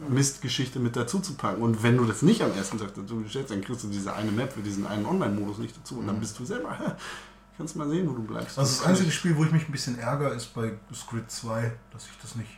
Mistgeschichte 0.09 0.79
mit 0.79 0.97
dazu 0.97 1.19
zu 1.21 1.35
packen. 1.35 1.61
Und 1.63 1.83
wenn 1.83 1.97
du 1.97 2.05
das 2.05 2.23
nicht 2.23 2.43
am 2.43 2.53
ersten 2.55 2.79
Tag 2.79 2.95
dazu 2.95 3.17
bestellst, 3.21 3.51
dann 3.51 3.61
kriegst 3.61 3.85
du 3.85 3.89
diese 3.89 4.13
eine 4.15 4.31
Map 4.31 4.53
für 4.53 4.63
diesen 4.63 4.87
einen 4.87 5.05
Online-Modus 5.07 5.59
nicht 5.59 5.77
dazu 5.77 5.99
und 5.99 6.07
dann 6.07 6.19
bist 6.19 6.39
du 6.39 6.45
selber, 6.45 6.77
kannst 7.57 7.77
mal 7.77 7.89
sehen, 7.89 8.09
wo 8.09 8.15
du 8.15 8.23
bleibst. 8.23 8.59
Also 8.59 8.79
das 8.79 8.87
einzige 8.87 9.11
Spiel, 9.11 9.37
wo 9.37 9.45
ich 9.45 9.53
mich 9.53 9.69
ein 9.69 9.73
bisschen 9.73 9.99
ärgere, 9.99 10.31
ist 10.35 10.55
bei 10.55 10.73
Squid 10.95 11.31
2, 11.31 11.73
dass 11.93 12.05
ich 12.07 12.13
das 12.23 12.37
nicht 12.37 12.49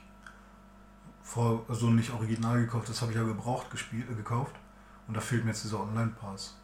vor, 1.30 1.64
also 1.68 1.86
nicht 1.90 2.12
original 2.12 2.60
gekauft, 2.60 2.88
das 2.88 3.00
habe 3.00 3.12
ich 3.12 3.16
ja 3.18 3.22
gebraucht 3.24 3.70
gespielt, 3.70 4.10
äh, 4.10 4.14
gekauft. 4.14 4.54
Und 5.06 5.14
da 5.16 5.20
fehlt 5.20 5.44
mir 5.44 5.50
jetzt 5.50 5.64
dieser 5.64 5.80
Online-Pass. 5.80 6.56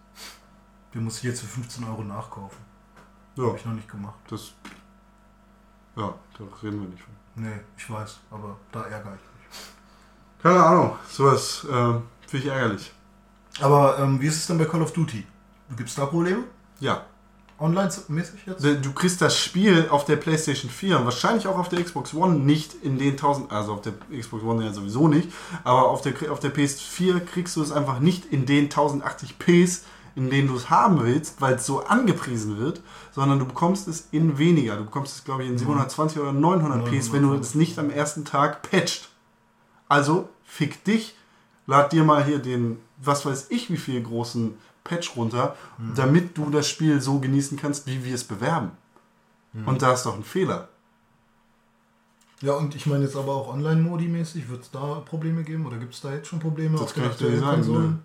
Den 0.93 1.05
muss 1.05 1.19
ich 1.19 1.25
jetzt 1.25 1.41
für 1.41 1.47
15 1.47 1.85
Euro 1.85 2.03
nachkaufen. 2.03 2.59
ja, 3.37 3.45
Habe 3.45 3.57
ich 3.57 3.65
noch 3.65 3.73
nicht 3.75 3.89
gemacht. 3.89 4.19
das 4.29 4.53
Ja, 5.97 6.15
da 6.39 6.45
reden 6.63 6.81
wir 6.81 6.89
nicht 6.89 7.03
von. 7.03 7.15
Nee, 7.37 7.61
ich 7.77 7.89
weiß, 7.91 8.19
aber 8.31 8.57
da 8.73 8.83
ärgere 8.85 9.15
ich 9.15 9.21
mich. 9.21 9.59
Keine 10.43 10.65
Ahnung, 10.65 10.97
sowas 11.09 11.67
ähm, 11.71 12.03
finde 12.27 12.47
ich 12.47 12.53
ärgerlich. 12.53 12.93
Aber 13.61 13.99
ähm, 13.99 14.21
wie 14.21 14.27
ist 14.27 14.37
es 14.37 14.47
denn 14.47 14.59
bei 14.59 14.65
Call 14.65 14.83
of 14.83 14.93
Duty? 14.93 15.27
Gibt 15.77 15.89
es 15.89 15.95
da 15.95 16.07
Probleme? 16.07 16.45
Ja, 16.81 17.05
Online-mäßig 17.59 18.41
jetzt? 18.47 18.65
du 18.65 18.93
kriegst 18.93 19.23
das 19.23 19.39
Spiel 19.39 19.87
auf 19.91 20.05
der 20.05 20.17
PlayStation 20.17 20.71
4 20.71 20.99
und 20.99 21.05
wahrscheinlich 21.07 21.47
auch 21.47 21.59
auf 21.59 21.69
der 21.69 21.83
Xbox 21.83 22.13
One 22.13 22.41
nicht 22.41 22.75
in 22.83 22.99
den 22.99 23.13
1000, 23.13 23.51
also 23.51 23.73
auf 23.73 23.81
der 23.81 23.95
Xbox 24.17 24.45
One 24.45 24.65
ja 24.65 24.73
sowieso 24.73 25.09
nicht, 25.09 25.31
aber 25.65 25.89
auf 25.89 26.03
der, 26.03 26.15
auf 26.31 26.41
der 26.41 26.55
PS4 26.55 27.21
kriegst 27.21 27.57
du 27.57 27.63
es 27.63 27.73
einfach 27.73 27.99
nicht 27.99 28.27
in 28.27 28.45
den 28.45 28.69
1080p's, 28.69 29.83
in 30.17 30.31
denen 30.31 30.49
du 30.49 30.57
es 30.57 30.71
haben 30.71 31.03
willst, 31.03 31.41
weil 31.41 31.55
es 31.55 31.67
so 31.67 31.85
angepriesen 31.85 32.59
wird, 32.59 32.81
sondern 33.13 33.39
du 33.39 33.45
bekommst 33.45 33.87
es 33.87 34.09
in 34.11 34.39
weniger. 34.39 34.77
Du 34.77 34.85
bekommst 34.85 35.15
es, 35.17 35.25
glaube 35.25 35.45
ich, 35.45 35.51
in 35.51 35.59
720 35.59 36.19
oder 36.19 36.31
900p's, 36.31 37.13
wenn 37.13 37.23
du 37.23 37.35
es 37.35 37.55
nicht 37.55 37.79
am 37.79 37.91
ersten 37.91 38.25
Tag 38.25 38.69
patcht. 38.69 39.11
Also, 39.89 40.29
fick 40.45 40.83
dich, 40.85 41.15
lad 41.67 41.93
dir 41.93 42.03
mal 42.03 42.25
hier 42.25 42.39
den, 42.39 42.79
was 42.97 43.27
weiß 43.27 43.47
ich, 43.51 43.71
wie 43.71 43.77
viel 43.77 44.03
großen 44.03 44.57
Patch 44.87 45.17
runter, 45.17 45.57
damit 45.95 46.39
du 46.39 46.51
das 46.51 46.69
Spiel 46.69 47.01
so 47.01 47.19
genießen 47.19 47.59
kannst, 47.59 47.87
wie 47.87 48.05
wir 48.05 48.15
es 48.15 48.25
bewerben. 48.25 48.73
Und 49.65 49.83
da 49.83 49.93
ist 49.93 50.05
doch 50.05 50.17
ein 50.17 50.25
Fehler. 50.25 50.69
Ja, 52.43 52.53
und 52.53 52.75
ich 52.75 52.87
meine 52.87 53.05
jetzt 53.05 53.17
aber 53.17 53.35
auch 53.35 53.49
Online-Modi-mäßig, 53.49 54.49
wird 54.49 54.63
es 54.63 54.71
da 54.71 55.01
Probleme 55.07 55.43
geben 55.43 55.67
oder 55.67 55.79
gibt 55.79 55.95
es 55.95 56.03
da 56.03 56.13
jetzt 56.13 56.29
schon 56.29 56.39
Probleme 56.39 56.73
Das 56.73 56.83
auf 56.83 56.93
den 56.93 57.05
ich 57.05 57.09
dir 57.09 57.13
aktuellen 57.13 57.41
sagen, 57.41 57.55
Konsolen? 57.55 58.03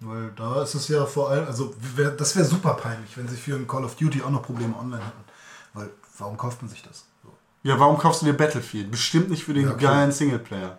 Weil 0.00 0.30
da 0.36 0.62
ist 0.62 0.74
es 0.74 0.88
ja 0.88 1.04
vor 1.04 1.30
allem, 1.30 1.46
also 1.46 1.74
wär, 1.96 2.10
das 2.10 2.36
wäre 2.36 2.44
super 2.44 2.74
peinlich, 2.74 3.16
wenn 3.16 3.26
sie 3.26 3.36
für 3.36 3.56
ein 3.56 3.66
Call 3.66 3.84
of 3.84 3.96
Duty 3.96 4.22
auch 4.22 4.30
noch 4.30 4.42
Probleme 4.42 4.76
online 4.78 5.04
hätten. 5.04 5.24
Weil 5.72 5.90
warum 6.18 6.36
kauft 6.36 6.62
man 6.62 6.68
sich 6.68 6.82
das? 6.82 7.06
So. 7.22 7.32
Ja, 7.64 7.80
warum 7.80 7.98
kaufst 7.98 8.22
du 8.22 8.26
dir 8.26 8.34
Battlefield? 8.34 8.90
Bestimmt 8.90 9.30
nicht 9.30 9.44
für 9.44 9.54
den 9.54 9.66
Ja, 9.66 9.74
geilen 9.74 10.12
Singleplayer. 10.12 10.78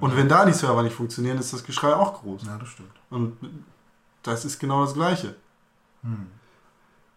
Und 0.00 0.16
wenn 0.16 0.28
da 0.28 0.44
die 0.44 0.52
Server 0.52 0.82
nicht 0.84 0.94
funktionieren, 0.94 1.38
ist 1.38 1.52
das 1.52 1.64
Geschrei 1.64 1.92
auch 1.92 2.20
groß. 2.20 2.44
Ja, 2.44 2.56
das 2.56 2.68
stimmt. 2.68 2.92
Und 3.10 3.36
das 4.28 4.44
ist 4.44 4.58
genau 4.58 4.82
das 4.82 4.94
Gleiche. 4.94 5.34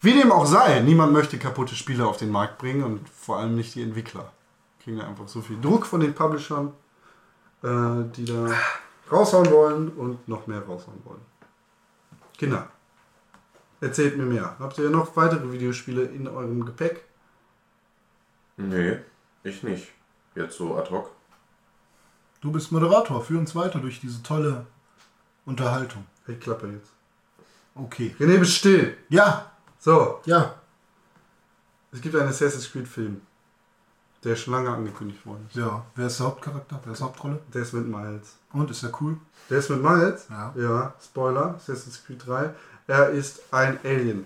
Wie 0.02 0.14
dem 0.14 0.32
auch 0.32 0.46
sei, 0.46 0.80
niemand 0.80 1.14
möchte 1.14 1.38
kaputte 1.38 1.76
Spiele 1.76 2.08
auf 2.08 2.18
den 2.18 2.32
Markt 2.32 2.58
bringen 2.58 2.84
und 2.84 3.08
vor 3.10 3.38
allem 3.38 3.56
nicht 3.56 3.76
die 3.76 3.84
Entwickler. 3.84 4.32
Kriegen 4.84 4.98
da 4.98 5.08
einfach 5.08 5.28
so 5.28 5.42
viel 5.42 5.62
Druck 5.62 5.86
von 5.86 6.00
den 6.00 6.16
Publishern, 6.16 6.74
äh, 7.62 8.04
die 8.16 8.26
da 8.26 8.48
raushauen 9.12 9.52
wollen 9.52 9.90
und 9.90 10.28
noch 10.28 10.48
mehr 10.48 10.62
raushauen 10.66 11.02
wollen. 11.06 11.22
Kinder, 12.36 12.70
erzählt 13.80 14.18
mir 14.18 14.26
mehr. 14.26 14.56
Habt 14.58 14.80
ihr 14.80 14.90
noch 14.90 15.16
weitere 15.16 15.52
Videospiele 15.52 16.04
in 16.04 16.28
eurem 16.28 16.66
Gepäck? 16.66 17.04
Nee, 18.58 18.98
ich 19.44 19.62
nicht. 19.62 19.90
Jetzt 20.34 20.58
so 20.58 20.76
ad 20.78 20.90
hoc. 20.90 21.12
Du 22.42 22.52
bist 22.52 22.72
Moderator, 22.72 23.22
führ 23.24 23.40
uns 23.40 23.56
weiter 23.56 23.80
durch 23.80 24.00
diese 24.00 24.24
tolle 24.24 24.66
Unterhaltung. 25.46 26.06
Ich 26.28 26.40
klappe 26.40 26.68
jetzt. 26.68 26.92
Okay. 27.86 28.16
René, 28.20 28.38
bist 28.38 28.54
still. 28.58 28.98
Ja, 29.10 29.52
So, 29.80 30.20
ja. 30.26 30.54
es 31.92 32.02
gibt 32.02 32.16
einen 32.16 32.30
Assassin's 32.30 32.72
Creed 32.72 32.88
Film, 32.88 33.22
der 34.24 34.36
schon 34.36 34.54
lange 34.54 34.70
angekündigt 34.70 35.26
worden 35.26 35.48
ist. 35.50 35.56
Ja, 35.58 35.84
wer 35.96 36.08
ist 36.08 36.20
der 36.20 36.28
Hauptcharakter? 36.28 36.80
Wer 36.84 36.94
ist 36.94 37.00
die 37.00 37.04
Hauptrolle? 37.04 37.40
Der 37.54 37.62
ist 37.64 37.74
mit 37.74 37.88
Miles. 37.88 38.36
Und 38.54 38.70
ist 38.70 38.84
er 38.84 38.92
cool? 39.02 39.18
Der 39.50 39.58
ist 39.60 39.70
mit 39.70 39.82
Miles? 39.82 40.28
Ja. 40.30 40.54
Ja, 40.56 40.94
Spoiler, 41.04 41.56
Assassin's 41.56 42.04
Creed 42.06 42.26
3. 42.28 42.54
Er 42.88 43.10
ist 43.10 43.42
ein 43.52 43.80
Alien. 43.84 44.26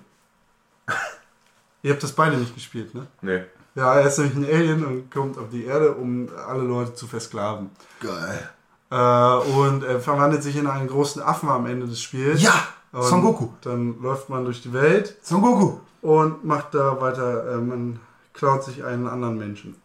Ihr 1.84 1.92
habt 1.94 2.04
das 2.04 2.12
beide 2.14 2.36
nicht 2.38 2.54
gespielt, 2.54 2.94
ne? 2.94 3.08
Nee. 3.22 3.44
Ja, 3.76 3.96
er 3.96 4.08
ist 4.08 4.18
nämlich 4.18 4.36
ein 4.38 4.46
Alien 4.46 4.86
und 4.86 5.12
kommt 5.12 5.38
auf 5.38 5.50
die 5.50 5.66
Erde, 5.66 5.92
um 5.94 6.30
alle 6.48 6.64
Leute 6.64 6.94
zu 6.96 7.08
versklaven. 7.08 7.70
Geil. 8.00 8.50
Äh, 8.90 8.96
und 8.96 9.84
er 9.84 10.00
verwandelt 10.00 10.44
sich 10.44 10.56
in 10.56 10.68
einen 10.68 10.88
großen 10.88 11.22
Affen 11.22 11.50
am 11.50 11.66
Ende 11.66 11.86
des 11.86 12.02
Spiels. 12.02 12.42
Ja, 12.42 12.54
Son 13.02 13.22
Goku. 13.22 13.50
Dann 13.62 14.02
läuft 14.02 14.30
man 14.30 14.46
durch 14.46 14.62
die 14.62 14.74
Welt 14.74 15.18
Son 15.22 15.42
Goku. 15.42 15.74
und 16.02 16.44
macht 16.46 16.74
da 16.74 17.00
weiter, 17.02 17.54
äh, 17.54 17.58
man 17.58 18.00
klaut 18.34 18.64
sich 18.64 18.84
einen 18.84 19.08
anderen 19.08 19.38
Menschen. 19.38 19.76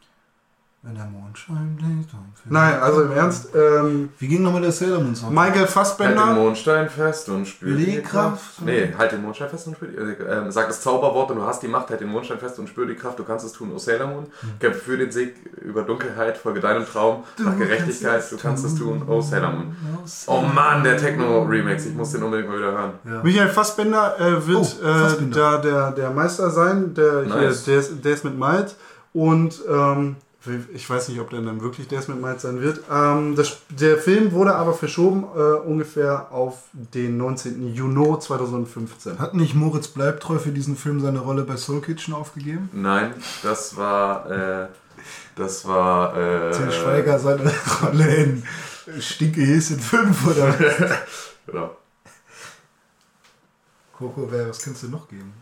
Wenn 0.82 0.94
der 0.94 1.04
Mondschein 1.04 1.76
blinkt. 1.76 2.08
Nein, 2.46 2.80
also 2.80 3.02
im 3.02 3.12
Ernst, 3.12 3.50
ähm, 3.54 4.08
Wie 4.18 4.28
ging 4.28 4.42
nochmal 4.42 4.62
der 4.62 4.72
Sailor 4.72 5.00
Moon 5.02 5.14
Song? 5.14 5.28
Michael 5.34 5.50
Halt 5.50 5.68
den 5.68 5.68
Fassbender, 5.68 6.26
Mondstein 6.32 6.88
fest 6.88 7.28
und 7.28 7.46
spür 7.46 7.76
die 7.76 8.00
Kraft. 8.00 8.56
Kraft. 8.56 8.62
Nee, 8.64 8.94
halt 8.96 9.12
den 9.12 9.20
Mondstein 9.20 9.50
fest 9.50 9.66
und 9.66 9.76
spür 9.76 9.88
die 9.88 9.96
äh, 9.98 10.38
ähm, 10.38 10.50
Sag 10.50 10.68
das 10.68 10.80
Zauberwort 10.80 11.30
und 11.32 11.36
du 11.36 11.42
hast 11.44 11.62
die 11.62 11.68
Macht, 11.68 11.90
halt 11.90 12.00
den 12.00 12.08
Mondstein 12.08 12.38
fest 12.38 12.58
und 12.58 12.66
spür 12.66 12.86
die 12.86 12.94
Kraft. 12.94 13.18
Du 13.18 13.24
kannst 13.24 13.44
es 13.44 13.52
tun, 13.52 13.70
O 13.74 13.78
Sailor 13.78 14.06
Moon. 14.06 14.26
Kämpfe 14.58 14.80
für 14.80 14.96
den 14.96 15.10
Sieg 15.10 15.34
über 15.60 15.82
Dunkelheit, 15.82 16.38
folge 16.38 16.60
deinem 16.60 16.86
Traum, 16.86 17.24
nach 17.36 17.58
Gerechtigkeit. 17.58 18.24
Du 18.32 18.38
kannst 18.38 18.64
es 18.64 18.74
tun, 18.76 19.02
O 19.06 19.20
Sailor 19.20 19.50
Moon. 19.52 19.76
Oh 20.28 20.40
Mann, 20.40 20.82
der 20.82 20.96
Techno-Remix. 20.96 21.84
Ich 21.84 21.94
muss 21.94 22.12
den 22.12 22.22
unbedingt 22.22 22.48
mal 22.48 22.56
wieder 22.56 22.72
hören. 22.72 23.22
Michael 23.22 23.50
Fassbender 23.50 24.18
äh, 24.18 24.46
wird 24.46 24.56
Oh, 24.56 24.64
Fassbender. 24.64 25.36
Äh, 25.36 25.40
da 25.40 25.58
der, 25.58 25.90
der 25.90 26.10
Meister 26.10 26.48
sein, 26.50 26.94
der, 26.94 27.24
Nice. 27.24 27.32
hier, 27.66 27.74
der, 27.74 27.80
ist, 27.80 28.02
der 28.02 28.12
ist 28.14 28.24
mit 28.24 28.38
Miles 28.38 28.76
und 29.12 29.60
ähm, 29.68 30.16
ich 30.72 30.88
weiß 30.88 31.08
nicht, 31.10 31.20
ob 31.20 31.28
der 31.30 31.42
dann 31.42 31.60
wirklich 31.60 31.90
mit 32.08 32.20
Miles 32.20 32.42
sein 32.42 32.62
wird. 32.62 32.80
Ähm, 32.90 33.36
das, 33.36 33.58
der 33.68 33.98
Film 33.98 34.32
wurde 34.32 34.54
aber 34.54 34.72
verschoben 34.72 35.24
äh, 35.36 35.38
ungefähr 35.38 36.32
auf 36.32 36.62
den 36.72 37.18
19. 37.18 37.74
Juni 37.74 38.18
2015. 38.18 39.18
Hat 39.18 39.34
nicht 39.34 39.54
Moritz 39.54 39.88
Bleibtreu 39.88 40.38
für 40.38 40.50
diesen 40.52 40.76
Film 40.76 41.00
seine 41.00 41.18
Rolle 41.18 41.42
bei 41.42 41.56
Soul 41.56 41.82
Kitchen 41.82 42.14
aufgegeben? 42.14 42.70
Nein, 42.72 43.14
das 43.42 43.76
war. 43.76 44.30
Äh, 44.30 44.68
das 45.36 45.66
war. 45.66 46.16
Äh, 46.16 46.52
Til 46.52 46.72
Schweiger 46.72 47.18
seine 47.18 47.52
Rolle 47.82 48.14
in 48.14 48.42
Stinke 48.98 49.42
Häschen 49.42 49.78
5 49.78 50.26
oder 50.26 50.48
was? 50.48 50.90
Genau. 51.46 51.76
Coco, 53.92 54.28
wer, 54.30 54.48
was 54.48 54.62
kannst 54.62 54.84
du 54.84 54.88
noch 54.88 55.08
geben? 55.08 55.32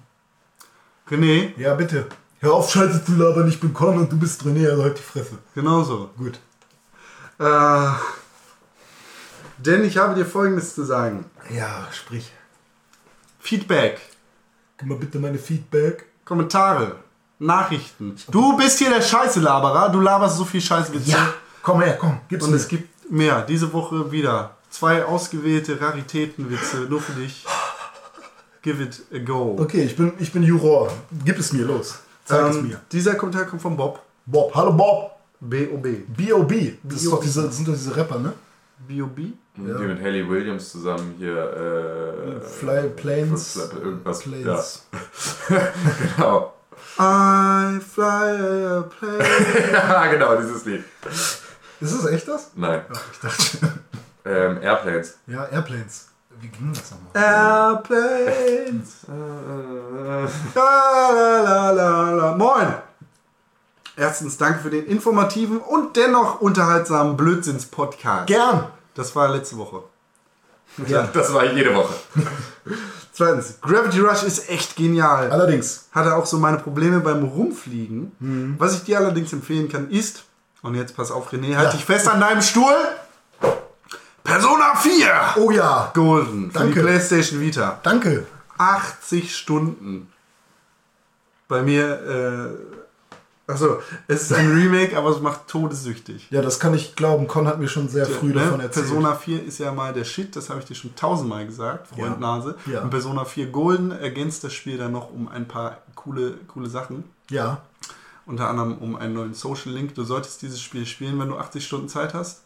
René, 1.11 1.53
Ja, 1.59 1.75
bitte. 1.75 2.07
Hör 2.41 2.55
auf, 2.55 2.71
Scheiße 2.71 3.05
zu 3.05 3.17
labern, 3.17 3.49
ich 3.49 3.59
bin 3.61 3.75
Con 3.75 3.99
und 3.99 4.13
du 4.13 4.19
bist 4.19 4.43
René, 4.45 4.69
also 4.71 4.83
halt 4.85 4.99
die 4.99 5.03
Fresse. 5.03 5.39
genauso. 5.55 6.11
Gut. 6.17 6.39
Äh, 7.39 7.89
denn 9.59 9.85
ich 9.85 9.97
habe 9.97 10.15
dir 10.15 10.25
Folgendes 10.25 10.75
zu 10.75 10.85
sagen. 10.85 11.25
Ja, 11.51 11.89
sprich. 11.93 12.31
Feedback, 13.41 14.01
Gib 14.79 14.89
mal 14.89 14.99
bitte 14.99 15.19
meine 15.19 15.39
Feedback. 15.39 16.07
Kommentare, 16.25 16.97
Nachrichten. 17.41 18.15
Du 18.31 18.57
bist 18.57 18.79
hier 18.79 18.91
der 18.91 19.03
Scheiße-Laberer, 19.03 19.89
du 19.91 20.01
laberst 20.01 20.37
so 20.37 20.45
viel 20.45 20.61
Scheißwitze. 20.61 21.17
Komm 21.63 21.81
her, 21.83 21.97
komm, 21.99 22.21
gib's 22.29 22.45
Und 22.45 22.51
mir. 22.51 22.57
es 22.57 22.69
gibt 22.69 23.11
mehr. 23.11 23.43
Diese 23.43 23.73
Woche 23.73 24.13
wieder. 24.13 24.57
Zwei 24.71 25.05
ausgewählte 25.05 25.81
Raritätenwitze 25.81 26.83
nur 26.89 27.01
für 27.01 27.13
dich. 27.13 27.45
Give 28.63 28.83
it 28.83 29.03
a 29.13 29.19
go. 29.19 29.57
Okay, 29.59 29.83
ich 29.83 29.97
bin, 29.97 30.13
ich 30.19 30.31
bin 30.33 30.43
Juror. 30.43 30.93
Gib 31.25 31.39
es 31.39 31.53
mir, 31.53 31.65
los. 31.65 32.01
Zeig 32.29 32.51
es 32.51 32.57
Ähm, 32.57 32.69
mir. 32.69 32.81
dieser 32.93 33.15
Kommentar 33.15 33.45
kommt 33.47 33.63
von 33.63 33.77
Bob. 33.77 34.03
Bob, 34.27 34.55
hallo 34.55 34.73
Bob. 34.73 35.13
B.O.B. 35.41 36.03
B.O.B. 36.09 36.73
Das, 36.83 37.03
ist 37.03 37.11
doch 37.13 37.21
diese, 37.21 37.45
das 37.45 37.57
sind 37.57 37.69
doch 37.69 37.73
diese 37.73 37.97
Rapper, 37.97 38.19
ne? 38.19 38.33
B.O.B. 38.87 39.23
Die 39.57 39.63
mit 39.63 40.01
Haley 40.03 40.29
Williams 40.29 40.71
zusammen 40.71 41.15
hier. 41.19 41.37
Äh, 41.37 42.41
Fly 42.41 42.89
Planes. 42.91 43.53
Fly- 43.71 43.81
irgendwas. 43.83 44.19
Planes. 44.21 44.87
Ja. 45.49 45.59
genau. 46.17 46.55
I 46.99 47.81
fly 47.81 48.05
a 48.67 48.83
plane. 48.83 49.25
ja, 49.73 50.07
genau, 50.13 50.37
dieses 50.37 50.65
Lied. 50.65 50.85
Ist 51.81 51.95
das 52.05 52.07
echt 52.13 52.27
das? 52.29 52.51
Nein. 52.57 52.83
Ich 53.13 53.19
dachte. 53.21 53.79
Ähm, 54.25 54.61
Airplanes. 54.63 55.19
Ja, 55.27 55.47
Airplanes. 55.47 56.09
Wie 56.41 56.49
ging 56.49 56.73
das 56.73 56.91
nochmal? 56.91 57.75
Airplanes. 57.75 59.07
La, 60.55 61.71
la, 61.73 62.11
la. 62.13 62.35
Moin. 62.37 62.75
Erstens 63.97 64.37
danke 64.37 64.61
für 64.61 64.71
den 64.71 64.87
informativen 64.87 65.59
und 65.59 65.97
dennoch 65.97 66.41
unterhaltsamen 66.41 67.17
Blödsinns-Podcast. 67.17 68.29
Gern. 68.29 68.67
Das 68.95 69.15
war 69.17 69.29
letzte 69.29 69.59
Woche. 69.59 69.83
Gern. 70.87 71.09
Das 71.13 71.35
war 71.35 71.45
jede 71.53 71.75
Woche. 71.75 71.95
Zweitens, 73.13 73.59
Gravity 73.61 73.99
Rush 73.99 74.23
ist 74.23 74.49
echt 74.49 74.77
genial. 74.77 75.33
Allerdings. 75.33 75.89
hatte 75.93 76.15
auch 76.15 76.27
so 76.27 76.39
meine 76.39 76.59
Probleme 76.59 77.01
beim 77.01 77.25
Rumfliegen. 77.25 78.57
Was 78.59 78.75
ich 78.75 78.85
dir 78.85 78.99
allerdings 78.99 79.33
empfehlen 79.33 79.69
kann, 79.69 79.91
ist, 79.91 80.23
und 80.63 80.77
jetzt 80.77 80.95
pass 80.97 81.11
auf, 81.11 81.33
René, 81.33 81.57
halt 81.57 81.67
Ja. 81.69 81.73
dich 81.73 81.85
fest 81.85 82.07
an 82.09 82.21
deinem 82.21 82.43
Stuhl. 82.43 82.75
Persona 84.29 84.75
4 84.77 85.21
Oh 85.37 85.51
ja. 85.51 85.91
Golden 85.95 86.51
für 86.51 86.59
die 86.59 86.65
Danke. 86.65 86.81
PlayStation 86.83 87.41
Vita. 87.41 87.81
Danke. 87.83 88.27
80 88.59 89.35
Stunden. 89.35 90.13
Bei 91.49 91.63
mir, 91.63 92.55
äh, 93.49 93.51
achso, 93.51 93.79
es 94.07 94.23
ist 94.25 94.33
ein 94.35 94.53
Remake, 94.53 94.97
aber 94.99 95.11
es 95.11 95.21
macht 95.21 95.49
todessüchtig. 95.49 96.27
Ja, 96.31 96.43
das 96.43 96.61
kann 96.61 96.75
ich 96.75 96.95
glauben. 96.95 97.27
Con 97.27 97.47
hat 97.49 97.59
mir 97.59 97.69
schon 97.69 97.89
sehr 97.89 98.05
früh 98.05 98.29
Ne? 98.29 98.35
davon 98.35 98.61
erzählt. 98.61 98.87
Persona 98.87 99.15
4 99.15 99.45
ist 99.45 99.59
ja 99.59 99.73
mal 99.73 99.95
der 99.95 100.05
Shit, 100.05 100.37
das 100.37 100.51
habe 100.51 100.61
ich 100.61 100.67
dir 100.67 100.75
schon 100.75 100.95
tausendmal 100.95 101.47
gesagt, 101.47 101.89
Freund 101.89 102.01
Ja. 102.01 102.17
Nase. 102.19 102.57
Ja. 102.67 102.83
Und 102.83 102.91
Persona 102.91 103.25
4 103.25 103.47
Golden 103.47 103.93
ergänzt 103.93 104.45
das 104.45 104.53
Spiel 104.53 104.77
dann 104.77 104.93
noch 104.93 105.11
um 105.11 105.29
ein 105.29 105.49
paar 105.49 105.79
coole, 105.95 106.35
coole 106.49 106.69
Sachen. 106.69 107.05
Ja. 107.31 107.63
Unter 108.27 108.51
anderem 108.51 108.77
um 108.77 108.95
einen 108.97 109.15
neuen 109.15 109.33
Social 109.33 109.73
Link. 109.73 109.95
Du 109.95 110.05
solltest 110.05 110.43
dieses 110.43 110.61
Spiel 110.61 110.85
spielen, 110.85 111.19
wenn 111.19 111.29
du 111.31 111.39
80 111.39 111.65
Stunden 111.65 111.89
Zeit 111.89 112.13
hast. 112.13 112.43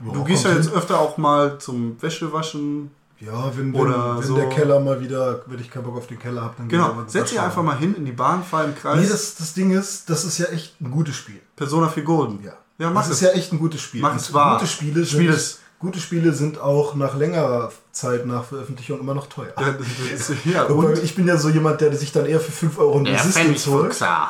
Du 0.00 0.24
gehst 0.24 0.44
ja 0.44 0.52
jetzt 0.52 0.72
öfter 0.72 1.00
auch 1.00 1.16
mal 1.16 1.58
zum 1.58 2.00
Wäschewaschen. 2.02 2.90
Ja, 3.18 3.50
wenn, 3.56 3.72
wenn, 3.72 3.80
Oder 3.80 4.18
wenn 4.18 4.26
so. 4.26 4.36
der 4.36 4.50
Keller 4.50 4.78
mal 4.80 5.00
wieder, 5.00 5.40
wenn 5.46 5.58
ich 5.58 5.70
keinen 5.70 5.84
Bock 5.84 5.96
auf 5.96 6.06
den 6.06 6.18
Keller 6.18 6.42
habe, 6.42 6.54
dann 6.58 6.68
Genau, 6.68 6.94
setz 7.06 7.30
dich 7.30 7.40
einfach 7.40 7.62
mal 7.62 7.78
hin 7.78 7.94
in 7.94 8.04
die 8.04 8.12
Bahn, 8.12 8.44
fahr 8.44 8.64
im 8.64 8.74
Kreis. 8.74 9.00
Nee, 9.00 9.08
das, 9.08 9.36
das 9.36 9.54
Ding 9.54 9.70
ist, 9.70 10.10
das 10.10 10.24
ist 10.26 10.36
ja 10.36 10.46
echt 10.46 10.78
ein 10.82 10.90
gutes 10.90 11.16
Spiel. 11.16 11.40
Persona 11.56 11.88
4 11.88 12.02
Golden. 12.02 12.44
Ja, 12.44 12.52
ja 12.78 12.90
mach 12.90 13.02
das 13.02 13.12
es. 13.12 13.16
ist 13.16 13.20
ja 13.22 13.30
echt 13.30 13.52
ein 13.54 13.58
gutes 13.58 13.80
Spiel. 13.80 14.02
Mach 14.02 14.14
es 14.16 14.34
wahr. 14.34 14.58
Gute 14.58 14.70
Spiele, 14.70 15.06
Spiel 15.06 15.28
sind, 15.28 15.30
es. 15.30 15.60
gute 15.78 15.98
Spiele 15.98 16.32
sind 16.34 16.60
auch 16.60 16.94
nach 16.94 17.16
längerer 17.16 17.72
Zeit 17.90 18.26
nach 18.26 18.44
Veröffentlichung 18.44 19.00
immer 19.00 19.14
noch 19.14 19.28
teuer. 19.28 19.54
Ja, 19.58 19.72
das 19.72 20.28
ist- 20.28 20.44
ja, 20.44 20.68
ich 21.02 21.14
bin 21.16 21.26
ja 21.26 21.38
so 21.38 21.48
jemand, 21.48 21.80
der 21.80 21.96
sich 21.96 22.12
dann 22.12 22.26
eher 22.26 22.40
für 22.40 22.52
5 22.52 22.78
Euro 22.78 22.98
ein 22.98 23.06
Resistance 23.06 23.70
holt. 23.70 23.94
Fuchser. 23.94 24.28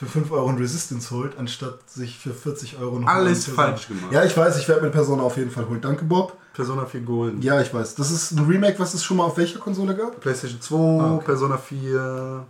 Für 0.00 0.06
5 0.06 0.32
Euro 0.32 0.48
ein 0.48 0.56
Resistance 0.56 1.10
holt, 1.10 1.36
anstatt 1.38 1.90
sich 1.90 2.18
für 2.18 2.32
40 2.32 2.78
Euro 2.78 3.00
noch 3.00 3.06
Alles 3.06 3.44
falsch 3.44 3.86
gemacht. 3.86 4.10
Ja, 4.10 4.24
ich 4.24 4.34
weiß, 4.34 4.56
ich 4.56 4.66
werde 4.66 4.80
mir 4.80 4.88
Persona 4.88 5.22
auf 5.22 5.36
jeden 5.36 5.50
Fall 5.50 5.68
holen. 5.68 5.82
Danke, 5.82 6.06
Bob. 6.06 6.38
Persona 6.54 6.86
4 6.86 7.02
Golden. 7.02 7.42
Ja, 7.42 7.60
ich 7.60 7.74
weiß. 7.74 7.96
Das 7.96 8.10
ist 8.10 8.30
ein 8.30 8.46
Remake, 8.46 8.78
was 8.78 8.94
es 8.94 9.04
schon 9.04 9.18
mal 9.18 9.24
auf 9.24 9.36
welcher 9.36 9.58
Konsole 9.58 9.94
gab? 9.94 10.18
PlayStation 10.22 10.58
2, 10.58 11.22
Persona 11.22 11.58
4. 11.58 12.46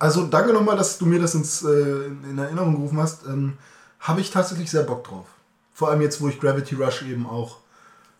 Also 0.00 0.26
danke 0.26 0.52
nochmal, 0.52 0.76
dass 0.76 0.98
du 0.98 1.06
mir 1.06 1.20
das 1.20 1.36
ins, 1.36 1.62
äh, 1.62 1.68
in, 2.06 2.30
in 2.30 2.38
Erinnerung 2.38 2.74
gerufen 2.74 2.98
hast. 2.98 3.26
Ähm, 3.26 3.52
Habe 4.00 4.20
ich 4.20 4.32
tatsächlich 4.32 4.68
sehr 4.68 4.82
Bock 4.82 5.04
drauf. 5.04 5.26
Vor 5.74 5.90
allem 5.90 6.00
jetzt, 6.00 6.20
wo 6.20 6.26
ich 6.26 6.40
Gravity 6.40 6.74
Rush 6.74 7.02
eben 7.02 7.28
auch. 7.28 7.58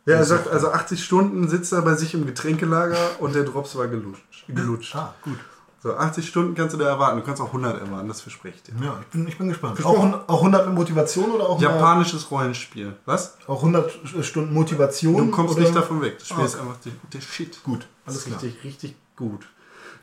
Ja, 0.06 0.14
er 0.18 0.24
sagt, 0.24 0.46
also 0.46 0.70
80 0.70 1.04
Stunden 1.04 1.48
sitzt 1.48 1.72
er 1.72 1.82
bei 1.82 1.96
sich 1.96 2.14
im 2.14 2.26
Getränkelager 2.26 2.96
und 3.18 3.34
der 3.34 3.42
Drops 3.42 3.74
war 3.74 3.88
gelutscht. 3.88 4.46
gelutscht. 4.46 4.94
Ah, 4.94 5.16
gut. 5.22 5.38
So, 5.80 5.94
80 5.94 6.26
Stunden 6.26 6.54
kannst 6.56 6.74
du 6.74 6.78
da 6.78 6.88
erwarten. 6.88 7.18
Du 7.18 7.22
kannst 7.24 7.40
auch 7.40 7.46
100 7.48 7.80
erwarten, 7.80 8.08
das 8.08 8.20
verspreche 8.20 8.56
ich 8.56 8.62
dir. 8.64 8.72
Ja, 8.84 8.98
ich 9.00 9.06
bin, 9.08 9.28
ich 9.28 9.38
bin 9.38 9.48
gespannt. 9.48 9.84
Auch, 9.84 10.28
auch 10.28 10.38
100 10.38 10.66
mit 10.66 10.74
Motivation 10.74 11.30
oder 11.30 11.48
auch, 11.48 11.60
mal, 11.60 11.70
Japanisches 11.70 12.28
Rollenspiel. 12.32 12.94
Was? 13.04 13.36
auch 13.46 13.58
100 13.62 13.92
Stunden 14.22 14.52
Motivation? 14.52 15.16
Du 15.16 15.30
kommst 15.30 15.54
oder? 15.54 15.62
nicht 15.62 15.76
davon 15.76 16.00
weg. 16.02 16.18
Das 16.18 16.28
Spiel 16.28 16.42
Ah. 16.42 16.46
ist 16.46 16.56
einfach 16.58 16.76
der, 17.12 17.20
Shit. 17.20 17.62
Gut, 17.62 17.86
Das 18.04 18.14
alles 18.14 18.18
ist 18.18 18.26
klar. 18.26 18.42
richtig, 18.42 18.64
richtig 18.64 18.96
gut. 19.14 19.46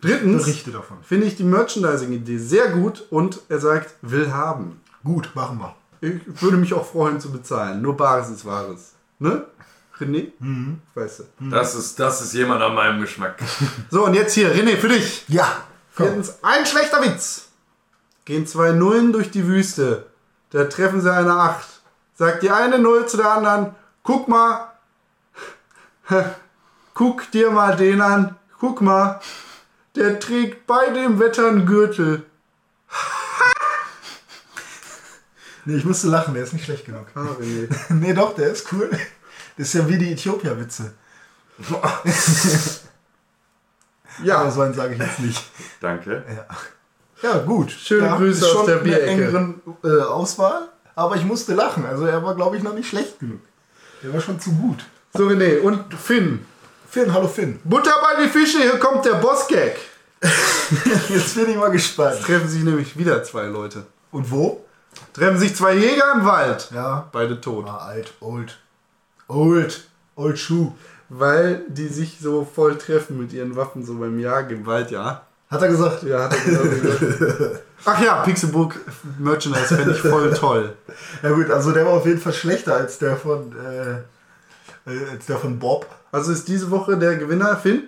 Drittens 0.01 0.43
Berichte 0.43 0.71
davon. 0.71 0.97
finde 1.01 1.25
ich 1.27 1.35
die 1.35 1.43
Merchandising-Idee 1.43 2.37
sehr 2.37 2.69
gut 2.69 3.03
und 3.09 3.41
er 3.49 3.59
sagt, 3.59 3.95
will 4.01 4.31
haben. 4.31 4.79
Gut, 5.03 5.31
machen 5.35 5.59
wir. 5.59 5.75
Ich 6.01 6.41
würde 6.41 6.57
mich 6.57 6.73
auch 6.73 6.85
freuen 6.85 7.19
zu 7.19 7.31
bezahlen. 7.31 7.81
Nur 7.81 7.97
Bares 7.97 8.29
ist 8.29 8.45
Wahres. 8.45 8.93
Ne? 9.19 9.45
René? 9.99 10.31
Mhm. 10.39 10.81
Weißt 10.93 11.19
du. 11.19 11.23
Das 11.49 11.73
ist, 11.73 11.97
das 11.99 12.21
ist 12.21 12.33
jemand 12.33 12.61
an 12.61 12.75
meinem 12.75 12.99
Geschmack. 13.01 13.41
So, 13.89 14.05
und 14.05 14.13
jetzt 14.13 14.33
hier, 14.33 14.53
René, 14.53 14.75
für 14.75 14.89
dich. 14.89 15.23
Ja. 15.29 15.47
Viertens, 15.95 16.39
ein 16.41 16.65
schlechter 16.65 17.01
Witz. 17.01 17.47
Gehen 18.25 18.45
zwei 18.45 18.71
Nullen 18.71 19.13
durch 19.13 19.31
die 19.31 19.47
Wüste. 19.47 20.07
Da 20.49 20.65
treffen 20.65 20.99
sie 21.01 21.13
eine 21.13 21.33
Acht. 21.33 21.67
Sagt 22.17 22.43
die 22.43 22.51
eine 22.51 22.79
Null 22.79 23.07
zu 23.07 23.17
der 23.17 23.31
anderen, 23.31 23.75
guck 24.03 24.27
mal. 24.27 24.71
Guck 26.93 27.29
dir 27.31 27.51
mal 27.51 27.75
den 27.75 27.99
an. 27.99 28.37
Guck 28.57 28.81
mal. 28.81 29.19
Der 29.95 30.17
trägt 30.17 30.65
bei 30.65 30.91
dem 30.91 31.19
Wetter 31.19 31.47
einen 31.47 31.65
Gürtel. 31.65 32.25
Nee, 35.67 35.77
ich 35.77 35.83
musste 35.83 36.09
lachen, 36.09 36.35
der 36.35 36.43
ist 36.43 36.53
nicht 36.53 36.65
schlecht 36.65 36.85
genug. 36.85 37.07
Ah, 37.15 37.25
nee, 37.89 38.13
doch, 38.13 38.35
der 38.35 38.51
ist 38.51 38.71
cool. 38.71 38.87
Das 39.57 39.69
ist 39.69 39.73
ja 39.73 39.89
wie 39.89 39.97
die 39.97 40.11
Äthiopier-Witze. 40.13 40.93
Ja, 44.23 44.39
Aber 44.39 44.51
so 44.51 44.61
einen 44.61 44.73
sage 44.73 44.93
ich 44.93 44.99
jetzt 44.99 45.19
nicht. 45.19 45.43
Danke. 45.81 46.23
Ja, 47.21 47.37
gut. 47.39 47.71
Schöne 47.71 48.07
ja, 48.07 48.15
Grüße 48.17 48.45
schon 48.45 48.57
aus 48.57 48.65
der 48.65 48.75
eine 48.75 48.83
Bierecke. 48.83 49.05
engeren 49.07 49.61
äh, 49.83 50.01
Auswahl, 50.03 50.69
aber 50.95 51.15
ich 51.15 51.23
musste 51.23 51.53
lachen. 51.53 51.85
Also 51.85 52.05
er 52.05 52.23
war, 52.23 52.35
glaube 52.35 52.57
ich, 52.57 52.63
noch 52.63 52.73
nicht 52.73 52.87
schlecht 52.89 53.19
genug. 53.19 53.39
Der 54.03 54.13
war 54.13 54.21
schon 54.21 54.39
zu 54.39 54.51
gut. 54.51 54.85
so 55.13 55.27
René. 55.27 55.59
Und 55.61 55.93
Finn. 55.93 56.45
Finn, 56.89 57.13
hallo 57.13 57.27
Finn. 57.27 57.59
Butter 57.63 57.93
bei 58.01 58.23
die 58.23 58.29
Fische, 58.29 58.59
hier 58.59 58.77
kommt 58.79 59.05
der 59.05 59.15
Boss-Gag. 59.15 59.75
Jetzt 61.09 61.35
bin 61.35 61.49
ich 61.49 61.57
mal 61.57 61.71
gespannt. 61.71 62.21
Treffen 62.21 62.47
sich 62.47 62.63
nämlich 62.63 62.97
wieder 62.97 63.23
zwei 63.23 63.43
Leute. 63.43 63.85
Und 64.11 64.31
wo? 64.31 64.65
Treffen 65.13 65.37
sich 65.37 65.55
zwei 65.55 65.73
Jäger 65.75 66.13
im 66.15 66.25
Wald. 66.25 66.69
Ja. 66.73 67.07
Beide 67.11 67.39
tot. 67.41 67.65
Ah, 67.67 67.77
alt, 67.87 68.13
old. 68.21 68.57
Old. 69.27 69.87
Old 70.15 70.39
Shoe. 70.39 70.71
Weil 71.09 71.63
die 71.67 71.87
sich 71.87 72.17
so 72.19 72.45
voll 72.45 72.77
treffen 72.77 73.19
mit 73.19 73.31
ihren 73.31 73.55
Waffen, 73.55 73.85
so 73.85 73.95
beim 73.95 74.19
Jagen 74.19 74.57
im 74.57 74.65
Wald, 74.65 74.91
ja. 74.91 75.21
Hat 75.49 75.61
er 75.61 75.67
gesagt? 75.67 76.03
Ja, 76.03 76.23
hat 76.23 76.33
er 76.33 76.43
genau 76.43 76.63
gesagt. 76.63 77.61
Ach 77.85 78.01
ja, 78.01 78.23
Pixelbook 78.23 78.75
Merchandise 79.19 79.75
fände 79.75 79.91
ich 79.91 80.01
voll 80.01 80.33
toll. 80.33 80.73
Ja 81.21 81.29
gut, 81.29 81.51
also 81.51 81.71
der 81.71 81.85
war 81.85 81.93
auf 81.93 82.05
jeden 82.05 82.19
Fall 82.19 82.33
schlechter 82.33 82.75
als 82.75 82.97
der 82.97 83.15
von, 83.15 83.53
äh, 83.55 83.91
äh, 84.91 85.09
als 85.11 85.27
der 85.27 85.37
von 85.37 85.59
Bob. 85.59 85.85
Also 86.11 86.31
ist 86.31 86.47
diese 86.47 86.71
Woche 86.71 86.97
der 86.97 87.17
Gewinner 87.17 87.55
Finn? 87.57 87.83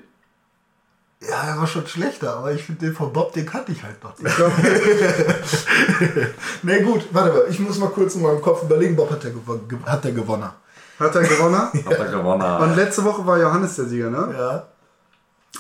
Ja, 1.20 1.48
der 1.48 1.58
war 1.58 1.66
schon 1.66 1.88
schlechter, 1.88 2.36
aber 2.36 2.52
ich 2.52 2.64
finde 2.64 2.86
den 2.86 2.94
von 2.94 3.12
Bob, 3.12 3.34
den 3.34 3.48
kannte 3.48 3.72
ich 3.72 3.82
halt 3.82 4.04
noch 4.04 4.20
nicht. 4.20 4.30
Ich 4.30 4.36
glaub, 4.36 4.52
Nee, 6.62 6.82
gut, 6.84 7.08
warte 7.12 7.34
mal, 7.34 7.46
ich 7.50 7.60
muss 7.60 7.80
mal 7.80 7.90
kurz 7.90 8.14
in 8.14 8.22
meinem 8.22 8.40
Kopf 8.42 8.62
überlegen, 8.62 8.96
Bob 8.96 9.10
hat 9.10 9.24
der, 9.24 9.32
hat 9.88 10.04
der 10.04 10.12
gewonnen. 10.12 10.50
Hat 11.00 11.16
er 11.16 11.24
gewonnen. 11.24 11.56
Hat 11.86 12.00
er 12.00 12.06
gewonnen. 12.06 12.62
Und 12.62 12.76
letzte 12.76 13.04
Woche 13.04 13.26
war 13.26 13.40
Johannes 13.40 13.76
der 13.76 13.86
Sieger, 13.86 14.10
ne? 14.10 14.36
Ja. 14.38 14.68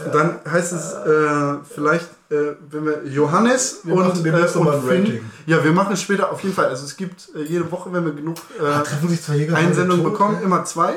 Und 0.06 0.14
dann 0.14 0.40
heißt 0.50 0.74
es 0.74 0.94
äh, 0.94 1.56
vielleicht, 1.74 2.06
äh, 2.30 2.56
wenn 2.70 2.86
wir 2.86 3.04
Johannes 3.06 3.80
Wir 3.84 3.96
und, 3.96 4.08
machen 4.08 4.24
demnächst 4.24 4.56
äh, 4.56 4.60
und 4.60 4.70
ein 4.70 4.82
Finn. 4.82 5.04
Rating. 5.06 5.32
Ja, 5.46 5.64
wir 5.64 5.72
machen 5.72 5.94
es 5.94 6.02
später 6.02 6.32
auf 6.32 6.42
jeden 6.42 6.54
Fall. 6.54 6.66
Also 6.66 6.86
es 6.86 6.96
gibt 6.98 7.30
äh, 7.36 7.44
jede 7.44 7.72
Woche, 7.72 7.92
wenn 7.92 8.06
wir 8.06 8.12
genug 8.14 8.38
äh, 8.60 9.36
Jäger. 9.36 9.56
Einsendungen 9.56 10.04
bekommen, 10.04 10.42
immer 10.44 10.64
zwei. 10.66 10.96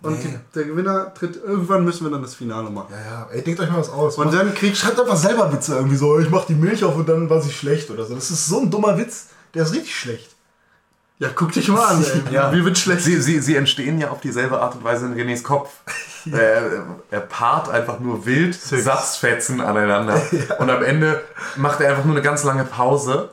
Und 0.00 0.12
Nee. 0.12 0.30
die, 0.30 0.54
der 0.54 0.64
Gewinner 0.64 1.12
tritt, 1.12 1.42
irgendwann 1.44 1.84
müssen 1.84 2.04
wir 2.04 2.10
dann 2.10 2.22
das 2.22 2.34
Finale 2.34 2.70
machen. 2.70 2.92
Ja, 2.92 2.98
ja, 2.98 3.28
ey, 3.32 3.42
denkt 3.42 3.60
euch 3.60 3.68
mal 3.68 3.80
was 3.80 3.90
aus. 3.90 4.16
Und 4.16 4.32
dann 4.32 4.54
kriegst 4.54 4.80
Schreibt 4.80 5.00
einfach 5.00 5.16
selber 5.16 5.52
Witze 5.52 5.74
irgendwie 5.74 5.96
so, 5.96 6.18
ich 6.20 6.30
mach 6.30 6.44
die 6.46 6.54
Milch 6.54 6.84
auf 6.84 6.94
und 6.96 7.08
dann 7.08 7.28
war 7.28 7.42
sie 7.42 7.50
schlecht 7.50 7.90
oder 7.90 8.04
so. 8.04 8.14
Das 8.14 8.30
ist 8.30 8.46
so 8.46 8.60
ein 8.60 8.70
dummer 8.70 8.96
Witz, 8.96 9.26
der 9.54 9.64
ist 9.64 9.72
richtig 9.72 9.96
schlecht. 9.96 10.36
Ja, 11.20 11.28
guck 11.34 11.50
dich 11.50 11.66
mal 11.68 11.84
an, 11.84 12.04
ey. 12.04 12.32
Ja. 12.32 12.52
Wie 12.52 12.64
wird 12.64 12.78
schlecht? 12.78 13.02
Sie, 13.02 13.20
sie, 13.20 13.40
sie 13.40 13.56
entstehen 13.56 13.98
ja 13.98 14.10
auf 14.10 14.20
dieselbe 14.20 14.60
Art 14.60 14.76
und 14.76 14.84
Weise 14.84 15.06
in 15.06 15.14
Renés 15.14 15.42
Kopf. 15.42 15.70
er, 16.32 16.84
er 17.10 17.20
paart 17.20 17.68
einfach 17.68 17.98
nur 17.98 18.24
wild 18.24 18.54
Satzfetzen 18.54 19.60
aneinander 19.60 20.20
und 20.58 20.70
am 20.70 20.82
Ende 20.82 21.24
macht 21.56 21.80
er 21.80 21.90
einfach 21.90 22.04
nur 22.04 22.14
eine 22.14 22.22
ganz 22.22 22.44
lange 22.44 22.64
Pause. 22.64 23.30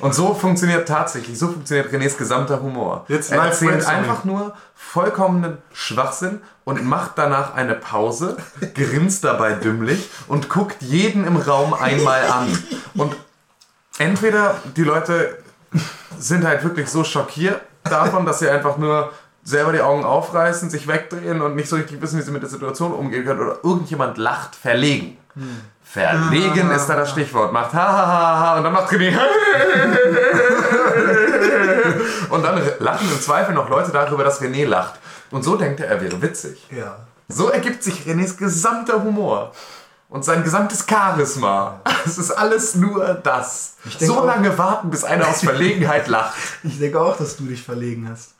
Und 0.00 0.14
so 0.14 0.34
funktioniert 0.34 0.86
tatsächlich, 0.86 1.38
so 1.38 1.48
funktioniert 1.48 1.92
Renés 1.92 2.16
gesamter 2.16 2.60
Humor. 2.62 3.04
Jetzt 3.08 3.32
er 3.32 3.42
erzählt 3.44 3.84
einfach 3.86 4.24
nur 4.24 4.54
vollkommenen 4.76 5.58
Schwachsinn 5.72 6.40
und 6.64 6.84
macht 6.84 7.12
danach 7.16 7.54
eine 7.54 7.74
Pause, 7.74 8.36
grinst 8.74 9.24
dabei 9.24 9.54
dümmlich 9.54 10.08
und 10.28 10.48
guckt 10.48 10.82
jeden 10.82 11.26
im 11.26 11.36
Raum 11.36 11.74
einmal 11.74 12.26
an. 12.28 12.46
Und 12.94 13.16
entweder 13.98 14.56
die 14.76 14.84
Leute 14.84 15.38
sind 16.18 16.44
halt 16.44 16.62
wirklich 16.62 16.88
so 16.88 17.04
schockiert 17.04 17.60
davon, 17.84 18.26
dass 18.26 18.40
sie 18.40 18.48
einfach 18.48 18.76
nur 18.76 19.12
selber 19.44 19.72
die 19.72 19.80
Augen 19.80 20.04
aufreißen, 20.04 20.68
sich 20.70 20.86
wegdrehen 20.88 21.40
und 21.40 21.56
nicht 21.56 21.68
so 21.68 21.76
richtig 21.76 22.02
wissen, 22.02 22.18
wie 22.18 22.22
sie 22.22 22.30
mit 22.30 22.42
der 22.42 22.50
Situation 22.50 22.92
umgehen 22.92 23.24
können. 23.24 23.40
Oder 23.40 23.58
irgendjemand 23.62 24.18
lacht 24.18 24.54
verlegen. 24.54 25.16
Verlegen 25.82 26.70
ist 26.70 26.86
da 26.86 26.96
das 26.96 27.10
Stichwort. 27.10 27.52
Macht 27.52 27.72
ha 27.72 27.86
ha 27.86 28.06
ha 28.06 28.38
ha 28.40 28.56
und 28.58 28.64
dann 28.64 28.72
macht 28.74 28.92
René 28.92 29.16
und 32.30 32.42
dann 32.42 32.60
lachen 32.80 33.10
im 33.10 33.20
Zweifel 33.20 33.54
noch 33.54 33.70
Leute 33.70 33.90
darüber, 33.90 34.24
dass 34.24 34.42
René 34.42 34.66
lacht. 34.66 35.00
Und 35.30 35.44
so 35.44 35.56
denkt 35.56 35.80
er, 35.80 35.88
er 35.88 36.00
wäre 36.00 36.20
witzig. 36.20 36.66
Ja. 36.70 36.96
So 37.28 37.48
ergibt 37.48 37.82
sich 37.82 38.06
Renés 38.06 38.36
gesamter 38.36 39.02
Humor. 39.02 39.52
Und 40.10 40.24
sein 40.24 40.42
gesamtes 40.44 40.84
Charisma. 40.88 41.80
Es 42.06 42.16
ist 42.16 42.30
alles 42.30 42.74
nur 42.74 43.04
das. 43.14 43.74
So 44.00 44.20
auch- 44.20 44.24
lange 44.24 44.56
warten, 44.56 44.88
bis 44.88 45.04
einer 45.04 45.28
aus 45.28 45.40
Verlegenheit 45.40 46.08
lacht. 46.16 46.34
Ich 46.62 46.78
denke 46.78 46.98
auch, 47.00 47.16
dass 47.18 47.36
du 47.36 47.44
dich 47.44 47.62
verlegen 47.62 48.08
hast. 48.10 48.30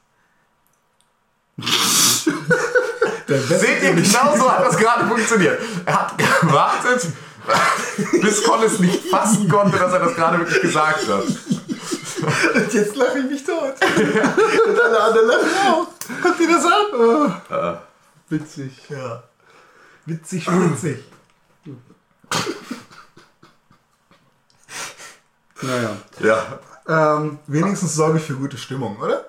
Seht 3.26 3.82
ihr, 3.82 3.92
genau 3.94 4.36
so 4.36 4.50
hat 4.50 4.64
das 4.64 4.76
gerade 4.78 5.06
funktioniert. 5.06 5.60
Er 5.84 5.94
hat 6.00 6.16
gewartet, 6.40 7.08
bis 8.22 8.42
Con 8.42 8.62
es 8.62 8.78
nicht 8.78 9.04
fassen 9.10 9.48
konnte, 9.50 9.76
dass 9.78 9.92
er 9.92 9.98
das 9.98 10.14
gerade 10.14 10.38
wirklich 10.38 10.62
gesagt 10.62 11.06
hat. 11.08 11.24
Und 12.54 12.72
jetzt 12.72 12.96
lache 12.96 13.18
ich 13.18 13.24
mich 13.30 13.44
tot. 13.44 13.74
Und 14.66 14.80
alle 14.80 15.00
anderen 15.02 15.28
lachen 15.28 15.48
auch. 15.66 15.86
Guck 16.22 16.38
dir 16.38 16.48
das 16.48 16.64
an. 16.64 17.78
Witzig. 18.30 18.72
Ja. 18.88 19.22
Witzig, 20.06 20.46
witzig. 20.50 21.04
Naja. 25.62 25.96
Ja. 26.20 27.16
Ähm, 27.16 27.38
Wenigstens 27.46 27.94
sorge 27.94 28.18
ich 28.18 28.24
für 28.24 28.34
gute 28.34 28.56
Stimmung, 28.56 28.96
oder? 28.98 29.26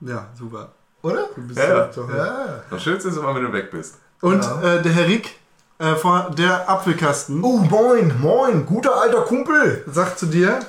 ja, 0.00 0.26
super. 0.38 0.68
Oder? 1.02 1.28
Du 1.34 1.42
bist 1.46 1.58
Ja, 1.58 1.68
ja. 1.68 1.92
so 1.92 2.02
toll. 2.04 2.16
Ja. 2.16 2.60
Das 2.70 2.82
Schönste 2.82 3.08
ist 3.08 3.16
immer, 3.16 3.34
wenn 3.34 3.42
du 3.44 3.52
weg 3.52 3.70
bist. 3.70 3.96
Und 4.20 4.44
Ja. 4.44 4.62
äh, 4.76 4.82
der 4.82 4.92
Herr 4.92 5.06
Rick, 5.08 5.36
äh, 5.78 5.94
vor 5.96 6.30
der 6.36 6.68
Apfelkasten, 6.68 7.42
Oh, 7.42 7.58
moin, 7.58 8.20
moin, 8.20 8.66
guter 8.66 9.00
alter 9.00 9.22
Kumpel. 9.22 9.84
sagt 9.88 10.18
zu 10.18 10.26
dir, 10.26 10.60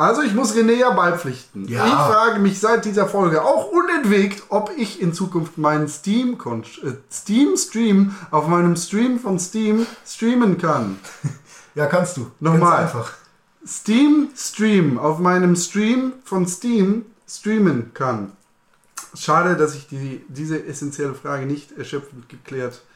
Also 0.00 0.22
ich 0.22 0.32
muss 0.32 0.54
René 0.54 0.76
ja 0.76 0.92
beipflichten. 0.92 1.68
Ja. 1.68 1.86
Ich 1.86 1.92
frage 1.92 2.40
mich 2.40 2.58
seit 2.58 2.86
dieser 2.86 3.06
Folge 3.06 3.44
auch 3.44 3.66
unentwegt, 3.70 4.44
ob 4.48 4.72
ich 4.74 5.02
in 5.02 5.12
Zukunft 5.12 5.58
meinen 5.58 5.88
Steam, 5.88 6.38
äh, 6.82 6.92
Steam 7.12 7.54
Stream 7.58 8.14
auf 8.30 8.48
meinem 8.48 8.76
Stream 8.76 9.18
von 9.18 9.38
Steam 9.38 9.86
streamen 10.06 10.56
kann. 10.56 10.98
Ja, 11.76 11.86
kannst 11.86 12.16
du. 12.16 12.28
Nochmal. 12.40 12.78
Ganz 12.78 12.94
einfach. 12.94 13.12
Steam 13.64 14.30
Stream 14.36 14.98
auf 14.98 15.20
meinem 15.20 15.54
Stream 15.54 16.14
von 16.24 16.48
Steam 16.48 17.04
streamen 17.28 17.94
kann. 17.94 18.32
Schade, 19.14 19.56
dass 19.56 19.76
ich 19.76 19.86
die, 19.86 20.24
diese 20.26 20.66
essentielle 20.66 21.14
Frage 21.14 21.46
nicht 21.46 21.70
erschöpfend 21.78 22.28
geklärt 22.28 22.74
äh, 22.74 22.89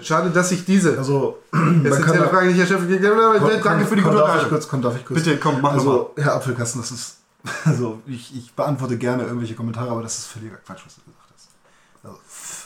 Schade, 0.00 0.30
dass 0.30 0.50
ich 0.52 0.64
diese 0.64 0.96
Also, 0.98 1.38
man 1.50 1.82
kann 2.02 2.18
da, 2.18 2.28
Frage 2.28 2.48
nicht 2.48 2.58
erschöpfend 2.58 2.90
geklärt 2.90 3.14
habe. 3.14 3.40
aber 3.40 3.56
Danke 3.58 3.86
für 3.86 3.96
die 3.96 4.02
gute 4.02 4.16
darf 4.16 4.28
ich 4.28 4.34
Frage. 4.34 4.48
kurz, 4.48 4.68
komm, 4.68 4.82
darf 4.82 4.96
ich 4.96 5.04
kurz. 5.04 5.22
Bitte, 5.22 5.38
komm, 5.38 5.60
mach 5.60 5.72
Also, 5.72 6.12
Herr 6.16 6.34
Apfelkasten, 6.34 6.80
das 6.80 6.90
ist. 6.90 7.16
Also, 7.64 8.00
ich, 8.06 8.36
ich 8.36 8.52
beantworte 8.54 8.96
gerne 8.96 9.24
irgendwelche 9.24 9.54
Kommentare, 9.54 9.90
aber 9.90 10.02
das 10.02 10.18
ist 10.18 10.26
völliger 10.26 10.56
Quatsch, 10.56 10.82
was 10.86 10.94
du 10.94 11.00
gesagt 11.02 11.28
hast. 11.34 11.48
Also, 12.04 12.18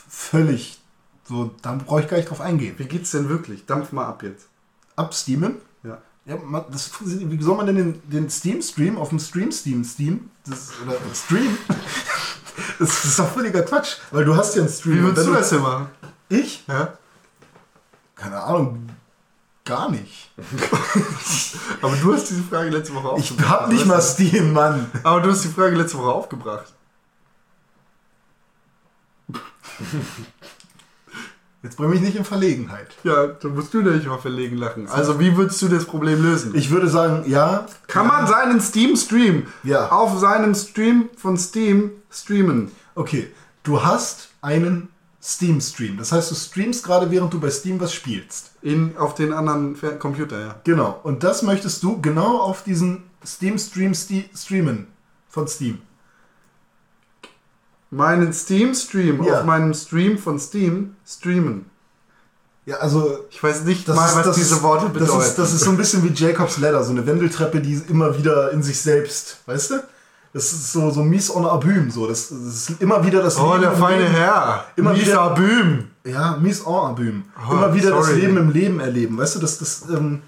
völlig. 0.08 0.80
So, 1.28 1.50
da 1.62 1.72
brauche 1.74 2.02
ich 2.02 2.08
gar 2.08 2.18
nicht 2.18 2.28
drauf 2.30 2.40
eingehen. 2.40 2.74
Wie 2.76 2.84
geht's 2.84 3.10
denn 3.10 3.28
wirklich? 3.28 3.66
Dampf 3.66 3.92
mal 3.92 4.04
ab 4.06 4.22
jetzt. 4.22 4.46
Absteamen? 4.94 5.56
Ja. 5.82 5.98
Ja, 6.26 6.36
man, 6.36 6.64
das, 6.70 6.90
wie 7.00 7.42
soll 7.42 7.56
man 7.56 7.66
denn 7.66 7.76
den, 7.76 8.02
den 8.10 8.30
Steam-Stream 8.30 8.98
auf 8.98 9.08
dem 9.10 9.18
Stream-Steam 9.18 9.84
Steam? 9.84 10.30
Das, 10.46 10.70
oder 10.84 10.96
Stream? 11.14 11.56
Das 12.78 13.04
ist 13.04 13.18
doch 13.18 13.28
völliger 13.28 13.62
Quatsch, 13.62 13.96
weil 14.10 14.24
du 14.24 14.34
hast 14.34 14.54
ja 14.56 14.62
einen 14.62 14.70
Stream. 14.70 14.96
Wie 14.96 15.02
würdest 15.02 15.26
du 15.26 15.32
das 15.32 15.50
denn 15.50 15.60
machen? 15.60 15.88
Ich? 16.30 16.64
Ja? 16.66 16.94
Keine 18.16 18.42
Ahnung. 18.42 18.88
Gar 19.64 19.90
nicht. 19.90 20.30
Aber 21.82 21.94
du 21.96 22.12
hast 22.14 22.30
diese 22.30 22.42
Frage 22.42 22.70
letzte 22.70 22.94
Woche 22.94 23.18
Ich 23.18 23.30
aufgebracht. 23.30 23.48
hab 23.62 23.68
nicht 23.68 23.84
mal 23.86 24.00
Steam, 24.00 24.52
Mann. 24.52 24.90
Aber 25.02 25.20
du 25.20 25.30
hast 25.30 25.42
die 25.44 25.48
Frage 25.48 25.76
letzte 25.76 25.98
Woche 25.98 26.12
aufgebracht. 26.12 26.72
Jetzt 31.62 31.76
bring 31.76 31.90
mich 31.90 32.00
nicht 32.00 32.16
in 32.16 32.24
Verlegenheit. 32.24 32.94
Ja, 33.02 33.26
da 33.26 33.48
musst 33.48 33.74
du 33.74 33.82
dich 33.82 34.06
mal 34.06 34.18
verlegen 34.18 34.56
lachen. 34.56 34.88
Also, 34.88 35.18
wie 35.18 35.36
würdest 35.36 35.60
du 35.62 35.68
das 35.68 35.84
Problem 35.84 36.22
lösen? 36.22 36.54
Ich 36.54 36.70
würde 36.70 36.88
sagen, 36.88 37.28
ja. 37.28 37.66
Kann 37.88 38.06
man 38.06 38.26
seinen 38.28 38.60
Steam-Stream 38.60 39.48
Ja. 39.64 39.88
auf 39.90 40.16
seinem 40.20 40.54
Stream 40.54 41.08
von 41.16 41.36
Steam 41.36 41.90
streamen? 42.10 42.70
Okay, 42.94 43.32
du 43.64 43.82
hast 43.82 44.28
einen 44.42 44.90
Steam-Stream. 45.28 45.96
Das 45.96 46.12
heißt, 46.12 46.30
du 46.30 46.36
streamst 46.36 46.84
gerade, 46.84 47.10
während 47.10 47.32
du 47.34 47.40
bei 47.40 47.50
Steam 47.50 47.80
was 47.80 47.92
spielst. 47.92 48.52
In, 48.62 48.96
auf 48.96 49.14
den 49.16 49.32
anderen 49.32 49.76
Computer, 49.98 50.38
ja. 50.38 50.60
Genau. 50.62 51.00
Und 51.02 51.24
das 51.24 51.42
möchtest 51.42 51.82
du 51.82 52.00
genau 52.00 52.38
auf 52.40 52.62
diesen 52.62 53.02
Steam-Stream 53.26 53.92
sti- 53.92 54.28
streamen. 54.36 54.86
Von 55.28 55.48
Steam. 55.48 55.78
Meinen 57.90 58.32
Steam-Stream 58.32 59.22
Ja. 59.24 59.40
auf 59.40 59.44
meinem 59.44 59.74
Stream 59.74 60.16
von 60.18 60.38
Steam 60.38 60.96
streamen. 61.06 61.66
Ja, 62.64 62.76
also. 62.78 63.24
Ich 63.30 63.40
weiß 63.42 63.62
nicht 63.64 63.86
mal, 63.88 64.08
ist, 64.08 64.16
was 64.16 64.26
das 64.26 64.36
diese 64.36 64.62
Worte 64.62 64.88
bedeuten. 64.88 65.18
Das 65.18 65.28
ist, 65.28 65.38
das 65.38 65.52
ist 65.52 65.62
so 65.62 65.70
ein 65.70 65.76
bisschen 65.76 66.02
wie 66.02 66.12
Jacobs 66.12 66.58
Ladder, 66.58 66.82
so 66.82 66.90
eine 66.90 67.06
Wendeltreppe, 67.06 67.60
die 67.60 67.74
immer 67.88 68.18
wieder 68.18 68.50
in 68.52 68.62
sich 68.62 68.80
selbst, 68.80 69.38
weißt 69.46 69.70
du? 69.70 69.74
Das 70.36 70.52
ist 70.52 70.70
so, 70.70 70.90
so 70.90 71.02
mies 71.02 71.30
en 71.30 71.46
abüm, 71.46 71.90
so. 71.90 72.06
Das, 72.06 72.28
das 72.28 72.68
ist 72.68 72.82
immer 72.82 73.02
wieder 73.02 73.22
das 73.22 73.38
oh, 73.38 73.52
Leben 73.54 73.62
der 73.62 73.72
im 73.72 73.78
feine 73.78 74.02
Leben. 74.02 74.14
Herr. 74.16 74.66
Immer 74.76 74.92
Misa 74.92 75.06
wieder- 75.06 75.34
Böhm. 75.34 75.84
Ja, 76.04 76.36
mies 76.36 76.60
en 76.60 76.74
abüm. 76.74 77.24
Oh, 77.48 77.52
immer 77.54 77.72
wieder 77.74 77.90
das 77.92 78.04
sorry. 78.08 78.20
Leben 78.20 78.36
im 78.36 78.50
Leben 78.50 78.78
erleben, 78.80 79.16
weißt 79.16 79.36
du? 79.36 79.38
Das, 79.38 79.56
das, 79.56 79.84
ähm, 79.88 80.20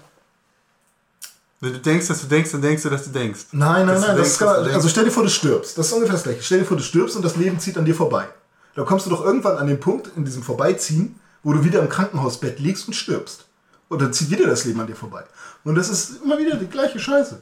Wenn 1.59 1.73
du 1.73 1.79
denkst, 1.79 2.07
dass 2.07 2.21
du 2.21 2.27
denkst, 2.27 2.51
dann 2.53 2.63
denkst 2.63 2.81
du, 2.81 2.89
dass 2.89 3.03
du 3.03 3.11
denkst. 3.11 3.41
Nein, 3.51 3.85
nein, 3.85 4.01
nein. 4.01 4.15
denkst, 4.15 4.39
Das 4.39 4.55
denkst. 4.63 4.73
also 4.73 4.89
stell 4.89 5.05
dir 5.05 5.11
vor, 5.11 5.21
du 5.21 5.29
stirbst. 5.29 5.77
Das 5.77 5.85
ist 5.85 5.93
ungefähr 5.93 6.13
das 6.15 6.23
gleiche. 6.23 6.41
Stell 6.41 6.59
dir 6.61 6.65
vor, 6.65 6.77
du 6.77 6.81
stirbst 6.81 7.15
und 7.15 7.23
das 7.23 7.35
Leben 7.35 7.59
zieht 7.59 7.77
an 7.77 7.85
dir 7.85 7.93
vorbei. 7.93 8.25
Da 8.73 8.81
kommst 8.85 9.05
du 9.05 9.11
doch 9.11 9.23
irgendwann 9.23 9.57
an 9.57 9.67
den 9.67 9.79
Punkt 9.79 10.09
in 10.15 10.25
diesem 10.25 10.41
Vorbeiziehen, 10.41 11.19
wo 11.43 11.53
du 11.53 11.63
wieder 11.63 11.81
im 11.81 11.89
Krankenhausbett 11.89 12.57
liegst 12.57 12.87
und 12.87 12.95
stirbst. 12.95 13.45
Und 13.89 14.01
dann 14.01 14.11
zieht 14.11 14.31
wieder 14.31 14.47
das 14.47 14.65
Leben 14.65 14.79
an 14.79 14.87
dir 14.87 14.95
vorbei. 14.95 15.23
Und 15.63 15.75
das 15.75 15.89
ist 15.89 16.23
immer 16.23 16.39
wieder 16.39 16.55
die 16.55 16.65
gleiche 16.65 16.97
Scheiße. 16.99 17.41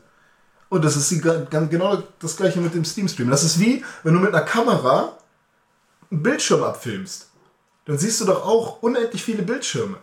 Und 0.69 0.84
das 0.84 0.95
ist 0.98 1.10
die, 1.11 1.22
genau 1.22 2.03
das 2.19 2.35
gleiche 2.35 2.60
mit 2.60 2.73
dem 2.73 2.84
Steam-Stream. 2.84 3.30
Das 3.30 3.44
ist 3.44 3.60
wie, 3.60 3.85
wenn 4.03 4.14
du 4.14 4.19
mit 4.19 4.34
einer 4.34 4.44
Kamera 4.45 5.18
einen 6.11 6.22
Bildschirm 6.23 6.64
abfilmst. 6.64 7.30
Dann 7.85 7.98
siehst 7.98 8.19
du 8.19 8.26
doch 8.26 8.45
auch 8.45 8.81
unendlich 8.81 9.23
viele 9.23 9.44
Bildschirme, 9.44 9.98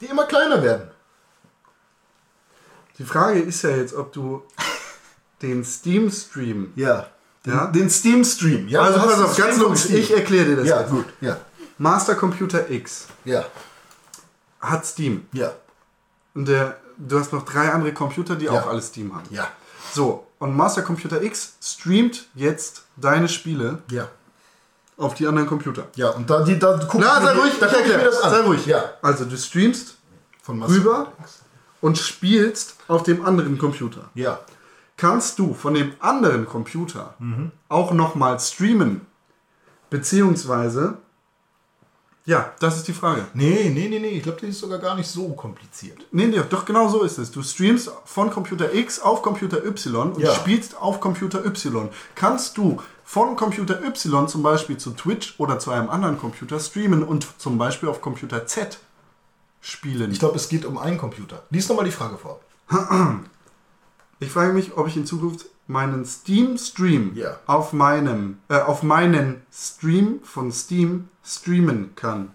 die 0.00 0.06
immer 0.06 0.24
kleiner 0.26 0.62
werden. 0.62 0.90
Die 2.98 3.04
Frage 3.04 3.38
ist 3.40 3.62
ja 3.62 3.70
jetzt, 3.70 3.94
ob 3.94 4.12
du 4.12 4.42
den 5.42 5.64
Steam-Stream. 5.64 6.72
Ja. 6.74 7.06
Den, 7.46 7.52
Ja? 7.52 7.66
den 7.68 7.88
Steam-Stream. 7.88 8.66
Ja, 8.68 8.80
Also 8.82 8.98
pass 8.98 9.20
auf, 9.20 9.36
ganz 9.36 9.56
logisch. 9.58 9.86
Ich 9.90 10.10
erkläre 10.12 10.44
dir 10.46 10.56
das 10.56 10.66
Ja, 10.66 10.80
jetzt. 10.80 10.90
gut. 10.90 11.06
Ja. 11.20 11.36
Master 11.78 12.16
Computer 12.16 12.68
X 12.68 13.06
Ja. 13.24 13.44
hat 14.60 14.84
Steam. 14.84 15.28
Ja. 15.32 15.52
Und 16.34 16.48
der, 16.48 16.76
du 16.96 17.20
hast 17.20 17.32
noch 17.32 17.44
drei 17.44 17.70
andere 17.70 17.92
Computer, 17.94 18.34
die 18.34 18.46
Ja. 18.46 18.52
auch 18.52 18.66
alle 18.66 18.82
Steam 18.82 19.14
haben. 19.14 19.26
Ja. 19.30 19.48
So, 19.92 20.26
und 20.38 20.56
Master 20.56 20.82
Computer 20.82 21.22
X 21.22 21.54
streamt 21.62 22.26
jetzt 22.34 22.82
deine 22.96 23.28
Spiele 23.28 23.78
Ja. 23.90 24.08
auf 24.96 25.14
die 25.14 25.26
anderen 25.26 25.48
Computer. 25.48 25.86
Ja, 25.96 26.10
und 26.10 26.28
da, 26.30 26.42
die, 26.44 26.58
da 26.58 26.78
guck 26.88 27.00
Na, 27.00 27.14
ich 27.16 27.20
mir 27.20 27.26
sei 27.26 27.32
die- 27.34 27.40
ruhig, 27.40 27.52
da 27.58 27.66
ich 27.66 27.72
guck 27.72 27.82
ich 27.86 27.96
mir 27.96 28.04
das 28.04 28.20
an. 28.22 28.30
Sei 28.30 28.40
ruhig. 28.40 28.66
Ja. 28.66 28.84
Also, 29.02 29.24
du 29.24 29.36
streamst 29.36 29.96
Von 30.42 30.58
Master 30.58 30.74
rüber 30.76 31.12
und 31.80 31.98
spielst 31.98 32.76
auf 32.88 33.02
dem 33.02 33.24
anderen 33.24 33.58
Computer. 33.58 34.10
Ja. 34.14 34.40
Kannst 34.96 35.38
du 35.38 35.54
von 35.54 35.74
dem 35.74 35.92
anderen 36.00 36.44
Computer 36.46 37.14
Mhm. 37.18 37.52
auch 37.68 37.92
nochmal 37.92 38.38
streamen? 38.40 39.02
Beziehungsweise, 39.90 40.98
ja, 42.28 42.52
das 42.60 42.76
ist 42.76 42.86
die 42.88 42.92
Frage. 42.92 43.24
Nee, 43.32 43.70
nee, 43.72 43.88
nee, 43.88 43.98
nee. 43.98 44.08
Ich 44.08 44.22
glaube, 44.22 44.38
die 44.42 44.48
ist 44.48 44.58
sogar 44.60 44.78
gar 44.78 44.94
nicht 44.94 45.08
so 45.08 45.30
kompliziert. 45.30 45.98
Nee, 46.12 46.26
nee, 46.26 46.38
doch 46.50 46.66
genau 46.66 46.86
so 46.88 47.02
ist 47.02 47.16
es. 47.16 47.30
Du 47.30 47.42
streamst 47.42 47.90
von 48.04 48.30
Computer 48.30 48.74
X 48.74 49.00
auf 49.00 49.22
Computer 49.22 49.64
Y 49.64 50.12
und 50.12 50.20
Ja. 50.20 50.34
spielst 50.34 50.76
auf 50.76 51.00
Computer 51.00 51.42
Y. 51.46 51.88
Kannst 52.14 52.58
du 52.58 52.82
von 53.02 53.34
Computer 53.34 53.82
Y 53.82 54.28
zum 54.28 54.42
Beispiel 54.42 54.76
zu 54.76 54.90
Twitch 54.90 55.36
oder 55.38 55.58
zu 55.58 55.70
einem 55.70 55.88
anderen 55.88 56.18
Computer 56.18 56.60
streamen 56.60 57.02
und 57.02 57.26
zum 57.38 57.56
Beispiel 57.56 57.88
auf 57.88 58.02
Computer 58.02 58.46
Z 58.46 58.78
spielen? 59.62 60.12
Ich 60.12 60.18
glaube, 60.18 60.36
es 60.36 60.50
geht 60.50 60.66
um 60.66 60.76
einen 60.76 60.98
Computer. 60.98 61.44
Lies 61.48 61.66
nochmal 61.70 61.86
die 61.86 61.92
Frage 61.92 62.18
vor. 62.18 62.40
Ich 64.20 64.30
frage 64.32 64.52
mich, 64.52 64.76
ob 64.76 64.88
ich 64.88 64.96
in 64.96 65.06
Zukunft 65.06 65.46
meinen 65.68 66.04
Steam-Stream 66.04 67.12
Ja. 67.14 67.38
auf 67.46 67.72
meinem, 67.72 68.38
äh, 68.48 68.58
auf 68.58 68.82
meinen 68.82 69.42
Stream 69.52 70.20
von 70.24 70.50
Steam 70.50 71.08
streamen 71.22 71.94
kann. 71.94 72.32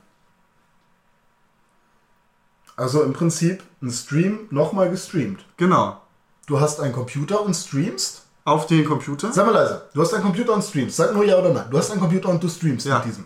Also 2.76 3.04
im 3.04 3.14
Prinzip 3.14 3.62
ein 3.82 3.92
Stream 3.92 4.48
nochmal 4.50 4.90
gestreamt. 4.90 5.46
Genau. 5.58 6.02
Du 6.48 6.60
hast 6.60 6.80
einen 6.80 6.94
Computer 6.94 7.42
und 7.42 7.54
streamst. 7.54 8.22
Auf 8.46 8.68
den 8.68 8.84
Computer. 8.86 9.32
Sag 9.32 9.46
mal 9.46 9.54
leise. 9.54 9.84
Du 9.94 10.02
hast 10.02 10.14
einen 10.14 10.24
Computer 10.24 10.54
und 10.54 10.64
streamst. 10.64 10.98
Sag 10.98 11.14
nur 11.14 11.24
ja 11.24 11.38
oder 11.38 11.54
nein. 11.54 11.68
Du 11.72 11.78
hast 11.78 11.92
einen 11.92 12.02
Computer 12.02 12.30
und 12.30 12.44
du 12.44 12.50
streamst 12.50 12.86
Ja. 12.86 12.98
mit 12.98 13.06
diesem. 13.06 13.26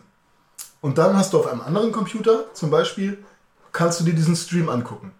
Und 0.79 0.97
dann 0.97 1.17
hast 1.17 1.33
du 1.33 1.39
auf 1.39 1.47
einem 1.47 1.61
anderen 1.61 1.91
Computer 1.91 2.53
zum 2.53 2.69
Beispiel, 2.69 3.23
kannst 3.71 3.99
du 3.99 4.03
dir 4.03 4.13
diesen 4.13 4.35
Stream 4.35 4.69
angucken. 4.69 5.11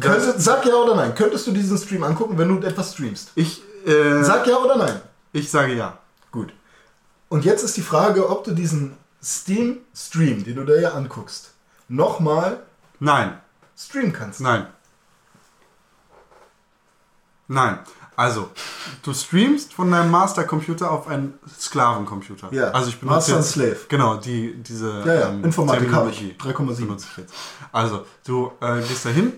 Könnte, 0.00 0.34
sag 0.40 0.64
ja 0.66 0.74
oder 0.74 0.94
nein. 0.94 1.14
Könntest 1.14 1.46
du 1.46 1.52
diesen 1.52 1.78
Stream 1.78 2.02
angucken, 2.02 2.36
wenn 2.38 2.48
du 2.48 2.66
etwas 2.66 2.92
streamst? 2.94 3.30
Ich, 3.34 3.62
äh, 3.86 4.22
Sag 4.22 4.46
ja 4.46 4.56
oder 4.58 4.76
nein. 4.76 5.00
ich 5.32 5.50
sage 5.50 5.74
ja. 5.74 5.98
Gut. 6.32 6.52
Und 7.28 7.44
jetzt 7.44 7.62
ist 7.62 7.76
die 7.76 7.82
Frage, 7.82 8.28
ob 8.28 8.44
du 8.44 8.52
diesen 8.52 8.96
Steam-Stream, 9.22 10.44
den 10.44 10.56
du 10.56 10.64
da 10.64 10.76
ja 10.76 10.90
anguckst, 10.92 11.50
nochmal 11.88 12.60
Nein. 13.00 13.38
streamen 13.76 14.12
kannst. 14.12 14.40
Nein. 14.40 14.66
Nein. 17.48 17.78
Also, 18.16 18.50
du 19.02 19.12
streamst 19.12 19.74
von 19.74 19.90
deinem 19.90 20.10
Mastercomputer 20.10 20.90
auf 20.90 21.06
einen 21.06 21.34
Sklavencomputer. 21.60 22.48
Ja, 22.52 22.70
Also 22.70 22.88
ich 22.88 22.98
benutze 22.98 23.14
Master 23.32 23.36
jetzt, 23.36 23.50
Slave. 23.52 23.76
Genau, 23.88 24.16
die, 24.16 24.54
diese 24.62 25.00
Ja, 25.04 25.14
ja, 25.14 25.28
ähm, 25.28 25.44
Informatik 25.44 25.92
habe 25.92 26.10
ich. 26.10 26.16
Terminologie 26.38 26.72
3,7. 26.74 26.86
benutze 26.86 27.06
ich 27.12 27.16
jetzt. 27.18 27.34
Also, 27.72 28.06
du 28.26 28.52
äh, 28.60 28.80
gehst 28.80 29.04
da 29.04 29.10
hin, 29.10 29.32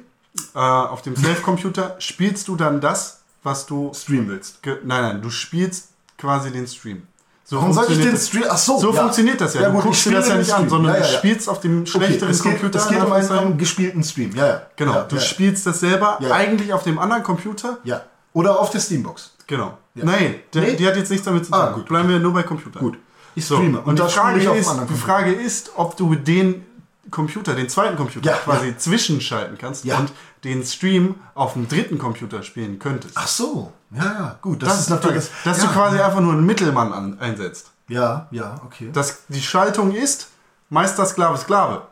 äh, 0.54 0.58
auf 0.58 1.02
dem 1.02 1.16
Slave-Computer 1.16 1.96
spielst 1.98 2.48
du 2.48 2.56
dann 2.56 2.80
das, 2.80 3.20
was 3.42 3.66
du... 3.66 3.92
Streamen 3.94 4.28
willst. 4.28 4.62
Ge 4.62 4.76
nein, 4.84 5.02
nein, 5.02 5.22
du 5.22 5.30
spielst 5.30 5.88
quasi 6.16 6.50
den 6.50 6.66
Stream. 6.66 7.02
So 7.44 7.56
Warum 7.56 7.72
sag 7.72 7.82
ich 7.88 7.96
funktioniert 7.96 8.12
den 8.12 8.14
das- 8.18 8.28
Stream? 8.28 8.44
Ach 8.50 8.58
so, 8.58 8.78
So 8.78 8.92
ja. 8.94 9.00
funktioniert 9.00 9.40
das 9.40 9.54
ja. 9.54 9.60
Ja, 9.62 9.68
du 9.68 9.74
gut, 9.76 9.84
guckst 9.84 10.00
ich 10.06 10.12
dir 10.12 10.18
das 10.18 10.28
ja 10.28 10.34
nicht 10.36 10.50
an, 10.50 10.56
Stream. 10.58 10.68
sondern 10.68 10.94
Ja, 10.94 11.00
ja, 11.00 11.06
du 11.06 11.12
spielst 11.18 11.48
auf 11.48 11.60
dem 11.60 11.80
Okay, 11.80 11.90
schlechteren 11.90 12.30
es 12.30 12.42
geht, 12.42 12.52
Computer. 12.52 12.78
es 12.78 12.88
geht 12.88 13.00
um 13.02 13.12
einen, 13.12 13.30
einen 13.30 13.58
gespielten 13.58 14.04
Stream. 14.04 14.32
Ja, 14.36 14.46
ja. 14.46 14.62
Genau, 14.76 15.02
du 15.04 15.18
spielst 15.18 15.66
das 15.66 15.80
selber 15.80 16.18
Ja. 16.20 16.30
eigentlich 16.32 16.72
auf 16.74 16.82
dem 16.82 16.98
anderen 16.98 17.22
Computer. 17.22 17.78
Ja. 17.84 18.02
Oder 18.34 18.60
auf 18.60 18.70
der 18.70 18.80
Steambox. 18.80 19.32
Genau. 19.46 19.78
Nein, 19.94 20.36
der, 20.52 20.62
Nee? 20.62 20.76
die 20.76 20.86
hat 20.86 20.96
jetzt 20.96 21.10
nichts 21.10 21.24
damit 21.24 21.46
zu 21.46 21.50
tun. 21.52 21.60
Ah, 21.60 21.70
gut. 21.70 21.86
Bleiben 21.86 22.08
wir 22.10 22.18
nur 22.20 22.34
bei 22.34 22.42
Computer. 22.42 22.78
Gut. 22.80 22.98
Ich 23.34 23.46
So, 23.46 23.56
streame. 23.56 23.80
und, 23.80 23.98
die, 23.98 24.02
Frage 24.08 24.40
ist, 24.52 24.70
die. 24.90 24.94
Frage 24.94 25.32
ist, 25.32 25.70
ob 25.76 25.96
du 25.96 26.14
den 26.14 26.66
Computer, 27.10 27.54
den 27.54 27.68
zweiten 27.68 27.96
Computer 27.96 28.26
Ja, 28.30 28.36
quasi 28.36 28.76
zwischenschalten 28.76 29.58
kannst 29.58 29.84
Ja. 29.84 29.98
und 29.98 30.12
den 30.44 30.64
Stream 30.64 31.16
auf 31.34 31.54
dem 31.54 31.68
dritten 31.68 31.98
Computer 31.98 32.42
spielen 32.42 32.78
könntest. 32.78 33.14
Ach 33.16 33.26
so, 33.26 33.72
ja, 33.90 34.04
ja, 34.04 34.38
gut. 34.42 34.62
Das, 34.62 34.68
das 34.70 34.80
ist 34.82 34.90
natürlich. 34.90 35.16
das, 35.16 35.30
dass 35.44 35.58
ja. 35.58 35.64
du 35.64 35.72
quasi 35.72 35.98
einfach 36.00 36.20
nur 36.20 36.32
einen 36.32 36.46
Mittelmann 36.46 36.92
an, 36.92 37.18
einsetzt. 37.18 37.70
Ja, 37.88 38.28
ja, 38.30 38.60
okay. 38.64 38.90
Dass 38.92 39.22
die 39.28 39.40
Schaltung 39.42 39.92
ist 39.94 40.28
Meister, 40.68 41.06
Sklave, 41.06 41.38
Sklave. 41.38 41.82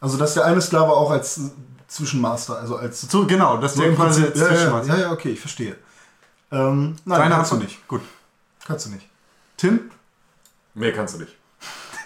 Also, 0.00 0.18
dass 0.18 0.34
der 0.34 0.44
eine 0.44 0.60
Sklave 0.60 0.92
auch 0.92 1.10
als 1.10 1.40
Zwischenmaster, 1.88 2.58
also 2.58 2.76
als. 2.76 3.00
So, 3.02 3.26
genau, 3.26 3.56
dass 3.58 3.74
So 3.74 3.80
der 3.82 3.90
im 3.90 3.96
quasi 3.96 4.22
Prinzip- 4.22 4.36
ja, 4.36 4.42
ja, 4.42 4.48
Zwischenmaster. 4.56 4.94
ja, 4.94 5.00
ja, 5.00 5.12
okay, 5.12 5.30
ich 5.30 5.40
verstehe. 5.40 5.76
Ähm, 6.50 6.96
nein, 7.04 7.18
Deine 7.18 7.34
kannst 7.34 7.52
du 7.52 7.56
hast 7.56 7.62
nicht. 7.62 7.88
Gut. 7.88 8.02
Kannst 8.66 8.86
du 8.86 8.90
nicht. 8.90 9.08
Tim? 9.56 9.90
Nee, 10.74 10.92
kannst 10.92 11.14
du 11.14 11.18
nicht. 11.20 11.34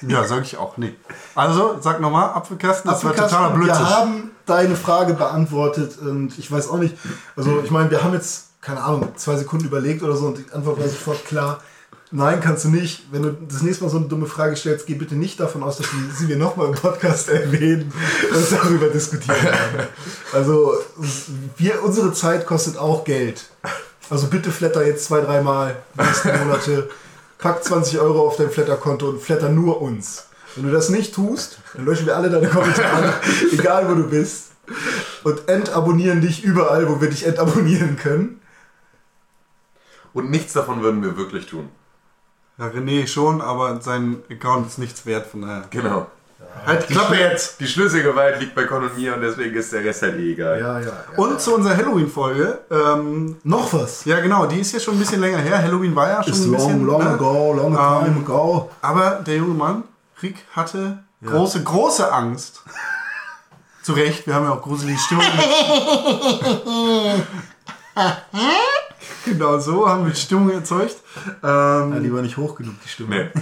Ja, 0.02 0.24
sag 0.24 0.42
ich 0.42 0.56
auch. 0.56 0.76
Nee. 0.76 0.94
Also, 1.34 1.78
sag 1.80 2.00
nochmal, 2.00 2.30
Apfelkasten, 2.30 2.90
das 2.90 3.04
war 3.04 3.14
totaler 3.14 3.54
wir 3.54 3.64
Blödsinn. 3.64 3.88
haben 3.88 4.30
deine 4.46 4.76
Frage 4.76 5.14
beantwortet 5.14 5.98
und 5.98 6.38
ich 6.38 6.50
weiß 6.50 6.68
auch 6.68 6.78
nicht, 6.78 6.96
also 7.36 7.60
ich 7.64 7.70
meine, 7.70 7.90
wir 7.90 8.04
haben 8.04 8.14
jetzt, 8.14 8.48
keine 8.60 8.82
Ahnung, 8.82 9.08
zwei 9.16 9.36
Sekunden 9.36 9.66
überlegt 9.66 10.02
oder 10.02 10.16
so 10.16 10.26
und 10.26 10.38
die 10.38 10.52
Antwort 10.52 10.78
war 10.78 10.88
sofort 10.88 11.24
klar. 11.24 11.58
Nein, 12.12 12.40
kannst 12.40 12.64
du 12.64 12.68
nicht. 12.68 13.06
Wenn 13.10 13.22
du 13.22 13.32
das 13.32 13.62
nächste 13.62 13.82
Mal 13.82 13.90
so 13.90 13.96
eine 13.96 14.06
dumme 14.06 14.26
Frage 14.26 14.54
stellst, 14.54 14.86
geh 14.86 14.94
bitte 14.94 15.16
nicht 15.16 15.40
davon 15.40 15.64
aus, 15.64 15.78
dass 15.78 15.92
wir 15.92 16.14
sie 16.14 16.28
wir 16.28 16.36
nochmal 16.36 16.68
im 16.68 16.74
Podcast 16.74 17.28
erwähnen 17.30 17.92
und 18.32 18.52
darüber 18.52 18.86
diskutieren 18.88 19.42
werden. 19.42 19.88
Also, 20.32 20.74
wir, 21.56 21.82
unsere 21.82 22.12
Zeit 22.12 22.46
kostet 22.46 22.78
auch 22.78 23.04
Geld. 23.04 23.46
Also 24.08 24.28
bitte 24.28 24.52
flatter 24.52 24.86
jetzt 24.86 25.06
zwei, 25.06 25.20
dreimal 25.20 25.76
die 25.98 26.02
nächsten 26.02 26.38
Monate. 26.38 26.88
Pack 27.38 27.64
20 27.64 28.00
Euro 28.00 28.26
auf 28.26 28.36
dein 28.36 28.50
Flatterkonto 28.50 29.08
und 29.08 29.20
flatter 29.20 29.48
nur 29.48 29.82
uns. 29.82 30.26
Wenn 30.54 30.66
du 30.66 30.72
das 30.72 30.88
nicht 30.88 31.14
tust, 31.14 31.58
dann 31.74 31.84
löschen 31.84 32.06
wir 32.06 32.16
alle 32.16 32.30
deine 32.30 32.48
Kommentare, 32.48 33.12
egal 33.52 33.88
wo 33.88 33.94
du 33.94 34.08
bist. 34.08 34.52
Und 35.22 35.48
entabonnieren 35.48 36.20
dich 36.20 36.42
überall, 36.42 36.88
wo 36.88 37.00
wir 37.00 37.10
dich 37.10 37.26
entabonnieren 37.26 37.96
können. 37.96 38.40
Und 40.12 40.30
nichts 40.30 40.54
davon 40.54 40.82
würden 40.82 41.02
wir 41.02 41.16
wirklich 41.16 41.46
tun. 41.46 41.68
Ja, 42.58 42.66
René 42.68 43.06
schon, 43.06 43.42
aber 43.42 43.82
sein 43.82 44.22
Account 44.30 44.66
ist 44.68 44.78
nichts 44.78 45.04
wert, 45.04 45.26
von 45.26 45.42
daher. 45.42 45.64
Genau. 45.70 46.06
Halt, 46.66 46.88
Klappe 46.88 47.14
jetzt! 47.16 47.60
Die 47.60 47.66
Schlüsselgewalt 47.66 48.40
liegt 48.40 48.54
bei 48.54 48.64
Con 48.64 48.82
und 48.82 48.96
mir 48.98 49.14
und 49.14 49.20
deswegen 49.20 49.54
ist 49.54 49.72
der 49.72 49.84
Rest 49.84 50.02
halt 50.02 50.16
eh 50.18 50.32
egal. 50.32 50.58
Ja, 50.58 50.80
ja. 50.80 50.86
ja. 50.86 50.92
Und 51.16 51.40
zu 51.40 51.54
unserer 51.54 51.76
Halloween-Folge. 51.76 52.58
Ähm, 52.70 53.36
noch 53.44 53.72
was. 53.72 54.04
ja, 54.04 54.18
genau, 54.20 54.46
die 54.46 54.60
ist 54.60 54.72
ja 54.72 54.80
schon 54.80 54.96
ein 54.96 54.98
bisschen 54.98 55.20
länger 55.20 55.38
her. 55.38 55.62
Halloween 55.62 55.94
war 55.94 56.08
ja 56.08 56.22
schon 56.24 56.32
Ist 56.32 56.44
ein 56.44 56.52
bisschen. 56.52 56.84
long, 56.84 57.00
long 57.00 57.04
ne? 57.04 57.10
ago, 57.10 57.52
long 57.52 57.72
time 57.72 58.16
ago. 58.24 58.70
Aber 58.82 59.10
der 59.24 59.36
junge 59.36 59.54
Mann, 59.54 59.84
Rick, 60.22 60.44
hatte 60.54 60.98
große, 61.24 61.62
große 61.62 62.12
Angst. 62.12 62.62
Zu 63.82 63.92
Recht, 63.92 64.26
wir 64.26 64.34
haben 64.34 64.44
ja 64.46 64.52
auch 64.52 64.62
gruselige 64.62 64.98
Stimmung. 64.98 65.24
genau 69.24 69.58
so 69.60 69.88
haben 69.88 70.04
wir 70.04 70.12
die 70.12 70.20
Stimmung 70.20 70.50
erzeugt. 70.50 70.96
Ähm, 71.44 71.92
Ja, 71.94 72.00
die 72.00 72.12
war 72.12 72.22
nicht 72.22 72.36
hoch 72.36 72.56
genug, 72.56 72.74
die 72.84 72.88
Stimme. 72.88 73.30
Nee. 73.32 73.40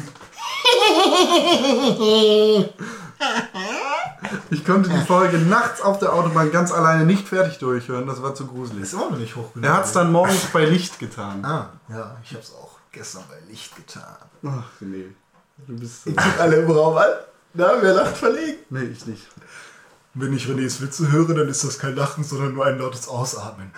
Ich 4.51 4.65
konnte 4.65 4.91
die 4.91 5.05
Folge 5.07 5.39
nachts 5.39 5.81
auf 5.81 5.99
der 5.99 6.13
Autobahn 6.13 6.51
ganz 6.51 6.73
alleine 6.73 7.05
nicht 7.05 7.29
fertig 7.29 7.59
durchhören, 7.59 8.07
das 8.07 8.23
war 8.23 8.35
zu 8.35 8.47
gruselig. 8.47 8.83
Ist 8.85 8.95
immer 8.95 9.11
noch 9.11 9.19
nicht 9.19 9.37
hoch 9.37 9.53
genug. 9.53 9.69
Er 9.69 9.75
hat 9.75 9.85
es 9.87 9.93
dann 9.93 10.13
morgens 10.13 10.47
bei 10.53 10.65
Licht 10.65 10.99
getan. 10.99 11.45
Ah, 11.45 11.71
ja, 11.89 12.17
ich 12.23 12.35
hab's 12.35 12.53
auch 12.53 12.79
gestern 12.93 13.25
bei 13.29 13.39
Licht 13.51 13.75
getan. 13.77 14.17
Ach, 14.47 14.65
nee. 14.81 15.07
Du 15.67 15.79
bist 15.79 16.05
so. 16.05 16.11
Ich 16.11 16.17
guck 16.17 16.41
alle 16.41 16.57
im 16.57 16.71
Raum 16.71 16.97
an. 16.97 17.11
Na, 17.55 17.73
wer 17.81 17.95
lacht 17.95 18.17
verlegen? 18.17 18.59
Nee, 18.71 18.85
ich 18.85 19.07
nicht. 19.07 19.29
Wenn 20.15 20.33
ich 20.33 20.47
Renés 20.47 20.81
Witze 20.81 21.11
höre, 21.11 21.35
dann 21.35 21.49
ist 21.49 21.65
das 21.65 21.79
kein 21.79 21.97
Lachen, 21.97 22.25
sondern 22.25 22.55
nur 22.55 22.67
ein 22.67 22.79
lautes 22.79 23.09
Ausatmen. 23.09 23.71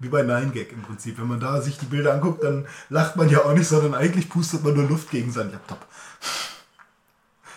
Wie 0.00 0.08
bei 0.08 0.22
Nine 0.22 0.50
Gag 0.50 0.72
im 0.72 0.82
Prinzip. 0.82 1.18
Wenn 1.18 1.28
man 1.28 1.40
da 1.40 1.60
sich 1.60 1.78
die 1.78 1.84
Bilder 1.86 2.14
anguckt, 2.14 2.42
dann 2.42 2.66
lacht 2.88 3.16
man 3.16 3.28
ja 3.28 3.44
auch 3.44 3.52
nicht, 3.52 3.68
sondern 3.68 3.94
eigentlich 3.94 4.28
pustet 4.30 4.64
man 4.64 4.74
nur 4.74 4.88
Luft 4.88 5.10
gegen 5.10 5.30
seinen 5.30 5.52
Laptop. 5.52 5.78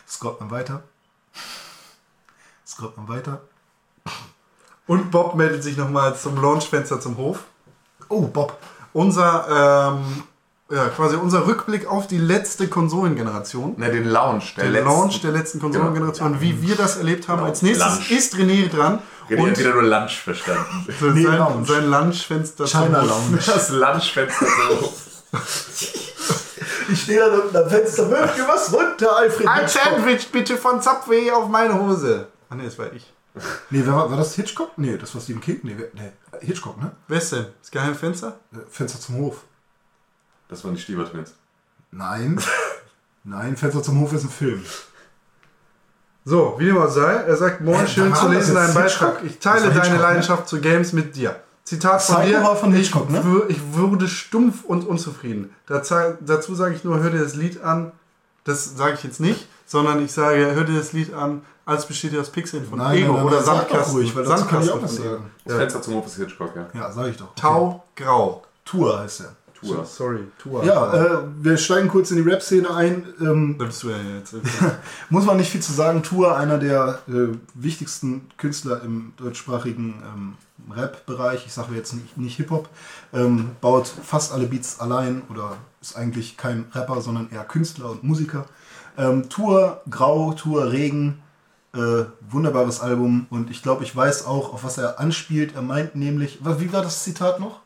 Scrollt 0.08 0.40
man 0.42 0.52
weiter. 0.52 0.84
Scrollt 2.68 2.98
man 2.98 3.08
weiter. 3.08 3.42
Und 4.86 5.10
Bob 5.12 5.36
meldet 5.36 5.64
sich 5.64 5.78
nochmal 5.78 6.16
zum 6.18 6.36
Launchfenster 6.42 7.00
zum 7.00 7.16
Hof. 7.18 7.46
Oh, 8.10 8.28
Bob. 8.28 8.58
Unser, 8.92 9.96
ähm, 9.98 10.24
ja, 10.70 10.90
quasi 10.90 11.16
unser 11.16 11.48
Rückblick 11.48 11.88
auf 11.88 12.08
die 12.08 12.18
letzte 12.18 12.68
Konsolengeneration. 12.68 13.76
Ne, 13.78 13.90
den 13.90 14.06
Lounge. 14.06 14.44
Der, 14.58 14.66
Der 14.66 14.72
letzten. 14.74 14.90
Launch 14.90 15.22
der 15.22 15.32
letzten 15.32 15.60
Konsolengeneration, 15.62 16.42
wie 16.42 16.62
wir 16.62 16.76
das 16.76 16.98
erlebt 16.98 17.28
haben. 17.30 17.42
Als 17.44 17.62
nächstes 17.62 17.96
Lunch. 17.96 18.12
ist 18.12 18.36
René 18.36 18.70
dran. 18.70 19.00
René 19.30 19.40
und 19.42 19.50
hat 19.52 19.60
wieder 19.60 19.74
nur 19.74 19.84
Lunch 19.84 20.20
verstanden. 20.22 20.88
Nee, 21.14 21.24
sein, 21.24 21.38
Lounge. 21.38 21.66
sein 21.66 21.90
Lunchfenster 21.90 22.66
China. 22.68 23.02
Lounge. 23.04 23.38
Das 23.46 23.70
Lunchfenster 23.70 24.46
so. 24.70 24.94
Ich 26.92 27.02
stehe 27.04 27.20
da 27.20 27.28
unten 27.28 27.56
am 27.56 27.70
Fenster. 27.70 28.10
Wirf 28.10 28.36
dir 28.36 28.48
was 28.48 28.72
runter, 28.74 29.16
Alfred. 29.18 29.48
Ein 29.48 29.62
Hitchcock. 29.66 29.84
Sandwich 29.84 30.28
bitte 30.32 30.58
von 30.58 30.82
Subway 30.82 31.32
auf 31.32 31.48
meine 31.50 31.80
Hose. 31.80 32.28
Ah 32.50 32.56
ne, 32.56 32.64
das 32.64 32.78
war 32.78 32.92
ich. 32.94 33.12
Nee, 33.72 33.82
wer 33.84 33.94
war, 33.96 34.10
war 34.12 34.18
das 34.18 34.36
Hitchcock? 34.36 34.72
Nee, 34.78 34.98
das 34.98 35.14
war 35.16 35.22
Stephen 35.22 35.42
King. 35.42 35.60
Nee, 35.64 35.76
wer- 35.78 35.90
nee, 35.94 36.12
Hitchcock, 36.42 36.80
ne? 36.80 36.92
Wer 37.08 37.18
ist 37.18 37.32
denn? 37.32 37.48
Das 37.62 37.72
geheime 37.72 37.96
Fenster? 37.96 38.40
Äh, 38.54 38.58
Fenster 38.70 39.00
zum 39.00 39.16
Hof. 39.18 39.42
Das 40.50 40.64
waren 40.64 40.76
die 40.76 40.82
Stiebertwins. 40.82 41.34
Nein. 41.92 42.40
Nein, 43.24 43.58
Fenster 43.58 43.82
zum 43.82 44.00
Hof 44.02 44.14
ist 44.14 44.24
ein 44.26 44.30
Film. 44.30 44.64
So, 46.26 46.56
wie 46.58 46.66
dem 46.66 46.78
auch 46.78 46.90
sei, 46.90 47.14
er 47.14 47.36
sagt, 47.36 47.62
moin, 47.62 47.84
Äh, 47.84 47.88
schön 47.88 48.16
zu 48.16 48.28
lesen, 48.30 48.56
deinen 48.56 48.74
Beitrag. 48.74 49.20
Ich 49.26 49.40
teile 49.40 49.64
deine 49.68 49.74
Hitchcock, 49.74 49.94
ne? 49.94 50.02
Leidenschaft 50.02 50.48
zu 50.48 50.62
Games 50.62 50.94
mit 50.94 51.16
dir. 51.16 51.36
Zitat 51.66 52.02
von 52.02 52.16
Psycho 52.16 52.30
dir. 52.40 52.44
war 52.44 52.56
von 52.56 52.74
Hitchcock, 52.74 53.10
ne? 53.10 53.24
Ich, 53.50 53.58
ich 53.58 53.62
wurde 53.76 54.08
stumpf 54.08 54.64
und 54.64 54.88
unzufrieden. 54.88 55.54
Dazu, 55.68 55.96
dazu 56.22 56.56
sage 56.56 56.76
ich 56.76 56.84
nur, 56.84 57.00
hör 57.02 57.10
dir 57.10 57.22
das 57.24 57.36
Lied 57.36 57.62
an. 57.64 57.92
Das 58.46 58.76
sage 58.76 58.96
ich 58.96 59.04
jetzt 59.04 59.20
nicht, 59.22 59.48
sondern 59.66 60.04
ich 60.04 60.12
sage, 60.12 60.54
hör 60.54 60.64
dir 60.66 60.78
das 60.78 60.92
Lied 60.92 61.14
an, 61.14 61.42
alles 61.66 61.86
besteht 61.86 62.12
ja 62.12 62.20
aus 62.20 62.30
Pixeln 62.30 62.66
von 62.68 62.78
Nein, 62.78 62.98
Ego 62.98 63.14
nein, 63.14 63.16
nein, 63.16 63.26
oder 63.26 63.42
Sandkasten. 63.42 63.96
ruhig, 63.96 64.14
weil 64.16 64.26
dazu 64.26 64.46
kann 64.46 64.62
ich 64.62 64.70
auch 64.72 64.82
was 64.84 64.96
sagen. 64.98 65.32
Das 65.46 65.56
Fenster 65.56 65.82
zum 65.82 65.94
Hof 65.96 66.08
ist 66.08 66.18
Hitchcock, 66.18 66.52
ja. 66.56 66.68
Ja, 66.74 66.92
sag 66.92 67.08
ich 67.08 67.16
doch. 67.18 67.34
Tau, 67.36 67.84
grau. 67.96 68.44
Tour 68.66 69.00
heißt 69.00 69.22
er. 69.22 69.36
Tour. 69.64 69.86
Sorry, 69.86 70.20
Tua. 70.38 70.64
Ja, 70.64 70.94
äh, 70.94 71.18
wir 71.42 71.58
steigen 71.58 71.88
kurz 71.88 72.12
in 72.12 72.18
die 72.18 72.30
Rap-Szene 72.30 72.74
ein. 72.74 73.06
Ähm, 73.20 73.56
Da 73.60 73.66
bist 73.66 73.84
du 73.84 73.90
ja 73.90 73.98
jetzt. 74.18 74.36
muss 75.10 75.26
man 75.26 75.38
nicht 75.38 75.50
viel 75.50 75.62
zu 75.62 75.74
sagen. 75.74 76.04
Tour, 76.04 76.38
einer 76.38 76.58
der 76.58 77.00
äh, 77.08 77.36
wichtigsten 77.54 78.30
Künstler 78.38 78.82
im 78.84 79.14
deutschsprachigen 79.18 80.02
ähm, 80.04 80.34
Rap-Bereich, 80.76 81.46
ich 81.46 81.54
sage 81.54 81.76
jetzt 81.76 81.94
nicht, 81.94 82.18
nicht 82.18 82.38
Hip-Hop, 82.38 82.70
ähm, 83.14 83.52
baut 83.62 83.88
fast 83.88 84.32
alle 84.34 84.48
Beats 84.48 84.80
allein 84.80 85.24
oder 85.30 85.58
ist 85.82 85.98
eigentlich 85.98 86.38
kein 86.38 86.66
Rapper, 86.74 87.02
sondern 87.02 87.30
eher 87.32 87.44
Künstler 87.44 87.92
und 87.92 88.04
Musiker. 88.04 88.46
Ähm, 88.98 89.30
Tour, 89.30 89.82
Grau, 89.90 90.34
Tour, 90.34 90.72
Regen, 90.72 91.22
äh, 91.74 92.06
wunderbares 92.30 92.80
Album 92.80 93.26
und 93.30 93.50
ich 93.50 93.64
glaube, 93.64 93.84
ich 93.84 93.96
weiß 93.96 94.26
auch, 94.26 94.54
auf 94.54 94.64
was 94.64 94.78
er 94.78 95.00
anspielt. 95.00 95.56
Er 95.56 95.64
meint 95.64 95.96
nämlich, 95.96 96.40
wie 96.44 96.72
war 96.72 96.84
das 96.84 97.04
Zitat 97.04 97.40
noch? 97.40 97.62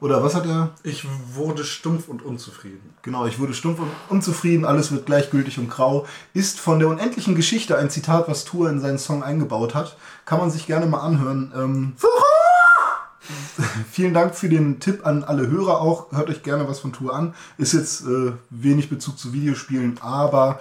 Oder 0.00 0.22
was 0.22 0.34
hat 0.34 0.46
er? 0.46 0.70
Ich 0.84 1.06
wurde 1.34 1.64
stumpf 1.64 2.08
und 2.08 2.22
unzufrieden. 2.22 2.94
Genau, 3.02 3.26
ich 3.26 3.38
wurde 3.38 3.54
stumpf 3.54 3.80
und 3.80 3.90
unzufrieden, 4.08 4.64
alles 4.64 4.92
wird 4.92 5.06
gleichgültig 5.06 5.58
und 5.58 5.68
grau. 5.68 6.06
Ist 6.34 6.60
von 6.60 6.78
der 6.78 6.88
unendlichen 6.88 7.34
Geschichte 7.34 7.76
ein 7.76 7.90
Zitat, 7.90 8.28
was 8.28 8.44
Tour 8.44 8.70
in 8.70 8.80
seinen 8.80 8.98
Song 8.98 9.22
eingebaut 9.22 9.74
hat. 9.74 9.96
Kann 10.24 10.38
man 10.38 10.50
sich 10.50 10.66
gerne 10.66 10.86
mal 10.86 11.00
anhören. 11.00 11.52
Ähm, 11.56 11.92
vielen 13.90 14.14
Dank 14.14 14.36
für 14.36 14.48
den 14.48 14.78
Tipp 14.78 15.04
an 15.04 15.24
alle 15.24 15.48
Hörer 15.48 15.80
auch. 15.80 16.12
Hört 16.12 16.30
euch 16.30 16.42
gerne 16.42 16.68
was 16.68 16.78
von 16.78 16.92
Tour 16.92 17.14
an. 17.14 17.34
Ist 17.56 17.72
jetzt 17.72 18.02
äh, 18.02 18.32
wenig 18.50 18.88
Bezug 18.88 19.18
zu 19.18 19.32
Videospielen, 19.32 19.98
aber 20.00 20.60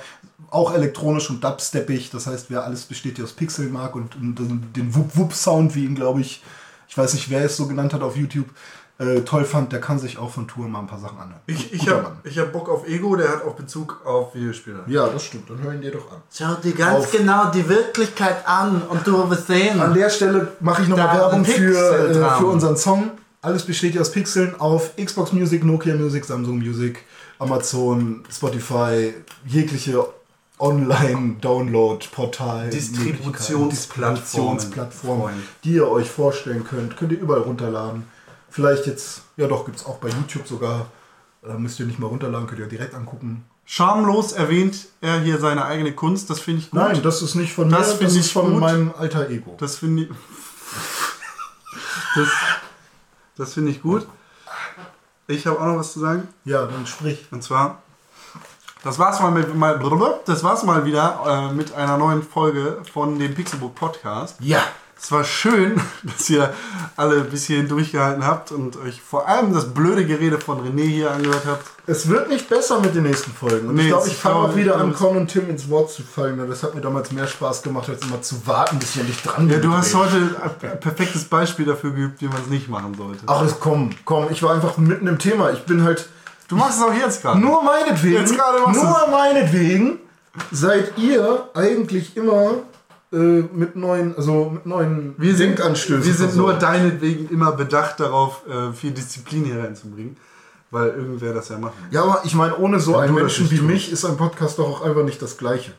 auch 0.49 0.73
elektronisch 0.73 1.29
und 1.29 1.43
dubsteppig. 1.43 2.09
Das 2.09 2.25
heißt, 2.25 2.49
wer 2.49 2.63
alles 2.63 2.85
besteht, 2.85 3.17
der 3.17 3.25
aus 3.25 3.33
Pixeln 3.33 3.71
mag 3.71 3.95
und, 3.95 4.15
und 4.15 4.75
den 4.75 4.95
Wup-Wup-Sound, 4.95 5.75
wie 5.75 5.85
ihn, 5.85 5.95
glaube 5.95 6.21
ich, 6.21 6.43
ich 6.87 6.97
weiß 6.97 7.13
nicht, 7.13 7.29
wer 7.29 7.43
es 7.43 7.57
so 7.57 7.67
genannt 7.67 7.93
hat 7.93 8.01
auf 8.01 8.15
YouTube, 8.15 8.47
äh, 8.99 9.21
toll 9.21 9.45
fand, 9.45 9.71
der 9.71 9.79
kann 9.79 9.99
sich 9.99 10.17
auch 10.17 10.31
von 10.31 10.47
Tour 10.47 10.67
mal 10.67 10.79
ein 10.79 10.87
paar 10.87 10.99
Sachen 10.99 11.19
anhören. 11.19 11.39
Ich, 11.45 11.71
ich 11.71 11.87
habe 11.87 12.13
hab 12.25 12.51
Bock 12.51 12.67
auf 12.69 12.87
Ego, 12.87 13.15
der 13.15 13.29
hat 13.29 13.45
auch 13.45 13.53
Bezug 13.53 14.01
auf 14.05 14.33
Videospiele. 14.33 14.83
Ja, 14.87 15.07
das 15.07 15.25
stimmt. 15.25 15.49
Dann 15.49 15.61
hören 15.61 15.81
dir 15.81 15.91
doch 15.91 16.11
an. 16.11 16.17
Schau 16.33 16.55
dir 16.55 16.73
ganz 16.73 17.05
Auf- 17.05 17.11
genau 17.11 17.51
die 17.51 17.67
Wirklichkeit 17.69 18.47
an 18.47 18.81
und 18.89 19.05
du 19.05 19.29
wirst 19.29 19.47
sehen. 19.47 19.79
An 19.79 19.93
der 19.93 20.09
Stelle 20.09 20.53
mache 20.59 20.81
ich 20.81 20.87
nochmal 20.87 21.15
Werbung 21.15 21.45
für, 21.45 22.09
äh, 22.09 22.37
für 22.39 22.47
unseren 22.47 22.77
Song. 22.77 23.11
Alles 23.41 23.63
besteht 23.63 23.93
ja 23.93 24.01
aus 24.01 24.11
Pixeln 24.11 24.59
auf 24.59 24.95
Xbox 24.95 25.31
Music, 25.31 25.63
Nokia 25.63 25.95
Music, 25.95 26.25
Samsung 26.25 26.57
Music, 26.57 27.03
Amazon, 27.37 28.23
Spotify, 28.31 29.13
jegliche 29.45 30.03
Online-Download-Portal, 30.59 32.71
Distributionsplattformen. 32.71 34.57
Distributionsplattformen, 34.57 35.43
die 35.63 35.73
ihr 35.73 35.87
euch 35.87 36.09
vorstellen 36.09 36.63
könnt. 36.63 36.97
Könnt 36.97 37.11
ihr 37.11 37.19
überall 37.19 37.41
runterladen. 37.41 38.07
Vielleicht 38.49 38.85
jetzt, 38.87 39.21
ja 39.35 39.47
doch, 39.47 39.65
gibt 39.65 39.77
es 39.77 39.85
auch 39.85 39.97
bei 39.97 40.09
YouTube 40.09 40.47
sogar. 40.47 40.87
Da 41.41 41.53
müsst 41.53 41.79
ihr 41.79 41.85
nicht 41.85 41.99
mal 41.99 42.07
runterladen, 42.07 42.47
könnt 42.47 42.59
ihr 42.59 42.67
direkt 42.67 42.93
angucken. 42.95 43.45
Schamlos 43.65 44.31
erwähnt 44.31 44.87
er 45.01 45.19
hier 45.19 45.39
seine 45.39 45.65
eigene 45.65 45.93
Kunst. 45.93 46.29
Das 46.29 46.39
finde 46.39 46.61
ich 46.61 46.71
gut. 46.71 46.79
Nein, 46.79 47.01
das 47.03 47.21
ist 47.21 47.35
nicht 47.35 47.53
von 47.53 47.69
Das 47.69 47.79
mir, 47.79 47.85
finde 47.97 48.05
das 48.05 48.13
ich 48.15 48.19
ist 48.21 48.31
von 48.31 48.51
gut. 48.53 48.59
meinem 48.61 48.93
alter 48.97 49.29
Ego. 49.29 49.55
Das 49.59 49.75
finde 49.77 50.03
ich. 50.03 50.09
Das, 52.15 52.27
das 53.35 53.53
finde 53.53 53.71
ich 53.71 53.81
gut. 53.81 54.07
Ich 55.27 55.45
habe 55.45 55.59
auch 55.59 55.65
noch 55.65 55.77
was 55.77 55.93
zu 55.93 55.99
sagen. 55.99 56.27
Ja, 56.45 56.65
dann 56.65 56.87
sprich. 56.87 57.27
Und 57.31 57.43
zwar, 57.43 57.81
das 58.83 58.97
war's 58.97 59.19
mal 59.19 59.31
mit 59.31 59.53
mal, 59.53 59.77
das 60.25 60.43
war's 60.43 60.63
mal 60.63 60.85
wieder 60.85 61.49
äh, 61.51 61.53
mit 61.53 61.73
einer 61.73 61.97
neuen 61.97 62.23
Folge 62.23 62.81
von 62.91 63.19
dem 63.19 63.35
Pixelbook 63.35 63.75
Podcast. 63.75 64.37
Ja. 64.39 64.63
Es 64.99 65.11
war 65.11 65.23
schön, 65.23 65.79
dass 66.03 66.29
ihr 66.29 66.53
alle 66.95 67.21
bis 67.21 67.45
hierhin 67.45 67.67
durchgehalten 67.67 68.25
habt 68.25 68.51
und 68.51 68.77
euch 68.77 69.01
vor 69.01 69.27
allem 69.27 69.53
das 69.53 69.73
blöde 69.73 70.05
Gerede 70.05 70.39
von 70.39 70.59
René 70.59 70.83
hier 70.87 71.11
angehört 71.11 71.43
habt. 71.45 71.65
Es 71.85 72.09
wird 72.09 72.29
nicht 72.29 72.49
besser 72.49 72.79
mit 72.81 72.95
den 72.95 73.03
nächsten 73.03 73.31
Folgen. 73.31 73.69
Und 73.69 73.75
Nee, 73.75 73.83
ich 73.83 73.87
glaube, 73.89 74.05
es- 74.05 74.11
ich 74.11 74.17
fange 74.17 74.35
auch 74.35 74.55
wieder 74.55 74.75
an, 74.77 74.93
Con 74.93 75.15
und 75.15 75.27
Tim 75.27 75.49
ins 75.49 75.69
Wort 75.69 75.91
zu 75.91 76.01
fallen. 76.03 76.37
Das 76.49 76.63
hat 76.63 76.75
mir 76.75 76.81
damals 76.81 77.11
mehr 77.11 77.27
Spaß 77.27 77.61
gemacht, 77.61 77.87
als 77.89 78.01
immer 78.01 78.21
zu 78.21 78.45
warten, 78.47 78.79
bis 78.79 78.95
ich 78.95 78.99
endlich 79.01 79.21
dran 79.21 79.47
Ja, 79.47 79.53
bin. 79.59 79.69
du 79.69 79.73
hast 79.77 79.93
heute 79.95 80.17
ein 80.61 80.79
perfektes 80.79 81.25
Beispiel 81.25 81.65
dafür 81.65 81.91
geübt, 81.91 82.21
wie 82.21 82.27
man 82.27 82.41
es 82.41 82.47
nicht 82.47 82.67
machen 82.67 82.93
sollte. 82.97 83.21
Ach, 83.27 83.41
es 83.43 83.59
komm, 83.59 83.91
komm, 84.03 84.27
ich 84.31 84.41
war 84.43 84.53
einfach 84.55 84.77
mitten 84.77 85.07
im 85.07 85.19
Thema. 85.19 85.51
Ich 85.51 85.63
bin 85.65 85.83
halt 85.83 86.09
Du 86.49 86.55
machst 86.55 86.79
es 86.79 86.83
auch 86.83 86.93
jetzt 86.93 87.21
gerade. 87.21 87.39
nur 87.39 87.61
meinetwegen, 87.61 88.15
Jetzt 88.15 88.33
gerade 88.35 88.59
machst 88.61 88.81
nur 88.81 89.07
meinetwegen 89.11 89.99
seid 90.51 90.97
ihr 90.97 91.49
eigentlich 91.53 92.15
immer 92.15 92.51
mit 93.11 93.75
neuen, 93.75 94.15
also 94.17 94.49
mit 94.49 94.65
neuen 94.65 95.15
Wir 95.17 95.35
sind, 95.35 95.57
Denkanstößen 95.57 96.03
wir 96.03 96.13
sind 96.13 96.35
nur 96.35 96.53
deinetwegen 96.53 97.29
immer 97.29 97.53
bedacht 97.53 97.99
darauf, 97.99 98.41
äh, 98.47 98.73
viel 98.73 98.91
Disziplin 98.91 99.45
hier 99.45 99.63
reinzubringen. 99.63 100.17
Weil 100.69 100.89
irgendwer 100.89 101.33
das 101.33 101.47
ja 101.47 101.57
machen 101.57 101.75
muss. 101.85 101.93
Ja, 101.93 102.03
aber 102.03 102.21
ich 102.25 102.35
meine, 102.35 102.57
ohne 102.57 102.81
so 102.81 102.97
einen 102.97 103.15
Menschen 103.15 103.49
wie 103.49 103.55
tust. 103.59 103.69
mich 103.69 103.89
ist 103.89 104.03
ein 104.03 104.17
Podcast 104.17 104.59
doch 104.59 104.67
auch 104.67 104.81
einfach 104.81 105.03
nicht 105.03 105.21
das 105.21 105.37
Gleiche. 105.37 105.71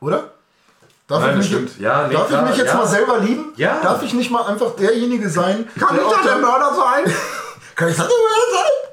Oder? 0.00 0.30
Darf 1.06 1.20
Nein, 1.20 1.32
ich 1.32 1.36
mich, 1.36 1.46
stimmt. 1.48 1.78
Ja, 1.78 2.06
nee, 2.06 2.14
darf 2.14 2.28
klar, 2.28 2.44
ich 2.44 2.48
mich 2.50 2.58
jetzt 2.58 2.72
ja. 2.72 2.78
mal 2.78 2.86
selber 2.86 3.18
lieben? 3.18 3.52
Ja. 3.56 3.80
Darf 3.82 4.02
ich 4.02 4.14
nicht 4.14 4.30
mal 4.30 4.44
einfach 4.46 4.74
derjenige 4.74 5.28
sein? 5.28 5.68
Kann 5.78 5.96
der 5.96 6.04
ich 6.06 6.10
doch 6.10 6.22
der 6.22 6.32
dann- 6.32 6.40
Mörder 6.40 6.74
sein? 6.74 7.04
Kann 7.76 7.88
ich 7.90 7.96
das 7.96 8.08
der 8.08 8.16
Mörder 8.16 8.52
sein? 8.54 8.90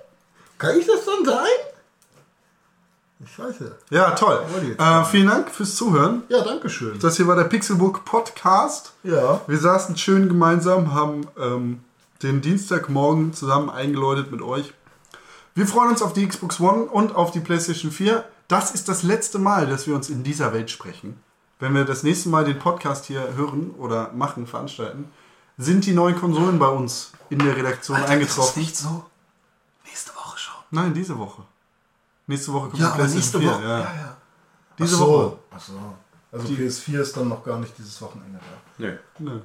Kann 0.57 0.80
ich 0.80 0.85
das 0.88 1.06
dann 1.06 1.26
sein? 1.26 1.52
Scheiße. 3.38 3.76
Ja, 3.91 4.11
toll. 4.11 4.39
Äh, 4.80 5.03
vielen 5.05 5.27
Dank 5.27 5.51
fürs 5.51 5.76
Zuhören. 5.76 6.23
Ja, 6.27 6.43
danke 6.43 6.72
schön. 6.72 6.97
Das 6.99 7.18
hier 7.18 7.27
war 7.27 7.35
der 7.35 7.43
Pixelbook 7.43 8.03
Podcast. 8.03 8.93
Ja. 9.03 9.41
Wir 9.45 9.59
saßen 9.59 9.95
schön 9.95 10.27
gemeinsam, 10.27 10.95
haben 10.95 11.27
ähm, 11.38 11.84
den 12.23 12.41
Dienstagmorgen 12.41 13.34
zusammen 13.34 13.69
eingeläutet 13.69 14.31
mit 14.31 14.41
euch. 14.41 14.73
Wir 15.53 15.68
freuen 15.68 15.91
uns 15.91 16.01
auf 16.01 16.14
die 16.14 16.27
Xbox 16.27 16.59
One 16.59 16.85
und 16.85 17.15
auf 17.15 17.30
die 17.30 17.39
PlayStation 17.39 17.91
4. 17.91 18.26
Das 18.47 18.72
ist 18.72 18.89
das 18.89 19.03
letzte 19.03 19.38
Mal, 19.38 19.68
dass 19.68 19.85
wir 19.85 19.93
uns 19.93 20.09
in 20.09 20.23
dieser 20.23 20.51
Welt 20.51 20.72
sprechen. 20.72 21.22
Wenn 21.59 21.76
wir 21.76 21.85
das 21.85 22.01
nächste 22.01 22.30
Mal 22.30 22.43
den 22.43 22.57
Podcast 22.57 23.05
hier 23.05 23.35
hören 23.35 23.69
oder 23.77 24.14
machen, 24.14 24.47
veranstalten, 24.47 25.11
sind 25.59 25.85
die 25.85 25.93
neuen 25.93 26.15
Konsolen 26.15 26.57
bei 26.57 26.69
uns 26.69 27.11
in 27.30 27.38
der 27.38 27.55
Redaktion 27.55 27.97
eingetroffen. 27.97 28.64
nicht 28.64 28.76
so. 28.76 29.05
Nächste 29.85 30.15
Woche 30.15 30.39
schon. 30.39 30.55
Nein, 30.72 30.95
diese 30.95 31.19
Woche. 31.19 31.43
Nächste 32.28 32.54
Woche 32.54 32.70
kommt 32.70 32.82
Ja, 32.82 32.88
die 32.95 33.02
aber 33.02 33.08
nächste 33.08 33.40
4, 33.40 33.49
Woche. 33.49 33.62
Ja. 33.64 33.70
Ja, 33.70 33.80
ja. 33.80 34.18
Diese 34.78 34.95
Ach 34.95 34.99
so. 34.99 35.08
Woche. 35.08 35.38
Ach 35.56 35.60
so. 35.60 35.74
Also 36.32 36.48
PS4 36.49 36.99
ist 36.99 37.18
dann 37.18 37.30
noch 37.30 37.44
gar 37.44 37.58
nicht 37.58 37.78
dieses 37.78 38.02
Wochenende 38.02 38.38
da. 38.40 38.84
Nö. 38.84 38.98
Nö. 39.20 39.40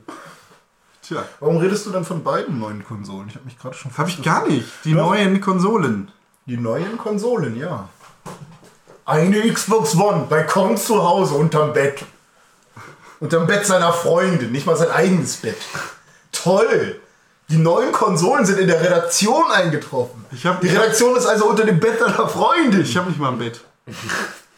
Tja, 1.01 1.25
Warum 1.41 1.57
redest 1.57 1.87
du 1.87 1.91
denn 1.91 2.05
von 2.05 2.23
beiden 2.23 2.59
neuen 2.59 2.85
Konsolen? 2.85 3.29
Ich 3.29 3.35
habe 3.35 3.45
mich 3.45 3.59
gerade 3.59 3.75
schon 3.75 3.97
habe 3.97 4.09
ich 4.09 4.23
gar 4.23 4.47
nicht. 4.47 4.67
Die 4.85 4.93
Doch. 4.95 5.07
neuen 5.09 5.41
Konsolen. 5.41 6.11
Die 6.47 6.57
neuen 6.57 6.99
Konsolen, 6.99 7.57
ja. 7.57 7.89
Eine 9.05 9.53
Xbox 9.53 9.97
One 9.97 10.27
bei 10.29 10.45
Con 10.45 10.77
zu 10.77 11.03
Hause 11.03 11.35
unterm 11.35 11.73
Bett. 11.73 12.05
Unterm 13.21 13.47
Bett 13.47 13.67
seiner 13.67 13.93
Freundin, 13.93 14.53
nicht 14.53 14.67
mal 14.67 14.77
sein 14.77 14.91
eigenes 14.91 15.37
Bett. 15.37 15.59
Toll! 16.31 17.01
Die 17.53 17.59
neuen 17.59 17.93
Konsolen 17.93 18.47
sind 18.47 18.59
in 18.61 18.67
der 18.67 18.81
Redaktion 18.81 19.51
eingetroffen. 19.53 20.25
Die 20.63 20.69
Redaktion 20.69 21.15
ist 21.15 21.27
also 21.27 21.51
unter 21.51 21.67
dem 21.67 21.79
Bett 21.79 22.01
deiner 22.01 22.27
Freundin. 22.27 22.81
Ich 22.81 22.97
habe 22.97 23.11
nicht 23.11 23.21
mal 23.21 23.31
ein 23.31 23.39
Bett. 23.39 23.61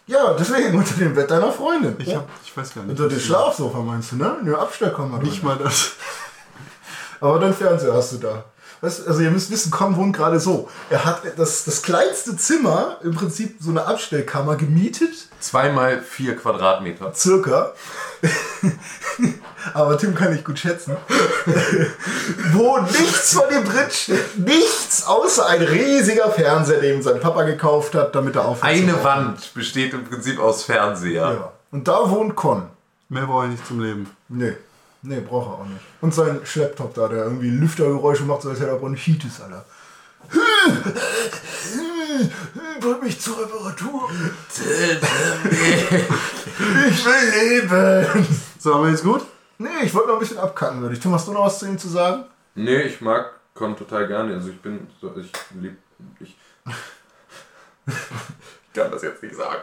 ja, 0.06 0.32
deswegen 0.34 0.78
unter 0.78 0.94
dem 0.94 1.12
Bett 1.12 1.28
deiner 1.28 1.50
Freundin. 1.50 1.96
Ich, 1.98 2.14
hab, 2.14 2.28
ich 2.44 2.56
weiß 2.56 2.72
gar 2.72 2.82
nicht. 2.82 2.90
unter 2.92 3.08
dem 3.08 3.18
Schlafsofa 3.18 3.78
meinst 3.78 4.12
du, 4.12 4.16
ne? 4.16 4.36
In 4.38 4.46
der 4.46 4.60
Abstellkammer. 4.60 5.18
Nicht 5.18 5.42
mal 5.42 5.58
das. 5.58 5.90
Aber 7.20 7.40
dein 7.40 7.52
Fernseher 7.52 7.94
hast 7.94 8.12
du 8.12 8.18
da. 8.18 8.44
Weißt, 8.84 9.08
also 9.08 9.22
ihr 9.22 9.30
müsst 9.30 9.50
wissen, 9.50 9.70
Con 9.70 9.96
wohnt 9.96 10.14
gerade 10.14 10.38
so. 10.38 10.68
Er 10.90 11.06
hat 11.06 11.22
das, 11.38 11.64
das 11.64 11.80
kleinste 11.80 12.36
Zimmer, 12.36 12.98
im 13.02 13.14
Prinzip 13.14 13.56
so 13.58 13.70
eine 13.70 13.86
Abstellkammer, 13.86 14.56
gemietet. 14.56 15.28
Zweimal 15.40 16.02
vier 16.02 16.36
Quadratmeter. 16.36 17.14
Circa. 17.14 17.72
Aber 19.72 19.96
Tim 19.96 20.14
kann 20.14 20.32
nicht 20.32 20.44
gut 20.44 20.58
schätzen. 20.58 20.98
Wo 22.52 22.78
nichts 22.80 23.32
von 23.32 23.44
ihm 23.54 23.64
drin 23.64 23.90
steht. 23.90 24.38
Nichts 24.38 25.06
außer 25.06 25.46
ein 25.46 25.62
riesiger 25.62 26.30
Fernseher, 26.30 26.82
den 26.82 27.02
sein 27.02 27.20
Papa 27.20 27.44
gekauft 27.44 27.94
hat, 27.94 28.14
damit 28.14 28.36
er 28.36 28.44
aufhört. 28.44 28.76
zu 28.76 28.82
Eine. 28.82 29.02
Wand 29.02 29.54
besteht 29.54 29.94
im 29.94 30.04
Prinzip 30.04 30.38
aus 30.38 30.64
Fernseher. 30.64 31.22
Ja. 31.22 31.52
Und 31.70 31.88
da 31.88 32.10
wohnt 32.10 32.36
Con. 32.36 32.68
Mehr 33.08 33.24
brauche 33.24 33.46
ich 33.46 33.52
nicht 33.52 33.66
zum 33.66 33.80
Leben. 33.80 34.10
Nee. 34.28 34.56
Nee, 35.06 35.20
braucht 35.20 35.48
er 35.48 35.52
auch 35.60 35.66
nicht. 35.66 35.82
Und 36.00 36.14
sein 36.14 36.40
Schlepptop 36.44 36.94
da, 36.94 37.08
der 37.08 37.24
irgendwie 37.24 37.50
Lüftergeräusche 37.50 38.22
macht, 38.24 38.40
so 38.40 38.48
als 38.48 38.58
hätte 38.58 38.70
er 38.70 38.78
Bronchitis, 38.78 39.38
Alter. 39.42 39.66
Bring 42.80 43.00
mich 43.02 43.20
zur 43.20 43.38
Reparatur. 43.38 44.08
ich 46.88 47.04
will 47.04 47.60
leben. 47.60 48.26
So, 48.58 48.74
haben 48.74 48.84
wir 48.84 48.90
jetzt 48.92 49.04
gut? 49.04 49.26
Nee, 49.58 49.84
ich 49.84 49.92
wollte 49.92 50.08
noch 50.08 50.14
ein 50.14 50.20
bisschen 50.20 50.38
abkacken, 50.38 50.80
würde 50.80 50.94
ich. 50.94 51.00
Tim, 51.00 51.12
hast 51.12 51.28
du 51.28 51.32
noch 51.32 51.44
was 51.44 51.58
zu 51.58 51.66
ihm 51.66 51.78
zu 51.78 51.88
sagen? 51.88 52.24
Nee, 52.54 52.80
ich 52.82 53.02
mag 53.02 53.32
Con 53.52 53.76
total 53.76 54.08
gerne. 54.08 54.32
Also 54.34 54.48
ich 54.48 54.60
bin 54.60 54.88
so, 55.00 55.14
ich 55.18 55.30
lieb, 55.60 55.76
ich 56.18 56.34
kann 58.74 58.90
das 58.90 59.02
jetzt 59.02 59.22
nicht 59.22 59.36
sagen. 59.36 59.60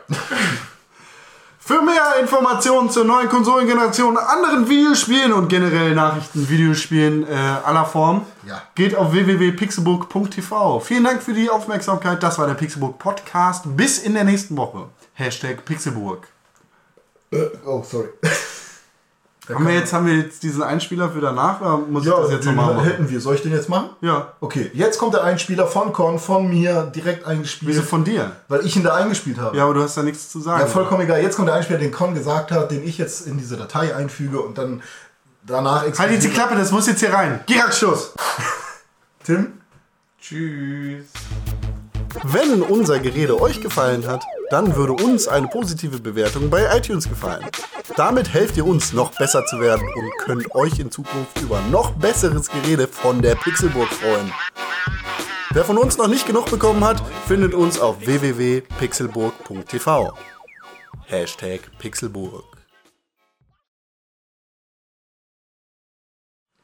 Für 1.64 1.82
mehr 1.84 2.16
Informationen 2.20 2.90
zur 2.90 3.06
neuen 3.06 3.30
Konsolengeneration, 3.30 4.18
anderen 4.18 4.68
Videospielen 4.68 5.32
und 5.32 5.48
generell 5.48 5.94
Nachrichten, 5.94 6.50
Videospielen 6.50 7.28
äh, 7.28 7.34
aller 7.36 7.86
Form, 7.86 8.26
Ja. 8.48 8.64
geht 8.74 8.96
auf 8.96 9.12
www.pixelbook.tv. 9.14 10.80
Vielen 10.80 11.04
Dank 11.04 11.22
für 11.22 11.34
die 11.34 11.52
Aufmerksamkeit. 11.52 12.24
Das 12.24 12.40
war 12.40 12.48
der 12.48 12.56
Pixelbook 12.56 12.98
Podcast. 12.98 13.66
Bis 13.78 14.00
in 14.00 14.16
der 14.16 14.24
nächsten 14.24 14.58
Woche. 14.58 14.88
Hashtag 15.14 15.64
Pixelburg. 15.64 16.28
Oh, 17.66 17.84
sorry. 17.84 18.10
Haben 19.50 19.68
wir, 19.68 19.74
jetzt, 19.74 19.92
haben 19.92 20.06
wir 20.06 20.16
jetzt 20.16 20.44
diesen 20.44 20.62
Einspieler 20.62 21.10
für 21.10 21.20
danach 21.20 21.60
oder 21.62 21.78
muss 21.78 22.04
ich 22.04 22.10
Ja, 22.10 22.20
das 22.22 22.32
jetzt 22.32 22.46
den 22.46 22.56
nochmal 22.56 22.76
machen? 22.76 22.86
hätten 22.86 23.10
wir. 23.10 23.20
Soll 23.20 23.36
ich 23.36 23.42
den 23.42 23.52
jetzt 23.52 23.70
machen? 23.70 23.90
Ja. 24.02 24.34
Okay, 24.40 24.70
jetzt 24.74 25.00
kommt 25.00 25.16
der 25.16 25.24
Einspieler 25.24 25.66
von 25.66 25.92
Con, 25.92 26.20
von 26.20 26.48
mir, 26.48 26.84
direkt 26.96 27.26
eingespielt. 27.26 27.72
Wieso 27.72 27.82
von 27.82 28.04
dir? 28.04 28.32
Weil 28.48 28.66
ich 28.66 28.76
ihn 28.76 28.84
da 28.84 28.94
eingespielt 28.96 29.40
habe. 29.40 29.58
Ja, 29.58 29.64
aber 29.64 29.74
du 29.74 29.82
hast 29.82 29.98
da 29.98 30.04
nichts 30.04 30.30
zu 30.30 30.40
sagen. 30.40 30.62
Ja, 30.62 30.68
vollkommen 30.68 31.02
egal. 31.02 31.22
Jetzt 31.24 31.36
kommt 31.38 31.48
der 31.48 31.56
Einspieler, 31.56 31.80
den 31.80 31.92
Con 31.92 32.14
gesagt 32.14 32.52
hat, 32.52 32.70
den 32.70 32.88
ich 32.88 33.00
jetzt 33.00 33.26
in 33.26 33.38
diese 33.40 33.58
Datei 33.58 33.96
einfüge 33.96 34.40
und 34.40 34.58
dann 34.60 34.84
danach 35.46 35.82
Halt 35.98 36.12
jetzt 36.12 36.24
die 36.24 36.30
Klappe, 36.30 36.56
das 36.56 36.72
muss 36.72 36.86
jetzt 36.88 37.00
hier 37.00 37.12
rein. 37.12 37.40
Gerhard 37.48 37.74
Schuss. 37.74 38.14
Tim? 39.24 39.54
Tschüss. 40.22 41.06
Wenn 42.24 42.62
unser 42.62 43.00
Gerede 43.00 43.42
euch 43.42 43.62
gefallen 43.62 44.06
hat, 44.08 44.24
dann 44.50 44.76
würde 44.76 44.94
uns 44.94 45.28
eine 45.28 45.48
positive 45.48 46.00
Bewertung 46.00 46.50
bei 46.50 46.76
iTunes 46.76 47.08
gefallen. 47.08 47.46
Damit 47.96 48.34
helft 48.34 48.58
ihr 48.58 48.66
uns, 48.66 48.94
noch 48.94 49.16
besser 49.18 49.46
zu 49.46 49.60
werden 49.60 49.88
und 49.96 50.12
könnt 50.20 50.56
euch 50.56 50.80
in 50.80 50.90
Zukunft 50.92 51.40
über 51.42 51.62
noch 51.70 51.92
besseres 51.92 52.50
Gerede 52.50 52.88
von 52.88 53.22
der 53.22 53.36
Pixelburg 53.36 53.90
freuen. 53.90 54.32
Wer 55.52 55.66
von 55.66 55.78
uns 55.78 55.98
noch 55.98 56.08
nicht 56.08 56.26
genug 56.26 56.50
bekommen 56.50 56.84
hat, 56.84 57.04
findet 57.28 57.54
uns 57.54 57.80
auf 57.80 58.04
www.pixelburg.tv. 58.06 60.14
Hashtag 61.08 61.62
Pixelburg. 61.78 62.51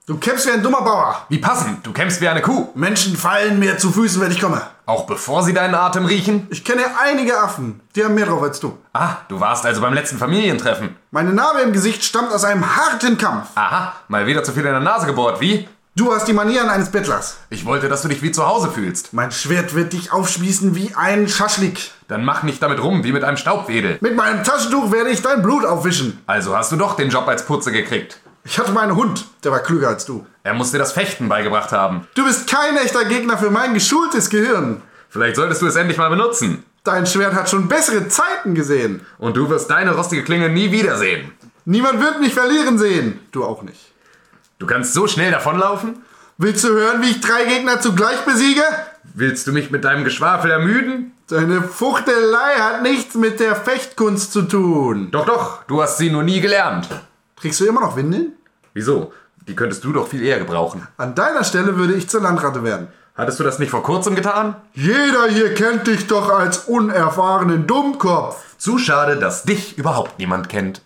Du 0.08 0.16
kämpfst 0.16 0.48
wie 0.48 0.52
ein 0.52 0.64
dummer 0.64 0.84
Bauer. 0.84 1.26
Wie 1.28 1.38
passend, 1.38 1.86
du 1.86 1.92
kämpfst 1.92 2.22
wie 2.22 2.30
eine 2.30 2.42
Kuh. 2.42 2.70
Menschen 2.76 3.18
fallen 3.18 3.60
mir 3.60 3.78
zu 3.78 3.92
Füßen, 3.92 4.22
wenn 4.22 4.32
ich 4.32 4.40
komme. 4.40 4.62
Auch 4.86 5.06
bevor 5.06 5.44
sie 5.44 5.54
deinen 5.54 5.76
Atem 5.76 6.06
riechen? 6.06 6.48
Ich 6.50 6.64
kenne 6.64 6.84
einige 7.04 7.38
Affen, 7.38 7.82
die 7.94 8.06
haben 8.06 8.16
mehr 8.16 8.26
drauf 8.26 8.42
als 8.42 8.62
du. 8.62 8.78
Ah, 8.94 9.18
du 9.28 9.42
warst 9.42 9.66
also 9.66 9.82
beim 9.82 9.94
letzten 9.94 10.18
Familientreffen. 10.18 10.96
Meine 11.12 11.34
Narbe 11.34 11.60
im 11.60 11.74
Gesicht 11.74 12.06
stammt 12.06 12.32
aus 12.32 12.46
einem 12.46 12.78
harten 12.78 13.18
Kampf. 13.18 13.48
Aha, 13.56 13.96
mal 14.08 14.26
wieder 14.26 14.46
zu 14.46 14.54
viel 14.54 14.64
in 14.64 14.72
der 14.72 14.80
Nase 14.80 15.08
gebohrt, 15.08 15.42
wie? 15.42 15.68
Du 15.98 16.14
hast 16.14 16.26
die 16.26 16.34
Manieren 16.34 16.70
eines 16.70 16.90
Bettlers. 16.90 17.40
Ich 17.50 17.66
wollte, 17.66 17.90
dass 17.90 18.04
du 18.04 18.08
dich 18.08 18.22
wie 18.22 18.32
zu 18.32 18.48
Hause 18.48 18.72
fühlst. 18.72 19.12
Mein 19.12 19.34
Schwert 19.34 19.76
wird 19.76 19.92
dich 19.92 20.14
aufspießen 20.14 20.74
wie 20.74 20.96
ein 20.96 21.28
Schaschlik. 21.28 21.92
Dann 22.08 22.24
mach 22.24 22.44
nicht 22.44 22.64
damit 22.64 22.82
rum, 22.82 23.04
wie 23.04 23.12
mit 23.12 23.26
einem 23.26 23.36
Staubwedel. 23.36 23.98
Mit 24.00 24.16
meinem 24.16 24.46
Taschentuch 24.46 24.90
werde 24.94 25.10
ich 25.10 25.22
dein 25.22 25.42
Blut 25.42 25.66
aufwischen. 25.66 26.22
Also 26.28 26.56
hast 26.56 26.72
du 26.72 26.78
doch 26.78 26.96
den 26.96 27.10
Job 27.10 27.28
als 27.28 27.46
Putze 27.46 27.74
gekriegt. 27.74 28.22
Ich 28.50 28.58
hatte 28.58 28.72
meinen 28.72 28.96
Hund, 28.96 29.26
der 29.44 29.52
war 29.52 29.60
klüger 29.60 29.90
als 29.90 30.06
du. 30.06 30.26
Er 30.44 30.54
muss 30.54 30.72
dir 30.72 30.78
das 30.78 30.94
Fechten 30.94 31.28
beigebracht 31.28 31.74
haben. 31.74 32.08
Du 32.16 32.24
bist 32.24 32.50
kein 32.50 32.78
echter 32.78 33.04
Gegner 33.04 33.38
für 33.38 33.52
mein 33.52 33.74
geschultes 33.74 34.30
Gehirn. 34.30 34.82
Vielleicht 35.10 35.36
solltest 35.36 35.62
du 35.62 35.68
es 35.68 35.76
endlich 35.76 35.98
mal 35.98 36.10
benutzen. 36.10 36.64
Dein 36.86 37.06
Schwert 37.06 37.34
hat 37.34 37.50
schon 37.50 37.68
bessere 37.68 38.08
Zeiten 38.08 38.56
gesehen. 38.56 39.06
Und 39.18 39.36
du 39.36 39.50
wirst 39.50 39.70
deine 39.70 39.94
rostige 39.94 40.24
Klinge 40.24 40.48
nie 40.48 40.72
wiedersehen. 40.72 41.34
Niemand 41.66 42.00
wird 42.00 42.22
mich 42.22 42.34
verlieren 42.34 42.78
sehen. 42.78 43.20
Du 43.34 43.44
auch 43.44 43.64
nicht. 43.64 43.92
Du 44.60 44.66
kannst 44.66 44.94
so 44.94 45.08
schnell 45.08 45.32
davonlaufen? 45.32 46.02
Willst 46.38 46.64
du 46.64 46.70
hören, 46.70 47.02
wie 47.02 47.10
ich 47.10 47.20
drei 47.20 47.44
Gegner 47.44 47.82
zugleich 47.82 48.22
besiege? 48.22 48.64
Willst 49.14 49.46
du 49.48 49.52
mich 49.52 49.72
mit 49.72 49.84
deinem 49.84 50.06
Geschwafel 50.06 50.52
ermüden? 50.52 51.12
Deine 51.28 51.64
Fuchtelei 51.64 52.56
hat 52.60 52.82
nichts 52.82 53.16
mit 53.16 53.42
der 53.42 53.58
Fechtkunst 53.58 54.32
zu 54.32 54.44
tun. 54.44 55.10
Doch, 55.12 55.26
doch, 55.26 55.64
du 55.66 55.82
hast 55.82 55.98
sie 55.98 56.10
nur 56.10 56.24
nie 56.24 56.40
gelernt. 56.40 56.88
Trägst 57.36 57.60
du 57.60 57.66
immer 57.66 57.82
noch 57.82 57.98
Windeln? 57.98 58.37
Wieso? 58.78 59.12
Die 59.48 59.56
könntest 59.56 59.84
du 59.86 59.92
doch 59.92 60.08
viel 60.08 60.22
eher 60.22 60.38
gebrauchen. 60.38 60.88
An 60.98 61.16
deiner 61.16 61.44
Stelle 61.44 61.78
würde 61.78 61.96
ich 61.96 62.10
zur 62.10 62.22
Landratte 62.22 62.64
werden. 62.64 62.90
Hattest 63.16 63.40
du 63.40 63.44
das 63.44 63.58
nicht 63.58 63.72
vor 63.72 63.82
kurzem 63.82 64.14
getan? 64.14 64.56
Jeder 64.76 65.26
hier 65.30 65.56
kennt 65.56 65.88
dich 65.88 66.06
doch 66.06 66.30
als 66.30 66.60
unerfahrenen 66.60 67.66
Dummkopf. 67.66 68.40
Zu 68.60 68.78
schade, 68.78 69.16
dass 69.16 69.42
dich 69.42 69.80
überhaupt 69.80 70.20
niemand 70.20 70.48
kennt. 70.48 70.84